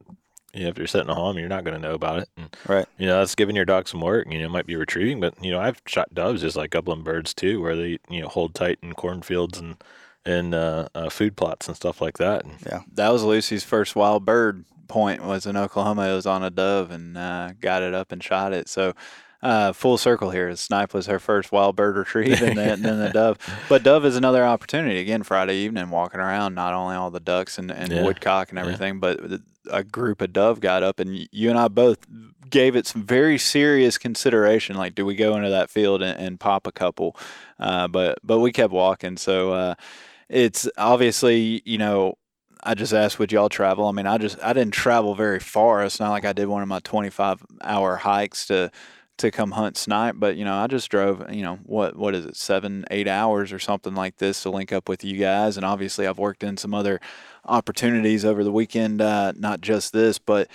if 0.53 0.77
you're 0.77 0.87
sitting 0.87 1.09
at 1.09 1.15
home, 1.15 1.37
you're 1.37 1.49
not 1.49 1.63
going 1.63 1.79
to 1.79 1.87
know 1.87 1.93
about 1.93 2.19
it. 2.19 2.29
And, 2.37 2.55
right. 2.67 2.85
You 2.97 3.07
know, 3.07 3.19
that's 3.19 3.35
giving 3.35 3.55
your 3.55 3.65
dog 3.65 3.87
some 3.87 4.01
work. 4.01 4.27
You 4.29 4.39
know, 4.39 4.45
it 4.45 4.51
might 4.51 4.65
be 4.65 4.75
retrieving, 4.75 5.19
but 5.19 5.33
you 5.43 5.51
know, 5.51 5.59
I've 5.59 5.81
shot 5.85 6.13
doves 6.13 6.41
just 6.41 6.57
like 6.57 6.75
upland 6.75 7.03
birds 7.03 7.33
too, 7.33 7.61
where 7.61 7.75
they 7.75 7.99
you 8.09 8.21
know 8.21 8.27
hold 8.27 8.53
tight 8.53 8.79
in 8.81 8.93
cornfields 8.93 9.59
and 9.59 9.81
and 10.25 10.53
uh, 10.53 10.87
uh, 10.93 11.09
food 11.09 11.35
plots 11.35 11.67
and 11.67 11.75
stuff 11.75 12.01
like 12.01 12.17
that. 12.17 12.45
And, 12.45 12.55
yeah, 12.65 12.81
that 12.93 13.09
was 13.09 13.23
Lucy's 13.23 13.63
first 13.63 13.95
wild 13.95 14.25
bird 14.25 14.65
point 14.91 15.23
was 15.23 15.45
in 15.45 15.57
Oklahoma. 15.57 16.09
It 16.09 16.13
was 16.13 16.25
on 16.25 16.43
a 16.43 16.49
dove 16.49 16.91
and 16.91 17.17
uh, 17.17 17.53
got 17.59 17.81
it 17.81 17.93
up 17.93 18.11
and 18.11 18.23
shot 18.23 18.53
it. 18.53 18.69
So. 18.69 18.93
Uh, 19.43 19.73
full 19.73 19.97
circle 19.97 20.29
here. 20.29 20.55
Snipe 20.55 20.93
was 20.93 21.07
her 21.07 21.17
first 21.17 21.51
wild 21.51 21.75
bird 21.75 21.97
retrieve, 21.97 22.43
and 22.43 22.55
then, 22.55 22.83
then 22.83 22.99
the 22.99 23.09
dove. 23.09 23.39
But 23.69 23.81
dove 23.81 24.05
is 24.05 24.15
another 24.15 24.45
opportunity 24.45 24.99
again. 24.99 25.23
Friday 25.23 25.55
evening, 25.55 25.89
walking 25.89 26.19
around, 26.19 26.53
not 26.53 26.75
only 26.75 26.95
all 26.95 27.09
the 27.09 27.19
ducks 27.19 27.57
and, 27.57 27.71
and 27.71 27.91
yeah. 27.91 28.03
woodcock 28.03 28.51
and 28.51 28.59
everything, 28.59 28.93
yeah. 28.93 28.99
but 28.99 29.41
a 29.71 29.83
group 29.83 30.21
of 30.21 30.33
dove 30.33 30.59
got 30.59 30.83
up, 30.83 30.99
and 30.99 31.27
you 31.31 31.49
and 31.49 31.57
I 31.57 31.69
both 31.69 32.05
gave 32.49 32.75
it 32.75 32.85
some 32.85 33.03
very 33.03 33.37
serious 33.37 33.97
consideration. 33.97 34.75
Like, 34.75 34.93
do 34.93 35.05
we 35.05 35.15
go 35.15 35.35
into 35.35 35.49
that 35.49 35.69
field 35.69 36.01
and, 36.01 36.19
and 36.19 36.39
pop 36.39 36.67
a 36.67 36.71
couple? 36.71 37.17
Uh, 37.59 37.87
but 37.87 38.19
but 38.23 38.39
we 38.39 38.51
kept 38.51 38.71
walking. 38.71 39.17
So 39.17 39.53
uh, 39.53 39.75
it's 40.29 40.69
obviously 40.77 41.61
you 41.65 41.77
know 41.77 42.15
I 42.63 42.75
just 42.75 42.93
asked, 42.93 43.19
would 43.19 43.31
y'all 43.31 43.49
travel? 43.49 43.85
I 43.87 43.91
mean, 43.91 44.07
I 44.07 44.17
just 44.17 44.41
I 44.43 44.53
didn't 44.53 44.73
travel 44.73 45.15
very 45.15 45.39
far. 45.39 45.83
It's 45.83 45.99
not 45.99 46.11
like 46.11 46.25
I 46.25 46.33
did 46.33 46.47
one 46.47 46.61
of 46.61 46.67
my 46.67 46.79
25 46.79 47.43
hour 47.63 47.97
hikes 47.97 48.45
to 48.47 48.71
to 49.17 49.31
come 49.31 49.51
hunt 49.51 49.77
snipe, 49.77 50.15
but 50.17 50.35
you 50.35 50.43
know, 50.43 50.55
I 50.55 50.67
just 50.67 50.89
drove, 50.89 51.31
you 51.31 51.43
know, 51.43 51.59
what 51.63 51.95
what 51.95 52.15
is 52.15 52.25
it, 52.25 52.35
seven, 52.35 52.85
eight 52.91 53.07
hours 53.07 53.51
or 53.51 53.59
something 53.59 53.95
like 53.95 54.17
this 54.17 54.41
to 54.43 54.49
link 54.49 54.71
up 54.71 54.89
with 54.89 55.03
you 55.03 55.17
guys. 55.17 55.57
And 55.57 55.65
obviously, 55.65 56.07
I've 56.07 56.19
worked 56.19 56.43
in 56.43 56.57
some 56.57 56.73
other 56.73 56.99
opportunities 57.45 58.25
over 58.25 58.43
the 58.43 58.51
weekend, 58.51 59.01
uh, 59.01 59.33
not 59.35 59.61
just 59.61 59.93
this, 59.93 60.17
but 60.19 60.47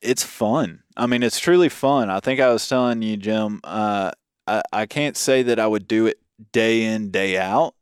it's 0.00 0.22
fun. 0.22 0.82
I 0.96 1.06
mean, 1.06 1.22
it's 1.22 1.40
truly 1.40 1.68
fun. 1.68 2.10
I 2.10 2.20
think 2.20 2.40
I 2.40 2.52
was 2.52 2.66
telling 2.68 3.02
you, 3.02 3.16
Jim, 3.16 3.60
uh, 3.64 4.12
I, 4.46 4.62
I 4.72 4.86
can't 4.86 5.16
say 5.16 5.42
that 5.42 5.58
I 5.58 5.66
would 5.66 5.88
do 5.88 6.06
it 6.06 6.18
day 6.52 6.82
in, 6.84 7.10
day 7.10 7.38
out, 7.38 7.74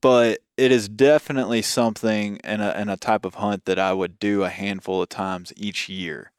but 0.00 0.40
it 0.60 0.70
is 0.70 0.90
definitely 0.90 1.62
something 1.62 2.38
and 2.44 2.60
a, 2.60 2.76
and 2.76 2.90
a 2.90 2.96
type 2.98 3.24
of 3.24 3.36
hunt 3.36 3.64
that 3.64 3.78
I 3.78 3.94
would 3.94 4.18
do 4.18 4.44
a 4.44 4.50
handful 4.50 5.00
of 5.00 5.08
times 5.08 5.54
each 5.56 5.88
year. 5.88 6.32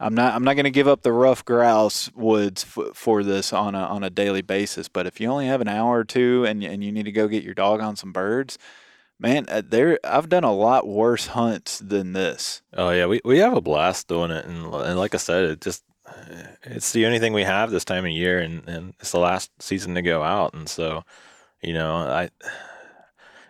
I'm 0.00 0.14
not 0.14 0.34
I'm 0.34 0.44
not 0.44 0.54
going 0.54 0.64
to 0.64 0.70
give 0.70 0.88
up 0.88 1.02
the 1.02 1.12
ruffed 1.12 1.44
grouse 1.44 2.10
woods 2.14 2.64
f- 2.64 2.94
for 2.94 3.22
this 3.22 3.52
on 3.52 3.74
a 3.74 3.80
on 3.80 4.02
a 4.02 4.10
daily 4.10 4.42
basis. 4.42 4.88
But 4.88 5.06
if 5.06 5.20
you 5.20 5.28
only 5.28 5.46
have 5.46 5.60
an 5.60 5.68
hour 5.68 5.98
or 5.98 6.04
two 6.04 6.44
and 6.46 6.64
and 6.64 6.82
you 6.82 6.90
need 6.90 7.04
to 7.04 7.12
go 7.12 7.28
get 7.28 7.44
your 7.44 7.54
dog 7.54 7.80
on 7.80 7.96
some 7.96 8.12
birds, 8.12 8.58
man, 9.18 9.46
uh, 9.48 9.62
there 9.64 9.98
I've 10.04 10.30
done 10.30 10.44
a 10.44 10.54
lot 10.54 10.86
worse 10.86 11.28
hunts 11.28 11.78
than 11.78 12.14
this. 12.14 12.62
Oh 12.74 12.90
yeah, 12.90 13.06
we 13.06 13.20
we 13.24 13.38
have 13.38 13.54
a 13.54 13.60
blast 13.60 14.08
doing 14.08 14.30
it, 14.30 14.46
and 14.46 14.66
and 14.74 14.98
like 14.98 15.14
I 15.14 15.18
said, 15.18 15.44
it 15.44 15.60
just 15.60 15.84
it's 16.62 16.92
the 16.92 17.04
only 17.06 17.18
thing 17.18 17.34
we 17.34 17.44
have 17.44 17.70
this 17.70 17.84
time 17.84 18.06
of 18.06 18.10
year, 18.10 18.38
and 18.38 18.66
and 18.68 18.94
it's 19.00 19.12
the 19.12 19.18
last 19.18 19.50
season 19.60 19.94
to 19.94 20.02
go 20.02 20.22
out, 20.22 20.54
and 20.54 20.68
so 20.68 21.04
you 21.62 21.74
know 21.74 21.94
I. 21.94 22.30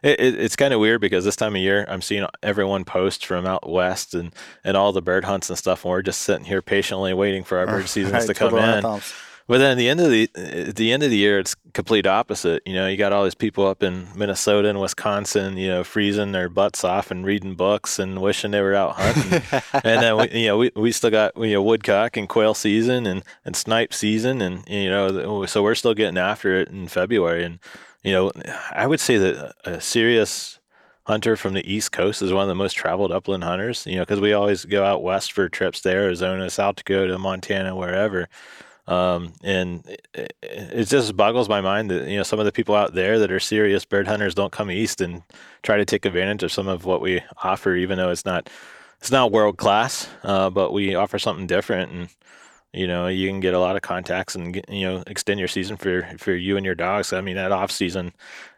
It, 0.07 0.21
it, 0.21 0.41
it's 0.41 0.55
kind 0.55 0.73
of 0.73 0.79
weird 0.79 1.01
because 1.01 1.25
this 1.25 1.35
time 1.35 1.57
of 1.57 1.61
year 1.61 1.85
I'm 1.89 2.01
seeing 2.01 2.27
everyone 2.41 2.85
post 2.85 3.27
from 3.27 3.45
out 3.45 3.69
west 3.69 4.15
and, 4.15 4.33
and 4.63 4.77
all 4.77 4.93
the 4.93 5.03
bird 5.03 5.25
hunts 5.25 5.49
and 5.49 5.59
stuff, 5.59 5.85
and 5.85 5.91
we're 5.91 6.03
just 6.03 6.21
sitting 6.21 6.45
here 6.45 6.63
patiently 6.63 7.13
waiting 7.13 7.43
for 7.43 7.59
our 7.59 7.67
bird 7.67 7.89
seasons 7.89 8.13
right, 8.13 8.27
to 8.27 8.35
come 8.35 8.57
in. 8.57 9.01
But 9.49 9.59
then 9.59 9.73
at 9.73 9.79
the 9.79 9.89
end 9.89 10.01
of 10.01 10.11
the 10.11 10.29
at 10.35 10.77
the 10.77 10.93
end 10.93 11.03
of 11.03 11.11
the 11.11 11.17
year, 11.17 11.39
it's 11.39 11.55
complete 11.73 12.07
opposite. 12.07 12.63
You 12.67 12.75
know, 12.75 12.89
you 12.89 12.97
got 12.97 13.13
all 13.13 13.25
these 13.25 13.35
people 13.35 13.67
up 13.67 13.83
in 13.83 14.09
Minnesota 14.17 14.69
and 14.69 14.81
Wisconsin, 14.81 15.57
you 15.57 15.69
know, 15.69 15.85
freezing 15.85 16.33
their 16.33 16.49
butts 16.49 16.83
off 16.85 17.13
and 17.13 17.25
reading 17.25 17.55
books 17.55 18.01
and 18.01 18.21
wishing 18.21 18.51
they 18.51 18.61
were 18.61 18.75
out 18.75 18.97
hunting. 18.97 19.43
and 19.85 20.03
then 20.03 20.17
we, 20.17 20.41
you 20.41 20.47
know, 20.49 20.59
we, 20.59 20.73
we 20.75 20.91
still 20.91 21.11
got 21.11 21.37
you 21.37 21.53
know 21.53 21.63
woodcock 21.63 22.17
and 22.17 22.29
quail 22.29 22.55
season 22.55 23.07
and 23.07 23.23
and 23.45 23.57
snipe 23.57 23.95
season, 23.95 24.41
and 24.41 24.69
you 24.69 24.89
know, 24.91 25.47
so 25.47 25.63
we're 25.63 25.77
still 25.77 25.95
getting 25.95 26.19
after 26.19 26.61
it 26.61 26.69
in 26.69 26.89
February. 26.89 27.45
And 27.45 27.61
you 28.07 28.13
know, 28.13 28.31
I 28.71 28.87
would 28.87 29.01
say 29.01 29.19
that 29.19 29.55
a 29.65 29.81
serious 29.81 30.61
hunter 31.07 31.37
from 31.37 31.55
the 31.55 31.73
East 31.73 31.91
Coast 31.91 32.23
is 32.23 32.33
one 32.33 32.43
of 32.43 32.49
the 32.49 32.55
most 32.55 32.75
traveled 32.75 33.11
upland 33.11 33.43
hunters. 33.43 33.85
You 33.85 33.97
know, 33.97 34.03
because 34.03 34.21
we 34.21 34.33
always 34.33 34.65
go 34.65 34.85
out 34.85 35.03
west 35.03 35.33
for 35.33 35.49
trips 35.49 35.81
to 35.81 35.91
Arizona, 35.91 36.49
South 36.49 36.77
Dakota, 36.77 37.19
Montana, 37.19 37.75
wherever. 37.75 38.29
Um, 38.87 39.33
and 39.43 39.85
it, 40.15 40.37
it, 40.41 40.85
just 40.85 41.17
boggles 41.17 41.49
my 41.49 41.61
mind 41.61 41.91
that 41.91 42.07
you 42.07 42.17
know 42.17 42.23
some 42.23 42.39
of 42.39 42.45
the 42.45 42.53
people 42.53 42.77
out 42.77 42.95
there 42.95 43.19
that 43.19 43.33
are 43.33 43.41
serious 43.41 43.85
bird 43.85 44.07
hunters 44.07 44.37
don't 44.37 44.53
come 44.53 44.71
east 44.71 45.01
and 45.01 45.25
try 45.65 45.77
to 45.77 45.85
take 45.85 46.05
advantage 46.05 46.45
of 46.45 46.53
some 46.53 46.69
of 46.69 46.85
what 46.85 47.01
we 47.01 47.21
offer, 47.43 47.75
even 47.75 47.99
though 47.99 48.11
it's 48.11 48.25
not 48.25 48.49
it's 49.01 49.11
not 49.11 49.33
world 49.33 49.57
class, 49.57 50.09
uh, 50.23 50.51
but 50.51 50.73
we 50.73 50.95
offer 50.95 51.19
something 51.19 51.49
different, 51.49 51.91
and 51.91 52.09
you 52.77 52.87
know 52.87 53.07
you 53.07 53.29
can 53.29 53.41
get 53.41 53.55
a 53.55 53.59
lot 53.59 53.77
of 53.77 53.83
contacts 53.83 54.35
and 54.35 54.63
you 54.69 54.87
know 54.87 55.03
extend 55.07 55.39
your 55.39 55.49
season 55.49 55.77
for 55.77 56.03
for 56.19 56.35
you 56.35 56.57
and 56.57 56.67
your 56.67 56.75
dogs. 56.75 57.13
I 57.13 57.21
mean 57.21 57.37
that 57.37 57.53
off 57.53 57.71
season 57.71 58.13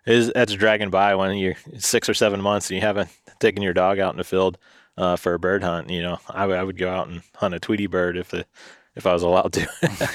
is 0.07 0.33
that's 0.35 0.53
dragging 0.55 0.91
by 0.91 1.14
when 1.14 1.37
you're 1.37 1.57
six 1.79 2.09
or 2.09 2.14
seven 2.14 2.41
months 2.41 2.71
and 2.71 2.77
you 2.77 2.81
haven't 2.81 3.11
taken 3.39 3.62
your 3.62 3.75
dog 3.75 3.99
out 3.99 4.12
in 4.12 4.19
the 4.19 4.25
field. 4.25 4.59
Uh, 4.97 5.14
for 5.14 5.33
a 5.35 5.39
bird 5.39 5.62
hunt, 5.62 5.91
you 5.91 6.03
know, 6.03 6.19
I, 6.29 6.43
I 6.43 6.64
would 6.64 6.77
go 6.77 6.91
out 6.91 7.07
and 7.07 7.23
hunt 7.37 7.55
a 7.55 7.61
Tweety 7.61 7.87
bird 7.87 8.16
if 8.16 8.31
the 8.31 8.45
if 8.97 9.07
I 9.07 9.12
was 9.12 9.23
allowed 9.23 9.53
to. 9.53 9.69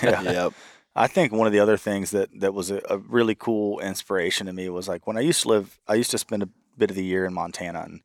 yeah. 0.03 0.21
Yep. 0.33 0.53
I 0.95 1.07
think 1.07 1.31
one 1.31 1.47
of 1.47 1.53
the 1.53 1.59
other 1.59 1.77
things 1.77 2.11
that 2.11 2.29
that 2.39 2.53
was 2.53 2.69
a, 2.69 2.81
a, 2.89 2.97
really 2.97 3.33
cool 3.33 3.79
inspiration 3.79 4.45
to 4.45 4.53
me 4.53 4.69
was 4.69 4.87
like 4.87 5.07
when 5.07 5.17
I 5.17 5.21
used 5.21 5.43
to 5.43 5.47
live, 5.47 5.79
I 5.87 5.95
used 5.95 6.11
to 6.11 6.17
spend 6.17 6.43
a 6.43 6.49
bit 6.77 6.91
of 6.91 6.95
the 6.95 7.03
year 7.03 7.25
in 7.25 7.33
Montana, 7.33 7.81
and 7.81 8.01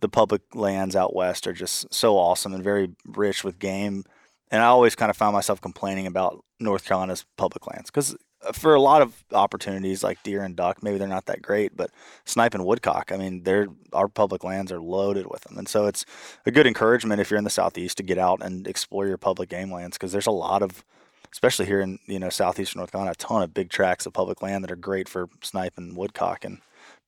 the 0.00 0.08
public 0.08 0.42
lands 0.54 0.94
out 0.94 1.14
west 1.14 1.46
are 1.46 1.52
just 1.52 1.94
so 1.94 2.18
awesome 2.18 2.52
and 2.52 2.62
very 2.62 2.90
rich 3.06 3.42
with 3.42 3.58
game. 3.58 4.04
And 4.50 4.62
I 4.62 4.66
always 4.66 4.94
kind 4.94 5.10
of 5.10 5.16
found 5.16 5.34
myself 5.34 5.60
complaining 5.60 6.06
about 6.06 6.44
North 6.58 6.84
Carolina's 6.84 7.24
public 7.36 7.66
lands 7.66 7.90
because 7.90 8.16
uh, 8.46 8.52
for 8.52 8.74
a 8.74 8.80
lot 8.80 9.02
of 9.02 9.24
opportunities 9.32 10.02
like 10.02 10.22
deer 10.22 10.42
and 10.42 10.56
duck, 10.56 10.82
maybe 10.82 10.98
they're 10.98 11.06
not 11.06 11.26
that 11.26 11.42
great, 11.42 11.76
but 11.76 11.90
snipe 12.24 12.54
and 12.54 12.64
woodcock, 12.64 13.12
I 13.12 13.16
mean, 13.16 13.42
they're 13.44 13.68
our 13.92 14.08
public 14.08 14.44
lands 14.44 14.72
are 14.72 14.80
loaded 14.80 15.26
with 15.30 15.42
them, 15.42 15.58
and 15.58 15.68
so 15.68 15.86
it's 15.86 16.04
a 16.46 16.50
good 16.50 16.66
encouragement 16.66 17.20
if 17.20 17.30
you're 17.30 17.38
in 17.38 17.44
the 17.44 17.50
southeast 17.50 17.96
to 17.98 18.02
get 18.02 18.18
out 18.18 18.42
and 18.42 18.66
explore 18.66 19.06
your 19.06 19.18
public 19.18 19.48
game 19.48 19.72
lands 19.72 19.96
because 19.96 20.12
there's 20.12 20.26
a 20.26 20.32
lot 20.32 20.62
of, 20.62 20.84
especially 21.32 21.66
here 21.66 21.80
in 21.80 21.98
you 22.06 22.18
know 22.18 22.30
southeastern 22.30 22.80
North 22.80 22.92
Carolina, 22.92 23.12
a 23.12 23.14
ton 23.14 23.42
of 23.42 23.54
big 23.54 23.70
tracts 23.70 24.06
of 24.06 24.12
public 24.12 24.42
land 24.42 24.64
that 24.64 24.70
are 24.70 24.76
great 24.76 25.08
for 25.08 25.28
snipe 25.42 25.76
and 25.76 25.96
woodcock, 25.96 26.44
and 26.44 26.60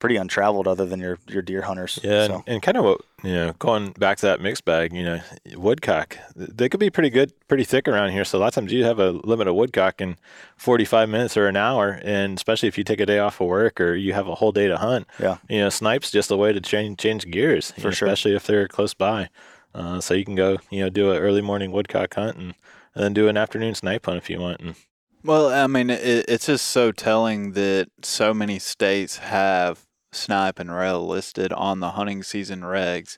pretty 0.03 0.17
untraveled 0.17 0.67
other 0.67 0.85
than 0.85 0.99
your 0.99 1.17
your 1.29 1.41
deer 1.41 1.61
hunters. 1.61 1.97
Yeah, 2.03 2.27
so. 2.27 2.33
and, 2.35 2.43
and, 2.45 2.61
kind 2.61 2.75
of 2.75 2.83
what 2.83 3.01
you 3.23 3.31
know, 3.31 3.53
going 3.57 3.91
back 3.93 4.17
to 4.17 4.25
that 4.25 4.41
mixed 4.41 4.65
bag, 4.65 4.91
you 4.91 5.01
know, 5.01 5.21
woodcock 5.55 6.17
they 6.35 6.67
could 6.67 6.81
be 6.81 6.89
pretty 6.89 7.09
good, 7.09 7.31
pretty 7.47 7.63
thick 7.63 7.87
around 7.87 8.11
here. 8.11 8.25
So 8.25 8.37
a 8.37 8.39
lot 8.39 8.47
of 8.47 8.53
times 8.53 8.73
you 8.73 8.83
have 8.83 8.99
a 8.99 9.11
limit 9.11 9.47
of 9.47 9.55
woodcock 9.55 10.01
in 10.01 10.17
45 10.57 11.07
minutes 11.07 11.37
or 11.37 11.47
an 11.47 11.55
hour, 11.55 12.01
and 12.03 12.37
especially 12.37 12.67
if 12.67 12.77
you 12.77 12.83
take 12.83 12.99
a 12.99 13.05
day 13.05 13.19
off 13.19 13.39
of 13.39 13.47
work 13.47 13.79
or 13.79 13.95
you 13.95 14.11
have 14.11 14.27
a 14.27 14.35
whole 14.35 14.51
day 14.51 14.67
to 14.67 14.75
hunt. 14.75 15.07
Yeah, 15.21 15.37
you 15.47 15.59
know, 15.59 15.69
snipes 15.69 16.11
just 16.11 16.29
a 16.31 16.35
way 16.35 16.51
to 16.51 16.59
change 16.59 16.99
change 16.99 17.31
gears 17.31 17.71
for 17.71 17.87
know, 17.87 17.91
sure, 17.91 18.09
especially 18.09 18.35
if 18.35 18.45
they're 18.45 18.67
close 18.67 18.93
by. 18.93 19.29
Uh, 19.73 20.01
so 20.01 20.13
you 20.13 20.25
can 20.25 20.35
go, 20.35 20.57
you 20.69 20.81
know, 20.81 20.89
do 20.89 21.11
an 21.11 21.17
early 21.17 21.41
morning 21.41 21.71
woodcock 21.71 22.13
hunt 22.13 22.35
and, 22.35 22.55
and 22.93 23.03
then 23.05 23.13
do 23.13 23.29
an 23.29 23.37
afternoon 23.37 23.73
snipe 23.73 24.05
hunt 24.05 24.17
if 24.17 24.29
you 24.29 24.37
want. 24.37 24.59
And 24.59 24.75
Well, 25.23 25.47
I 25.47 25.65
mean, 25.67 25.89
it, 25.89 26.25
it's 26.27 26.47
just 26.47 26.67
so 26.67 26.91
telling 26.91 27.53
that 27.53 27.87
so 28.01 28.33
many 28.33 28.59
states 28.59 29.19
have 29.19 29.87
snipe 30.13 30.59
and 30.59 30.73
rail 30.73 31.05
listed 31.05 31.51
on 31.53 31.79
the 31.79 31.91
hunting 31.91 32.23
season 32.23 32.61
regs, 32.61 33.17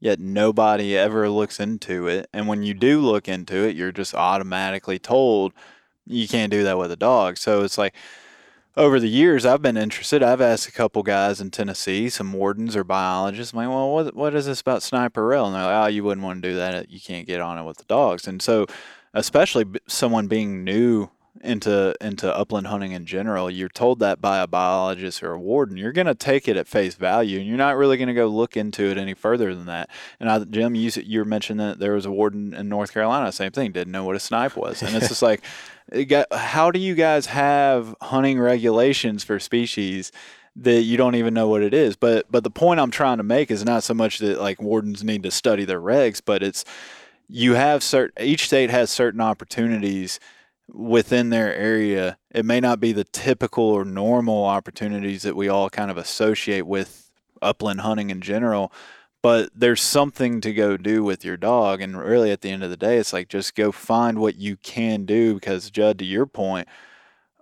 yet 0.00 0.20
nobody 0.20 0.96
ever 0.96 1.28
looks 1.28 1.60
into 1.60 2.06
it. 2.08 2.28
And 2.32 2.48
when 2.48 2.62
you 2.62 2.74
do 2.74 3.00
look 3.00 3.28
into 3.28 3.56
it, 3.56 3.76
you're 3.76 3.92
just 3.92 4.14
automatically 4.14 4.98
told 4.98 5.52
you 6.06 6.28
can't 6.28 6.52
do 6.52 6.62
that 6.64 6.78
with 6.78 6.92
a 6.92 6.96
dog. 6.96 7.36
So 7.36 7.62
it's 7.62 7.78
like 7.78 7.94
over 8.76 9.00
the 9.00 9.08
years, 9.08 9.46
I've 9.46 9.62
been 9.62 9.76
interested. 9.76 10.22
I've 10.22 10.40
asked 10.40 10.68
a 10.68 10.72
couple 10.72 11.02
guys 11.02 11.40
in 11.40 11.50
Tennessee, 11.50 12.10
some 12.10 12.32
wardens 12.32 12.76
or 12.76 12.84
biologists, 12.84 13.54
I'm 13.54 13.58
like, 13.58 13.68
well, 13.68 13.90
what, 13.90 14.14
what 14.14 14.34
is 14.34 14.46
this 14.46 14.60
about 14.60 14.82
sniper 14.82 15.26
rail? 15.26 15.46
And 15.46 15.54
they're 15.54 15.64
like, 15.64 15.84
oh, 15.84 15.86
you 15.86 16.04
wouldn't 16.04 16.24
want 16.24 16.42
to 16.42 16.48
do 16.48 16.56
that. 16.56 16.90
You 16.90 17.00
can't 17.00 17.26
get 17.26 17.40
on 17.40 17.58
it 17.58 17.64
with 17.64 17.78
the 17.78 17.84
dogs. 17.84 18.28
And 18.28 18.42
so, 18.42 18.66
especially 19.14 19.64
someone 19.86 20.26
being 20.26 20.62
new 20.62 21.08
into 21.42 21.94
into 22.00 22.34
upland 22.34 22.66
hunting 22.66 22.92
in 22.92 23.06
general, 23.06 23.50
you're 23.50 23.68
told 23.68 23.98
that 24.00 24.20
by 24.20 24.38
a 24.38 24.46
biologist 24.46 25.22
or 25.22 25.32
a 25.32 25.40
warden, 25.40 25.76
you're 25.76 25.92
going 25.92 26.06
to 26.06 26.14
take 26.14 26.48
it 26.48 26.56
at 26.56 26.66
face 26.66 26.94
value, 26.94 27.38
and 27.38 27.48
you're 27.48 27.56
not 27.56 27.76
really 27.76 27.96
going 27.96 28.08
to 28.08 28.14
go 28.14 28.26
look 28.26 28.56
into 28.56 28.84
it 28.84 28.98
any 28.98 29.14
further 29.14 29.54
than 29.54 29.66
that. 29.66 29.90
And 30.20 30.30
I, 30.30 30.38
Jim, 30.44 30.74
you 30.74 30.90
you 31.04 31.24
mentioned 31.24 31.60
that 31.60 31.78
there 31.78 31.94
was 31.94 32.06
a 32.06 32.10
warden 32.10 32.54
in 32.54 32.68
North 32.68 32.92
Carolina, 32.92 33.30
same 33.32 33.52
thing, 33.52 33.72
didn't 33.72 33.92
know 33.92 34.04
what 34.04 34.16
a 34.16 34.20
snipe 34.20 34.56
was, 34.56 34.82
and 34.82 34.94
it's 34.96 35.08
just 35.08 35.22
like, 35.22 35.42
how 36.32 36.70
do 36.70 36.78
you 36.78 36.94
guys 36.94 37.26
have 37.26 37.94
hunting 38.00 38.38
regulations 38.40 39.24
for 39.24 39.38
species? 39.38 40.12
that 40.58 40.80
you 40.80 40.96
don't 40.96 41.16
even 41.16 41.34
know 41.34 41.48
what 41.48 41.62
it 41.62 41.74
is. 41.74 41.96
But 41.96 42.24
but 42.30 42.42
the 42.42 42.50
point 42.50 42.80
I'm 42.80 42.90
trying 42.90 43.18
to 43.18 43.22
make 43.22 43.50
is 43.50 43.62
not 43.62 43.82
so 43.82 43.92
much 43.92 44.20
that 44.20 44.40
like 44.40 44.60
wardens 44.60 45.04
need 45.04 45.22
to 45.24 45.30
study 45.30 45.66
their 45.66 45.80
regs, 45.80 46.22
but 46.24 46.42
it's 46.42 46.64
you 47.28 47.54
have 47.54 47.82
certain 47.82 48.24
each 48.24 48.46
state 48.46 48.70
has 48.70 48.90
certain 48.90 49.20
opportunities 49.20 50.18
within 50.72 51.30
their 51.30 51.54
area. 51.54 52.18
It 52.30 52.44
may 52.44 52.60
not 52.60 52.80
be 52.80 52.92
the 52.92 53.04
typical 53.04 53.64
or 53.64 53.84
normal 53.84 54.44
opportunities 54.44 55.22
that 55.22 55.36
we 55.36 55.48
all 55.48 55.70
kind 55.70 55.90
of 55.90 55.96
associate 55.96 56.66
with 56.66 57.10
upland 57.42 57.80
hunting 57.80 58.10
in 58.10 58.20
general, 58.20 58.72
but 59.22 59.50
there's 59.54 59.82
something 59.82 60.40
to 60.40 60.52
go 60.52 60.76
do 60.76 61.02
with 61.02 61.24
your 61.24 61.36
dog. 61.36 61.80
And 61.80 61.98
really, 61.98 62.30
at 62.30 62.40
the 62.40 62.50
end 62.50 62.62
of 62.62 62.70
the 62.70 62.76
day, 62.76 62.98
it's 62.98 63.12
like 63.12 63.28
just 63.28 63.54
go 63.54 63.72
find 63.72 64.18
what 64.18 64.36
you 64.36 64.56
can 64.56 65.04
do 65.04 65.34
because, 65.34 65.70
Judd, 65.70 65.98
to 65.98 66.04
your 66.04 66.26
point, 66.26 66.68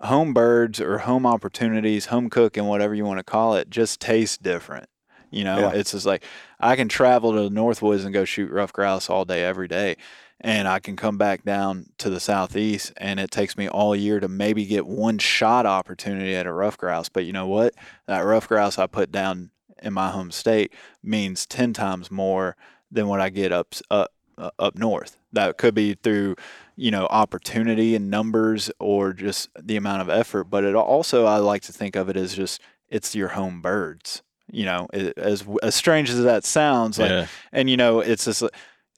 home 0.00 0.34
birds 0.34 0.80
or 0.80 0.98
home 0.98 1.26
opportunities, 1.26 2.06
home 2.06 2.28
cooking, 2.28 2.64
whatever 2.64 2.94
you 2.94 3.04
want 3.04 3.18
to 3.18 3.24
call 3.24 3.54
it, 3.56 3.70
just 3.70 4.00
taste 4.00 4.42
different. 4.42 4.88
You 5.30 5.42
know, 5.42 5.58
yeah. 5.58 5.70
it's 5.72 5.90
just 5.90 6.06
like 6.06 6.22
I 6.60 6.76
can 6.76 6.88
travel 6.88 7.32
to 7.32 7.48
the 7.48 7.48
Northwoods 7.48 8.04
and 8.04 8.14
go 8.14 8.24
shoot 8.24 8.52
ruffed 8.52 8.74
grouse 8.74 9.10
all 9.10 9.24
day, 9.24 9.42
every 9.42 9.66
day 9.66 9.96
and 10.44 10.68
I 10.68 10.78
can 10.78 10.94
come 10.94 11.16
back 11.16 11.42
down 11.42 11.86
to 11.96 12.10
the 12.10 12.20
southeast 12.20 12.92
and 12.98 13.18
it 13.18 13.30
takes 13.30 13.56
me 13.56 13.66
all 13.66 13.96
year 13.96 14.20
to 14.20 14.28
maybe 14.28 14.66
get 14.66 14.86
one 14.86 15.16
shot 15.16 15.64
opportunity 15.64 16.36
at 16.36 16.46
a 16.46 16.52
ruffed 16.52 16.78
grouse. 16.78 17.08
But 17.08 17.24
you 17.24 17.32
know 17.32 17.46
what? 17.46 17.74
That 18.06 18.20
ruffed 18.20 18.48
grouse 18.48 18.78
I 18.78 18.86
put 18.86 19.10
down 19.10 19.50
in 19.82 19.94
my 19.94 20.10
home 20.10 20.30
state 20.30 20.70
means 21.02 21.46
10 21.46 21.72
times 21.72 22.10
more 22.10 22.56
than 22.92 23.08
what 23.08 23.22
I 23.22 23.30
get 23.30 23.52
up 23.52 23.74
up 23.90 24.12
uh, 24.36 24.50
up 24.58 24.76
north. 24.76 25.16
That 25.32 25.56
could 25.56 25.74
be 25.74 25.94
through, 25.94 26.36
you 26.76 26.90
know, 26.90 27.06
opportunity 27.06 27.94
and 27.94 28.10
numbers 28.10 28.70
or 28.78 29.14
just 29.14 29.48
the 29.58 29.76
amount 29.76 30.02
of 30.02 30.10
effort, 30.10 30.44
but 30.44 30.62
it 30.62 30.74
also 30.74 31.24
I 31.24 31.38
like 31.38 31.62
to 31.62 31.72
think 31.72 31.96
of 31.96 32.10
it 32.10 32.18
as 32.18 32.34
just 32.34 32.60
it's 32.90 33.14
your 33.14 33.28
home 33.28 33.62
birds. 33.62 34.22
You 34.52 34.66
know, 34.66 34.88
it, 34.92 35.16
as 35.16 35.42
as 35.62 35.74
strange 35.74 36.10
as 36.10 36.22
that 36.22 36.44
sounds, 36.44 36.98
like, 36.98 37.08
yeah. 37.08 37.26
and 37.50 37.70
you 37.70 37.78
know, 37.78 38.00
it's 38.00 38.26
just 38.26 38.42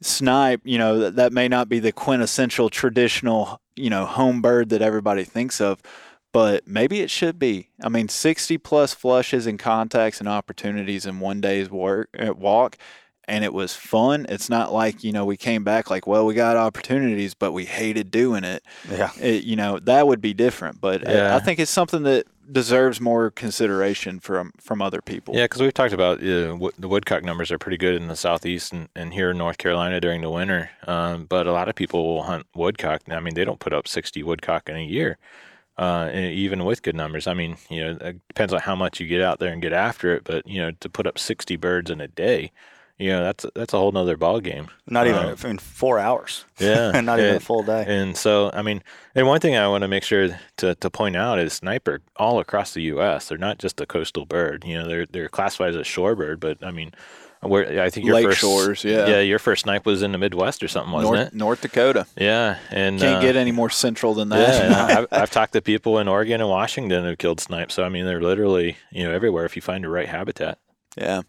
snipe, 0.02 0.60
you 0.64 0.78
know, 0.78 0.98
that, 0.98 1.16
that 1.16 1.32
may 1.32 1.48
not 1.48 1.68
be 1.68 1.78
the 1.78 1.92
quintessential 1.92 2.68
traditional, 2.68 3.60
you 3.74 3.90
know, 3.90 4.04
home 4.04 4.42
bird 4.42 4.68
that 4.70 4.82
everybody 4.82 5.24
thinks 5.24 5.60
of, 5.60 5.82
but 6.32 6.66
maybe 6.66 7.00
it 7.00 7.10
should 7.10 7.38
be. 7.38 7.70
I 7.82 7.88
mean, 7.88 8.08
60 8.08 8.58
plus 8.58 8.94
flushes 8.94 9.46
and 9.46 9.58
contacts 9.58 10.20
and 10.20 10.28
opportunities 10.28 11.06
in 11.06 11.20
one 11.20 11.40
day's 11.40 11.70
work 11.70 12.08
uh, 12.18 12.34
walk 12.34 12.76
and 13.28 13.44
it 13.44 13.52
was 13.52 13.74
fun. 13.74 14.26
It's 14.28 14.48
not 14.48 14.72
like, 14.72 15.02
you 15.02 15.12
know, 15.12 15.24
we 15.24 15.36
came 15.36 15.64
back 15.64 15.90
like, 15.90 16.06
well, 16.06 16.24
we 16.26 16.34
got 16.34 16.56
opportunities, 16.56 17.34
but 17.34 17.52
we 17.52 17.64
hated 17.64 18.10
doing 18.10 18.44
it. 18.44 18.62
Yeah. 18.90 19.10
It, 19.20 19.44
you 19.44 19.56
know, 19.56 19.78
that 19.80 20.06
would 20.06 20.20
be 20.20 20.32
different, 20.32 20.80
but 20.80 21.02
yeah. 21.02 21.32
I, 21.32 21.36
I 21.36 21.40
think 21.40 21.58
it's 21.58 21.70
something 21.70 22.04
that 22.04 22.26
deserves 22.50 23.00
more 23.00 23.30
consideration 23.30 24.20
from 24.20 24.52
from 24.60 24.82
other 24.82 25.00
people. 25.00 25.34
Yeah, 25.34 25.44
because 25.44 25.60
we've 25.60 25.74
talked 25.74 25.92
about 25.92 26.18
w- 26.20 26.70
the 26.78 26.88
woodcock 26.88 27.22
numbers 27.22 27.50
are 27.50 27.58
pretty 27.58 27.76
good 27.76 27.94
in 27.94 28.08
the 28.08 28.16
southeast 28.16 28.72
and, 28.72 28.88
and 28.94 29.12
here 29.12 29.30
in 29.30 29.38
North 29.38 29.58
Carolina 29.58 30.00
during 30.00 30.20
the 30.20 30.30
winter. 30.30 30.70
Um, 30.86 31.26
but 31.26 31.46
a 31.46 31.52
lot 31.52 31.68
of 31.68 31.74
people 31.74 32.04
will 32.14 32.22
hunt 32.22 32.46
woodcock. 32.54 33.02
I 33.10 33.20
mean, 33.20 33.34
they 33.34 33.44
don't 33.44 33.60
put 33.60 33.72
up 33.72 33.88
60 33.88 34.22
woodcock 34.22 34.68
in 34.68 34.76
a 34.76 34.84
year, 34.84 35.18
uh, 35.76 36.10
even 36.12 36.64
with 36.64 36.82
good 36.82 36.96
numbers. 36.96 37.26
I 37.26 37.34
mean, 37.34 37.56
you 37.68 37.84
know, 37.84 37.98
it 38.00 38.28
depends 38.28 38.52
on 38.52 38.60
how 38.60 38.76
much 38.76 39.00
you 39.00 39.06
get 39.06 39.22
out 39.22 39.38
there 39.38 39.52
and 39.52 39.62
get 39.62 39.72
after 39.72 40.14
it. 40.14 40.24
But 40.24 40.46
you 40.46 40.60
know, 40.60 40.70
to 40.80 40.88
put 40.88 41.06
up 41.06 41.18
60 41.18 41.56
birds 41.56 41.90
in 41.90 42.00
a 42.00 42.08
day 42.08 42.52
you 42.98 43.10
know 43.10 43.22
that's 43.22 43.44
that's 43.54 43.74
a 43.74 43.78
whole 43.78 43.92
nother 43.92 44.16
ball 44.16 44.40
game. 44.40 44.68
Not 44.86 45.06
even 45.06 45.20
um, 45.20 45.36
in 45.44 45.58
four 45.58 45.98
hours. 45.98 46.44
Yeah, 46.58 46.90
not 47.00 47.18
even 47.20 47.36
a 47.36 47.40
full 47.40 47.62
day. 47.62 47.84
And 47.86 48.16
so, 48.16 48.50
I 48.54 48.62
mean, 48.62 48.82
and 49.14 49.26
one 49.26 49.40
thing 49.40 49.56
I 49.56 49.68
want 49.68 49.82
to 49.82 49.88
make 49.88 50.02
sure 50.02 50.38
to, 50.58 50.74
to 50.74 50.90
point 50.90 51.14
out 51.16 51.38
is 51.38 51.52
sniper 51.52 52.00
all 52.16 52.38
across 52.38 52.72
the 52.72 52.82
U.S. 52.82 53.28
They're 53.28 53.38
not 53.38 53.58
just 53.58 53.80
a 53.80 53.86
coastal 53.86 54.24
bird. 54.24 54.64
You 54.64 54.78
know, 54.78 54.88
they're 54.88 55.06
they're 55.06 55.28
classified 55.28 55.70
as 55.70 55.76
a 55.76 55.80
shorebird, 55.80 56.40
but 56.40 56.64
I 56.64 56.70
mean. 56.70 56.92
Where 57.42 57.82
I 57.82 57.90
think 57.90 58.06
your 58.06 58.14
Lake 58.14 58.26
first, 58.26 58.40
shores, 58.40 58.82
yeah, 58.82 59.06
yeah, 59.06 59.20
your 59.20 59.38
first 59.38 59.64
snipe 59.64 59.84
was 59.84 60.02
in 60.02 60.10
the 60.10 60.18
Midwest 60.18 60.64
or 60.64 60.68
something, 60.68 60.90
wasn't 60.90 61.12
North, 61.12 61.26
it? 61.28 61.34
North 61.34 61.60
Dakota. 61.60 62.06
Yeah, 62.16 62.58
and 62.70 62.98
can't 62.98 63.18
uh, 63.18 63.20
get 63.20 63.36
any 63.36 63.52
more 63.52 63.68
central 63.68 64.14
than 64.14 64.30
that. 64.30 64.70
Yeah, 64.70 64.98
I've, 64.98 65.06
I've, 65.12 65.30
talked 65.30 65.52
to 65.52 65.60
people 65.60 65.98
in 65.98 66.08
Oregon 66.08 66.40
and 66.40 66.48
Washington 66.48 67.04
who 67.04 67.14
killed 67.14 67.38
snipe. 67.38 67.70
So 67.70 67.84
I 67.84 67.90
mean, 67.90 68.06
they're 68.06 68.22
literally 68.22 68.78
you 68.90 69.04
know 69.04 69.12
everywhere 69.12 69.44
if 69.44 69.54
you 69.54 69.62
find 69.62 69.84
the 69.84 69.90
right 69.90 70.08
habitat. 70.08 70.58
Yeah. 70.96 71.22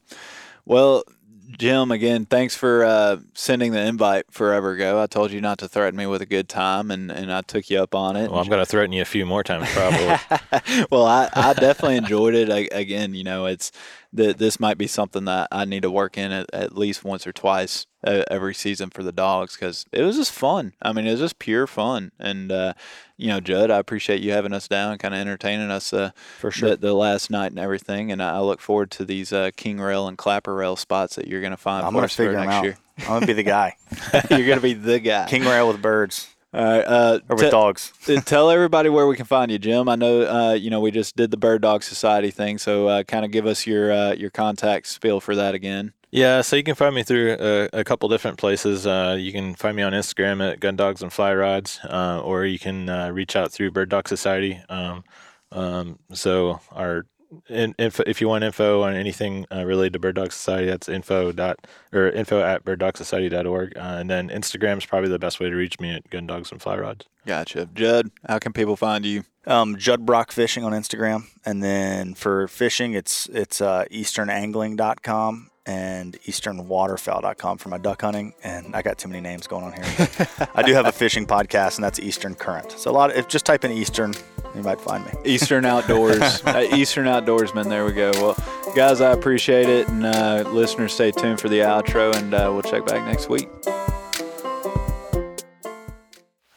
Well, 0.66 1.04
Jim, 1.50 1.92
again, 1.92 2.26
thanks 2.26 2.56
for 2.56 2.84
uh, 2.84 3.18
sending 3.34 3.72
the 3.72 3.80
invite 3.80 4.26
forever 4.32 4.72
ago. 4.72 5.02
I 5.02 5.08
told 5.08 5.32
you 5.32 5.40
not 5.40 5.60
to 5.60 5.70
threaten 5.70 5.98
me 5.98 6.06
with 6.06 6.22
a 6.22 6.26
good 6.26 6.50
time, 6.50 6.92
and, 6.92 7.10
and 7.10 7.32
I 7.32 7.42
took 7.42 7.70
you 7.70 7.80
up 7.80 7.96
on 7.96 8.18
it. 8.18 8.30
Well, 8.30 8.42
I'm 8.42 8.50
going 8.50 8.62
to 8.62 8.66
threaten 8.66 8.92
you 8.92 9.02
a 9.02 9.06
few 9.06 9.26
more 9.26 9.44
times, 9.44 9.70
probably. 9.72 10.86
well, 10.92 11.06
I, 11.06 11.30
I 11.34 11.54
definitely 11.54 11.98
enjoyed 11.98 12.36
it. 12.36 12.50
I, 12.50 12.68
again, 12.78 13.14
you 13.14 13.24
know, 13.24 13.46
it's 13.46 13.72
that 14.14 14.38
this 14.38 14.60
might 14.60 14.78
be 14.78 14.88
something 14.88 15.26
that 15.26 15.48
I 15.52 15.66
need 15.66 15.84
to 15.84 15.92
work 15.92 16.18
in 16.18 16.32
at, 16.32 16.54
at 16.54 16.78
least 16.78 17.04
once 17.04 17.28
or 17.28 17.34
twice 17.34 17.86
uh, 18.06 18.24
every 18.30 18.54
season 18.54 18.90
for 18.90 19.04
the 19.04 19.12
dogs 19.12 19.56
because 19.56 19.86
it 19.92 20.04
was 20.04 20.16
just 20.16 20.32
fun. 20.32 20.74
I 20.82 20.94
mean, 20.94 21.08
it 21.08 21.12
was 21.12 21.20
just 21.20 21.40
pure 21.40 21.68
fun, 21.68 22.12
and 22.20 22.52
uh, 22.52 22.74
you 23.18 23.28
know, 23.28 23.40
Judd, 23.40 23.72
I 23.72 23.78
appreciate 23.78 24.22
you 24.22 24.32
having 24.32 24.54
us 24.54 24.68
down, 24.68 24.98
kind 24.98 25.14
of 25.14 25.20
entertaining 25.20 25.72
us 25.72 25.92
uh, 25.92 26.12
for 26.40 26.52
sure 26.52 26.72
the, 26.72 26.78
the, 26.78 26.94
last 26.94 27.30
night 27.30 27.52
and 27.52 27.60
everything. 27.60 28.12
And 28.12 28.22
I 28.22 28.40
look 28.40 28.62
forward 28.62 28.92
to 28.92 29.06
these 29.06 29.34
uh, 29.34 29.52
king 29.56 29.80
rail 29.80 30.08
and 30.08 30.18
clapper 30.18 30.54
rail 30.56 30.76
spots 30.76 31.16
that 31.16 31.28
you're 31.28 31.42
going 31.42 31.52
to 31.52 31.58
find. 31.58 31.86
I'm 31.86 31.94
going 31.94 32.08
to 32.08 32.14
figure 32.14 32.34
them 32.34 32.50
out. 32.50 32.64
Year. 32.64 32.78
I'm 33.00 33.08
going 33.08 33.22
to 33.22 33.28
be 33.28 33.34
the 33.34 33.44
guy. 33.44 33.76
you're 34.30 34.46
going 34.46 34.58
to 34.58 34.62
be 34.62 34.74
the 34.74 35.00
guy. 35.00 35.28
King 35.28 35.44
rail 35.44 35.68
with 35.68 35.82
birds. 35.82 36.34
All 36.54 36.64
right, 36.64 36.82
uh, 36.82 37.20
or 37.28 37.36
with 37.36 37.52
dogs. 37.52 37.92
tell 38.26 38.50
everybody 38.50 38.90
where 38.90 39.06
we 39.06 39.16
can 39.16 39.26
find 39.26 39.52
you, 39.52 39.60
Jim. 39.60 39.90
I 39.90 39.96
know 39.96 40.22
uh, 40.22 40.54
you 40.54 40.70
know 40.70 40.80
we 40.80 40.92
just 40.92 41.16
did 41.16 41.30
the 41.30 41.38
Bird 41.38 41.62
Dog 41.62 41.84
Society 41.84 42.32
thing, 42.32 42.58
so 42.58 42.88
uh, 42.88 43.04
kind 43.04 43.26
of 43.26 43.32
give 43.32 43.46
us 43.46 43.68
your 43.68 43.92
uh, 43.92 44.14
your 44.14 44.30
contact 44.30 44.88
spiel 44.88 45.20
for 45.20 45.36
that 45.36 45.54
again. 45.54 45.94
Yeah, 46.10 46.40
so 46.42 46.56
you 46.56 46.64
can 46.64 46.76
find 46.76 46.96
me 46.96 47.04
through 47.04 47.36
a, 47.38 47.80
a 47.80 47.84
couple 47.84 48.08
different 48.08 48.38
places. 48.38 48.88
Uh, 48.88 49.18
you 49.20 49.34
can 49.34 49.56
find 49.56 49.76
me 49.76 49.84
on 49.84 49.92
Instagram 49.92 50.42
at 50.52 50.62
Gun 50.62 50.78
Dogs 50.78 51.02
and 51.02 51.12
Fly 51.12 51.34
Rods, 51.36 51.82
uh, 51.84 52.22
or 52.24 52.46
you 52.46 52.58
can 52.58 52.88
uh, 52.88 53.10
reach 53.10 53.36
out 53.36 53.52
through 53.52 53.72
Bird 53.72 53.90
Dog 53.90 54.08
Society. 54.08 54.62
Um, 54.70 55.04
um, 55.52 56.00
so 56.14 56.62
our 56.72 57.06
in, 57.50 57.76
info, 57.78 58.04
if 58.06 58.22
you 58.22 58.28
want 58.28 58.44
info 58.44 58.84
on 58.84 58.96
anything 58.96 59.46
uh, 59.54 59.66
related 59.66 59.94
to 59.94 60.00
Bird 60.00 60.16
Dog 60.16 60.32
Society, 60.32 60.68
that's 60.68 60.90
info 60.90 61.32
dot 61.32 61.68
or 61.94 62.10
info 62.10 62.42
at 62.42 62.64
birddogsociety.org. 62.66 63.78
Uh, 63.78 63.80
and 63.80 64.10
then 64.10 64.30
Instagram 64.30 64.78
is 64.78 64.86
probably 64.86 65.10
the 65.10 65.20
best 65.20 65.40
way 65.40 65.50
to 65.50 65.56
reach 65.56 65.80
me 65.80 65.96
at 65.96 66.10
Gun 66.10 66.28
Dogs 66.28 66.52
and 66.52 66.62
Fly 66.62 66.78
Rods. 66.78 67.06
Gotcha, 67.26 67.68
Judd. 67.74 68.12
How 68.28 68.40
can 68.40 68.54
people 68.54 68.76
find 68.76 69.06
you? 69.06 69.24
Um, 69.46 69.78
Judd 69.78 70.06
Brock 70.06 70.32
Fishing 70.32 70.64
on 70.64 70.74
Instagram, 70.74 71.26
and 71.46 71.64
then 71.64 72.14
for 72.14 72.48
fishing, 72.48 72.94
it's 72.94 73.28
it's 73.28 73.62
uh, 73.62 73.86
easternangling.com 73.92 75.52
and 75.66 76.14
easternwaterfowl.com 76.22 77.58
for 77.58 77.70
my 77.70 77.78
duck 77.78 78.02
hunting. 78.02 78.34
And 78.44 78.76
I 78.76 78.82
got 78.82 78.98
too 78.98 79.10
many 79.10 79.22
names 79.22 79.48
going 79.48 79.66
on 79.66 79.74
here. 79.74 80.08
I 80.56 80.64
do 80.64 80.74
have 80.74 80.86
a 80.86 80.92
fishing 80.92 81.28
podcast, 81.28 81.76
and 81.76 81.84
that's 81.84 82.00
Eastern 82.00 82.36
Current. 82.36 82.72
So 82.72 82.90
a 82.90 82.94
lot. 82.94 83.12
Of, 83.12 83.18
if 83.18 83.28
just 83.28 83.46
type 83.46 83.66
in 83.66 83.72
Eastern, 83.72 84.14
you 84.58 84.64
might 84.64 84.82
find 84.82 85.06
me. 85.06 85.12
Eastern 85.24 85.66
Outdoors, 85.66 86.42
uh, 86.46 86.68
Eastern 86.74 87.06
Outdoorsman. 87.06 87.70
There 87.70 87.86
we 87.86 87.94
go. 87.94 88.12
Well, 88.16 88.36
guys, 88.76 89.02
I 89.02 89.12
appreciate 89.12 89.70
it, 89.70 89.88
and 89.88 90.06
uh, 90.06 90.44
listeners, 90.52 90.94
stay 90.94 91.12
tuned 91.12 91.40
for 91.40 91.48
the 91.48 91.60
outro, 91.60 92.14
and 92.16 92.34
uh, 92.34 92.50
we'll 92.52 92.64
check 92.64 92.86
back 92.86 93.06
next 93.06 93.30
week. 93.30 93.48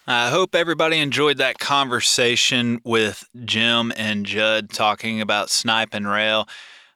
I 0.06 0.28
hope 0.30 0.56
everybody 0.56 0.98
enjoyed 0.98 1.36
that 1.36 1.58
conversation 1.60 2.80
with 2.84 3.28
Jim 3.44 3.92
and 3.96 4.26
Judd 4.26 4.70
talking 4.70 5.20
about 5.20 5.50
snipe 5.50 5.90
and 5.92 6.08
rail. 6.08 6.48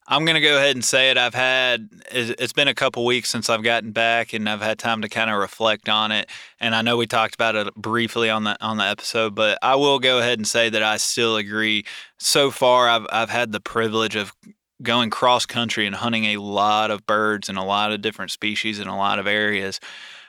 I'm 0.06 0.26
going 0.26 0.34
to 0.34 0.40
go 0.40 0.58
ahead 0.58 0.76
and 0.76 0.84
say 0.84 1.10
it. 1.10 1.16
I've 1.16 1.34
had, 1.34 1.88
it's 2.10 2.52
been 2.52 2.68
a 2.68 2.74
couple 2.74 3.06
weeks 3.06 3.30
since 3.30 3.48
I've 3.48 3.62
gotten 3.62 3.92
back 3.92 4.34
and 4.34 4.48
I've 4.48 4.60
had 4.60 4.78
time 4.78 5.00
to 5.00 5.08
kind 5.08 5.30
of 5.30 5.38
reflect 5.38 5.88
on 5.88 6.12
it. 6.12 6.28
And 6.60 6.74
I 6.74 6.82
know 6.82 6.98
we 6.98 7.06
talked 7.06 7.34
about 7.34 7.54
it 7.56 7.74
briefly 7.74 8.28
on 8.28 8.44
the, 8.44 8.62
on 8.62 8.76
the 8.76 8.84
episode, 8.84 9.34
but 9.34 9.58
I 9.62 9.76
will 9.76 9.98
go 9.98 10.18
ahead 10.18 10.38
and 10.38 10.46
say 10.46 10.68
that 10.68 10.82
I 10.82 10.98
still 10.98 11.36
agree. 11.36 11.86
So 12.18 12.50
far, 12.50 12.88
I've, 12.88 13.06
I've 13.10 13.30
had 13.30 13.52
the 13.52 13.60
privilege 13.60 14.14
of 14.14 14.34
going 14.82 15.08
cross 15.08 15.46
country 15.46 15.86
and 15.86 15.96
hunting 15.96 16.26
a 16.26 16.36
lot 16.36 16.90
of 16.90 17.06
birds 17.06 17.48
and 17.48 17.56
a 17.56 17.62
lot 17.62 17.90
of 17.90 18.02
different 18.02 18.30
species 18.30 18.78
in 18.78 18.88
a 18.88 18.96
lot 18.98 19.18
of 19.18 19.26
areas. 19.26 19.80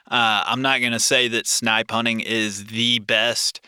Uh, 0.09 0.43
I'm 0.45 0.61
not 0.61 0.80
going 0.80 0.93
to 0.93 0.99
say 0.99 1.28
that 1.30 1.47
snipe 1.47 1.91
hunting 1.91 2.21
is 2.21 2.67
the 2.67 2.99
best 2.99 3.59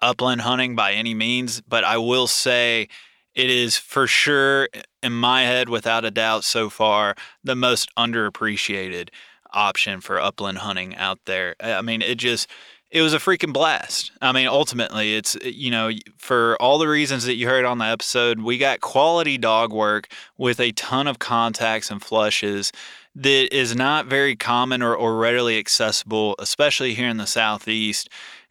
upland 0.00 0.42
hunting 0.42 0.76
by 0.76 0.92
any 0.92 1.14
means, 1.14 1.60
but 1.62 1.82
I 1.82 1.96
will 1.96 2.26
say 2.26 2.88
it 3.36 3.50
is 3.50 3.76
for 3.76 4.06
sure 4.06 4.68
in 5.02 5.12
my 5.12 5.42
head, 5.42 5.68
without 5.68 6.04
a 6.04 6.10
doubt, 6.10 6.42
so 6.42 6.70
far, 6.70 7.14
the 7.44 7.54
most 7.54 7.94
underappreciated 7.94 9.10
option 9.52 10.00
for 10.00 10.18
upland 10.18 10.58
hunting 10.58 10.96
out 10.96 11.20
there. 11.26 11.54
I 11.60 11.82
mean, 11.82 12.02
it 12.02 12.16
just 12.16 12.48
it 12.90 13.02
was 13.02 13.12
a 13.12 13.18
freaking 13.18 13.52
blast. 13.52 14.10
I 14.22 14.32
mean, 14.32 14.46
ultimately, 14.46 15.16
it's 15.16 15.36
eh, 15.36 15.48
you 15.48 15.70
know 15.70 15.90
for 16.16 16.56
all 16.60 16.78
the 16.78 16.88
reasons 16.88 17.24
that 17.24 17.34
you 17.34 17.46
heard 17.46 17.66
on 17.66 17.78
the 17.78 17.84
episode, 17.84 18.40
we 18.40 18.56
got 18.56 18.80
quality 18.80 19.36
dog 19.36 19.72
work 19.72 20.08
with 20.38 20.58
a 20.58 20.72
ton 20.72 21.06
of 21.06 21.18
contacts 21.18 21.90
and 21.90 22.02
flushes 22.02 22.72
that 23.14 23.54
is 23.54 23.76
not 23.76 24.06
very 24.06 24.34
common 24.34 24.82
or, 24.82 24.94
or 24.94 25.16
readily 25.16 25.58
accessible, 25.58 26.36
especially 26.38 26.94
here 26.94 27.08
in 27.08 27.18
the 27.18 27.26
southeast. 27.26 28.08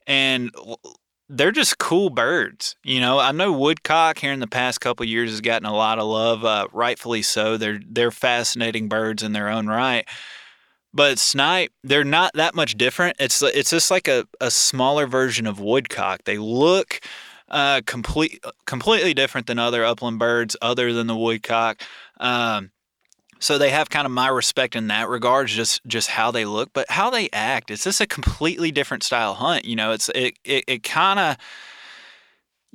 And 0.07 0.51
they're 1.29 1.51
just 1.51 1.77
cool 1.77 2.09
birds. 2.09 2.75
You 2.83 2.99
know, 2.99 3.19
I 3.19 3.31
know 3.31 3.51
woodcock 3.51 4.19
here 4.19 4.31
in 4.31 4.39
the 4.39 4.47
past 4.47 4.81
couple 4.81 5.05
years 5.05 5.31
has 5.31 5.41
gotten 5.41 5.65
a 5.65 5.75
lot 5.75 5.99
of 5.99 6.05
love, 6.05 6.45
uh, 6.45 6.67
rightfully 6.71 7.21
so. 7.21 7.57
They're 7.57 7.79
they're 7.87 8.11
fascinating 8.11 8.87
birds 8.89 9.23
in 9.23 9.33
their 9.33 9.49
own 9.49 9.67
right. 9.67 10.07
But 10.93 11.19
snipe, 11.19 11.73
they're 11.83 12.05
not 12.05 12.31
that 12.35 12.55
much 12.55 12.77
different. 12.77 13.17
It's 13.19 13.41
it's 13.41 13.71
just 13.71 13.91
like 13.91 14.07
a, 14.07 14.27
a 14.39 14.51
smaller 14.51 15.07
version 15.07 15.47
of 15.47 15.59
woodcock. 15.59 16.23
They 16.25 16.37
look 16.37 17.01
uh, 17.49 17.81
complete 17.85 18.43
completely 18.65 19.13
different 19.13 19.47
than 19.47 19.59
other 19.59 19.83
upland 19.83 20.19
birds, 20.19 20.55
other 20.61 20.93
than 20.93 21.07
the 21.07 21.17
woodcock. 21.17 21.81
Um, 22.19 22.71
so 23.39 23.57
they 23.57 23.69
have 23.69 23.89
kind 23.89 24.05
of 24.05 24.11
my 24.11 24.27
respect 24.27 24.75
in 24.75 24.87
that 24.87 25.09
regard, 25.09 25.47
just 25.47 25.85
just 25.85 26.09
how 26.09 26.31
they 26.31 26.45
look, 26.45 26.71
but 26.73 26.89
how 26.89 27.09
they 27.09 27.29
act. 27.33 27.71
It's 27.71 27.83
just 27.83 28.01
a 28.01 28.07
completely 28.07 28.71
different 28.71 29.03
style 29.03 29.33
hunt. 29.35 29.65
You 29.65 29.75
know, 29.75 29.91
it's 29.91 30.09
it 30.09 30.37
it, 30.43 30.63
it 30.67 30.83
kind 30.83 31.19
of 31.19 31.37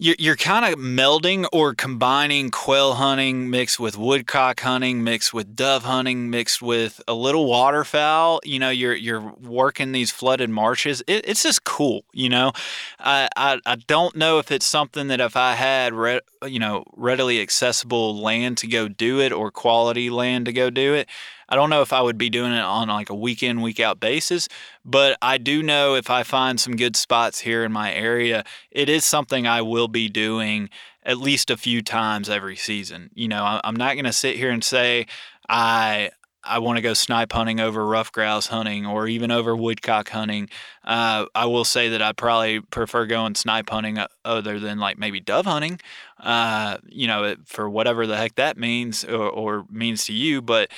you're, 0.01 0.17
you're 0.19 0.37
kind 0.37 0.65
of 0.65 0.79
melding 0.81 1.47
or 1.53 1.75
combining 1.75 2.51
quail 2.51 2.95
hunting 2.95 3.51
mixed 3.51 3.79
with 3.79 3.97
woodcock 3.97 4.61
hunting 4.61 5.05
mixed 5.05 5.33
with 5.33 5.55
dove 5.55 5.85
hunting 5.85 6.31
mixed 6.31 6.63
with 6.63 7.01
a 7.07 7.15
little 7.15 7.47
waterfowl. 7.47 8.41
You 8.45 8.59
know 8.59 8.71
you're 8.71 8.95
you're 8.95 9.35
working 9.41 9.93
these 9.93 10.11
flooded 10.11 10.51
marshes. 10.51 11.03
It, 11.07 11.29
it's 11.29 11.43
just 11.43 11.65
cool 11.65 12.05
you 12.13 12.29
know? 12.29 12.53
I, 12.99 13.29
I, 13.37 13.61
I 13.67 13.77
don't 13.77 14.17
know 14.17 14.39
if 14.39 14.51
it's 14.51 14.67
something 14.67 15.09
that 15.09 15.21
if 15.21 15.37
i 15.37 15.55
had 15.55 15.93
re, 15.93 16.21
you 16.47 16.59
know 16.59 16.85
readily 16.97 17.41
accessible 17.41 18.21
land 18.21 18.59
to 18.59 18.67
go 18.67 18.89
do 18.89 19.21
it 19.21 19.33
or 19.33 19.51
quality 19.51 20.11
land 20.11 20.47
to 20.47 20.53
go 20.53 20.71
do 20.71 20.95
it 20.95 21.09
I 21.51 21.57
don't 21.57 21.71
know 21.71 21.83
if 21.83 21.93
I 21.93 22.01
would 22.01 22.19
be 22.19 22.31
doing 22.31 22.53
it 22.53 22.61
on 22.61 22.89
like 22.89 23.11
a 23.11 23.15
week 23.15 23.43
in, 23.43 23.61
week 23.61 23.81
out 23.81 24.01
basis, 24.01 24.49
but 24.85 25.19
I 25.21 25.39
do 25.39 25.63
know 25.63 25.95
if 25.95 26.09
I 26.09 26.23
find 26.23 26.61
some 26.61 26.77
good 26.77 26.97
spots 26.97 27.41
here 27.41 27.65
in 27.65 27.73
my 27.73 27.93
area, 27.93 28.45
it 28.71 28.89
is 28.89 29.05
something 29.05 29.47
I 29.47 29.63
will 29.63 29.89
be 29.89 30.09
doing 30.09 30.71
at 31.03 31.19
least 31.19 31.51
a 31.51 31.57
few 31.57 31.83
times 31.83 32.29
every 32.29 32.57
season. 32.57 33.11
You 33.15 33.29
know, 33.29 33.61
I'm 33.65 33.77
not 33.77 33.95
going 33.95 34.05
to 34.05 34.13
sit 34.13 34.37
here 34.37 34.51
and 34.51 34.63
say 34.63 35.07
I 35.49 36.11
I 36.43 36.59
want 36.59 36.77
to 36.77 36.83
go 36.83 36.95
snipe 36.95 37.33
hunting 37.33 37.61
over 37.61 37.87
ruffed 37.87 38.15
grouse 38.15 38.47
hunting 38.47 38.87
or 38.87 39.07
even 39.07 39.31
over 39.31 39.55
woodcock 39.55 40.09
hunting. 40.09 40.49
Uh, 40.85 41.27
I 41.35 41.45
will 41.47 41.65
say 41.65 41.91
that 41.91 42.01
I 42.01 42.13
probably 42.13 42.61
prefer 42.61 43.05
going 43.07 43.35
snipe 43.35 43.69
hunting 43.69 43.99
uh, 43.99 44.09
other 44.25 44.59
than 44.59 44.79
like 44.79 44.99
maybe 44.99 45.21
dove 45.21 45.45
hunting, 45.45 45.81
uh, 46.19 46.79
you 46.89 47.07
know, 47.07 47.37
for 47.45 47.69
whatever 47.69 48.07
the 48.07 48.17
heck 48.17 48.37
that 48.37 48.57
means 48.57 49.05
or, 49.05 49.29
or 49.29 49.67
means 49.71 50.05
to 50.07 50.15
you. 50.15 50.41
But 50.41 50.71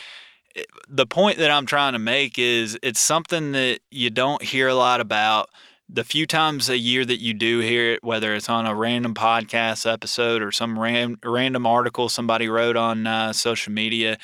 the 0.89 1.07
point 1.07 1.39
that 1.39 1.51
I'm 1.51 1.67
trying 1.67 1.93
to 1.93 1.99
make 1.99 2.39
is 2.39 2.79
it's 2.83 3.01
something 3.01 3.53
that 3.53 3.81
you 3.91 4.11
don't 4.11 4.43
hear 4.43 4.69
a 4.69 4.75
lot 4.75 5.01
about. 5.01 5.51
The 5.89 6.05
few 6.05 6.27
times 6.27 6.71
a 6.71 6.79
year 6.79 7.05
that 7.05 7.21
you 7.21 7.35
do 7.35 7.59
hear 7.59 7.93
it, 7.93 8.05
whether 8.05 8.35
it's 8.35 8.49
on 8.49 8.67
a 8.67 8.75
random 8.75 9.15
podcast 9.15 9.91
episode 9.91 10.43
or 10.43 10.51
some 10.51 10.79
ran, 10.79 11.17
random 11.25 11.67
article 11.67 12.09
somebody 12.09 12.49
wrote 12.49 12.77
on 12.77 13.07
uh, 13.07 13.33
social 13.33 13.73
media, 13.73 14.17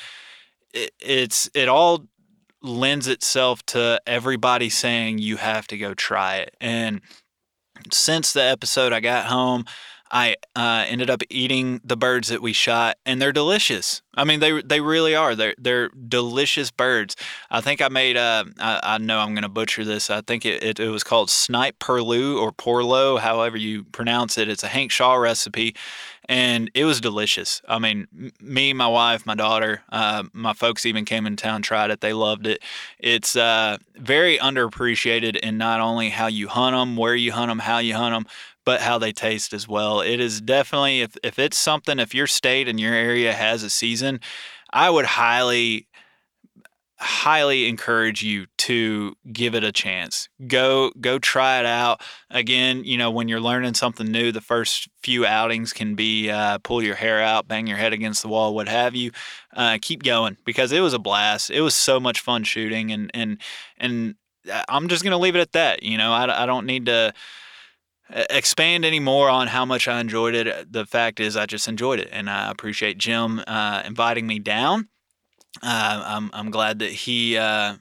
it, 0.73 0.91
it's 0.99 1.49
it 1.53 1.67
all 1.69 2.07
lends 2.61 3.07
itself 3.07 3.63
to 3.67 4.01
everybody 4.07 4.69
saying 4.69 5.19
you 5.19 5.37
have 5.37 5.67
to 5.67 5.77
go 5.77 5.93
try 5.93 6.37
it. 6.37 6.55
And 6.59 7.01
since 7.91 8.33
the 8.33 8.43
episode 8.43 8.91
I 8.91 8.99
got 8.99 9.27
home, 9.27 9.65
I 10.11 10.35
uh, 10.55 10.85
ended 10.87 11.09
up 11.09 11.21
eating 11.29 11.81
the 11.83 11.97
birds 11.97 12.29
that 12.29 12.41
we 12.41 12.53
shot, 12.53 12.97
and 13.05 13.21
they're 13.21 13.31
delicious. 13.31 14.01
I 14.15 14.23
mean, 14.23 14.39
they 14.39 14.61
they 14.61 14.81
really 14.81 15.15
are. 15.15 15.35
They're 15.35 15.55
they're 15.57 15.89
delicious 15.89 16.71
birds. 16.71 17.15
I 17.49 17.61
think 17.61 17.81
I 17.81 17.89
made. 17.89 18.17
Uh, 18.17 18.45
I, 18.59 18.79
I 18.83 18.97
know 18.97 19.19
I'm 19.19 19.33
going 19.33 19.43
to 19.43 19.49
butcher 19.49 19.85
this. 19.85 20.09
I 20.09 20.21
think 20.21 20.45
it, 20.45 20.63
it, 20.63 20.79
it 20.79 20.89
was 20.89 21.03
called 21.03 21.29
snipe 21.29 21.79
perlu 21.79 22.39
or 22.39 22.51
porlo, 22.51 23.17
however 23.17 23.57
you 23.57 23.83
pronounce 23.83 24.37
it. 24.37 24.49
It's 24.49 24.63
a 24.63 24.67
Hank 24.67 24.91
Shaw 24.91 25.15
recipe, 25.15 25.75
and 26.29 26.69
it 26.75 26.85
was 26.85 27.01
delicious. 27.01 27.61
I 27.67 27.79
mean, 27.79 28.31
me, 28.39 28.71
my 28.71 28.87
wife, 28.87 29.25
my 29.25 29.33
daughter, 29.33 29.81
uh, 29.91 30.23
my 30.31 30.53
folks 30.53 30.85
even 30.85 31.03
came 31.03 31.25
in 31.25 31.35
town, 31.35 31.63
tried 31.63 31.89
it. 31.89 32.01
They 32.01 32.13
loved 32.13 32.45
it. 32.45 32.61
It's 32.99 33.35
uh, 33.35 33.77
very 33.95 34.37
underappreciated 34.37 35.37
in 35.37 35.57
not 35.57 35.79
only 35.79 36.09
how 36.09 36.27
you 36.27 36.47
hunt 36.47 36.75
them, 36.75 36.95
where 36.95 37.15
you 37.15 37.31
hunt 37.31 37.49
them, 37.49 37.59
how 37.59 37.79
you 37.79 37.95
hunt 37.95 38.13
them, 38.13 38.27
but 38.69 38.81
how 38.81 38.99
they 38.99 39.11
taste 39.11 39.51
as 39.51 39.67
well. 39.67 39.99
It 39.99 40.19
is 40.19 40.41
definitely 40.41 41.01
if 41.01 41.17
if 41.23 41.39
it's 41.39 41.57
something 41.57 41.97
if 41.97 42.13
your 42.13 42.27
state 42.27 42.67
and 42.67 42.79
your 42.79 42.93
area 42.93 43.33
has 43.33 43.63
a 43.63 43.69
season, 43.71 44.19
I 44.71 44.91
would 44.91 45.05
highly 45.05 45.87
highly 46.99 47.67
encourage 47.67 48.21
you 48.21 48.45
to 48.57 49.15
give 49.33 49.55
it 49.55 49.63
a 49.63 49.71
chance. 49.71 50.29
Go 50.45 50.91
go 51.01 51.17
try 51.17 51.59
it 51.59 51.65
out. 51.65 52.03
Again, 52.29 52.83
you 52.83 52.95
know, 52.95 53.09
when 53.09 53.27
you're 53.27 53.39
learning 53.39 53.73
something 53.73 54.05
new, 54.05 54.31
the 54.31 54.39
first 54.39 54.87
few 55.01 55.25
outings 55.25 55.73
can 55.73 55.95
be 55.95 56.29
uh, 56.29 56.59
pull 56.59 56.83
your 56.83 56.93
hair 56.93 57.19
out, 57.19 57.47
bang 57.47 57.65
your 57.65 57.77
head 57.77 57.91
against 57.91 58.21
the 58.21 58.27
wall, 58.27 58.53
what 58.53 58.69
have 58.69 58.93
you. 58.93 59.09
Uh, 59.55 59.79
keep 59.81 60.03
going 60.03 60.37
because 60.45 60.71
it 60.71 60.81
was 60.81 60.93
a 60.93 60.99
blast. 60.99 61.49
It 61.49 61.61
was 61.61 61.73
so 61.73 61.99
much 61.99 62.19
fun 62.19 62.43
shooting, 62.43 62.91
and 62.91 63.09
and 63.15 63.41
and 63.77 64.13
uh, 64.47 64.61
I'm 64.69 64.89
just 64.89 65.03
gonna 65.03 65.17
leave 65.17 65.35
it 65.35 65.41
at 65.41 65.53
that. 65.53 65.81
You 65.81 65.97
know, 65.97 66.13
I, 66.13 66.43
I 66.43 66.45
don't 66.45 66.67
need 66.67 66.85
to 66.85 67.15
expand 68.09 68.85
any 68.85 68.99
more 68.99 69.29
on 69.29 69.47
how 69.47 69.65
much 69.65 69.87
I 69.87 69.99
enjoyed 69.99 70.35
it. 70.35 70.71
The 70.71 70.85
fact 70.85 71.19
is, 71.19 71.35
I 71.37 71.45
just 71.45 71.67
enjoyed 71.67 71.99
it, 71.99 72.09
and 72.11 72.29
I 72.29 72.49
appreciate 72.51 72.97
Jim 72.97 73.41
uh, 73.47 73.83
inviting 73.85 74.27
me 74.27 74.39
down. 74.39 74.89
Uh, 75.61 76.03
I'm 76.05 76.29
I'm 76.33 76.51
glad 76.51 76.79
that 76.79 76.91
he 76.91 77.37
uh, 77.37 77.75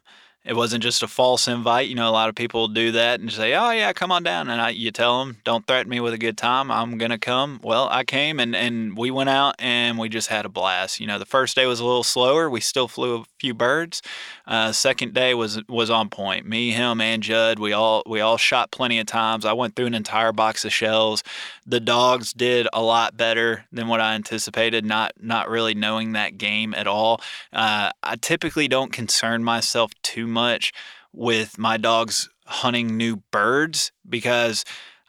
it 0.49 0.57
wasn't 0.57 0.83
just 0.83 1.03
a 1.03 1.09
false 1.09 1.47
invite. 1.47 1.91
You 1.91 1.95
know, 1.95 2.09
a 2.09 2.11
lot 2.11 2.31
of 2.31 2.35
people 2.35 2.69
do 2.69 2.91
that 2.93 3.21
and 3.21 3.31
say, 3.31 3.53
"Oh 3.53 3.71
yeah, 3.71 3.93
come 3.93 4.11
on 4.11 4.23
down." 4.23 4.49
And 4.49 4.63
I, 4.63 4.71
you 4.71 4.91
tell 4.91 5.19
them, 5.23 5.37
"Don't 5.45 5.67
threaten 5.67 5.91
me 5.91 6.01
with 6.01 6.15
a 6.15 6.19
good 6.19 6.39
time. 6.39 6.71
I'm 6.71 6.97
gonna 6.97 7.19
come." 7.19 7.61
Well, 7.63 7.87
I 7.91 8.03
came 8.03 8.41
and 8.41 8.57
and 8.57 8.97
we 8.97 9.11
went 9.11 9.29
out 9.29 9.57
and 9.59 9.99
we 9.99 10.09
just 10.09 10.29
had 10.29 10.47
a 10.47 10.49
blast. 10.49 11.01
You 11.01 11.07
know, 11.07 11.19
the 11.19 11.27
first 11.27 11.55
day 11.55 11.67
was 11.67 11.81
a 11.81 11.85
little 11.85 12.03
slower. 12.03 12.49
We 12.49 12.61
still 12.61 12.89
flew 12.89 13.17
a 13.17 13.25
few 13.39 13.53
birds. 13.53 14.01
Uh, 14.47 14.73
second 14.73 15.13
day 15.13 15.35
was 15.35 15.61
was 15.69 15.91
on 15.91 16.09
point. 16.09 16.47
Me, 16.47 16.71
him, 16.71 17.03
and 17.03 17.23
Judd. 17.23 17.59
We 17.59 17.75
all 17.75 18.03
we 18.07 18.23
all 18.23 18.39
shot 18.39 18.71
plenty 18.71 18.99
of 18.99 19.07
times. 19.07 19.45
I 19.45 19.53
went 19.53 19.77
through 19.77 19.87
an 19.87 19.95
entire 19.95 20.33
box 20.33 20.65
of 20.65 20.73
shells. 20.73 21.23
The 21.67 21.81
dogs 21.81 22.33
did 22.33 22.67
a 22.73 22.81
lot 22.81 23.19
better 23.19 23.67
than 23.71 23.87
what 23.89 24.01
I 24.01 24.15
anticipated. 24.15 24.87
Not 24.87 25.13
not 25.21 25.51
really 25.51 25.75
knowing 25.75 26.13
that 26.13 26.39
game 26.39 26.73
at 26.73 26.87
all. 26.87 27.21
Uh, 27.53 27.91
I 28.03 28.17
typically 28.17 28.67
don't 28.67 28.95
concern 28.95 29.45
myself 29.45 29.93
too 30.03 30.27
much 30.27 30.38
much 30.39 30.73
with 31.13 31.59
my 31.59 31.77
dogs 31.77 32.29
hunting 32.47 32.97
new 32.97 33.17
birds 33.31 33.93
because 34.09 34.65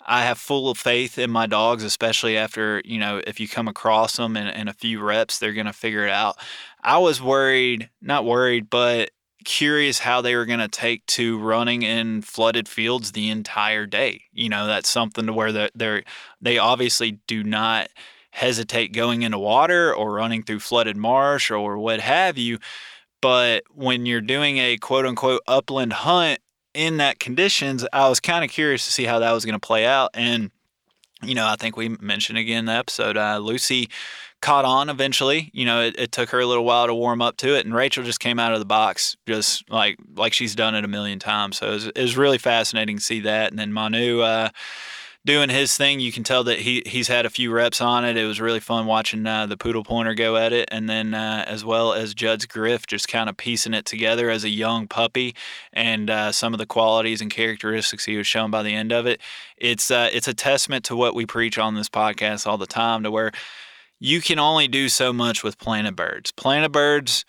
I 0.06 0.24
have 0.24 0.40
full 0.40 0.70
of 0.70 0.78
faith 0.78 1.20
in 1.20 1.30
my 1.30 1.46
dogs, 1.46 1.84
especially 1.84 2.36
after, 2.36 2.82
you 2.84 3.00
know, 3.00 3.22
if 3.28 3.40
you 3.40 3.48
come 3.48 3.68
across 3.68 4.18
them 4.18 4.36
in, 4.36 4.48
in 4.48 4.68
a 4.68 4.74
few 4.74 5.02
reps, 5.02 5.38
they're 5.38 5.54
going 5.54 5.68
to 5.68 5.74
figure 5.74 6.06
it 6.06 6.12
out. 6.12 6.36
I 6.82 6.98
was 6.98 7.22
worried, 7.22 7.90
not 8.02 8.26
worried, 8.26 8.70
but 8.72 9.12
curious 9.46 10.00
how 10.00 10.22
they 10.22 10.36
were 10.36 10.48
going 10.48 10.60
to 10.60 10.68
take 10.68 11.06
to 11.06 11.38
running 11.38 11.84
in 11.84 12.24
flooded 12.24 12.68
fields 12.68 13.12
the 13.12 13.30
entire 13.30 13.86
day. 13.86 14.24
You 14.34 14.50
know, 14.50 14.66
that's 14.66 14.90
something 14.90 15.28
to 15.28 15.34
where 15.34 15.52
they're, 15.52 15.70
they're 15.76 16.04
they 16.42 16.58
obviously 16.58 17.20
do 17.28 17.44
not 17.44 17.90
hesitate 18.32 18.94
going 18.94 19.22
into 19.22 19.38
water 19.38 19.94
or 19.94 20.14
running 20.14 20.44
through 20.44 20.60
flooded 20.60 20.98
marsh 20.98 21.52
or 21.52 21.78
what 21.78 22.00
have 22.00 22.38
you. 22.38 22.58
But 23.22 23.64
when 23.72 24.06
you're 24.06 24.22
doing 24.22 24.58
a 24.58 24.78
quote 24.78 25.06
unquote 25.06 25.42
upland 25.48 25.94
hunt 25.94 26.40
in 26.74 26.98
that 26.98 27.20
conditions, 27.20 27.86
I 27.92 28.08
was 28.10 28.20
kind 28.20 28.44
of 28.44 28.52
curious 28.52 28.86
to 28.86 28.92
see 28.92 29.06
how 29.06 29.20
that 29.20 29.32
was 29.32 29.46
going 29.46 29.60
to 29.60 29.60
play 29.60 29.86
out. 29.86 30.12
And 30.14 30.52
you 31.22 31.36
know, 31.36 31.46
I 31.46 31.56
think 31.58 31.76
we 31.76 31.90
mentioned 31.90 32.38
again 32.38 32.60
in 32.60 32.66
the 32.66 32.74
episode, 32.74 33.18
uh, 33.18 33.40
Lucy 33.40 33.90
caught 34.42 34.64
on 34.64 34.90
eventually. 34.90 35.50
You 35.54 35.66
know, 35.66 35.82
it, 35.82 36.00
it, 36.00 36.12
took 36.14 36.30
her 36.30 36.40
a 36.40 36.46
little 36.46 36.64
while 36.64 36.88
to 36.88 36.96
warm 36.96 37.22
up 37.22 37.36
to 37.38 37.58
it, 37.58 37.66
and 37.66 37.76
Rachel 37.76 38.06
just 38.06 38.22
came 38.22 38.40
out 38.40 38.54
of 38.54 38.60
the 38.60 38.66
box 38.66 39.18
just 39.28 39.70
like 39.70 39.98
like 40.16 40.34
she's 40.34 40.56
done 40.56 40.76
it 40.76 40.86
a 40.86 40.88
million 40.88 41.20
times. 41.20 41.58
So 41.58 41.68
it 41.68 41.72
was, 41.72 41.86
it 41.88 42.02
was 42.02 42.18
really 42.18 42.38
fascinating 42.38 42.98
to 42.98 43.04
see 43.04 43.20
that. 43.22 43.52
And 43.52 43.60
then 43.60 43.74
Manu. 43.74 44.22
Uh, 44.22 44.50
doing 45.26 45.50
his 45.50 45.76
thing. 45.76 46.00
You 46.00 46.12
can 46.12 46.24
tell 46.24 46.44
that 46.46 46.60
he 46.60 46.84
he's 46.86 47.08
had 47.08 47.26
a 47.26 47.30
few 47.30 47.52
reps 47.52 47.82
on 47.82 48.06
it. 48.06 48.18
It 48.18 48.26
was 48.26 48.40
really 48.40 48.60
fun 48.60 48.86
watching 48.86 49.26
uh, 49.26 49.46
the 49.46 49.58
poodle 49.58 49.84
pointer 49.84 50.14
go 50.14 50.38
at 50.38 50.54
it, 50.54 50.70
and 50.72 50.90
then 50.90 51.14
uh, 51.14 51.46
as 51.48 51.66
well 51.66 51.94
as 51.94 52.14
Judd's 52.14 52.46
Griff 52.46 52.88
just 52.88 53.08
kind 53.08 53.30
of 53.30 53.38
piecing 53.38 53.74
it 53.74 53.86
together 53.86 54.30
as 54.30 54.44
a 54.44 54.50
young 54.50 54.88
puppy, 54.88 55.36
and 55.74 56.10
uh, 56.10 56.32
some 56.32 56.54
of 56.54 56.58
the 56.58 56.66
qualities 56.66 57.22
and 57.22 57.32
characteristics 57.32 58.06
he 58.06 58.18
was 58.18 58.28
shown 58.28 58.52
by 58.52 58.64
the 58.64 58.74
end 58.74 58.92
of 58.92 59.06
it. 59.06 59.22
It's 59.58 59.92
uh, 59.92 60.10
it's 60.12 60.28
a 60.28 60.34
testament 60.34 60.86
to 60.86 60.96
what 60.96 61.16
we 61.16 61.26
preach 61.26 61.58
on 61.58 61.76
this 61.76 61.90
podcast 61.90 62.48
all 62.48 62.58
the 62.58 62.68
time, 62.68 63.04
to 63.04 63.12
where 63.12 63.32
you 64.00 64.22
can 64.22 64.40
only 64.40 64.68
do 64.68 64.88
so 64.88 65.12
much 65.12 65.44
with 65.44 65.58
planted 65.58 65.96
birds. 65.96 66.32
Planted 66.32 66.72
birds 66.72 67.26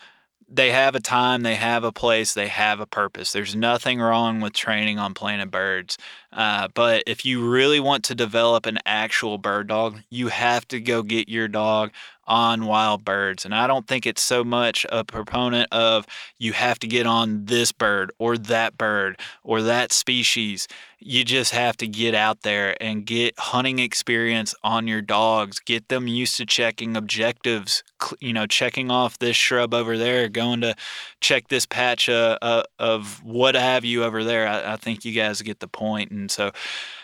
they 0.51 0.73
have 0.73 0.95
a 0.97 1.01
time, 1.01 1.43
they 1.43 1.55
have 1.55 1.85
a 1.85 1.93
place, 1.93 2.35
they 2.35 2.49
have 2.49 2.81
a 2.81 2.87
purpose. 2.87 3.33
There's 3.33 3.55
nothing 3.55 4.01
wrong 4.01 4.41
with 4.41 4.53
training 4.53 4.99
on 4.99 5.15
planted 5.15 5.51
birds. 5.51 5.97
Uh, 6.33 6.69
but 6.75 7.05
if 7.07 7.25
you 7.25 7.49
really 7.49 7.79
want 7.79 8.05
to 8.05 8.15
develop 8.15 8.67
an 8.67 8.79
actual 8.85 9.39
bird 9.39 9.69
dog, 9.69 10.01
you 10.11 10.29
have 10.29 10.67
to 10.69 10.81
go 10.81 11.03
get 11.03 11.29
your 11.29 11.47
dog 11.47 11.93
on 12.31 12.65
wild 12.65 13.05
birds. 13.05 13.45
And 13.45 13.53
I 13.53 13.67
don't 13.67 13.89
think 13.89 14.07
it's 14.07 14.23
so 14.23 14.45
much 14.45 14.87
a 14.91 15.05
proponent 15.05 15.69
of 15.73 16.07
you 16.39 16.53
have 16.53 16.79
to 16.79 16.87
get 16.87 17.05
on 17.05 17.47
this 17.47 17.73
bird 17.73 18.13
or 18.19 18.39
that 18.39 18.79
bird 18.79 19.19
or 19.43 19.63
that 19.63 19.91
species. 19.91 20.69
You 21.01 21.25
just 21.25 21.53
have 21.53 21.77
to 21.79 21.89
get 21.89 22.15
out 22.15 22.43
there 22.43 22.81
and 22.81 23.05
get 23.05 23.37
hunting 23.37 23.81
experience 23.81 24.55
on 24.63 24.87
your 24.87 25.03
dogs. 25.03 25.59
Get 25.59 25.89
them 25.89 26.07
used 26.07 26.37
to 26.37 26.47
checking 26.47 26.97
objectives, 26.97 27.83
you 28.21 28.33
know, 28.33 28.47
checking 28.47 28.93
off 28.93 29.19
this 29.19 29.35
shrub 29.35 29.75
over 29.75 29.99
there, 29.99 30.29
going 30.29 30.61
to 30.61 30.77
check 31.21 31.49
this 31.49 31.67
patch 31.67 32.09
uh, 32.09 32.39
uh, 32.41 32.63
of 32.79 33.25
what 33.25 33.57
have 33.57 33.85
you 33.85 34.05
over 34.05 34.23
there. 34.23 34.47
I, 34.47 34.75
I 34.75 34.77
think 34.77 35.05
you 35.05 35.13
guys 35.13 35.43
get 35.43 35.59
the 35.59 35.69
point. 35.69 36.13
And 36.13 36.31
so, 36.31 36.53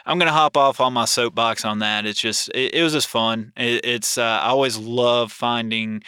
I'm 0.06 0.18
gonna 0.18 0.32
hop 0.32 0.56
off 0.56 0.80
on 0.80 0.92
my 0.92 1.04
soapbox 1.04 1.64
on 1.64 1.80
that. 1.80 2.06
It's 2.06 2.20
just 2.20 2.48
it, 2.54 2.74
it 2.74 2.82
was 2.82 2.92
just 2.92 3.08
fun. 3.08 3.52
It, 3.56 3.84
it's 3.84 4.16
uh, 4.16 4.40
I 4.42 4.48
always 4.48 4.78
love 4.78 5.32
finding 5.32 6.02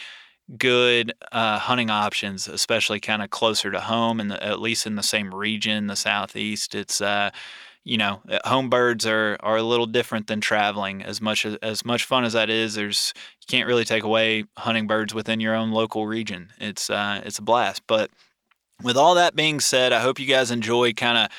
good 0.57 1.12
uh, 1.32 1.59
hunting 1.59 1.90
options, 1.90 2.49
especially 2.49 3.01
kind 3.01 3.22
of 3.22 3.30
closer 3.30 3.70
to 3.70 3.80
home 3.80 4.20
and 4.20 4.32
at 4.32 4.61
least 4.61 4.86
in 4.86 4.94
the 4.94 5.03
same 5.03 5.34
region, 5.34 5.88
the 5.88 5.96
southeast. 5.96 6.74
It's 6.74 7.01
uh, 7.01 7.30
you 7.84 7.99
know, 7.99 8.20
uh, 8.30 8.38
home 8.49 8.70
birds 8.70 9.05
are 9.05 9.36
are 9.40 9.57
a 9.57 9.62
little 9.64 9.86
different 9.86 10.28
than 10.28 10.40
traveling. 10.40 11.03
As 11.03 11.20
much 11.20 11.44
as, 11.44 11.57
as 11.57 11.84
much 11.84 12.05
fun 12.05 12.24
as 12.24 12.34
that 12.34 12.51
is, 12.51 12.74
there's 12.74 13.12
you 13.40 13.46
can't 13.49 13.66
really 13.66 13.84
take 13.84 14.05
away 14.05 14.44
hunting 14.57 14.86
birds 14.86 15.12
within 15.12 15.40
your 15.40 15.57
own 15.57 15.72
local 15.72 16.07
region. 16.07 16.51
It's 16.61 16.88
uh, 16.88 17.20
it's 17.24 17.38
a 17.40 17.42
blast. 17.42 17.82
But 17.88 18.11
with 18.82 18.96
all 18.96 19.16
that 19.16 19.34
being 19.34 19.59
said, 19.59 19.92
I 19.92 20.01
hope 20.01 20.20
you 20.20 20.26
guys 20.26 20.53
enjoy 20.53 20.92
kind 20.92 21.18
of 21.18 21.30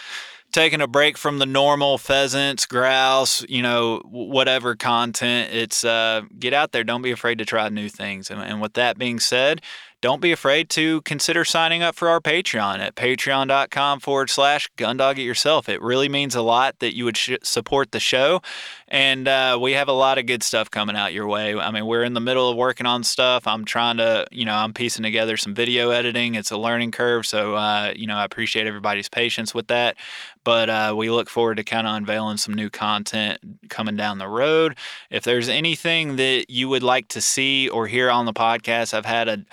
taking 0.52 0.82
a 0.82 0.88
break 0.88 1.18
from 1.18 1.39
the 1.39 1.45
normal 1.45 1.97
pheasants, 1.97 2.66
grouse, 2.66 3.45
you 3.47 3.62
know, 3.62 4.02
whatever 4.06 4.76
content. 4.76 5.54
It's 5.54 5.84
uh, 5.84 6.22
get 6.38 6.54
out 6.54 6.72
there. 6.72 6.84
Don't 6.84 7.02
be 7.02 7.12
afraid 7.12 7.38
to 7.38 7.45
try 7.45 7.68
new 7.70 7.89
things. 7.89 8.32
And, 8.32 8.41
and 8.41 8.62
with 8.62 8.74
that 8.74 8.97
being 8.97 9.20
said, 9.20 9.62
don't 10.02 10.22
be 10.22 10.32
afraid 10.32 10.70
to 10.70 11.02
consider 11.02 11.43
signing 11.43 11.84
up 11.84 11.93
for 11.93 12.08
our 12.08 12.22
Patreon 12.22 12.80
at 12.80 12.95
patreon.com 12.95 14.00
forward 14.00 14.30
slash 14.30 14.70
gundog 14.78 15.18
it 15.18 15.24
yourself. 15.24 15.68
It 15.68 15.82
really 15.82 16.08
means 16.08 16.36
a 16.36 16.41
lot 16.41 16.80
that 16.80 16.95
you 16.95 17.04
would 17.04 17.18
sh- 17.18 17.34
support 17.43 17.91
the 17.91 18.00
show. 18.00 18.41
And 18.88 19.28
uh, 19.28 19.58
we 19.62 19.74
have 19.74 19.89
a 19.89 19.93
lot 19.93 20.18
of 20.18 20.26
good 20.26 20.41
stuff 20.41 20.72
coming 20.72 20.95
out 20.95 21.12
your 21.12 21.28
way. 21.28 21.54
I 21.54 21.70
mean, 21.72 21.86
we're 21.86 22.04
in 22.04 22.14
the 22.14 22.22
middle 22.22 22.50
of 22.50 22.56
working 22.56 22.86
on 22.86 23.04
stuff. 23.04 23.45
I'm 23.45 23.66
trying 23.66 23.97
to, 23.97 24.26
you 24.32 24.45
know, 24.45 24.56
I'm 24.56 24.72
piecing 24.72 25.04
together 25.04 25.36
some 25.36 25.54
video 25.54 25.89
editing. 25.89 26.36
It's 26.36 26.52
a 26.52 26.58
learning 26.58 26.91
curve. 26.91 27.26
So, 27.26 27.56
uh, 27.56 27.91
you 27.93 28.08
know, 28.08 28.16
I 28.16 28.24
appreciate 28.24 28.68
everybody's 28.68 29.10
patience 29.10 29.54
with 29.54 29.68
that. 29.68 29.97
But 30.44 30.70
uh, 30.70 30.94
we 30.98 31.10
look 31.10 31.30
forward 31.30 31.58
to 31.58 31.64
kind 31.64 31.86
of 31.86 31.96
unveiling 31.96 32.38
some 32.38 32.54
new 32.54 32.70
content 32.70 33.40
coming 33.70 33.96
down 33.96 34.18
the 34.18 34.28
road. 34.28 34.78
If 35.10 35.24
there's 35.24 35.50
anything 35.50 36.16
that 36.16 36.46
you 36.50 36.70
would 36.70 36.84
like 36.84 37.08
to 37.10 37.22
see 37.22 37.68
or 37.70 37.88
hear 37.88 38.10
on 38.10 38.26
the 38.26 38.34
podcast, 38.34 38.94
I've 38.94 39.06
had 39.06 39.28
a 39.28 39.46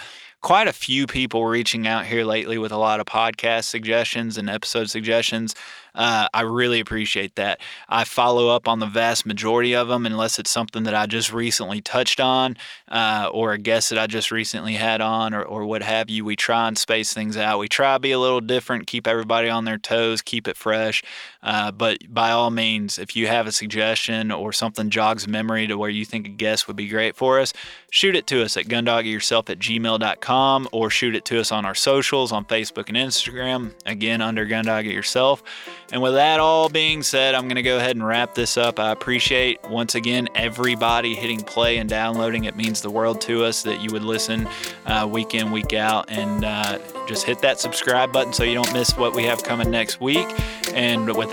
quite 0.42 0.68
a 0.68 0.72
few 0.72 1.08
people 1.08 1.44
reaching 1.46 1.88
out 1.88 2.06
here 2.06 2.24
lately 2.24 2.56
with 2.56 2.70
a 2.70 2.76
lot 2.76 3.00
of 3.00 3.06
podcast 3.06 3.64
suggestions 3.64 4.38
and 4.38 4.48
episode 4.48 4.88
suggestions. 4.88 5.56
Uh, 5.96 6.28
I 6.32 6.42
really 6.42 6.78
appreciate 6.78 7.34
that. 7.36 7.60
I 7.88 8.04
follow 8.04 8.48
up 8.48 8.68
on 8.68 8.78
the 8.78 8.86
vast 8.86 9.26
majority 9.26 9.74
of 9.74 9.88
them 9.88 10.06
unless 10.06 10.38
it's 10.38 10.50
something 10.50 10.84
that 10.84 10.94
I 10.94 11.06
just 11.06 11.32
recently 11.32 11.80
touched 11.80 12.20
on 12.20 12.56
uh, 12.88 13.30
or 13.32 13.52
a 13.52 13.58
guest 13.58 13.90
that 13.90 13.98
I 13.98 14.06
just 14.06 14.30
recently 14.30 14.74
had 14.74 15.00
on 15.00 15.32
or, 15.34 15.42
or 15.42 15.64
what 15.64 15.82
have 15.82 16.10
you. 16.10 16.24
We 16.24 16.36
try 16.36 16.68
and 16.68 16.76
space 16.76 17.12
things 17.12 17.36
out. 17.36 17.58
We 17.58 17.68
try 17.68 17.94
to 17.94 17.98
be 17.98 18.12
a 18.12 18.18
little 18.18 18.42
different, 18.42 18.86
keep 18.86 19.06
everybody 19.06 19.48
on 19.48 19.64
their 19.64 19.78
toes, 19.78 20.22
keep 20.22 20.46
it 20.46 20.56
fresh. 20.56 21.02
Uh, 21.46 21.70
but 21.70 22.12
by 22.12 22.32
all 22.32 22.50
means, 22.50 22.98
if 22.98 23.14
you 23.14 23.28
have 23.28 23.46
a 23.46 23.52
suggestion 23.52 24.32
or 24.32 24.52
something 24.52 24.90
jogs 24.90 25.28
memory 25.28 25.68
to 25.68 25.78
where 25.78 25.88
you 25.88 26.04
think 26.04 26.26
a 26.26 26.30
guest 26.30 26.66
would 26.66 26.74
be 26.74 26.88
great 26.88 27.14
for 27.14 27.38
us, 27.38 27.52
shoot 27.88 28.16
it 28.16 28.26
to 28.26 28.42
us 28.42 28.56
at 28.56 28.64
gundogyourself 28.64 29.48
at 29.48 29.60
gmail.com 29.60 30.68
or 30.72 30.90
shoot 30.90 31.14
it 31.14 31.24
to 31.24 31.38
us 31.38 31.52
on 31.52 31.64
our 31.64 31.74
socials 31.74 32.32
on 32.32 32.44
Facebook 32.46 32.88
and 32.88 32.96
Instagram. 32.96 33.72
Again, 33.86 34.20
under 34.20 34.44
Gundog 34.44 34.92
Yourself. 34.92 35.44
And 35.92 36.02
with 36.02 36.14
that 36.14 36.40
all 36.40 36.68
being 36.68 37.04
said, 37.04 37.36
I'm 37.36 37.44
going 37.44 37.54
to 37.56 37.62
go 37.62 37.76
ahead 37.76 37.94
and 37.94 38.04
wrap 38.04 38.34
this 38.34 38.56
up. 38.56 38.80
I 38.80 38.90
appreciate 38.90 39.62
once 39.70 39.94
again 39.94 40.28
everybody 40.34 41.14
hitting 41.14 41.40
play 41.40 41.78
and 41.78 41.88
downloading. 41.88 42.44
It 42.44 42.56
means 42.56 42.80
the 42.80 42.90
world 42.90 43.20
to 43.22 43.44
us 43.44 43.62
that 43.62 43.80
you 43.80 43.90
would 43.92 44.02
listen 44.02 44.48
uh, 44.86 45.06
week 45.08 45.34
in, 45.36 45.52
week 45.52 45.74
out, 45.74 46.10
and 46.10 46.44
uh, 46.44 46.78
just 47.06 47.24
hit 47.24 47.38
that 47.42 47.60
subscribe 47.60 48.12
button 48.12 48.32
so 48.32 48.42
you 48.42 48.54
don't 48.54 48.72
miss 48.72 48.96
what 48.96 49.14
we 49.14 49.22
have 49.22 49.44
coming 49.44 49.70
next 49.70 50.00
week. 50.00 50.26
And 50.74 51.16
with 51.16 51.30